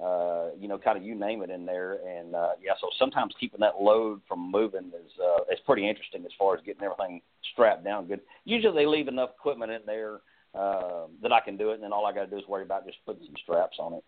uh, 0.00 0.48
you 0.58 0.68
know, 0.68 0.78
kind 0.78 0.96
of 0.96 1.04
you 1.04 1.14
name 1.14 1.42
it 1.42 1.50
in 1.50 1.66
there. 1.66 1.98
And 2.06 2.34
uh, 2.34 2.52
yeah, 2.62 2.72
so 2.80 2.88
sometimes 2.98 3.34
keeping 3.38 3.60
that 3.60 3.80
load 3.80 4.20
from 4.28 4.50
moving 4.50 4.88
is 4.88 5.12
uh, 5.22 5.42
is 5.52 5.58
pretty 5.66 5.88
interesting 5.88 6.24
as 6.24 6.32
far 6.38 6.56
as 6.56 6.62
getting 6.64 6.82
everything 6.82 7.20
strapped 7.52 7.84
down 7.84 8.06
good. 8.06 8.20
Usually 8.44 8.74
they 8.74 8.86
leave 8.86 9.08
enough 9.08 9.30
equipment 9.38 9.72
in 9.72 9.80
there 9.86 10.20
uh, 10.54 11.06
that 11.22 11.32
I 11.32 11.40
can 11.40 11.56
do 11.56 11.70
it, 11.70 11.74
and 11.74 11.82
then 11.82 11.92
all 11.92 12.06
I 12.06 12.12
got 12.12 12.24
to 12.24 12.30
do 12.30 12.38
is 12.38 12.48
worry 12.48 12.62
about 12.62 12.86
just 12.86 12.98
putting 13.04 13.24
some 13.24 13.34
straps 13.42 13.76
on 13.78 13.94
it. 13.94 14.04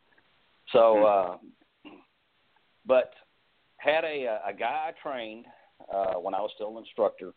So, 0.72 1.04
uh, 1.04 1.36
but 2.86 3.12
had 3.76 4.04
a 4.04 4.38
a 4.46 4.52
guy 4.52 4.90
I 4.90 4.92
trained 5.02 5.46
uh, 5.92 6.14
when 6.14 6.34
I 6.34 6.40
was 6.40 6.50
still 6.54 6.70
an 6.70 6.78
instructor. 6.78 7.32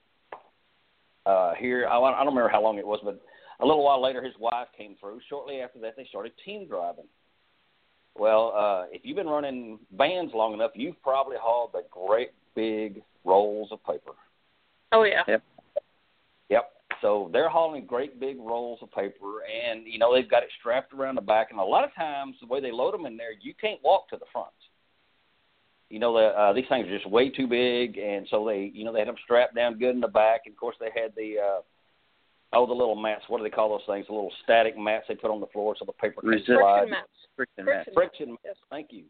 Uh, 1.25 1.55
here, 1.55 1.87
I, 1.89 1.97
I 1.97 2.23
don't 2.23 2.35
remember 2.35 2.49
how 2.49 2.61
long 2.61 2.77
it 2.77 2.85
was, 2.85 2.99
but 3.03 3.19
a 3.59 3.65
little 3.65 3.83
while 3.83 4.01
later, 4.01 4.21
his 4.21 4.33
wife 4.39 4.67
came 4.77 4.95
through. 4.99 5.19
Shortly 5.29 5.61
after 5.61 5.79
that, 5.79 5.95
they 5.95 6.05
started 6.09 6.33
team 6.43 6.67
driving. 6.67 7.05
Well, 8.17 8.53
uh, 8.55 8.85
if 8.91 9.01
you've 9.03 9.17
been 9.17 9.27
running 9.27 9.79
bands 9.91 10.33
long 10.33 10.53
enough, 10.53 10.71
you've 10.73 11.01
probably 11.01 11.37
hauled 11.39 11.71
the 11.73 11.83
great 11.91 12.31
big 12.55 13.01
rolls 13.23 13.69
of 13.71 13.83
paper. 13.83 14.11
Oh 14.91 15.03
yeah. 15.03 15.23
Yep. 15.27 15.43
Yep. 16.49 16.71
So 17.01 17.29
they're 17.33 17.49
hauling 17.49 17.85
great 17.85 18.19
big 18.19 18.37
rolls 18.39 18.79
of 18.81 18.91
paper, 18.91 19.43
and 19.43 19.85
you 19.85 19.99
know 19.99 20.13
they've 20.13 20.29
got 20.29 20.43
it 20.43 20.49
strapped 20.59 20.93
around 20.93 21.15
the 21.15 21.21
back. 21.21 21.51
And 21.51 21.59
a 21.59 21.63
lot 21.63 21.83
of 21.83 21.93
times, 21.93 22.35
the 22.39 22.47
way 22.47 22.61
they 22.61 22.71
load 22.71 22.93
them 22.93 23.05
in 23.05 23.17
there, 23.17 23.33
you 23.41 23.53
can't 23.59 23.83
walk 23.83 24.07
to 24.09 24.17
the 24.17 24.25
front. 24.31 24.47
You 25.89 25.99
know, 25.99 26.13
the, 26.13 26.27
uh, 26.27 26.53
these 26.53 26.65
things 26.67 26.87
are 26.87 26.97
just 26.97 27.09
way 27.09 27.29
too 27.29 27.47
big, 27.47 27.97
and 27.97 28.25
so 28.31 28.45
they, 28.45 28.71
you 28.73 28.83
know, 28.83 28.91
they 28.91 28.99
had 28.99 29.07
them 29.07 29.15
strapped 29.23 29.55
down 29.55 29.77
good 29.77 29.93
in 29.93 30.01
the 30.01 30.07
back. 30.07 30.41
And 30.45 30.53
of 30.53 30.59
course, 30.59 30.75
they 30.79 30.89
had 30.99 31.13
the 31.15 31.35
uh, 31.39 31.61
oh, 32.55 32.65
the 32.65 32.73
little 32.73 32.95
mats. 32.95 33.23
What 33.27 33.37
do 33.37 33.43
they 33.43 33.49
call 33.49 33.69
those 33.69 33.85
things? 33.87 34.07
The 34.07 34.13
little 34.13 34.31
static 34.43 34.77
mats 34.77 35.05
they 35.07 35.15
put 35.15 35.31
on 35.31 35.39
the 35.39 35.47
floor 35.47 35.75
so 35.77 35.85
the 35.85 35.91
paper 35.93 36.21
can 36.21 36.29
Resist- 36.31 36.47
slide. 36.47 36.87
Friction 36.87 36.91
mats. 36.91 37.09
Friction 37.35 37.65
Friction. 37.65 37.93
Friction 37.93 38.29
mats. 38.29 38.41
Yes. 38.45 38.55
Thank 38.69 38.87
you. 38.91 39.03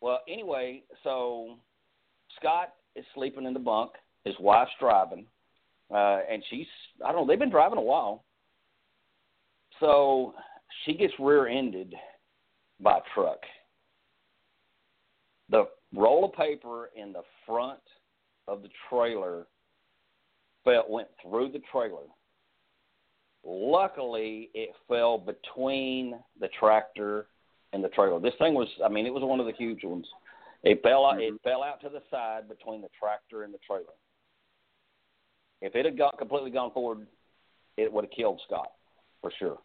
Well, 0.00 0.20
anyway, 0.28 0.82
so 1.04 1.56
Scott 2.38 2.74
is 2.96 3.04
sleeping 3.14 3.44
in 3.46 3.52
the 3.52 3.60
bunk. 3.60 3.92
His 4.24 4.34
wife's 4.40 4.72
driving, 4.78 5.26
uh, 5.90 6.20
and 6.30 6.42
she's 6.50 6.66
I 7.04 7.12
don't 7.12 7.22
know. 7.22 7.26
They've 7.26 7.38
been 7.38 7.50
driving 7.50 7.78
a 7.78 7.82
while. 7.82 8.24
So 9.78 10.34
she 10.84 10.94
gets 10.94 11.14
rear-ended 11.18 11.94
by 12.80 12.98
a 12.98 13.00
truck. 13.14 13.38
The 15.48 15.64
roll 15.94 16.26
of 16.26 16.32
paper 16.34 16.90
in 16.94 17.12
the 17.12 17.22
front 17.46 17.80
of 18.46 18.62
the 18.62 18.68
trailer 18.90 19.46
fell 20.64 20.84
went 20.88 21.08
through 21.22 21.50
the 21.52 21.62
trailer. 21.72 22.04
Luckily, 23.44 24.50
it 24.54 24.70
fell 24.86 25.16
between 25.18 26.18
the 26.38 26.48
tractor 26.58 27.26
and 27.72 27.82
the 27.82 27.88
trailer. 27.88 28.20
This 28.20 28.34
thing 28.38 28.54
was, 28.54 28.68
I 28.84 28.88
mean, 28.88 29.06
it 29.06 29.14
was 29.14 29.22
one 29.22 29.40
of 29.40 29.46
the 29.46 29.52
huge 29.52 29.82
ones. 29.82 30.06
It 30.62 30.82
fell 30.82 31.06
out. 31.06 31.22
It 31.22 31.32
mm-hmm. 31.32 31.48
fell 31.48 31.62
out 31.62 31.80
to 31.82 31.88
the 31.88 32.02
side 32.10 32.48
between 32.48 32.82
the 32.82 32.90
tractor 32.98 33.44
and 33.44 33.54
the 33.54 33.58
trailer. 33.66 33.94
If 35.62 35.74
it 35.74 35.84
had 35.84 35.96
got 35.96 36.18
completely 36.18 36.50
gone 36.50 36.70
forward, 36.72 37.06
it 37.76 37.90
would 37.92 38.04
have 38.04 38.12
killed 38.12 38.40
Scott 38.46 38.72
for 39.22 39.32
sure, 39.38 39.58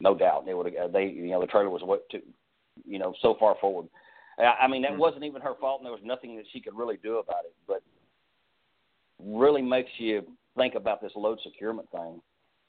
no 0.00 0.16
doubt. 0.16 0.46
It 0.48 0.56
would 0.56 0.72
have. 0.74 0.92
They, 0.92 1.06
you 1.06 1.30
know, 1.30 1.40
the 1.40 1.46
trailer 1.46 1.70
was 1.70 1.82
what 1.82 2.08
too, 2.10 2.22
you 2.84 2.98
know, 2.98 3.14
so 3.22 3.36
far 3.38 3.56
forward. 3.60 3.86
I 4.38 4.64
I 4.64 4.68
mean, 4.68 4.82
that 4.82 4.92
mm-hmm. 4.92 5.00
wasn't 5.00 5.24
even 5.24 5.42
her 5.42 5.54
fault, 5.60 5.80
and 5.80 5.86
there 5.86 5.92
was 5.92 6.02
nothing 6.04 6.36
that 6.36 6.46
she 6.52 6.60
could 6.60 6.76
really 6.76 6.98
do 7.02 7.18
about 7.18 7.44
it. 7.44 7.54
But 7.68 7.82
really 9.24 9.62
makes 9.62 9.90
you 9.98 10.22
think 10.56 10.74
about 10.74 11.00
this 11.00 11.12
load 11.16 11.38
securement 11.42 11.88
thing. 11.90 12.20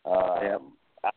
Uh, 0.05 0.39
Yep. 0.41 0.61
I, 1.03 1.09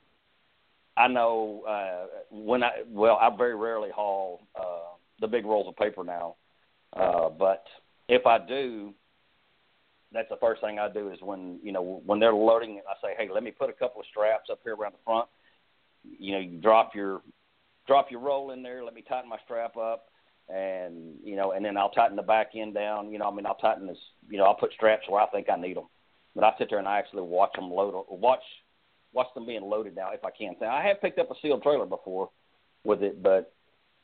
I 0.97 1.09
know 1.09 1.63
uh, 1.69 2.07
when 2.31 2.63
I 2.63 2.83
well, 2.89 3.19
I 3.21 3.35
very 3.37 3.55
rarely 3.55 3.91
haul 3.95 4.47
uh, 4.59 4.97
the 5.21 5.27
big 5.27 5.45
rolls 5.45 5.69
of 5.69 5.77
paper 5.77 6.05
now, 6.05 6.37
uh, 6.95 7.29
but 7.29 7.65
if 8.09 8.27
I 8.27 8.39
do, 8.39 8.95
that's 10.13 10.29
the 10.29 10.37
first 10.37 10.61
thing 10.63 10.79
I 10.79 10.89
do 10.89 11.11
is 11.11 11.19
when 11.21 11.59
you 11.63 11.73
know 11.73 12.01
when 12.07 12.19
they're 12.19 12.33
loading 12.33 12.77
it, 12.77 12.85
I 12.89 12.95
say, 13.07 13.15
hey, 13.19 13.29
let 13.33 13.43
me 13.43 13.51
put 13.51 13.69
a 13.69 13.73
couple 13.73 14.01
of 14.01 14.07
straps 14.11 14.49
up 14.51 14.61
here 14.65 14.75
around 14.75 14.93
the 14.93 15.05
front. 15.05 15.29
You 16.03 16.33
know, 16.33 16.39
you 16.39 16.59
drop 16.59 16.95
your 16.95 17.23
drop 17.87 18.11
your 18.11 18.21
roll 18.21 18.53
in 18.53 18.63
there. 18.63 18.85
Let 18.85 18.95
me 18.95 19.03
tighten 19.07 19.29
my 19.29 19.39
strap 19.45 19.77
up, 19.77 20.07
and 20.49 21.15
you 21.25 21.37
know, 21.37 21.53
and 21.53 21.65
then 21.65 21.77
I'll 21.77 21.91
tighten 21.91 22.17
the 22.17 22.23
back 22.23 22.51
end 22.55 22.75
down. 22.75 23.11
You 23.11 23.19
know, 23.19 23.29
I 23.29 23.35
mean, 23.35 23.47
I'll 23.47 23.57
tighten 23.57 23.87
this. 23.87 23.99
You 24.29 24.39
know, 24.39 24.45
I'll 24.45 24.55
put 24.55 24.73
straps 24.73 25.09
where 25.09 25.23
I 25.23 25.27
think 25.27 25.49
I 25.51 25.57
need 25.57 25.77
them. 25.77 25.87
But 26.35 26.45
I 26.45 26.53
sit 26.59 26.69
there 26.71 26.79
and 26.79 26.89
I 26.89 26.99
actually 26.99 27.23
watch 27.23 27.53
them 27.55 27.71
load, 27.71 28.05
watch 28.11 28.43
watch 29.13 29.29
them 29.35 29.47
being 29.47 29.63
loaded 29.63 29.97
now 29.97 30.11
if 30.13 30.25
I 30.25 30.31
can. 30.31 30.55
Now, 30.61 30.75
I 30.75 30.87
have 30.87 31.01
picked 31.01 31.19
up 31.19 31.31
a 31.31 31.35
sealed 31.41 31.63
trailer 31.63 31.87
before 31.87 32.29
with 32.85 33.03
it, 33.03 33.23
but 33.23 33.53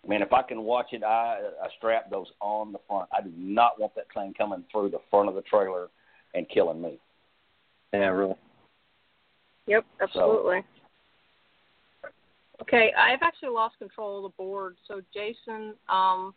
man, 0.09 0.23
if 0.23 0.33
I 0.33 0.43
can 0.43 0.63
watch 0.63 0.87
it, 0.93 1.05
I, 1.05 1.41
I 1.63 1.69
strap 1.77 2.11
those 2.11 2.27
on 2.41 2.73
the 2.73 2.79
front. 2.89 3.09
I 3.17 3.21
do 3.21 3.31
not 3.37 3.79
want 3.79 3.95
that 3.95 4.07
thing 4.15 4.35
coming 4.37 4.65
through 4.73 4.91
the 4.91 5.01
front 5.11 5.29
of 5.29 5.35
the 5.35 5.43
trailer 5.43 5.89
and 6.35 6.49
killing 6.49 6.81
me. 6.81 6.99
Yeah, 7.93 8.09
really. 8.09 8.35
Yep, 9.67 9.85
absolutely. 10.01 10.65
Okay, 12.63 12.93
I've 12.97 13.23
actually 13.23 13.49
lost 13.49 13.77
control 13.79 14.19
of 14.19 14.31
the 14.31 14.37
board. 14.37 14.77
So 14.87 15.01
Jason, 15.13 15.75
um, 15.89 16.33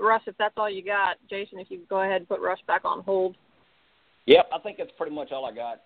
Russ, 0.00 0.22
if 0.26 0.36
that's 0.38 0.54
all 0.56 0.70
you 0.70 0.84
got, 0.84 1.16
Jason, 1.28 1.58
if 1.58 1.68
you 1.68 1.78
could 1.78 1.88
go 1.88 2.02
ahead 2.02 2.18
and 2.18 2.28
put 2.28 2.40
Russ 2.40 2.60
back 2.68 2.84
on 2.84 3.02
hold. 3.02 3.36
Yep, 4.26 4.48
I 4.54 4.58
think 4.60 4.78
that's 4.78 4.92
pretty 4.96 5.14
much 5.14 5.32
all 5.32 5.44
I 5.44 5.52
got. 5.52 5.82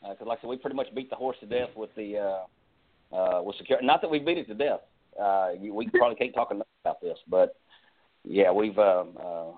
Because, 0.00 0.26
like 0.26 0.38
I 0.38 0.42
said, 0.42 0.50
we 0.50 0.56
pretty 0.56 0.76
much 0.76 0.94
beat 0.94 1.10
the 1.10 1.16
horse 1.16 1.36
to 1.40 1.46
death 1.46 1.70
with 1.76 1.90
the 1.96 2.18
uh, 2.18 3.16
uh, 3.16 3.42
with 3.42 3.56
security. 3.56 3.86
Not 3.86 4.00
that 4.00 4.10
we 4.10 4.20
beat 4.20 4.38
it 4.38 4.46
to 4.46 4.54
death. 4.54 4.80
Uh, 5.20 5.50
we 5.60 5.88
probably 5.88 6.16
can't 6.16 6.34
talk 6.34 6.50
enough 6.52 6.66
about 6.84 7.00
this, 7.00 7.18
but 7.28 7.56
yeah, 8.24 8.50
we've 8.50 8.78
um, 8.78 9.16
uh, 9.20 9.50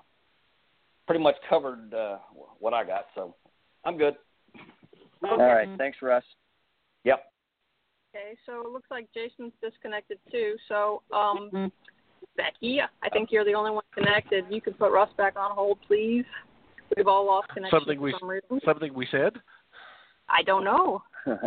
pretty 1.06 1.22
much 1.22 1.36
covered 1.48 1.92
uh, 1.94 2.18
what 2.58 2.72
I 2.72 2.84
got. 2.84 3.06
So 3.14 3.34
I'm 3.84 3.98
good. 3.98 4.16
All 5.22 5.38
right. 5.38 5.68
Thanks, 5.78 5.98
Russ. 6.02 6.24
Yep. 7.04 7.24
Okay, 8.14 8.36
so 8.46 8.60
it 8.60 8.70
looks 8.70 8.88
like 8.90 9.08
Jason's 9.12 9.52
disconnected 9.60 10.18
too. 10.30 10.54
So, 10.68 11.02
um, 11.12 11.72
Becky, 12.36 12.80
I 12.80 13.08
think 13.10 13.30
you're 13.32 13.44
the 13.44 13.54
only 13.54 13.72
one 13.72 13.82
connected. 13.92 14.44
You 14.50 14.60
could 14.60 14.78
put 14.78 14.92
Russ 14.92 15.08
back 15.16 15.34
on 15.36 15.50
hold, 15.52 15.78
please. 15.86 16.24
We've 16.96 17.08
all 17.08 17.26
lost 17.26 17.48
connection 17.48 17.76
Something 17.76 17.98
for 17.98 18.04
we 18.04 18.14
some 18.20 18.28
reason. 18.28 18.60
something 18.64 18.94
we 18.94 19.08
said. 19.10 19.32
I 20.28 20.44
don't 20.44 20.62
know. 20.62 21.02
this 21.26 21.40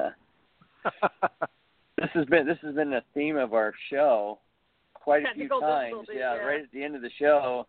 has 2.14 2.26
been 2.26 2.46
this 2.46 2.58
has 2.64 2.76
been 2.76 2.92
a 2.94 3.02
theme 3.14 3.38
of 3.38 3.54
our 3.54 3.74
show 3.90 4.40
quite 4.94 5.24
a 5.24 5.34
few 5.36 5.48
times. 5.48 6.06
Yeah, 6.10 6.36
yeah. 6.36 6.36
right 6.36 6.62
at 6.62 6.72
the 6.74 6.84
end 6.84 6.98
of 6.98 7.02
the 7.02 7.12
show, 7.18 7.66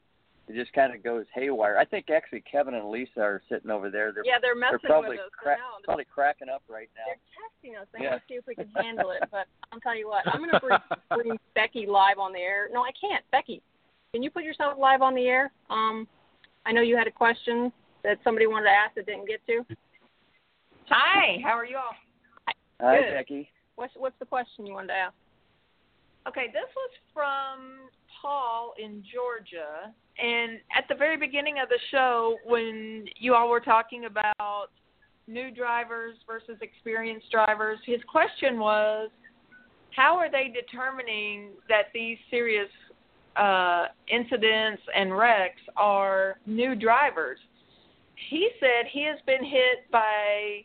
it 0.48 0.54
just 0.54 0.72
kind 0.72 0.94
of 0.94 1.02
goes 1.04 1.26
haywire. 1.34 1.76
I 1.76 1.84
think 1.84 2.10
actually 2.10 2.42
Kevin 2.50 2.74
and 2.74 2.88
Lisa 2.90 3.20
are 3.20 3.42
sitting 3.48 3.70
over 3.70 3.90
there. 3.90 4.12
They're 4.12 4.24
yeah, 4.24 4.38
they're 4.40 4.54
messing 4.56 4.78
they're 4.82 4.88
probably 4.90 5.16
with 5.18 5.26
us. 5.26 5.30
cra- 5.36 5.52
I 5.54 5.56
know. 5.56 5.84
probably 5.84 6.06
cracking 6.06 6.48
up 6.48 6.62
right 6.68 6.88
now. 6.96 7.04
They're 7.06 7.20
testing 7.36 7.76
us. 7.76 7.86
They 7.92 8.04
Yeah. 8.04 8.10
want 8.10 8.22
to 8.22 8.28
see 8.28 8.34
if 8.38 8.46
we 8.46 8.54
can 8.54 8.70
handle 8.76 9.10
it. 9.10 9.22
But 9.30 9.46
I'll 9.72 9.80
tell 9.80 9.96
you 9.96 10.08
what, 10.08 10.26
I'm 10.26 10.38
going 10.38 10.50
to 10.50 10.60
bring, 10.60 10.78
bring 11.28 11.38
Becky 11.54 11.86
live 11.86 12.18
on 12.18 12.32
the 12.32 12.38
air. 12.40 12.68
No, 12.72 12.80
I 12.82 12.90
can't. 12.98 13.24
Becky, 13.30 13.60
can 14.12 14.22
you 14.22 14.30
put 14.30 14.42
yourself 14.44 14.78
live 14.78 15.02
on 15.02 15.14
the 15.14 15.26
air? 15.26 15.52
Um, 15.70 16.08
I 16.64 16.72
know 16.72 16.80
you 16.80 16.96
had 16.96 17.06
a 17.06 17.10
question 17.12 17.70
that 18.04 18.18
somebody 18.24 18.46
wanted 18.46 18.64
to 18.66 18.72
ask 18.72 18.94
that 18.94 19.06
didn't 19.06 19.26
get 19.28 19.44
to. 19.46 19.64
Hi, 20.88 21.38
how 21.44 21.50
are 21.52 21.66
you 21.66 21.76
all? 21.76 21.94
Hi, 22.80 23.00
Good. 23.00 23.12
Becky. 23.14 23.50
What's 23.76 23.92
what's 23.96 24.18
the 24.18 24.24
question 24.26 24.66
you 24.66 24.72
wanted 24.72 24.88
to 24.88 24.94
ask? 24.94 25.14
Okay, 26.26 26.46
this 26.52 26.68
was 26.74 26.90
from 27.14 27.88
Paul 28.20 28.74
in 28.78 29.02
Georgia, 29.12 29.92
and 30.18 30.58
at 30.76 30.84
the 30.88 30.94
very 30.94 31.16
beginning 31.16 31.56
of 31.62 31.68
the 31.68 31.78
show, 31.90 32.38
when 32.44 33.06
you 33.18 33.34
all 33.34 33.48
were 33.48 33.60
talking 33.60 34.06
about 34.06 34.70
new 35.26 35.50
drivers 35.50 36.16
versus 36.26 36.56
experienced 36.60 37.30
drivers, 37.30 37.78
his 37.84 38.00
question 38.10 38.58
was, 38.58 39.10
how 39.94 40.16
are 40.16 40.30
they 40.30 40.52
determining 40.54 41.50
that 41.68 41.86
these 41.92 42.18
serious 42.30 42.68
uh, 43.36 43.86
incidents 44.08 44.82
and 44.94 45.16
wrecks 45.16 45.60
are 45.76 46.38
new 46.46 46.74
drivers? 46.74 47.38
He 48.30 48.50
said 48.58 48.86
he 48.90 49.04
has 49.04 49.18
been 49.26 49.44
hit 49.44 49.90
by 49.92 50.64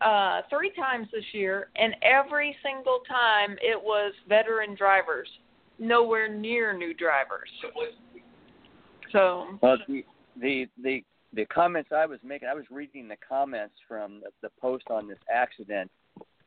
uh, 0.00 0.42
three 0.50 0.70
times 0.76 1.08
this 1.12 1.24
year, 1.32 1.68
and 1.76 1.96
every 2.02 2.54
single 2.62 3.00
time 3.08 3.56
it 3.60 3.80
was 3.80 4.12
veteran 4.28 4.74
drivers, 4.74 5.28
nowhere 5.78 6.28
near 6.28 6.76
new 6.76 6.94
drivers. 6.94 7.48
So. 9.12 9.58
Well, 9.62 9.78
the 9.88 10.04
the 10.40 10.66
the 10.82 11.04
the 11.32 11.44
comments 11.46 11.90
I 11.94 12.06
was 12.06 12.20
making, 12.22 12.48
I 12.48 12.54
was 12.54 12.64
reading 12.70 13.08
the 13.08 13.16
comments 13.16 13.74
from 13.86 14.20
the, 14.20 14.30
the 14.42 14.50
post 14.60 14.84
on 14.90 15.08
this 15.08 15.18
accident, 15.32 15.90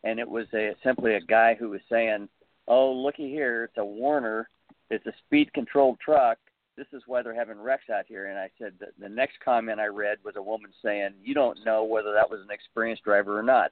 and 0.04 0.20
it 0.20 0.28
was 0.28 0.48
a, 0.54 0.72
simply 0.84 1.16
a 1.16 1.22
guy 1.22 1.56
who 1.56 1.70
was 1.70 1.82
saying, 1.90 2.30
"Oh, 2.68 2.92
looky 2.92 3.30
here, 3.30 3.66
it's 3.66 3.78
a 3.78 3.86
Werner, 3.86 4.50
it's 4.90 5.06
a 5.06 5.14
speed 5.26 5.54
controlled 5.54 6.00
truck. 6.00 6.38
This 6.78 6.88
is 6.94 7.04
why 7.06 7.22
they're 7.22 7.36
having 7.36 7.60
wrecks 7.60 7.90
out 7.90 8.06
here." 8.08 8.28
And 8.28 8.40
I 8.40 8.50
said 8.60 8.74
the, 8.80 8.88
the 9.00 9.10
next 9.10 9.40
comment 9.44 9.80
I 9.80 9.88
read 9.88 10.18
was 10.24 10.36
a 10.36 10.42
woman 10.42 10.72
saying, 10.84 11.12
"You 11.24 11.34
don't 11.34 11.64
know 11.66 11.84
whether 11.84 12.14
that 12.14 12.30
was 12.30 12.42
an 12.42 12.52
experienced 12.52 13.04
driver 13.04 13.38
or 13.38 13.44
not." 13.44 13.72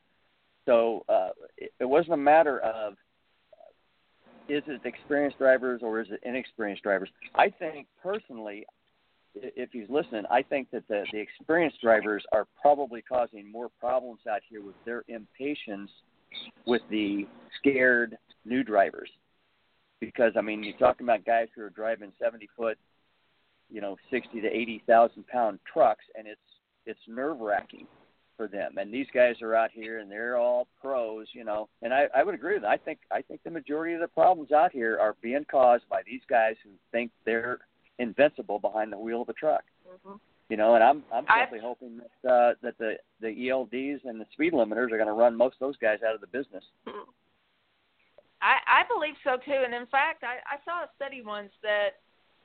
So 0.66 1.03
uh, 1.10 1.30
it, 1.57 1.72
it 1.80 1.86
wasn't 1.86 2.14
a 2.14 2.18
matter 2.18 2.60
of 2.60 2.95
is 4.49 4.63
it 4.67 4.81
experienced 4.83 5.37
drivers 5.37 5.81
or 5.83 5.99
is 5.99 6.07
it 6.09 6.19
inexperienced 6.23 6.83
drivers. 6.83 7.09
I 7.35 7.49
think 7.49 7.87
personally, 8.01 8.65
if 9.35 9.69
he's 9.71 9.89
listening, 9.89 10.23
I 10.29 10.41
think 10.41 10.71
that 10.71 10.87
the, 10.87 11.05
the 11.11 11.19
experienced 11.19 11.81
drivers 11.81 12.23
are 12.31 12.47
probably 12.61 13.01
causing 13.01 13.51
more 13.51 13.69
problems 13.79 14.21
out 14.29 14.41
here 14.49 14.63
with 14.63 14.75
their 14.85 15.03
impatience 15.07 15.91
with 16.65 16.81
the 16.89 17.27
scared 17.59 18.17
new 18.45 18.63
drivers. 18.63 19.09
Because 19.99 20.33
I 20.37 20.41
mean, 20.41 20.63
you're 20.63 20.77
talking 20.77 21.05
about 21.05 21.25
guys 21.25 21.47
who 21.55 21.61
are 21.61 21.69
driving 21.69 22.11
70 22.21 22.49
foot, 22.57 22.77
you 23.69 23.81
know, 23.81 23.97
60 24.09 24.41
to 24.41 24.47
80 24.47 24.83
thousand 24.87 25.27
pound 25.27 25.59
trucks, 25.71 26.05
and 26.17 26.27
it's 26.27 26.39
it's 26.85 26.99
nerve 27.07 27.39
wracking 27.39 27.85
for 28.39 28.47
them. 28.47 28.77
And 28.77 28.93
these 28.93 29.07
guys 29.13 29.35
are 29.41 29.53
out 29.53 29.69
here, 29.73 29.99
and 29.99 30.09
they're 30.09 30.37
all 30.37 30.69
pros, 30.81 31.27
you 31.33 31.43
know. 31.43 31.67
And 31.81 31.93
I, 31.93 32.05
I 32.15 32.23
would 32.23 32.33
agree 32.33 32.53
with 32.53 32.61
that. 32.61 32.71
I 32.71 32.77
think 32.77 32.99
I 33.11 33.21
think 33.21 33.43
the 33.43 33.51
majority 33.51 33.93
of 33.95 33.99
the 33.99 34.07
problems 34.07 34.53
out 34.53 34.71
here 34.71 34.97
are 34.97 35.17
being 35.21 35.45
caused 35.51 35.83
by 35.89 36.03
these 36.05 36.21
guys 36.29 36.55
who 36.63 36.69
think 36.93 37.11
they're 37.25 37.59
invincible 37.99 38.57
behind 38.57 38.93
the 38.93 38.97
wheel 38.97 39.21
of 39.23 39.27
a 39.27 39.33
truck. 39.33 39.63
Mm-hmm. 39.85 40.15
You 40.47 40.55
know, 40.55 40.75
and 40.75 40.83
I'm 40.83 41.03
I'm 41.13 41.25
simply 41.37 41.59
hoping 41.61 41.99
that 42.23 42.31
uh, 42.31 42.53
that 42.63 42.77
the 42.77 42.93
the 43.19 43.27
ELDs 43.27 44.05
and 44.05 44.21
the 44.21 44.25
speed 44.31 44.53
limiters 44.53 44.93
are 44.93 44.97
going 44.97 45.07
to 45.07 45.11
run 45.11 45.35
most 45.35 45.55
of 45.55 45.67
those 45.67 45.77
guys 45.77 45.99
out 46.07 46.15
of 46.15 46.21
the 46.21 46.27
business. 46.27 46.63
I, 48.41 48.55
I 48.65 48.83
believe 48.87 49.15
so 49.21 49.35
too, 49.35 49.63
and 49.65 49.73
in 49.73 49.85
fact, 49.87 50.23
I, 50.23 50.39
I 50.47 50.63
saw 50.63 50.85
a 50.85 50.89
study 50.95 51.21
once 51.21 51.51
that 51.61 51.99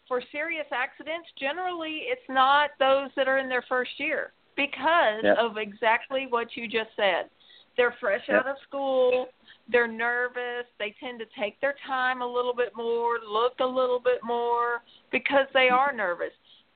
for 0.09 0.21
serious 0.33 0.67
accidents, 0.73 1.29
generally 1.39 2.03
it's 2.11 2.29
not 2.29 2.71
those 2.81 3.11
that 3.15 3.29
are 3.29 3.39
in 3.39 3.49
their 3.49 3.65
first 3.69 3.93
year 3.99 4.33
because 4.57 5.23
Yep. 5.23 5.39
of 5.39 5.59
exactly 5.59 6.27
what 6.27 6.57
you 6.57 6.69
just 6.69 6.91
said. 6.97 7.31
They're 7.77 7.93
fresh 7.93 8.29
Yep. 8.29 8.41
out 8.41 8.47
of 8.47 8.59
school, 8.61 9.29
they're 9.69 9.89
nervous, 9.89 10.67
they 10.79 10.93
tend 10.93 11.19
to 11.21 11.27
take 11.27 11.61
their 11.61 11.75
time 11.87 12.23
a 12.23 12.27
little 12.27 12.55
bit 12.55 12.75
more, 12.77 13.19
look 13.21 13.59
a 13.61 13.67
little 13.67 13.99
bit 13.99 14.23
more 14.23 14.83
because 15.11 15.49
they 15.53 15.71
are 15.71 15.93
nervous. 15.93 16.33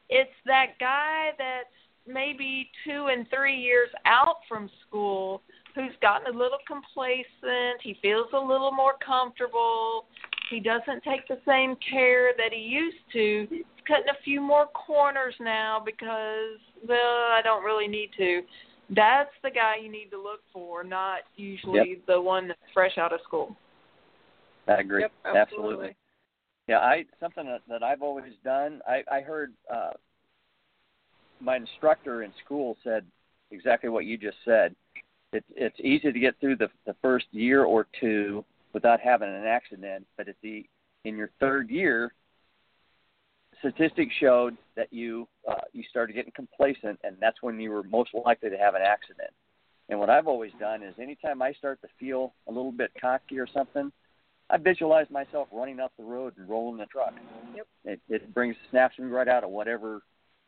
It's 0.09 0.35
that 0.47 0.79
guy 0.79 1.33
that's 1.39 1.69
maybe 2.07 2.71
two 2.85 3.09
and 3.09 3.29
three 3.31 3.57
years 3.57 3.91
out 4.07 4.39
from 4.49 4.71
school 4.87 5.43
who's 5.75 5.95
gotten 6.01 6.35
a 6.35 6.37
little 6.37 6.59
complacent, 6.67 7.81
he 7.83 7.95
feels 8.03 8.27
a 8.33 8.39
little 8.39 8.73
more 8.73 8.95
comfortable, 9.05 10.07
he 10.51 10.61
doesn't 10.61 11.03
take 11.03 11.27
the 11.29 11.39
same 11.47 11.77
care 11.91 12.33
that 12.37 12.53
he 12.53 12.61
used 12.61 12.97
to. 13.13 13.47
He's 13.51 13.65
cutting 13.87 14.09
a 14.09 14.23
few 14.25 14.41
more 14.41 14.67
corners 14.67 15.35
now 15.41 15.83
because 15.85 16.59
well, 16.87 16.99
I 16.99 17.41
don't 17.43 17.65
really 17.65 17.89
need 17.89 18.11
to. 18.19 18.43
That's 18.91 19.31
the 19.43 19.51
guy 19.51 19.77
you 19.83 19.91
need 19.91 20.11
to 20.11 20.23
look 20.23 20.41
for, 20.53 20.83
not 20.83 21.21
usually 21.37 22.01
the 22.07 22.21
one 22.21 22.49
that's 22.49 22.61
fresh 22.73 22.97
out 22.97 23.13
of 23.13 23.21
school. 23.27 23.55
I 24.67 24.81
agree. 24.81 25.03
Yep, 25.03 25.13
absolutely. 25.37 25.97
Yeah, 26.69 26.79
I 26.79 27.05
something 27.21 27.47
that, 27.47 27.61
that 27.69 27.83
I've 27.83 28.03
always 28.03 28.33
done. 28.45 28.81
I 28.87 29.03
I 29.11 29.21
heard 29.21 29.53
uh, 29.73 29.93
my 31.41 31.57
instructor 31.57 32.23
in 32.23 32.33
school 32.45 32.77
said 32.85 33.05
exactly 33.51 33.91
what 33.91 34.05
you 34.05 34.17
just 34.17 34.37
said. 34.45 34.75
It's 35.33 35.47
it's 35.55 35.79
easy 35.81 36.13
to 36.13 36.19
get 36.19 36.39
through 36.41 36.57
the 36.57 36.69
the 36.87 36.95
first 37.03 37.27
year 37.33 37.65
or 37.65 37.87
two 38.01 38.45
without 38.79 39.01
having 39.01 39.29
an 39.29 39.45
accident, 39.45 40.07
but 40.17 40.29
at 40.29 40.37
the 40.41 40.65
in 41.05 41.17
your 41.17 41.31
third 41.41 41.69
year, 41.69 42.13
statistics 43.59 44.15
showed 44.21 44.57
that 44.77 44.93
you 44.93 45.27
uh, 45.51 45.55
you 45.73 45.83
started 45.91 46.13
getting 46.13 46.31
complacent, 46.31 46.97
and 47.03 47.17
that's 47.21 47.39
when 47.43 47.59
you 47.59 47.71
were 47.73 47.83
most 47.83 48.11
likely 48.25 48.51
to 48.51 48.57
have 48.57 48.77
an 48.77 48.83
accident. 48.83 49.31
And 49.89 49.99
what 49.99 50.11
I've 50.11 50.29
always 50.29 50.53
done 50.61 50.85
is 50.85 50.95
anytime 51.01 51.43
I 51.43 51.53
start 51.55 51.81
to 51.83 51.89
feel 51.99 52.35
a 52.47 52.53
little 52.53 52.71
bit 52.71 52.93
cocky 53.01 53.41
or 53.41 53.49
something, 53.53 53.91
I 54.49 54.59
visualize 54.59 55.07
myself 55.11 55.49
running 55.51 55.81
up 55.81 55.93
the 55.99 56.05
road 56.05 56.35
and 56.37 56.49
rolling 56.49 56.79
the 56.79 56.87
truck. 56.87 57.15
Yep. 57.57 57.67
It, 57.85 58.01
it 58.09 58.35
brings 58.35 58.55
snaps 58.71 58.97
me 58.97 59.07
right 59.07 59.27
out 59.27 59.43
of 59.43 59.51
whatever 59.51 60.03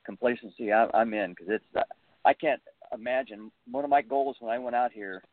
complacency 0.07 0.73
I, 0.73 0.87
I'm 0.95 1.13
in 1.15 1.31
because 1.31 1.47
it's 1.49 1.65
uh, 1.77 1.83
I 2.25 2.35
can't 2.35 2.61
imagine. 2.95 3.51
One 3.69 3.83
of 3.83 3.91
my 3.91 4.03
goals 4.03 4.37
when 4.39 4.55
I 4.55 4.59
went 4.61 4.77
out 4.77 4.93
here 4.93 5.25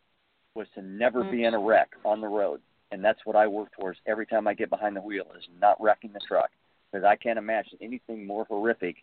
was 0.56 0.68
to 0.74 0.82
never 0.82 1.24
be 1.24 1.44
in 1.44 1.54
a 1.54 1.60
wreck 1.60 1.90
on 2.04 2.20
the 2.20 2.28
road, 2.28 2.60
and 2.92 3.04
that's 3.04 3.20
what 3.26 3.36
I 3.36 3.48
work 3.48 3.70
towards 3.78 4.00
every 4.06 4.26
time 4.26 4.48
I 4.48 4.54
get 4.54 4.70
behind 4.70 4.96
the 4.96 5.02
wheel 5.02 5.26
is 5.38 5.46
not 5.60 5.82
wrecking 5.82 6.14
the 6.14 6.22
truck 6.28 6.50
because 6.92 7.06
I 7.06 7.16
can't 7.16 7.40
imagine 7.40 7.78
anything 7.82 8.26
more 8.26 8.46
horrific 8.46 8.98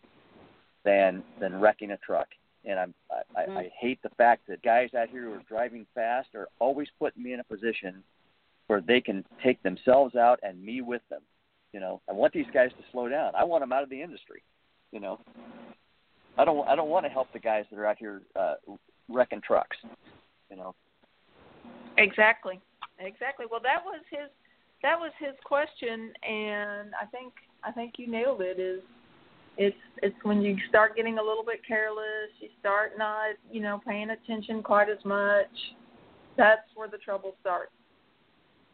than 0.85 1.22
than 1.41 1.61
wrecking 1.61 1.91
a 1.91 1.97
truck. 1.99 2.28
And 2.64 2.78
I'm, 2.78 2.95
I, 3.11 3.41
I, 3.41 3.59
I 3.59 3.72
hate 3.78 4.01
the 4.03 4.09
fact 4.11 4.47
that 4.49 4.62
guys 4.62 4.89
out 4.95 5.11
here 5.11 5.24
who 5.24 5.35
are 5.35 5.43
driving 5.49 5.87
fast 5.95 6.28
are 6.35 6.49
always 6.61 6.89
putting 6.99 7.22
me 7.22 7.35
in 7.35 7.41
a 7.41 7.45
position 7.45 8.03
where 8.68 8.80
they 8.80 9.01
can 9.03 9.24
take 9.43 9.62
themselves 9.62 10.16
out 10.16 10.41
and 10.43 10.62
me 10.62 10.80
with 10.80 11.03
them. 11.11 11.20
You 11.72 11.80
know, 11.80 12.01
I 12.09 12.12
want 12.12 12.32
these 12.32 12.47
guys 12.55 12.70
to 12.70 12.85
slow 12.91 13.09
down. 13.09 13.35
I 13.35 13.45
want 13.45 13.62
them 13.62 13.72
out 13.72 13.82
of 13.82 13.91
the 13.91 14.01
industry. 14.01 14.43
You 14.93 15.01
know, 15.01 15.20
I 16.39 16.45
don't 16.45 16.66
I 16.66 16.76
don't 16.76 16.89
want 16.89 17.05
to 17.05 17.11
help 17.11 17.32
the 17.32 17.39
guys 17.39 17.64
that 17.70 17.78
are 17.78 17.87
out 17.87 17.99
here 17.99 18.22
uh, 18.37 18.55
wrecking 19.09 19.43
trucks. 19.43 19.76
You 20.51 20.57
know. 20.57 20.74
Exactly. 21.99 22.61
Exactly. 22.99 23.46
Well, 23.50 23.61
that 23.62 23.83
was 23.84 24.00
his 24.11 24.30
that 24.83 24.99
was 24.99 25.12
his 25.18 25.34
question 25.45 26.12
and 26.22 26.91
I 27.00 27.07
think 27.07 27.33
I 27.62 27.72
think 27.72 27.95
you 27.96 28.11
nailed 28.11 28.42
it 28.42 28.58
is 28.58 28.80
it's 29.57 29.76
it's 30.03 30.16
when 30.22 30.42
you 30.42 30.57
start 30.68 30.96
getting 30.96 31.18
a 31.18 31.22
little 31.22 31.45
bit 31.45 31.61
careless, 31.66 32.30
you 32.41 32.49
start 32.61 32.92
not, 32.99 33.37
you 33.50 33.61
know, 33.61 33.80
paying 33.87 34.11
attention 34.11 34.62
quite 34.62 34.88
as 34.88 35.03
much. 35.04 35.46
That's 36.37 36.62
where 36.75 36.88
the 36.88 36.99
trouble 36.99 37.34
starts. 37.41 37.71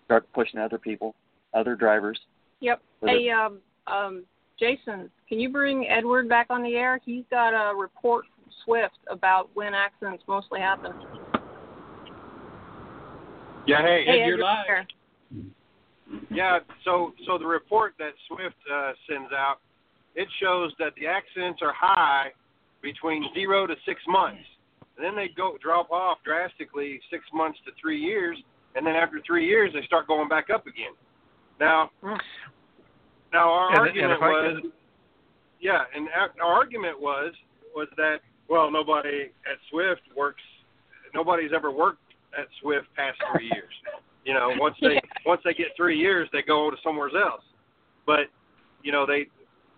Start 0.07 0.27
pushing 0.33 0.59
other 0.59 0.79
people, 0.79 1.15
other 1.55 1.77
drivers. 1.77 2.19
Yep. 2.61 2.81
Was 3.03 3.11
Hey, 3.11 3.31
um, 3.31 3.59
um, 3.87 4.25
Jason, 4.59 5.11
can 5.29 5.39
you 5.39 5.51
bring 5.51 5.87
Edward 5.89 6.29
back 6.29 6.47
on 6.51 6.63
the 6.63 6.75
air? 6.75 7.01
He's 7.05 7.25
got 7.31 7.51
a 7.51 7.75
report 7.77 8.25
from 8.35 8.53
Swift 8.65 8.99
about 9.11 9.51
when 9.55 9.75
accidents 9.75 10.25
mostly 10.27 10.61
happen. 10.61 10.93
Yeah, 13.67 13.83
hey, 13.83 14.05
Hey, 14.07 14.21
Ed, 14.21 14.23
Ed, 14.23 14.27
you're 14.27 14.39
there. 14.39 14.87
Yeah, 16.31 16.59
so 16.85 17.13
so 17.27 17.39
the 17.39 17.47
report 17.47 17.95
that 17.99 18.13
Swift 18.27 18.57
uh, 18.73 18.93
sends 19.09 19.33
out, 19.33 19.59
it 20.17 20.27
shows 20.41 20.73
that 20.79 20.93
the 20.99 21.07
accidents 21.07 21.61
are 21.63 21.73
high 21.73 22.33
between 22.83 23.25
zero 23.33 23.67
to 23.67 23.75
six 23.87 24.01
months, 24.09 24.43
and 24.97 25.05
then 25.05 25.15
they 25.15 25.29
go 25.37 25.57
drop 25.63 25.91
off 25.93 26.19
drastically 26.25 27.01
six 27.11 27.25
months 27.33 27.59
to 27.65 27.71
three 27.81 28.01
years, 28.01 28.37
and 28.75 28.85
then 28.85 28.97
after 28.97 29.21
three 29.25 29.47
years 29.47 29.71
they 29.73 29.85
start 29.87 30.09
going 30.09 30.29
back 30.29 30.51
up 30.53 30.67
again. 30.67 30.93
Now, 31.61 31.91
now 33.33 33.51
our 33.53 33.69
And- 33.69 33.77
and 33.77 33.81
argument 33.87 34.13
if 34.13 34.23
I 34.23 34.29
was, 34.31 34.61
can- 34.63 34.73
yeah, 35.61 35.85
and 35.95 36.09
our 36.09 36.33
our 36.43 36.53
argument 36.55 37.01
was 37.01 37.33
was 37.75 37.87
that 37.97 38.21
well 38.49 38.69
nobody 38.71 39.31
at 39.47 39.59
Swift 39.71 40.03
works, 40.17 40.43
nobody's 41.15 41.53
ever 41.53 41.71
worked 41.71 42.03
at 42.39 42.47
Swift 42.61 42.87
past 42.97 43.19
three 43.33 43.51
years. 43.53 43.73
You 44.25 44.35
know, 44.35 44.53
once 44.57 44.77
they 44.81 45.01
once 45.27 45.41
they 45.45 45.55
get 45.55 45.69
three 45.77 45.99
years, 45.99 46.29
they 46.33 46.43
go 46.43 46.71
to 46.71 46.77
somewhere 46.83 47.09
else. 47.09 47.43
But 48.07 48.31
you 48.83 48.93
know, 48.93 49.07
they 49.07 49.27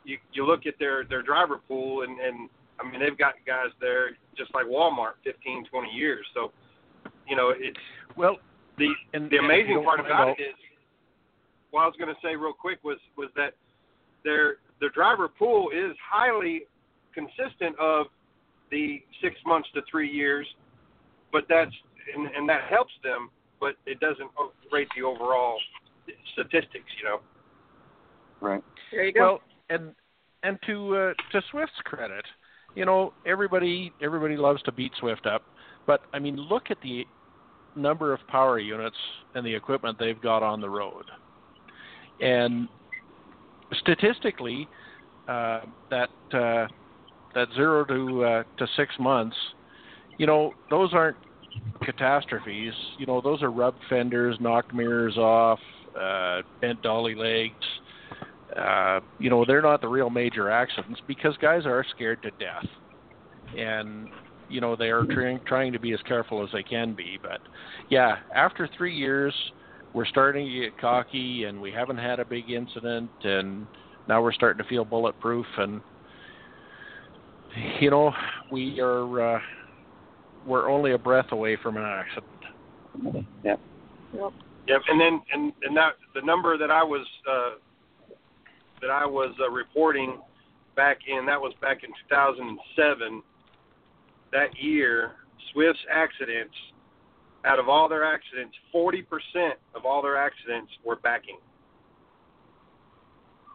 you 0.04 0.18
you 0.32 0.46
look 0.46 0.66
at 0.66 0.74
their 0.78 1.04
their 1.04 1.22
driver 1.22 1.60
pool, 1.68 2.02
and 2.02 2.18
and 2.18 2.48
I 2.80 2.90
mean 2.90 3.00
they've 3.00 3.18
got 3.18 3.34
guys 3.46 3.70
there 3.80 4.10
just 4.36 4.52
like 4.54 4.66
Walmart, 4.66 5.20
15, 5.24 5.66
20 5.70 5.88
years. 5.90 6.24
So 6.34 6.52
you 7.28 7.36
know, 7.36 7.52
it's 7.56 7.78
well 8.16 8.36
the 8.78 8.88
and, 9.14 9.30
the 9.30 9.36
amazing 9.36 9.74
don't 9.74 9.84
part 9.84 10.00
about 10.00 10.28
it 10.28 10.42
is 10.42 10.54
what 11.70 11.82
I 11.82 11.86
was 11.86 11.94
going 11.98 12.14
to 12.14 12.20
say 12.22 12.36
real 12.36 12.52
quick 12.52 12.78
was 12.84 12.98
was 13.16 13.28
that 13.36 13.54
their 14.24 14.56
the 14.80 14.88
driver 14.94 15.28
pool 15.28 15.70
is 15.70 15.96
highly 16.02 16.62
consistent 17.14 17.78
of 17.78 18.06
the 18.70 19.02
six 19.22 19.36
months 19.46 19.68
to 19.74 19.82
three 19.90 20.10
years, 20.10 20.46
but 21.30 21.44
that's 21.48 21.72
and, 22.14 22.26
and 22.34 22.48
that 22.48 22.62
helps 22.68 22.92
them, 23.02 23.30
but 23.60 23.74
it 23.86 24.00
doesn't 24.00 24.30
rate 24.72 24.88
the 24.96 25.04
overall 25.04 25.58
statistics, 26.32 26.90
you 26.98 27.08
know. 27.08 27.20
Right. 28.40 28.62
There 28.90 29.04
you 29.04 29.12
go. 29.12 29.20
Well, 29.20 29.40
and 29.70 29.94
and 30.42 30.58
to 30.66 30.96
uh, 30.96 31.12
to 31.32 31.42
Swift's 31.50 31.74
credit, 31.84 32.24
you 32.74 32.84
know 32.84 33.12
everybody 33.26 33.92
everybody 34.02 34.36
loves 34.36 34.62
to 34.62 34.72
beat 34.72 34.92
Swift 34.98 35.26
up, 35.26 35.42
but 35.86 36.02
I 36.12 36.18
mean 36.18 36.36
look 36.36 36.70
at 36.70 36.78
the 36.82 37.04
number 37.76 38.12
of 38.12 38.20
power 38.28 38.58
units 38.58 38.96
and 39.34 39.46
the 39.46 39.54
equipment 39.54 39.98
they've 39.98 40.20
got 40.20 40.42
on 40.42 40.60
the 40.60 40.68
road, 40.68 41.04
and 42.20 42.68
statistically, 43.80 44.68
uh, 45.28 45.60
that 45.90 46.10
uh, 46.32 46.66
that 47.34 47.48
zero 47.54 47.84
to 47.84 48.24
uh, 48.24 48.42
to 48.58 48.66
six 48.76 48.92
months, 48.98 49.36
you 50.18 50.26
know 50.26 50.52
those 50.70 50.92
aren't 50.92 51.16
catastrophes. 51.82 52.74
You 52.98 53.06
know 53.06 53.20
those 53.20 53.42
are 53.42 53.50
rubbed 53.50 53.80
fenders, 53.88 54.36
knocked 54.40 54.74
mirrors 54.74 55.16
off, 55.16 55.60
uh, 55.98 56.42
bent 56.60 56.82
dolly 56.82 57.14
legs 57.14 57.64
uh, 58.56 59.00
you 59.18 59.30
know, 59.30 59.44
they're 59.44 59.62
not 59.62 59.80
the 59.80 59.88
real 59.88 60.10
major 60.10 60.50
accidents 60.50 61.00
because 61.06 61.36
guys 61.38 61.64
are 61.64 61.84
scared 61.94 62.22
to 62.22 62.30
death, 62.32 62.66
and 63.56 64.08
you 64.48 64.60
know 64.60 64.76
they 64.76 64.90
are 64.90 65.06
trying 65.06 65.40
trying 65.46 65.72
to 65.72 65.80
be 65.80 65.92
as 65.92 66.00
careful 66.06 66.42
as 66.42 66.50
they 66.52 66.62
can 66.62 66.94
be. 66.94 67.18
But 67.22 67.40
yeah, 67.88 68.16
after 68.34 68.68
three 68.76 68.94
years, 68.94 69.34
we're 69.94 70.06
starting 70.06 70.46
to 70.46 70.60
get 70.60 70.78
cocky, 70.78 71.44
and 71.44 71.60
we 71.60 71.72
haven't 71.72 71.98
had 71.98 72.20
a 72.20 72.24
big 72.24 72.50
incident, 72.50 73.10
and 73.22 73.66
now 74.06 74.22
we're 74.22 74.32
starting 74.32 74.62
to 74.62 74.68
feel 74.68 74.84
bulletproof, 74.84 75.46
and 75.56 75.80
you 77.80 77.90
know, 77.90 78.12
we 78.50 78.80
are 78.80 79.36
uh, 79.36 79.40
we're 80.46 80.70
only 80.70 80.92
a 80.92 80.98
breath 80.98 81.32
away 81.32 81.56
from 81.62 81.76
an 81.76 81.84
accident. 81.84 83.24
Yep. 83.44 83.60
Yep. 84.14 84.32
Yep. 84.68 84.80
And 84.88 85.00
then 85.00 85.20
and 85.32 85.52
and 85.62 85.76
that 85.76 85.94
the 86.14 86.22
number 86.22 86.56
that 86.58 86.70
I 86.70 86.82
was 86.82 87.06
uh, 87.30 87.50
that 88.80 88.90
I 88.90 89.06
was 89.06 89.34
uh, 89.40 89.50
reporting 89.50 90.18
back 90.76 90.98
in 91.06 91.26
that 91.26 91.40
was 91.40 91.52
back 91.60 91.84
in 91.84 91.90
2007. 92.08 93.22
That 94.32 94.48
year, 94.58 95.12
Swift's 95.52 95.82
accidents, 95.92 96.54
out 97.44 97.58
of 97.58 97.68
all 97.68 97.88
their 97.88 98.04
accidents, 98.04 98.56
40% 98.74 99.04
of 99.74 99.84
all 99.84 100.00
their 100.00 100.16
accidents 100.16 100.72
were 100.84 100.96
backing. 100.96 101.36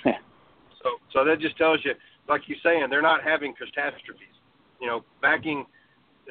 Yeah. 0.06 0.18
So 0.84 0.90
so 1.14 1.26
that 1.26 1.40
just 1.40 1.58
tells 1.58 1.80
you, 1.84 1.94
like 2.30 2.42
you're 2.48 2.60
saying, 2.64 2.88
they're 2.90 3.02
not 3.02 3.24
having 3.24 3.54
catastrophes. 3.54 4.28
You 4.80 4.88
know, 4.88 5.04
backing, 5.22 5.66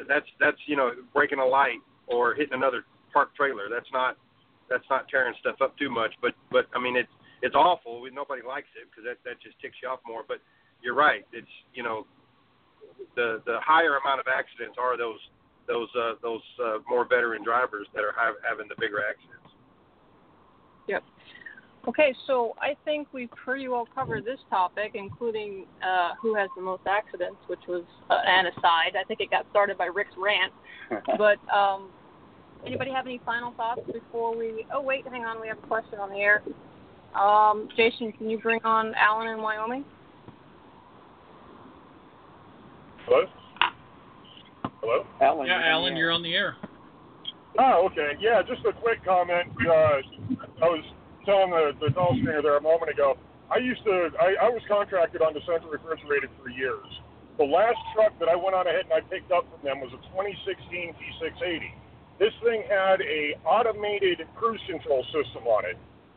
that's 0.08 0.26
that's 0.40 0.58
you 0.66 0.76
know 0.76 0.92
breaking 1.12 1.38
a 1.38 1.44
light 1.44 1.80
or 2.06 2.34
hitting 2.34 2.54
another 2.54 2.84
parked 3.12 3.36
trailer. 3.36 3.68
That's 3.70 3.88
not 3.92 4.16
that's 4.68 4.84
not 4.90 5.08
tearing 5.08 5.34
stuff 5.40 5.56
up 5.62 5.76
too 5.78 5.90
much. 5.90 6.12
But 6.20 6.32
but 6.50 6.66
I 6.74 6.80
mean 6.80 6.96
it's 6.96 7.12
it's 7.42 7.54
awful. 7.54 8.02
Nobody 8.12 8.42
likes 8.46 8.68
it 8.80 8.88
because 8.90 9.04
that 9.04 9.18
that 9.24 9.40
just 9.40 9.58
ticks 9.60 9.76
you 9.82 9.88
off 9.88 10.00
more. 10.06 10.22
But 10.26 10.38
you're 10.82 10.94
right. 10.94 11.26
It's 11.32 11.54
you 11.74 11.82
know 11.82 12.06
the 13.14 13.42
the 13.46 13.58
higher 13.64 13.96
amount 13.96 14.20
of 14.20 14.26
accidents 14.28 14.76
are 14.78 14.96
those 14.96 15.20
those 15.66 15.88
uh, 15.98 16.14
those 16.22 16.42
uh, 16.62 16.78
more 16.88 17.06
veteran 17.08 17.42
drivers 17.42 17.86
that 17.94 18.04
are 18.04 18.14
ha- 18.14 18.38
having 18.48 18.68
the 18.68 18.76
bigger 18.78 19.02
accidents. 19.02 19.50
Yep. 20.88 21.02
Okay, 21.88 22.12
so 22.26 22.54
I 22.60 22.74
think 22.84 23.06
we've 23.12 23.30
pretty 23.30 23.68
well 23.68 23.86
covered 23.94 24.24
this 24.24 24.40
topic, 24.50 24.92
including 24.94 25.66
uh, 25.86 26.14
who 26.20 26.34
has 26.34 26.50
the 26.56 26.62
most 26.62 26.82
accidents, 26.86 27.38
which 27.46 27.60
was 27.68 27.84
uh, 28.10 28.18
an 28.26 28.46
aside. 28.46 28.96
I 29.00 29.04
think 29.06 29.20
it 29.20 29.30
got 29.30 29.46
started 29.50 29.78
by 29.78 29.86
Rick's 29.86 30.14
rant. 30.18 30.52
but 31.18 31.38
um, 31.54 31.90
anybody 32.66 32.90
have 32.90 33.06
any 33.06 33.20
final 33.24 33.52
thoughts 33.52 33.82
before 33.92 34.36
we? 34.36 34.66
Oh 34.74 34.82
wait, 34.82 35.06
hang 35.06 35.24
on, 35.24 35.40
we 35.40 35.46
have 35.46 35.58
a 35.58 35.66
question 35.68 36.00
on 36.00 36.10
the 36.10 36.16
air. 36.16 36.42
Um, 37.14 37.68
Jason, 37.76 38.12
can 38.12 38.28
you 38.28 38.38
bring 38.38 38.60
on 38.64 38.92
Alan 38.94 39.28
in 39.28 39.40
Wyoming? 39.40 39.84
Hello? 43.06 43.26
Hello? 44.80 45.06
Alan. 45.20 45.46
Yeah, 45.46 45.62
Alan, 45.64 45.96
you're 45.96 46.10
on 46.10 46.22
the 46.22 46.34
air. 46.34 46.56
Oh, 47.58 47.88
okay. 47.90 48.12
Yeah, 48.20 48.42
just 48.42 48.66
a 48.66 48.72
quick 48.72 49.04
comment. 49.04 49.48
Uh, 49.66 50.00
I 50.62 50.68
was 50.68 50.84
telling 51.26 51.50
the, 51.50 51.74
the 51.82 51.92
call 51.92 52.14
screener 52.16 52.40
there 52.40 52.56
a 52.56 52.62
moment 52.62 52.90
ago. 52.90 53.18
I 53.50 53.58
used 53.58 53.84
to, 53.84 54.10
I, 54.18 54.46
I 54.46 54.48
was 54.50 54.62
contracted 54.66 55.22
on 55.22 55.34
the 55.34 55.42
Central 55.46 55.70
Refrigerated 55.70 56.30
for 56.40 56.48
years. 56.48 56.86
The 57.38 57.44
last 57.44 57.78
truck 57.94 58.16
that 58.18 58.30
I 58.30 58.34
went 58.34 58.56
on 58.56 58.66
ahead 58.66 58.88
and 58.88 58.94
I 58.94 59.04
picked 59.04 59.30
up 59.30 59.44
from 59.50 59.60
them 59.62 59.84
was 59.84 59.92
a 59.92 60.00
2016 60.14 60.94
T680. 60.96 61.70
This 62.18 62.32
thing 62.42 62.64
had 62.64 63.04
a 63.04 63.36
automated 63.44 64.24
cruise 64.34 64.62
control 64.64 65.04
system 65.12 65.44
on 65.44 65.68
it. 65.68 65.76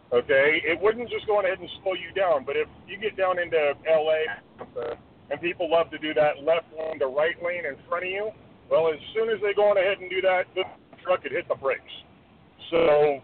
Okay, 0.09 0.63
it 0.65 0.79
wouldn't 0.81 1.09
just 1.09 1.27
go 1.27 1.37
on 1.37 1.45
ahead 1.45 1.59
and 1.59 1.69
slow 1.83 1.93
you 1.93 2.09
down, 2.17 2.41
but 2.41 2.57
if 2.57 2.65
you 2.87 2.97
get 2.97 3.13
down 3.13 3.37
into 3.37 3.77
LA 3.85 4.25
uh, 4.57 4.95
and 5.29 5.37
people 5.37 5.69
love 5.69 5.91
to 5.91 5.99
do 5.99 6.15
that 6.15 6.41
left 6.41 6.65
lane 6.73 6.97
to 6.97 7.05
right 7.05 7.37
lane 7.45 7.67
in 7.67 7.77
front 7.85 8.05
of 8.05 8.09
you, 8.09 8.31
well, 8.71 8.89
as 8.89 8.97
soon 9.13 9.29
as 9.29 9.37
they 9.41 9.53
go 9.53 9.69
on 9.69 9.77
ahead 9.77 9.99
and 9.99 10.09
do 10.09 10.21
that, 10.21 10.49
the 10.55 10.63
truck 11.03 11.21
could 11.21 11.31
hit 11.31 11.47
the 11.47 11.55
brakes. 11.55 11.93
So, 12.71 13.21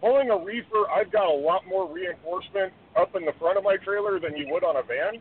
pulling 0.00 0.30
a 0.30 0.36
reefer, 0.36 0.88
I've 0.90 1.10
got 1.10 1.26
a 1.26 1.34
lot 1.34 1.66
more 1.66 1.90
reinforcement 1.90 2.72
up 2.96 3.14
in 3.16 3.24
the 3.24 3.32
front 3.38 3.58
of 3.58 3.64
my 3.64 3.76
trailer 3.76 4.20
than 4.20 4.36
you 4.36 4.46
would 4.50 4.64
on 4.64 4.76
a 4.76 4.82
van. 4.82 5.20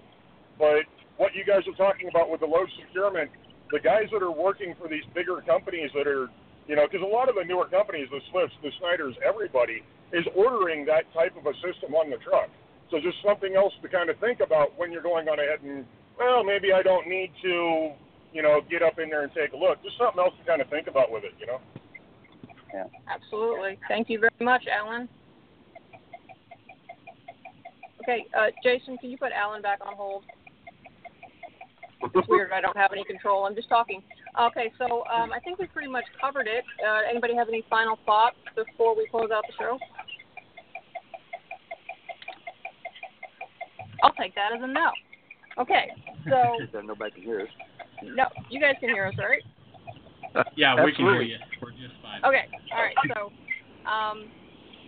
But 0.57 0.87
what 1.17 1.35
you 1.35 1.43
guys 1.43 1.63
are 1.67 1.77
talking 1.77 2.09
about 2.09 2.29
with 2.29 2.39
the 2.39 2.47
load 2.47 2.69
securement, 2.79 3.31
the 3.71 3.79
guys 3.79 4.07
that 4.11 4.21
are 4.21 4.31
working 4.31 4.75
for 4.79 4.87
these 4.87 5.03
bigger 5.13 5.41
companies 5.41 5.91
that 5.95 6.07
are, 6.07 6.29
you 6.67 6.75
know, 6.75 6.87
because 6.87 7.03
a 7.03 7.09
lot 7.09 7.29
of 7.29 7.35
the 7.35 7.43
newer 7.43 7.67
companies, 7.67 8.07
the 8.11 8.21
Swifts, 8.31 8.55
the 8.61 8.71
Schneiders, 8.79 9.15
everybody, 9.25 9.83
is 10.13 10.25
ordering 10.35 10.85
that 10.85 11.05
type 11.13 11.35
of 11.37 11.45
a 11.45 11.53
system 11.59 11.95
on 11.95 12.09
the 12.09 12.17
truck. 12.17 12.49
So 12.91 12.99
just 12.99 13.17
something 13.25 13.55
else 13.55 13.73
to 13.81 13.89
kind 13.89 14.09
of 14.09 14.17
think 14.19 14.39
about 14.39 14.77
when 14.77 14.91
you're 14.91 15.01
going 15.01 15.27
on 15.27 15.39
ahead 15.39 15.61
and 15.63 15.85
well, 16.17 16.43
maybe 16.43 16.71
I 16.71 16.81
don't 16.81 17.07
need 17.07 17.31
to, 17.43 17.91
you 18.33 18.41
know, 18.41 18.61
get 18.69 18.81
up 18.81 18.99
in 18.99 19.09
there 19.09 19.23
and 19.23 19.31
take 19.33 19.53
a 19.53 19.57
look. 19.57 19.83
Just 19.83 19.97
something 19.97 20.19
else 20.19 20.33
to 20.39 20.45
kind 20.45 20.61
of 20.61 20.69
think 20.69 20.87
about 20.87 21.11
with 21.11 21.23
it, 21.23 21.33
you 21.39 21.47
know. 21.47 21.59
Yeah. 22.75 22.83
Absolutely. 23.07 23.79
Thank 23.87 24.09
you 24.09 24.19
very 24.19 24.31
much, 24.41 24.65
Alan. 24.67 25.07
Okay, 28.03 28.25
uh, 28.37 28.47
Jason, 28.61 28.97
can 28.97 29.09
you 29.09 29.17
put 29.17 29.31
Alan 29.31 29.61
back 29.61 29.79
on 29.85 29.95
hold? 29.95 30.25
It's 32.13 32.27
weird. 32.27 32.51
I 32.51 32.59
don't 32.59 32.75
have 32.75 32.91
any 32.91 33.05
control. 33.05 33.45
I'm 33.45 33.55
just 33.55 33.69
talking. 33.69 34.03
Okay, 34.39 34.73
so 34.77 35.05
um, 35.07 35.31
I 35.31 35.39
think 35.39 35.57
we 35.57 35.67
pretty 35.67 35.87
much 35.87 36.03
covered 36.19 36.47
it. 36.47 36.65
Uh, 36.85 37.09
anybody 37.09 37.33
have 37.33 37.47
any 37.47 37.63
final 37.69 37.97
thoughts 38.05 38.35
before 38.55 38.95
we 38.95 39.07
close 39.09 39.29
out 39.33 39.43
the 39.47 39.53
show? 39.57 39.79
I'll 44.03 44.13
take 44.13 44.35
that 44.35 44.51
as 44.53 44.61
a 44.61 44.67
no. 44.67 44.91
Okay, 45.57 45.87
so 46.29 46.81
nobody 46.81 47.11
can 47.11 47.23
hear 47.23 47.39
us. 47.39 47.47
no, 48.03 48.25
you 48.49 48.59
guys 48.59 48.75
can 48.81 48.89
hear 48.89 49.07
us, 49.07 49.15
right? 49.17 49.41
Yeah, 50.55 50.83
we 50.83 50.93
can 50.93 51.05
hear 51.05 51.21
you. 51.21 51.37
We're 51.61 51.71
just 51.71 51.93
fine. 52.01 52.23
Okay, 52.25 52.47
all 52.75 52.83
right. 52.83 52.95
So, 53.15 53.25
um, 53.89 54.29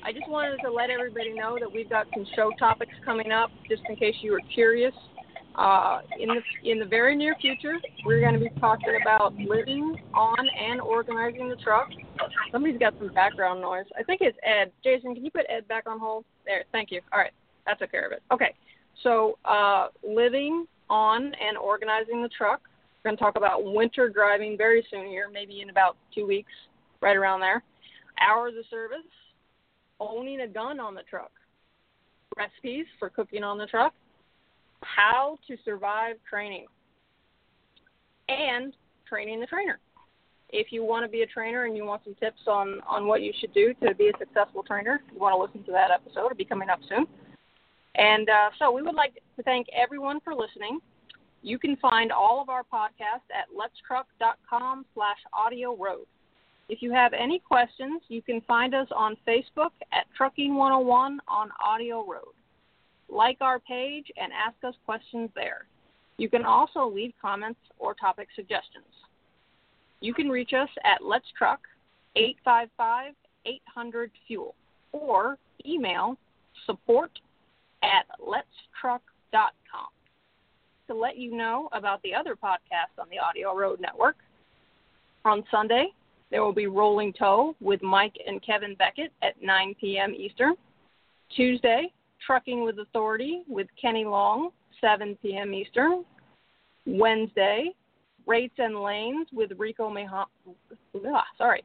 I 0.04 0.12
just 0.14 0.28
wanted 0.30 0.58
to 0.64 0.72
let 0.72 0.90
everybody 0.90 1.34
know 1.34 1.58
that 1.60 1.72
we've 1.72 1.90
got 1.90 2.08
some 2.14 2.26
show 2.36 2.52
topics 2.60 2.94
coming 3.04 3.32
up, 3.32 3.50
just 3.70 3.82
in 3.90 3.96
case 3.96 4.16
you 4.22 4.32
were 4.32 4.42
curious. 4.54 4.94
Uh, 5.56 6.02
in 6.20 6.30
the 6.30 6.72
in 6.72 6.78
the 6.78 6.86
very 6.86 7.16
near 7.16 7.36
future, 7.42 7.78
we're 8.06 8.22
going 8.22 8.34
to 8.34 8.40
be 8.40 8.50
talking 8.60 8.96
about 9.02 9.34
living 9.36 9.96
on 10.14 10.38
and 10.38 10.80
organizing 10.80 11.50
the 11.50 11.56
truck. 11.56 11.90
Somebody's 12.52 12.78
got 12.78 12.94
some 13.00 13.12
background 13.14 13.62
noise. 13.62 13.86
I 13.98 14.04
think 14.04 14.22
it's 14.22 14.38
Ed. 14.44 14.72
Jason, 14.84 15.16
can 15.16 15.26
you 15.26 15.32
put 15.32 15.46
Ed 15.50 15.68
back 15.68 15.88
on 15.88 16.00
hold? 16.00 16.26
There. 16.46 16.64
Thank 16.72 16.92
you. 16.92 17.02
All 17.12 17.20
right, 17.20 17.32
that 17.66 17.80
took 17.80 17.92
care 17.92 18.06
of 18.06 18.12
it. 18.12 18.22
Okay. 18.32 18.54
So, 19.04 19.38
uh, 19.46 19.88
living 20.08 20.68
on 20.90 21.24
and 21.26 21.58
organizing 21.58 22.22
the 22.22 22.30
truck. 22.30 22.62
Going 23.08 23.16
to 23.16 23.24
talk 23.24 23.38
about 23.38 23.64
winter 23.64 24.10
driving 24.10 24.58
very 24.58 24.86
soon 24.92 25.08
here, 25.08 25.30
maybe 25.32 25.62
in 25.62 25.70
about 25.70 25.96
two 26.14 26.28
weeks, 26.28 26.52
right 27.00 27.16
around 27.16 27.40
there. 27.40 27.64
Hours 28.20 28.54
of 28.60 28.66
service, 28.70 29.08
owning 30.02 30.42
a 30.42 30.48
gun 30.48 30.78
on 30.82 30.94
the 30.94 31.04
truck, 31.04 31.32
recipes 32.36 32.86
for 33.00 33.10
cooking 33.10 33.44
on 33.44 33.58
the 33.58 33.66
truck, 33.66 33.94
how 34.84 35.38
to 35.48 35.56
survive 35.64 36.18
training, 36.30 36.66
and 38.28 38.74
training 39.08 39.40
the 39.40 39.46
trainer. 39.46 39.80
If 40.50 40.74
you 40.74 40.84
want 40.84 41.06
to 41.06 41.10
be 41.10 41.22
a 41.22 41.28
trainer 41.28 41.64
and 41.64 41.78
you 41.78 41.86
want 41.86 42.04
some 42.04 42.16
tips 42.16 42.42
on, 42.46 42.82
on 42.86 43.08
what 43.08 43.22
you 43.22 43.32
should 43.40 43.54
do 43.54 43.74
to 43.86 43.96
be 43.96 44.10
a 44.10 44.18
successful 44.20 44.64
trainer, 44.64 45.00
you 45.14 45.18
want 45.18 45.34
to 45.34 45.42
listen 45.42 45.64
to 45.64 45.72
that 45.72 45.92
episode. 45.92 46.26
It'll 46.26 46.36
be 46.36 46.44
coming 46.44 46.68
up 46.68 46.80
soon. 46.90 47.08
And 47.96 48.28
uh, 48.28 48.50
so 48.60 48.70
we 48.70 48.82
would 48.82 48.96
like 48.96 49.14
to 49.38 49.44
thank 49.44 49.68
everyone 49.74 50.20
for 50.20 50.36
listening. 50.36 50.82
You 51.42 51.60
can 51.60 51.76
find 51.78 52.12
all 52.12 52.42
of 52.42 52.50
our 52.50 52.64
podcasts 52.64 53.30
at 53.34 53.48
letstruck.com 53.56 54.86
slash 54.94 55.18
audio 55.34 55.76
road. 55.76 56.06
If 56.70 56.82
you 56.82 56.92
have 56.92 57.14
any 57.14 57.40
questions, 57.40 58.02
you 58.10 58.22
can 58.22 58.42
find 58.42 58.76
us 58.76 58.88
on 58.94 59.16
Facebook 59.26 59.72
at 59.94 60.06
Trucking 60.16 60.54
101 60.54 61.20
on 61.28 61.50
Audio 61.64 62.06
Road. 62.06 62.34
Like 63.10 63.38
our 63.40 63.60
page 63.60 64.08
and 64.18 64.34
ask 64.34 64.56
us 64.66 64.76
questions 64.86 65.30
there. 65.34 65.66
You 66.18 66.30
can 66.30 66.44
also 66.44 66.86
leave 66.90 67.14
comments 67.22 67.60
or 67.80 67.94
topic 67.94 68.28
suggestions. 68.36 68.84
You 70.02 70.14
can 70.14 70.28
reach 70.30 70.52
us 70.54 70.70
at 70.84 71.06
Let's 71.06 71.26
Truck 71.38 71.62
855 72.16 73.14
800 73.46 74.12
Fuel 74.28 74.56
or 74.92 75.38
email 75.66 76.18
support 76.66 77.12
at 77.84 78.06
letstruck.com. 78.20 79.88
To 80.88 80.96
let 80.96 81.18
you 81.18 81.36
know 81.36 81.68
about 81.74 82.02
the 82.04 82.16
other 82.16 82.36
podcasts 82.36 82.98
on 83.00 83.08
the 83.10 83.20
Audio 83.20 83.54
Road 83.54 83.82
Network, 83.82 84.16
on 85.26 85.44
Sunday, 85.52 85.88
there 86.32 86.44
will 86.44 86.54
be 86.54 86.68
Rolling 86.68 87.12
Toe 87.12 87.56
with 87.60 87.82
Mike 87.84 88.16
and 88.26 88.42
Kevin 88.42 88.74
Beckett 88.76 89.12
at 89.22 89.42
9 89.42 89.76
p.m. 89.82 90.14
Eastern. 90.14 90.56
Tuesday, 91.36 91.92
Trucking 92.26 92.64
with 92.64 92.80
Authority 92.80 93.44
with 93.48 93.68
Kenny 93.82 94.06
Long, 94.06 94.52
7 94.80 95.18
p.m. 95.22 95.54
Eastern. 95.54 96.06
Wednesday, 96.86 97.72
Rates 98.26 98.56
and 98.58 98.82
Lanes 98.82 99.28
with 99.34 99.52
Rico 99.58 99.90
Mah- 99.90 101.24
sorry, 101.38 101.64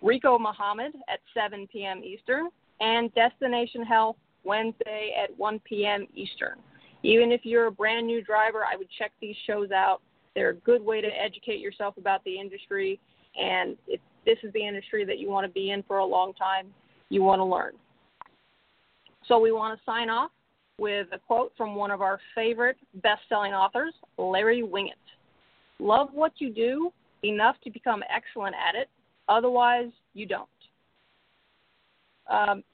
Rico 0.00 0.38
Muhammad 0.38 0.92
at 1.08 1.20
7 1.34 1.68
p.m. 1.70 2.02
Eastern, 2.02 2.48
and 2.80 3.14
Destination 3.14 3.82
Health 3.84 4.16
Wednesday 4.44 5.14
at 5.22 5.36
1 5.38 5.60
p.m. 5.60 6.06
Eastern. 6.14 6.56
Even 7.02 7.32
if 7.32 7.40
you're 7.44 7.66
a 7.66 7.72
brand 7.72 8.06
new 8.06 8.22
driver, 8.22 8.64
I 8.64 8.76
would 8.76 8.88
check 8.98 9.12
these 9.20 9.36
shows 9.46 9.70
out. 9.70 10.00
They're 10.34 10.50
a 10.50 10.56
good 10.56 10.82
way 10.82 11.00
to 11.00 11.08
educate 11.08 11.60
yourself 11.60 11.96
about 11.96 12.24
the 12.24 12.38
industry, 12.38 12.98
and 13.36 13.76
if 13.86 14.00
this 14.24 14.38
is 14.42 14.52
the 14.52 14.66
industry 14.66 15.04
that 15.04 15.18
you 15.18 15.28
want 15.28 15.46
to 15.46 15.52
be 15.52 15.70
in 15.70 15.82
for 15.82 15.98
a 15.98 16.04
long 16.04 16.32
time, 16.34 16.68
you 17.08 17.22
want 17.22 17.40
to 17.40 17.44
learn. 17.44 17.72
So 19.26 19.38
we 19.38 19.52
want 19.52 19.78
to 19.78 19.84
sign 19.84 20.08
off 20.08 20.30
with 20.78 21.08
a 21.12 21.18
quote 21.18 21.52
from 21.56 21.74
one 21.74 21.90
of 21.90 22.00
our 22.00 22.18
favorite 22.34 22.76
best-selling 23.02 23.52
authors, 23.52 23.94
Larry 24.18 24.62
Winget. 24.62 24.92
Love 25.78 26.08
what 26.12 26.32
you 26.38 26.50
do 26.50 26.92
enough 27.22 27.56
to 27.64 27.70
become 27.70 28.02
excellent 28.14 28.54
at 28.56 28.74
it, 28.74 28.88
otherwise 29.28 29.90
you 30.14 30.26
don't. 30.26 30.48
Um, 32.30 32.64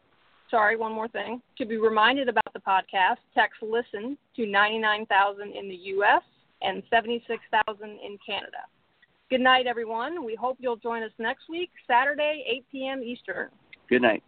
sorry, 0.51 0.77
one 0.77 0.93
more 0.93 1.09
thing. 1.09 1.41
To 1.59 1.65
be 1.65 1.77
reminded 1.77 2.29
about 2.29 2.53
the 2.53 2.61
podcast, 2.61 3.19
text 3.35 3.63
listen 3.63 4.17
to 4.37 4.47
99,000 4.47 5.53
in 5.55 5.69
the 5.69 5.75
U.S. 5.75 6.23
and 6.63 6.83
76,000 6.91 7.83
in 7.83 8.19
Canada. 8.25 8.59
Good 9.31 9.41
night, 9.41 9.67
everyone. 9.67 10.25
We 10.25 10.35
hope 10.35 10.57
you'll 10.59 10.77
join 10.77 11.03
us 11.03 11.13
next 11.19 11.49
week, 11.51 11.71
Saturday, 11.87 12.45
8 12.49 12.65
p.m. 12.73 13.03
Eastern. 13.03 13.49
Good 13.89 14.03
night. 14.03 14.23